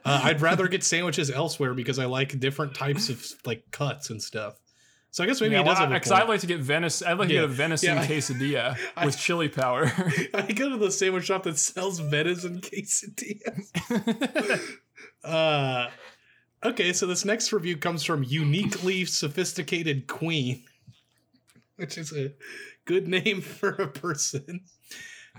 Uh, 0.05 0.21
I'd 0.23 0.41
rather 0.41 0.67
get 0.67 0.83
sandwiches 0.83 1.31
elsewhere 1.31 1.73
because 1.73 1.97
I 1.97 2.05
like 2.05 2.39
different 2.39 2.75
types 2.75 3.09
of 3.09 3.25
like 3.45 3.71
cuts 3.71 4.11
and 4.11 4.21
stuff. 4.21 4.55
So 5.11 5.23
I 5.23 5.27
guess 5.27 5.41
maybe 5.41 5.53
Yeah, 5.55 5.63
he 5.63 5.69
does 5.69 5.79
because 5.91 6.11
I 6.11 6.19
point. 6.19 6.29
like 6.29 6.39
to 6.41 6.47
get 6.47 6.59
venison. 6.59 7.07
I'd 7.07 7.17
like 7.17 7.29
to 7.29 7.33
get 7.33 7.43
a 7.43 7.47
venison 7.47 7.95
Yeah, 7.95 8.01
I- 8.01 8.07
quesadilla 8.07 8.77
I- 8.95 9.05
with 9.05 9.17
chili 9.17 9.49
powder. 9.49 9.91
I 10.33 10.43
go 10.51 10.69
to 10.69 10.77
the 10.77 10.91
sandwich 10.91 11.25
shop 11.25 11.43
that 11.43 11.57
sells 11.57 11.99
venison 11.99 12.61
quesadillas. 12.61 14.61
uh, 15.23 15.87
okay, 16.63 16.93
so 16.93 17.05
this 17.07 17.25
next 17.25 17.51
review 17.51 17.77
comes 17.77 18.03
from 18.03 18.23
Uniquely 18.23 19.05
Sophisticated 19.05 20.07
Queen, 20.07 20.63
which 21.77 21.97
is 21.97 22.13
a 22.13 22.33
good 22.85 23.07
name 23.07 23.41
for 23.41 23.69
a 23.69 23.87
person. 23.87 24.61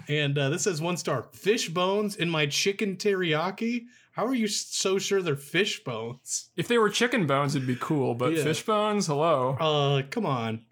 And 0.09 0.37
uh, 0.39 0.49
this 0.51 0.63
says 0.65 0.81
one 0.81 0.97
star 0.97 1.25
fish 1.33 1.69
bones 1.69 2.17
in 2.17 2.29
my 2.31 2.47
chicken 2.47 2.97
teriyaki. 2.97 3.85
How 4.21 4.27
are 4.27 4.35
you 4.35 4.49
so 4.49 4.99
sure 4.99 5.23
they're 5.23 5.35
fish 5.35 5.83
bones? 5.83 6.51
if 6.55 6.69
they 6.69 6.77
were 6.77 6.91
chicken 6.91 7.27
bones, 7.27 7.57
it'd 7.57 7.67
be 7.67 7.75
cool, 7.81 8.15
but 8.15 8.35
Yeah. 8.35 8.45
fish 8.45 8.63
bones, 8.67 9.07
hello. 9.07 9.57
Uh, 9.59 10.03
come 10.11 10.27
on. 10.27 10.67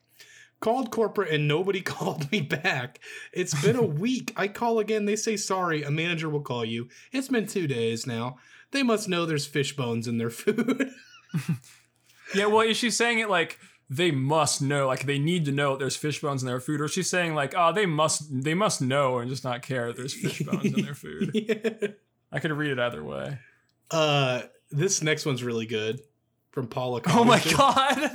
Called 0.60 0.90
corporate 0.90 1.30
and 1.32 1.48
nobody 1.48 1.80
called 1.96 2.30
me 2.30 2.42
back. 2.42 3.00
It's 3.32 3.58
been 3.62 3.76
a 3.76 3.82
week. 4.04 4.34
I 4.36 4.48
call 4.48 4.78
again. 4.80 5.06
They 5.06 5.16
say 5.16 5.38
sorry. 5.38 5.82
A 5.82 5.90
manager 5.90 6.28
will 6.28 6.42
call 6.42 6.62
you. 6.62 6.88
It's 7.10 7.28
been 7.28 7.46
two 7.46 7.66
days 7.66 8.06
now. 8.06 8.36
They 8.72 8.82
must 8.82 9.08
know 9.08 9.24
there's 9.24 9.46
fish 9.46 9.74
bones 9.74 10.06
in 10.06 10.18
their 10.18 10.28
food. 10.42 10.90
Yeah, 12.34 12.46
well, 12.46 12.60
is 12.68 12.76
she 12.76 12.90
saying 12.90 13.18
it 13.20 13.30
like 13.30 13.58
they 13.88 14.10
must 14.10 14.60
know, 14.60 14.86
like 14.88 15.06
they 15.06 15.18
need 15.18 15.46
to 15.46 15.52
know 15.52 15.74
there's 15.74 15.96
fish 15.96 16.20
bones 16.20 16.42
in 16.42 16.46
their 16.48 16.60
food, 16.60 16.82
or 16.82 16.88
she's 16.88 17.08
saying 17.08 17.34
like, 17.34 17.54
oh, 17.56 17.72
they 17.72 17.86
must, 17.86 18.24
they 18.44 18.52
must 18.52 18.82
know 18.82 19.16
and 19.16 19.30
just 19.30 19.42
not 19.44 19.62
care 19.62 19.86
that 19.86 19.96
there's 19.96 20.12
fish 20.12 20.40
bones 20.42 20.66
in 20.66 20.84
their 20.84 20.92
food? 20.94 21.30
Yeah. 21.32 21.88
I 22.32 22.38
could 22.40 22.52
read 22.52 22.70
it 22.72 22.78
either 22.78 23.02
way. 23.02 23.38
Uh, 23.90 24.42
this 24.70 25.02
next 25.02 25.24
one's 25.24 25.42
really 25.42 25.66
good 25.66 26.00
from 26.50 26.66
Paula. 26.66 27.00
Oh 27.08 27.24
my 27.24 27.40
god! 27.40 27.96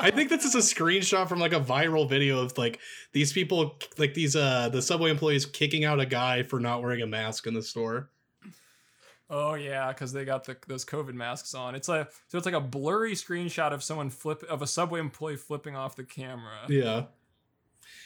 I 0.00 0.10
think 0.14 0.28
this 0.30 0.44
is 0.44 0.54
a 0.54 0.58
screenshot 0.58 1.28
from 1.28 1.38
like 1.38 1.52
a 1.52 1.60
viral 1.60 2.08
video 2.08 2.40
of 2.42 2.56
like 2.58 2.78
these 3.12 3.32
people, 3.32 3.78
like 3.98 4.14
these 4.14 4.36
uh 4.36 4.68
the 4.68 4.82
subway 4.82 5.10
employees 5.10 5.46
kicking 5.46 5.84
out 5.84 6.00
a 6.00 6.06
guy 6.06 6.42
for 6.42 6.60
not 6.60 6.82
wearing 6.82 7.02
a 7.02 7.06
mask 7.06 7.46
in 7.46 7.54
the 7.54 7.62
store. 7.62 8.10
Oh 9.28 9.54
yeah, 9.54 9.88
because 9.88 10.12
they 10.12 10.24
got 10.24 10.44
the 10.44 10.56
those 10.68 10.84
COVID 10.84 11.14
masks 11.14 11.54
on. 11.54 11.74
It's 11.74 11.88
a 11.88 12.06
so 12.28 12.36
it's 12.38 12.46
like 12.46 12.54
a 12.54 12.60
blurry 12.60 13.14
screenshot 13.14 13.72
of 13.72 13.82
someone 13.82 14.10
flip 14.10 14.42
of 14.44 14.62
a 14.62 14.66
subway 14.66 15.00
employee 15.00 15.36
flipping 15.36 15.74
off 15.74 15.96
the 15.96 16.04
camera, 16.04 16.58
Yeah. 16.68 17.04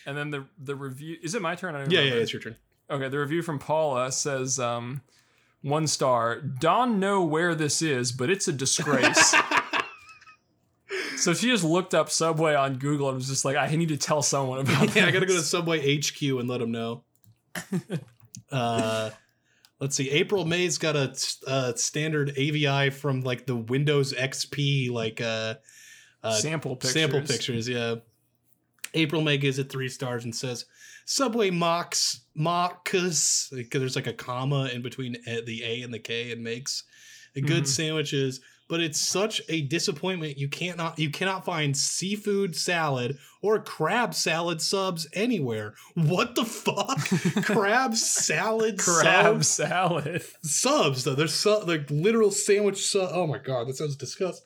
and 0.06 0.16
then 0.16 0.30
the 0.30 0.46
the 0.58 0.74
review. 0.74 1.18
Is 1.22 1.34
it 1.34 1.42
my 1.42 1.54
turn? 1.56 1.74
I 1.74 1.80
don't 1.80 1.90
Yeah, 1.90 2.00
yeah, 2.00 2.14
it's 2.14 2.32
your 2.32 2.40
turn. 2.40 2.56
Okay, 2.90 3.08
the 3.08 3.18
review 3.20 3.42
from 3.42 3.60
Paula 3.60 4.10
says 4.10 4.58
um, 4.58 5.00
one 5.62 5.86
star. 5.86 6.40
Don 6.40 6.98
know 6.98 7.22
where 7.22 7.54
this 7.54 7.82
is, 7.82 8.10
but 8.10 8.30
it's 8.30 8.48
a 8.48 8.52
disgrace. 8.52 9.32
so 11.16 11.32
she 11.32 11.46
just 11.46 11.62
looked 11.62 11.94
up 11.94 12.10
Subway 12.10 12.54
on 12.54 12.78
Google 12.78 13.08
and 13.08 13.16
was 13.16 13.28
just 13.28 13.44
like, 13.44 13.56
I 13.56 13.74
need 13.76 13.90
to 13.90 13.96
tell 13.96 14.22
someone 14.22 14.60
about. 14.60 14.94
yeah, 14.96 15.06
I 15.06 15.12
gotta 15.12 15.26
go 15.26 15.34
to. 15.34 15.42
Subway 15.42 15.98
HQ 15.98 16.20
and 16.20 16.48
let 16.48 16.58
them 16.58 16.72
know. 16.72 17.04
uh, 18.50 19.10
let's 19.78 19.94
see. 19.94 20.10
April 20.10 20.44
May's 20.44 20.76
got 20.76 20.96
a 20.96 21.14
uh, 21.46 21.74
standard 21.74 22.30
AVI 22.36 22.90
from 22.90 23.20
like 23.20 23.46
the 23.46 23.56
Windows 23.56 24.12
XP 24.12 24.90
like 24.90 25.20
uh, 25.20 25.54
uh, 26.24 26.32
sample 26.32 26.74
pictures. 26.74 26.92
sample 26.92 27.20
pictures. 27.22 27.68
Yeah. 27.68 27.96
April 28.94 29.22
May 29.22 29.38
gives 29.38 29.60
it 29.60 29.70
three 29.70 29.88
stars 29.88 30.24
and 30.24 30.34
says 30.34 30.64
Subway 31.10 31.50
mocks 31.50 32.20
mocks 32.36 33.48
because 33.52 33.80
there's 33.80 33.96
like 33.96 34.06
a 34.06 34.12
comma 34.12 34.70
in 34.72 34.80
between 34.80 35.16
the 35.26 35.62
A 35.64 35.82
and 35.82 35.92
the 35.92 35.98
K 35.98 36.30
and 36.30 36.40
makes 36.44 36.84
a 37.34 37.40
good 37.40 37.64
Mhm. 37.64 37.66
sandwiches. 37.66 38.40
But 38.68 38.80
it's 38.80 39.00
such 39.00 39.42
a 39.48 39.62
disappointment. 39.62 40.38
You 40.38 40.46
can't 40.48 40.76
not 40.76 41.00
you 41.00 41.10
cannot 41.10 41.44
find 41.44 41.76
seafood 41.76 42.54
salad 42.54 43.18
or 43.42 43.58
crab 43.58 44.14
salad 44.14 44.62
subs 44.62 45.08
anywhere. 45.12 45.74
What 45.94 46.36
the 46.36 46.44
fuck? 46.44 46.98
crab 47.44 47.96
salad 47.96 48.78
Crab 48.78 49.42
subs? 49.42 49.48
salad. 49.48 50.22
subs 50.44 51.02
though. 51.02 51.16
There's 51.16 51.34
su- 51.34 51.64
like 51.66 51.90
literal 51.90 52.30
sandwich 52.30 52.86
sub. 52.86 53.10
Oh 53.12 53.26
my 53.26 53.38
god, 53.38 53.66
that 53.66 53.74
sounds 53.78 53.96
disgust 53.96 54.44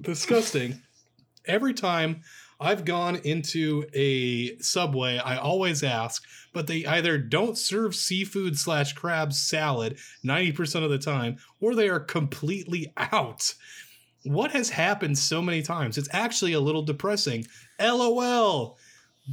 disgusting. 0.00 0.82
Every 1.46 1.74
time 1.74 2.22
I've 2.60 2.84
gone 2.84 3.16
into 3.16 3.86
a 3.94 4.58
subway, 4.58 5.16
I 5.16 5.38
always 5.38 5.82
ask, 5.82 6.22
but 6.52 6.66
they 6.66 6.84
either 6.84 7.16
don't 7.16 7.56
serve 7.56 7.94
seafood 7.94 8.58
slash 8.58 8.92
crab 8.92 9.32
salad 9.32 9.98
90% 10.24 10.84
of 10.84 10.90
the 10.90 10.98
time, 10.98 11.38
or 11.60 11.74
they 11.74 11.88
are 11.88 12.00
completely 12.00 12.92
out. 12.98 13.54
What 14.24 14.50
has 14.50 14.68
happened 14.68 15.16
so 15.16 15.40
many 15.40 15.62
times? 15.62 15.96
It's 15.96 16.10
actually 16.12 16.52
a 16.52 16.60
little 16.60 16.82
depressing. 16.82 17.46
LOL. 17.80 18.76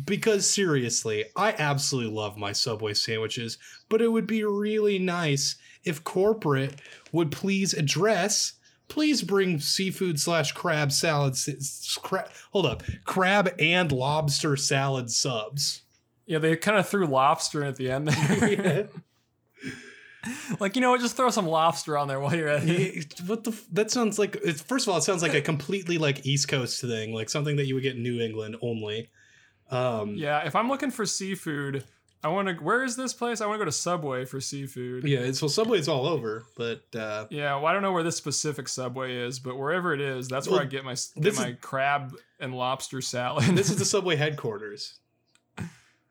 Because 0.06 0.50
seriously, 0.50 1.26
I 1.36 1.56
absolutely 1.58 2.14
love 2.14 2.38
my 2.38 2.52
Subway 2.52 2.94
sandwiches, 2.94 3.58
but 3.90 4.02
it 4.02 4.10
would 4.10 4.28
be 4.28 4.44
really 4.44 5.00
nice 5.00 5.56
if 5.84 6.04
corporate 6.04 6.76
would 7.12 7.32
please 7.32 7.74
address 7.74 8.54
please 8.88 9.22
bring 9.22 9.60
seafood 9.60 10.20
slash 10.20 10.52
crab 10.52 10.92
salad. 10.92 11.36
Crab, 12.02 12.30
hold 12.52 12.66
up, 12.66 12.84
crab 13.06 13.54
and 13.60 13.92
lobster 13.92 14.56
salad 14.56 15.12
subs. 15.12 15.84
Yeah, 16.26 16.40
they 16.40 16.56
kind 16.58 16.78
of 16.78 16.88
threw 16.88 17.06
lobster 17.06 17.62
in 17.62 17.68
at 17.68 17.76
the 17.78 17.90
end 17.90 18.08
there. 18.10 18.90
like 20.60 20.76
you 20.76 20.82
know 20.82 20.92
what, 20.92 21.02
just 21.02 21.16
throw 21.16 21.30
some 21.30 21.48
lobster 21.48 21.98
on 21.98 22.08
there 22.08 22.20
while 22.20 22.36
you're 22.36 22.48
at 22.48 22.68
it. 22.68 23.20
What 23.26 23.44
the? 23.44 23.58
That 23.72 23.92
sounds 23.92 24.18
like. 24.20 24.38
It's, 24.44 24.62
first 24.62 24.88
of 24.88 24.92
all, 24.92 24.98
it 24.98 25.04
sounds 25.04 25.22
like 25.22 25.34
a 25.34 25.42
completely 25.42 25.98
like 25.98 26.26
East 26.26 26.48
Coast 26.48 26.82
thing, 26.82 27.14
like 27.14 27.30
something 27.30 27.56
that 27.58 27.66
you 27.66 27.76
would 27.76 27.84
get 27.84 27.96
in 27.96 28.04
New 28.04 28.20
England 28.20 28.58
only. 28.62 29.10
Um, 29.70 30.16
yeah, 30.16 30.46
if 30.46 30.56
I'm 30.56 30.70
looking 30.70 30.92
for 30.92 31.06
seafood, 31.06 31.84
I 32.24 32.30
want 32.30 32.48
to. 32.48 32.56
Where 32.56 32.84
is 32.84 32.96
this 32.96 33.14
place? 33.14 33.42
I 33.42 33.46
want 33.46 33.56
to 33.56 33.60
go 33.60 33.66
to 33.66 33.72
Subway 33.72 34.26
for 34.26 34.42
seafood. 34.42 35.04
Yeah, 35.04 35.20
it's 35.20 35.42
well, 35.42 35.50
Subway's 35.50 35.88
all 35.88 36.08
over, 36.08 36.46
but 36.56 36.84
uh, 36.96 37.28
yeah, 37.30 37.56
well, 37.56 37.68
I 37.68 37.74
don't 37.74 37.84
know 37.84 37.92
where 37.92 38.04
this 38.04 38.18
specific 38.18 38.68
Subway 38.68 39.16
is, 39.16 39.40
but 39.40 39.58
wherever 39.58 39.94
it 39.94 40.02
is, 40.02 40.28
that's 40.28 40.48
well, 40.48 40.58
where 40.58 40.66
I 40.66 40.68
get 40.68 40.84
my 40.84 40.96
get 41.20 41.36
my 41.36 41.50
is, 41.50 41.58
crab 41.62 42.16
and 42.40 42.56
lobster 42.56 43.02
salad. 43.02 43.46
this 43.56 43.70
is 43.70 43.78
the 43.78 43.86
Subway 43.98 44.16
headquarters. 44.16 45.00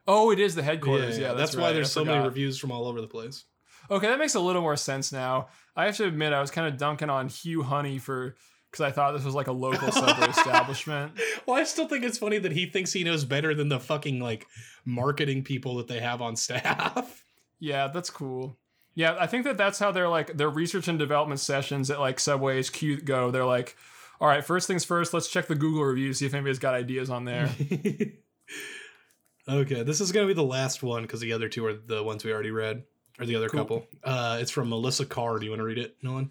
Oh, 0.08 0.30
it 0.30 0.38
is 0.38 0.54
the 0.54 0.62
headquarters. 0.62 1.18
Yeah, 1.18 1.22
yeah, 1.22 1.28
that's, 1.28 1.52
that's 1.52 1.56
right. 1.56 1.62
why 1.62 1.72
there's 1.72 1.90
so 1.90 2.04
many 2.04 2.22
reviews 2.24 2.58
from 2.58 2.70
all 2.70 2.86
over 2.86 3.00
the 3.00 3.08
place. 3.08 3.44
Okay, 3.90 4.06
that 4.06 4.18
makes 4.18 4.34
a 4.34 4.40
little 4.40 4.62
more 4.62 4.76
sense 4.76 5.12
now. 5.12 5.48
I 5.74 5.86
have 5.86 5.96
to 5.96 6.04
admit, 6.06 6.32
I 6.32 6.40
was 6.40 6.50
kind 6.50 6.66
of 6.66 6.78
dunking 6.78 7.10
on 7.10 7.28
Hugh 7.28 7.62
Honey 7.62 7.98
for 7.98 8.36
because 8.76 8.92
I 8.92 8.94
thought 8.94 9.12
this 9.12 9.24
was 9.24 9.34
like 9.34 9.46
a 9.46 9.52
local 9.52 9.90
Subway 9.92 10.28
establishment. 10.28 11.12
Well, 11.46 11.56
I 11.56 11.64
still 11.64 11.88
think 11.88 12.04
it's 12.04 12.18
funny 12.18 12.38
that 12.38 12.52
he 12.52 12.66
thinks 12.66 12.92
he 12.92 13.04
knows 13.04 13.24
better 13.24 13.54
than 13.54 13.70
the 13.70 13.80
fucking 13.80 14.20
like 14.20 14.46
marketing 14.84 15.44
people 15.44 15.76
that 15.76 15.88
they 15.88 16.00
have 16.00 16.20
on 16.22 16.36
staff. 16.36 17.22
Yeah, 17.58 17.88
that's 17.88 18.10
cool. 18.10 18.58
Yeah, 18.94 19.16
I 19.18 19.26
think 19.26 19.44
that 19.44 19.56
that's 19.56 19.78
how 19.78 19.90
they're 19.90 20.10
like 20.10 20.36
their 20.36 20.50
research 20.50 20.88
and 20.88 20.98
development 20.98 21.40
sessions 21.40 21.90
at 21.90 21.98
like 21.98 22.20
Subway 22.20 22.62
HQ 22.62 23.06
go. 23.06 23.30
They're 23.30 23.46
like, 23.46 23.78
all 24.20 24.28
right, 24.28 24.44
first 24.44 24.66
things 24.66 24.84
first, 24.84 25.14
let's 25.14 25.26
check 25.26 25.46
the 25.46 25.54
Google 25.54 25.82
reviews, 25.82 26.18
see 26.18 26.26
if 26.26 26.34
anybody's 26.34 26.58
got 26.58 26.74
ideas 26.74 27.08
on 27.08 27.24
there. 27.24 27.48
okay, 29.48 29.84
this 29.84 30.02
is 30.02 30.12
gonna 30.12 30.26
be 30.26 30.34
the 30.34 30.42
last 30.42 30.82
one 30.82 31.00
because 31.00 31.20
the 31.20 31.32
other 31.32 31.48
two 31.48 31.64
are 31.64 31.72
the 31.72 32.02
ones 32.02 32.26
we 32.26 32.30
already 32.30 32.50
read, 32.50 32.84
or 33.18 33.24
the 33.24 33.36
other 33.36 33.48
cool. 33.48 33.60
couple. 33.60 33.86
Uh, 34.04 34.36
it's 34.38 34.50
from 34.50 34.68
Melissa 34.68 35.06
Carr. 35.06 35.38
Do 35.38 35.46
you 35.46 35.52
want 35.52 35.60
to 35.60 35.64
read 35.64 35.78
it, 35.78 35.96
Nolan? 36.02 36.30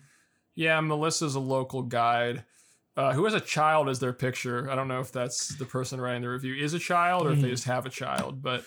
Yeah, 0.55 0.79
Melissa's 0.79 1.35
a 1.35 1.39
local 1.39 1.81
guide 1.81 2.43
uh, 2.97 3.13
who 3.13 3.25
has 3.25 3.33
a 3.33 3.41
child 3.41 3.89
as 3.89 3.99
their 3.99 4.13
picture. 4.13 4.69
I 4.69 4.75
don't 4.75 4.87
know 4.87 5.01
if 5.01 5.11
that's 5.11 5.49
the 5.49 5.65
person 5.65 5.99
writing 5.99 6.21
the 6.21 6.29
review 6.29 6.55
is 6.55 6.73
a 6.73 6.79
child 6.79 7.27
or 7.27 7.31
if 7.31 7.37
they 7.37 7.43
mm-hmm. 7.43 7.51
just 7.51 7.65
have 7.65 7.85
a 7.85 7.89
child, 7.89 8.41
but 8.41 8.63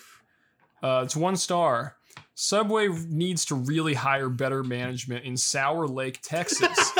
uh, 0.83 1.01
it's 1.03 1.15
one 1.15 1.35
star. 1.35 1.95
Subway 2.35 2.87
needs 2.87 3.45
to 3.45 3.55
really 3.55 3.95
hire 3.95 4.29
better 4.29 4.63
management 4.63 5.25
in 5.25 5.35
Sour 5.35 5.87
Lake, 5.87 6.19
Texas. 6.21 6.91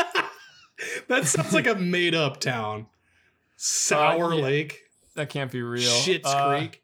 that 1.08 1.26
sounds 1.26 1.54
like 1.54 1.68
a 1.68 1.76
made 1.76 2.16
up 2.16 2.40
town. 2.40 2.88
Sour 3.56 4.34
uh, 4.34 4.36
yeah, 4.36 4.44
Lake. 4.44 4.82
That 5.16 5.30
can't 5.30 5.52
be 5.52 5.62
real. 5.62 5.90
Shit's 5.90 6.28
uh, 6.28 6.50
Creek. 6.50 6.84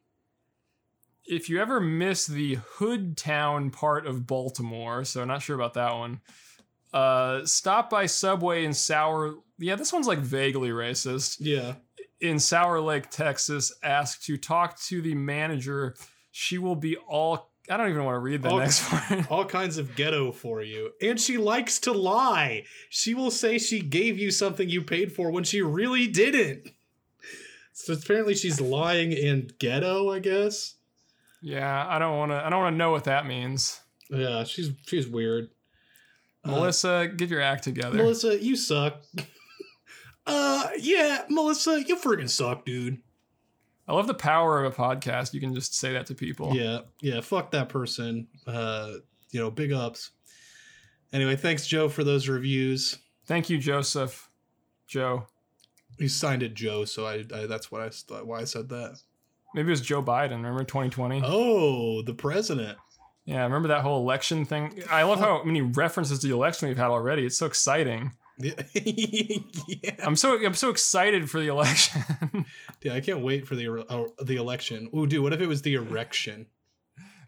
If 1.26 1.50
you 1.50 1.60
ever 1.60 1.80
miss 1.80 2.28
the 2.28 2.60
Hood 2.76 3.18
Town 3.18 3.72
part 3.72 4.06
of 4.06 4.28
Baltimore, 4.28 5.04
so 5.06 5.26
not 5.26 5.42
sure 5.42 5.56
about 5.56 5.74
that 5.74 5.94
one. 5.94 6.22
Uh, 6.96 7.46
stop 7.46 7.90
by 7.90 8.06
Subway 8.06 8.64
in 8.64 8.74
Sour. 8.74 9.36
Yeah, 9.60 9.76
this 9.76 9.92
one's 9.92 10.08
like 10.08 10.20
vaguely 10.20 10.70
racist. 10.70 11.38
Yeah. 11.42 11.74
In 12.22 12.40
Sour 12.40 12.80
Lake, 12.80 13.10
Texas, 13.10 13.74
ask 13.84 14.22
to 14.24 14.38
talk 14.38 14.80
to 14.84 15.02
the 15.02 15.14
manager. 15.14 15.96
She 16.32 16.58
will 16.58 16.78
be 16.78 16.96
all. 16.96 17.52
I 17.70 17.76
don't 17.76 17.90
even 17.90 18.06
want 18.06 18.16
to 18.16 18.20
read 18.20 18.44
the 18.44 18.50
all, 18.50 18.60
next 18.60 18.90
one. 19.10 19.28
all 19.30 19.44
kinds 19.44 19.78
of 19.78 19.96
ghetto 19.98 20.32
for 20.32 20.62
you. 20.62 20.92
And 21.02 21.20
she 21.20 21.38
likes 21.38 21.80
to 21.80 21.92
lie. 21.92 22.64
She 22.90 23.14
will 23.14 23.32
say 23.32 23.58
she 23.58 23.82
gave 23.82 24.18
you 24.18 24.32
something 24.32 24.70
you 24.70 24.82
paid 24.82 25.12
for 25.12 25.32
when 25.32 25.44
she 25.44 25.62
really 25.62 26.08
didn't. 26.08 26.70
So 27.74 27.92
apparently 27.92 28.36
she's 28.36 28.62
lying 28.62 29.12
in 29.12 29.50
ghetto, 29.60 30.12
I 30.12 30.20
guess. 30.20 30.76
Yeah, 31.42 31.86
I 31.90 32.00
don't 32.00 32.18
want 32.18 32.32
to. 32.32 32.38
I 32.38 32.50
don't 32.50 32.62
want 32.62 32.74
to 32.74 32.78
know 32.78 32.92
what 32.92 33.04
that 33.04 33.26
means. 33.26 33.82
Yeah, 34.10 34.46
she's 34.46 34.72
she's 34.86 35.08
weird. 35.10 35.50
Uh, 36.46 36.52
Melissa, 36.52 37.12
get 37.16 37.30
your 37.30 37.42
act 37.42 37.64
together. 37.64 37.98
Melissa, 37.98 38.42
you 38.42 38.56
suck. 38.56 39.04
uh, 40.28 40.70
yeah, 40.80 41.24
Melissa, 41.30 41.84
you 41.84 41.96
freaking 41.96 42.30
suck, 42.30 42.66
dude. 42.66 43.00
I 43.88 43.94
love 43.94 44.08
the 44.08 44.14
power 44.14 44.64
of 44.64 44.74
a 44.74 44.76
podcast. 44.76 45.34
You 45.34 45.40
can 45.40 45.54
just 45.54 45.76
say 45.76 45.94
that 45.94 46.08
to 46.08 46.16
people. 46.16 46.56
Yeah, 46.56 46.82
yeah. 47.02 47.22
Fuck 47.22 47.52
that 47.52 47.70
person. 47.70 48.28
Uh, 48.48 48.94
you 49.32 49.40
know, 49.40 49.52
big 49.52 49.72
ups. 49.72 50.12
Anyway, 51.14 51.36
thanks, 51.36 51.68
Joe, 51.68 51.88
for 51.88 52.04
those 52.04 52.28
reviews. 52.28 52.98
Thank 53.26 53.50
you, 53.50 53.58
Joseph. 53.58 54.30
Joe. 54.88 55.28
He 55.98 56.08
signed 56.08 56.44
it 56.44 56.54
Joe, 56.54 56.86
so 56.86 57.06
I, 57.06 57.24
I 57.34 57.46
that's 57.46 57.72
what 57.72 57.82
I 57.82 58.22
why 58.22 58.42
I 58.42 58.44
said 58.44 58.70
that. 58.70 59.00
Maybe 59.54 59.68
it 59.68 59.72
was 59.72 59.82
Joe 59.82 60.04
Biden. 60.04 60.32
Remember 60.32 60.66
2020? 60.66 61.22
Oh, 61.24 62.02
the 62.02 62.14
president. 62.14 62.78
Yeah, 63.26 63.42
I 63.42 63.44
remember 63.44 63.70
that 63.70 63.82
whole 63.82 64.02
election 64.02 64.46
thing? 64.46 64.84
I 64.90 65.04
love 65.04 65.20
how 65.20 65.44
many 65.44 65.62
references 65.62 66.20
to 66.20 66.28
the 66.28 66.34
election 66.34 66.68
we've 66.68 66.78
had 66.78 66.92
already. 66.92 67.26
It's 67.26 67.38
so 67.38 67.48
exciting. 67.48 68.12
yeah. 68.38 68.54
I'm 70.04 70.16
so 70.16 70.44
I'm 70.46 70.54
so 70.54 70.70
excited 70.70 71.30
for 71.30 71.40
the 71.40 71.48
election. 71.48 72.46
yeah, 72.84 72.94
I 72.94 73.02
can't 73.02 73.22
wait 73.22 73.48
for 73.48 73.56
the 73.56 73.86
uh, 73.90 74.06
the 74.24 74.36
election. 74.36 74.90
Ooh, 74.96 75.08
dude, 75.08 75.24
what 75.24 75.34
if 75.34 75.42
it 75.42 75.48
was 75.48 75.64
the 75.64 75.74
erection? 75.76 76.48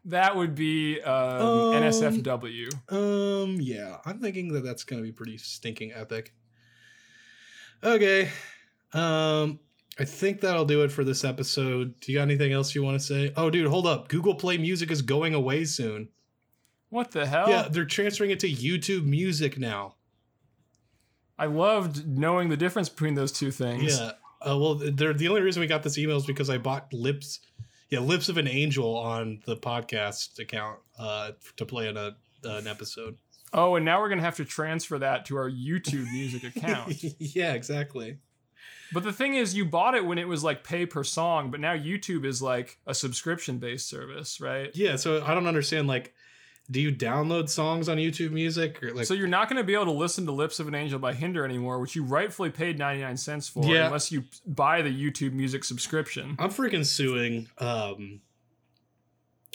that 0.08 0.36
would 0.36 0.56
be 0.56 1.02
um, 1.02 1.42
um, 1.42 1.74
NSFW. 1.74 2.70
Um, 2.92 3.60
yeah, 3.60 3.98
I'm 4.06 4.20
thinking 4.20 4.54
that 4.54 4.64
that's 4.64 4.84
gonna 4.84 5.02
be 5.02 5.12
pretty 5.12 5.38
stinking 5.38 5.92
epic. 5.94 6.34
Okay, 7.84 8.30
um, 8.94 9.60
I 10.00 10.06
think 10.06 10.42
that'll 10.42 10.66
do 10.66 10.84
it 10.84 10.92
for 10.92 11.04
this 11.04 11.24
episode. 11.24 12.00
Do 12.00 12.12
you 12.12 12.20
got 12.20 12.24
anything 12.24 12.52
else 12.54 12.76
you 12.76 12.84
want 12.84 13.00
to 13.00 13.06
say? 13.06 13.34
Oh, 13.36 13.50
dude, 13.50 13.68
hold 13.68 13.88
up. 13.88 14.10
Google 14.10 14.36
Play 14.36 14.58
Music 14.58 14.92
is 14.92 15.02
going 15.02 15.34
away 15.34 15.66
soon. 15.66 16.10
What 16.90 17.12
the 17.12 17.26
hell? 17.26 17.50
Yeah, 17.50 17.68
they're 17.70 17.86
transferring 17.86 18.32
it 18.32 18.40
to 18.42 18.50
YouTube 18.50 19.06
Music 19.06 19.58
now. 19.58 19.96
I 21.40 21.46
loved 21.46 22.08
knowing 22.08 22.50
the 22.50 22.58
difference 22.58 22.90
between 22.90 23.16
those 23.16 23.32
two 23.32 23.52
things. 23.52 24.00
Yeah. 24.00 24.12
Uh, 24.42 24.58
well, 24.58 24.76
they're, 24.76 25.14
the 25.14 25.28
only 25.28 25.42
reason 25.42 25.62
we 25.62 25.68
got 25.68 25.84
this 25.84 25.98
email 25.98 26.18
is 26.18 26.26
because 26.26 26.50
I 26.50 26.58
bought 26.58 26.94
Lips, 26.94 27.40
yeah, 27.90 28.00
Lips 28.00 28.30
of 28.30 28.38
an 28.38 28.48
Angel 28.48 28.96
on 28.98 29.42
the 29.46 29.58
podcast 29.58 30.40
account 30.40 30.80
uh, 30.98 31.32
to 31.58 31.66
play 31.66 31.88
in 31.88 31.98
a, 31.98 32.16
an 32.44 32.68
episode. 32.68 33.18
Oh, 33.54 33.76
and 33.76 33.86
now 33.86 34.00
we're 34.00 34.10
gonna 34.10 34.22
have 34.22 34.36
to 34.38 34.46
transfer 34.46 35.00
that 35.00 35.26
to 35.26 35.38
our 35.38 35.50
YouTube 35.50 36.12
Music 36.12 36.44
account. 36.56 36.94
yeah, 37.20 37.54
exactly. 37.54 38.18
But 38.94 39.04
the 39.04 39.14
thing 39.14 39.36
is, 39.36 39.56
you 39.56 39.66
bought 39.66 39.96
it 39.96 40.06
when 40.06 40.18
it 40.18 40.28
was 40.28 40.44
like 40.44 40.64
pay 40.64 40.86
per 40.86 41.04
song, 41.04 41.52
but 41.52 41.60
now 41.60 41.76
YouTube 41.76 42.26
is 42.26 42.42
like 42.42 42.80
a 42.88 42.94
subscription 42.94 43.58
based 43.58 43.90
service, 43.90 44.40
right? 44.40 44.70
Yeah. 44.74 44.96
So 44.96 45.24
I 45.24 45.34
don't 45.34 45.48
understand. 45.48 45.88
Like, 45.88 46.14
do 46.70 46.82
you 46.82 46.92
download 46.92 47.50
songs 47.50 47.88
on 47.90 47.98
YouTube 47.98 48.32
Music? 48.32 48.84
Or 48.84 48.94
like, 48.94 49.06
so 49.06 49.14
you're 49.14 49.28
not 49.28 49.50
going 49.50 49.58
to 49.58 49.64
be 49.64 49.74
able 49.74 49.86
to 49.86 49.92
listen 49.92 50.26
to 50.26 50.32
"Lips 50.32 50.60
of 50.60 50.68
an 50.68 50.76
Angel" 50.76 51.00
by 51.00 51.14
Hinder 51.14 51.46
anymore, 51.46 51.80
which 51.80 51.96
you 51.96 52.04
rightfully 52.04 52.50
paid 52.50 52.78
99 52.78 53.18
cents 53.18 53.48
for, 53.48 53.66
yeah. 53.66 53.86
unless 53.86 54.12
you 54.12 54.24
buy 54.46 54.82
the 54.82 54.90
YouTube 54.90 55.34
Music 55.34 55.64
subscription. 55.64 56.36
I'm 56.40 56.50
freaking 56.50 56.86
suing. 56.86 57.48
Um, 57.58 58.22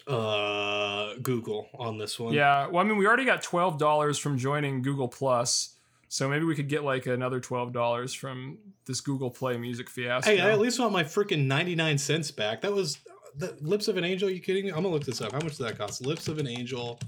uh 0.07 1.15
Google 1.23 1.69
on 1.79 1.99
this 1.99 2.19
one. 2.19 2.33
Yeah, 2.33 2.67
well 2.67 2.85
I 2.85 2.89
mean 2.89 2.97
we 2.97 3.07
already 3.07 3.25
got 3.25 3.43
$12 3.43 4.21
from 4.21 4.37
joining 4.37 4.83
Google 4.83 5.07
Plus. 5.07 5.77
So 6.13 6.29
maybe 6.29 6.45
we 6.45 6.55
could 6.55 6.69
get 6.69 6.85
like 6.85 7.07
another 7.07 7.41
twelve 7.41 7.73
dollars 7.73 8.13
from 8.13 8.59
this 8.85 9.01
Google 9.01 9.31
Play 9.31 9.57
music 9.57 9.89
fiasco. 9.89 10.29
Hey, 10.29 10.43
I 10.43 10.51
at 10.51 10.61
least 10.61 10.79
want 10.79 10.93
my 10.93 11.05
freaking 11.05 11.47
ninety 11.47 11.75
nine 11.75 11.97
cents 11.97 12.31
back. 12.31 12.61
That 12.61 12.73
was 12.75 12.99
the 13.35 13.57
Lips 13.63 13.89
of 13.89 13.97
an 13.97 14.05
Angel. 14.05 14.29
Are 14.29 14.31
you 14.31 14.41
kidding 14.41 14.67
me? 14.67 14.73
I'm 14.73 14.83
gonna 14.83 14.91
look 14.91 15.07
this 15.07 15.23
up. 15.23 15.33
How 15.33 15.41
much 15.41 15.57
did 15.57 15.69
that 15.69 15.79
cost? 15.79 16.05
Lips 16.05 16.29
of 16.29 16.37
an 16.37 16.47
Angel. 16.47 17.01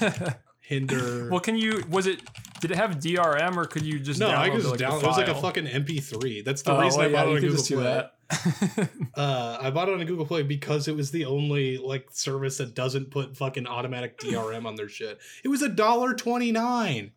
Hinder. 0.60 1.28
Well, 1.30 1.40
can 1.40 1.58
you? 1.58 1.84
Was 1.90 2.06
it? 2.06 2.22
Did 2.62 2.70
it 2.70 2.78
have 2.78 2.92
DRM 2.92 3.58
or 3.58 3.66
could 3.66 3.82
you 3.82 3.98
just? 4.00 4.20
No, 4.20 4.30
I 4.30 4.48
could 4.48 4.62
just 4.62 4.70
like 4.70 4.80
download. 4.80 5.02
It 5.02 5.06
was 5.06 5.18
like 5.18 5.28
a 5.28 5.34
fucking 5.34 5.66
MP3. 5.66 6.42
That's 6.42 6.62
the 6.62 6.72
oh, 6.72 6.80
reason 6.80 6.98
well, 7.00 7.08
I 7.10 7.12
bought 7.12 7.26
yeah, 7.26 7.32
it 7.32 7.36
on 7.36 7.40
Google 7.42 8.72
Play. 8.72 9.08
uh, 9.22 9.58
I 9.60 9.70
bought 9.70 9.90
it 9.90 10.00
on 10.00 10.06
Google 10.06 10.24
Play 10.24 10.44
because 10.44 10.88
it 10.88 10.96
was 10.96 11.10
the 11.10 11.26
only 11.26 11.76
like 11.76 12.08
service 12.10 12.56
that 12.56 12.74
doesn't 12.74 13.10
put 13.10 13.36
fucking 13.36 13.66
automatic 13.66 14.18
DRM 14.18 14.64
on 14.64 14.76
their 14.76 14.88
shit. 14.88 15.18
It 15.44 15.48
was 15.48 15.60
a 15.60 15.68
dollar 15.68 16.14
twenty 16.14 16.52
nine. 16.52 17.12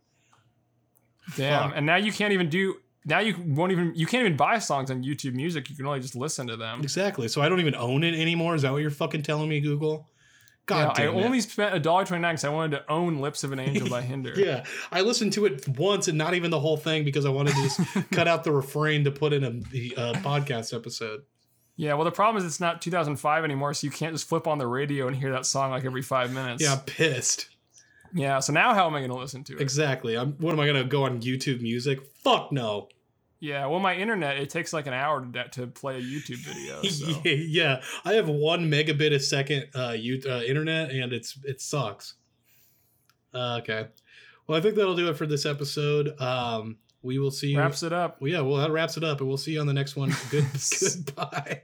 Damn. 1.35 1.73
And 1.73 1.85
now 1.85 1.97
you 1.97 2.11
can't 2.11 2.33
even 2.33 2.49
do 2.49 2.75
now 3.05 3.19
you 3.19 3.35
won't 3.45 3.71
even 3.71 3.93
you 3.95 4.05
can't 4.05 4.25
even 4.25 4.37
buy 4.37 4.59
songs 4.59 4.91
on 4.91 5.03
YouTube 5.03 5.33
Music. 5.33 5.69
You 5.69 5.75
can 5.75 5.85
only 5.85 5.99
just 5.99 6.15
listen 6.15 6.47
to 6.47 6.57
them. 6.57 6.81
Exactly. 6.81 7.27
So 7.27 7.41
I 7.41 7.49
don't 7.49 7.59
even 7.59 7.75
own 7.75 8.03
it 8.03 8.13
anymore. 8.19 8.55
Is 8.55 8.61
that 8.63 8.71
what 8.71 8.81
you're 8.81 8.91
fucking 8.91 9.23
telling 9.23 9.49
me, 9.49 9.59
Google? 9.59 10.07
God 10.65 10.97
yeah, 10.99 11.05
damn 11.05 11.15
I 11.15 11.19
it. 11.19 11.25
only 11.25 11.41
spent 11.41 11.73
a 11.73 11.79
dollar 11.79 12.05
twenty 12.05 12.21
nine 12.21 12.35
because 12.35 12.45
I 12.45 12.49
wanted 12.49 12.77
to 12.77 12.91
own 12.91 13.19
"Lips 13.19 13.43
of 13.43 13.51
an 13.51 13.59
Angel" 13.59 13.89
by 13.89 14.01
Hinder. 14.03 14.33
Yeah, 14.35 14.65
I 14.91 15.01
listened 15.01 15.33
to 15.33 15.45
it 15.45 15.67
once 15.67 16.07
and 16.07 16.17
not 16.17 16.35
even 16.35 16.51
the 16.51 16.59
whole 16.59 16.77
thing 16.77 17.03
because 17.03 17.25
I 17.25 17.29
wanted 17.29 17.55
to 17.55 17.61
just 17.63 17.79
cut 18.11 18.27
out 18.27 18.43
the 18.43 18.51
refrain 18.51 19.03
to 19.05 19.11
put 19.11 19.33
in 19.33 19.43
a 19.43 19.51
the 19.71 19.95
uh, 19.97 20.13
podcast 20.15 20.75
episode. 20.75 21.21
Yeah, 21.75 21.93
well, 21.93 22.03
the 22.03 22.11
problem 22.11 22.37
is 22.37 22.45
it's 22.45 22.59
not 22.59 22.81
2005 22.81 23.43
anymore, 23.45 23.73
so 23.73 23.87
you 23.87 23.91
can't 23.91 24.13
just 24.13 24.27
flip 24.27 24.47
on 24.47 24.57
the 24.57 24.67
radio 24.67 25.07
and 25.07 25.15
hear 25.15 25.31
that 25.31 25.45
song 25.45 25.71
like 25.71 25.85
every 25.85 26.01
five 26.01 26.31
minutes. 26.31 26.61
Yeah, 26.61 26.73
I'm 26.73 26.81
pissed. 26.81 27.47
Yeah, 28.13 28.39
so 28.39 28.53
now 28.53 28.73
how 28.73 28.87
am 28.87 28.95
I 28.95 28.99
going 28.99 29.11
to 29.11 29.17
listen 29.17 29.43
to 29.45 29.55
it? 29.55 29.61
Exactly. 29.61 30.17
I'm. 30.17 30.33
What 30.33 30.53
am 30.53 30.59
I 30.59 30.65
gonna 30.65 30.83
go 30.83 31.03
on 31.03 31.21
YouTube 31.21 31.61
Music? 31.61 31.99
Fuck 32.23 32.51
no. 32.51 32.89
Yeah, 33.41 33.67
well, 33.67 33.79
my 33.79 33.95
internet, 33.95 34.37
it 34.37 34.49
takes 34.49 34.73
like 34.73 34.85
an 34.85 34.93
hour 34.93 35.25
to, 35.25 35.47
to 35.49 35.67
play 35.67 35.97
a 35.97 36.01
YouTube 36.01 36.39
video. 36.39 36.81
So. 36.89 37.21
yeah, 37.23 37.81
I 38.03 38.13
have 38.13 38.27
one 38.27 38.69
megabit 38.69 39.13
a 39.13 39.19
second 39.19 39.67
uh, 39.73 39.95
you, 39.97 40.21
uh, 40.27 40.41
internet, 40.41 40.91
and 40.91 41.13
it's 41.13 41.37
it 41.45 41.61
sucks. 41.61 42.15
Uh, 43.33 43.59
okay. 43.61 43.87
Well, 44.47 44.57
I 44.57 44.61
think 44.61 44.75
that'll 44.75 44.95
do 44.95 45.09
it 45.09 45.17
for 45.17 45.27
this 45.27 45.45
episode. 45.45 46.19
Um, 46.19 46.77
we 47.01 47.19
will 47.19 47.31
see 47.31 47.49
you. 47.49 47.59
Wraps 47.59 47.83
it 47.83 47.93
up. 47.93 48.19
Well, 48.19 48.31
yeah, 48.31 48.41
well, 48.41 48.57
that 48.57 48.71
wraps 48.71 48.97
it 48.97 49.03
up, 49.03 49.19
and 49.19 49.27
we'll 49.27 49.37
see 49.37 49.53
you 49.53 49.61
on 49.61 49.67
the 49.67 49.73
next 49.73 49.95
one. 49.95 50.13
Good, 50.31 50.45
goodbye. 51.05 51.61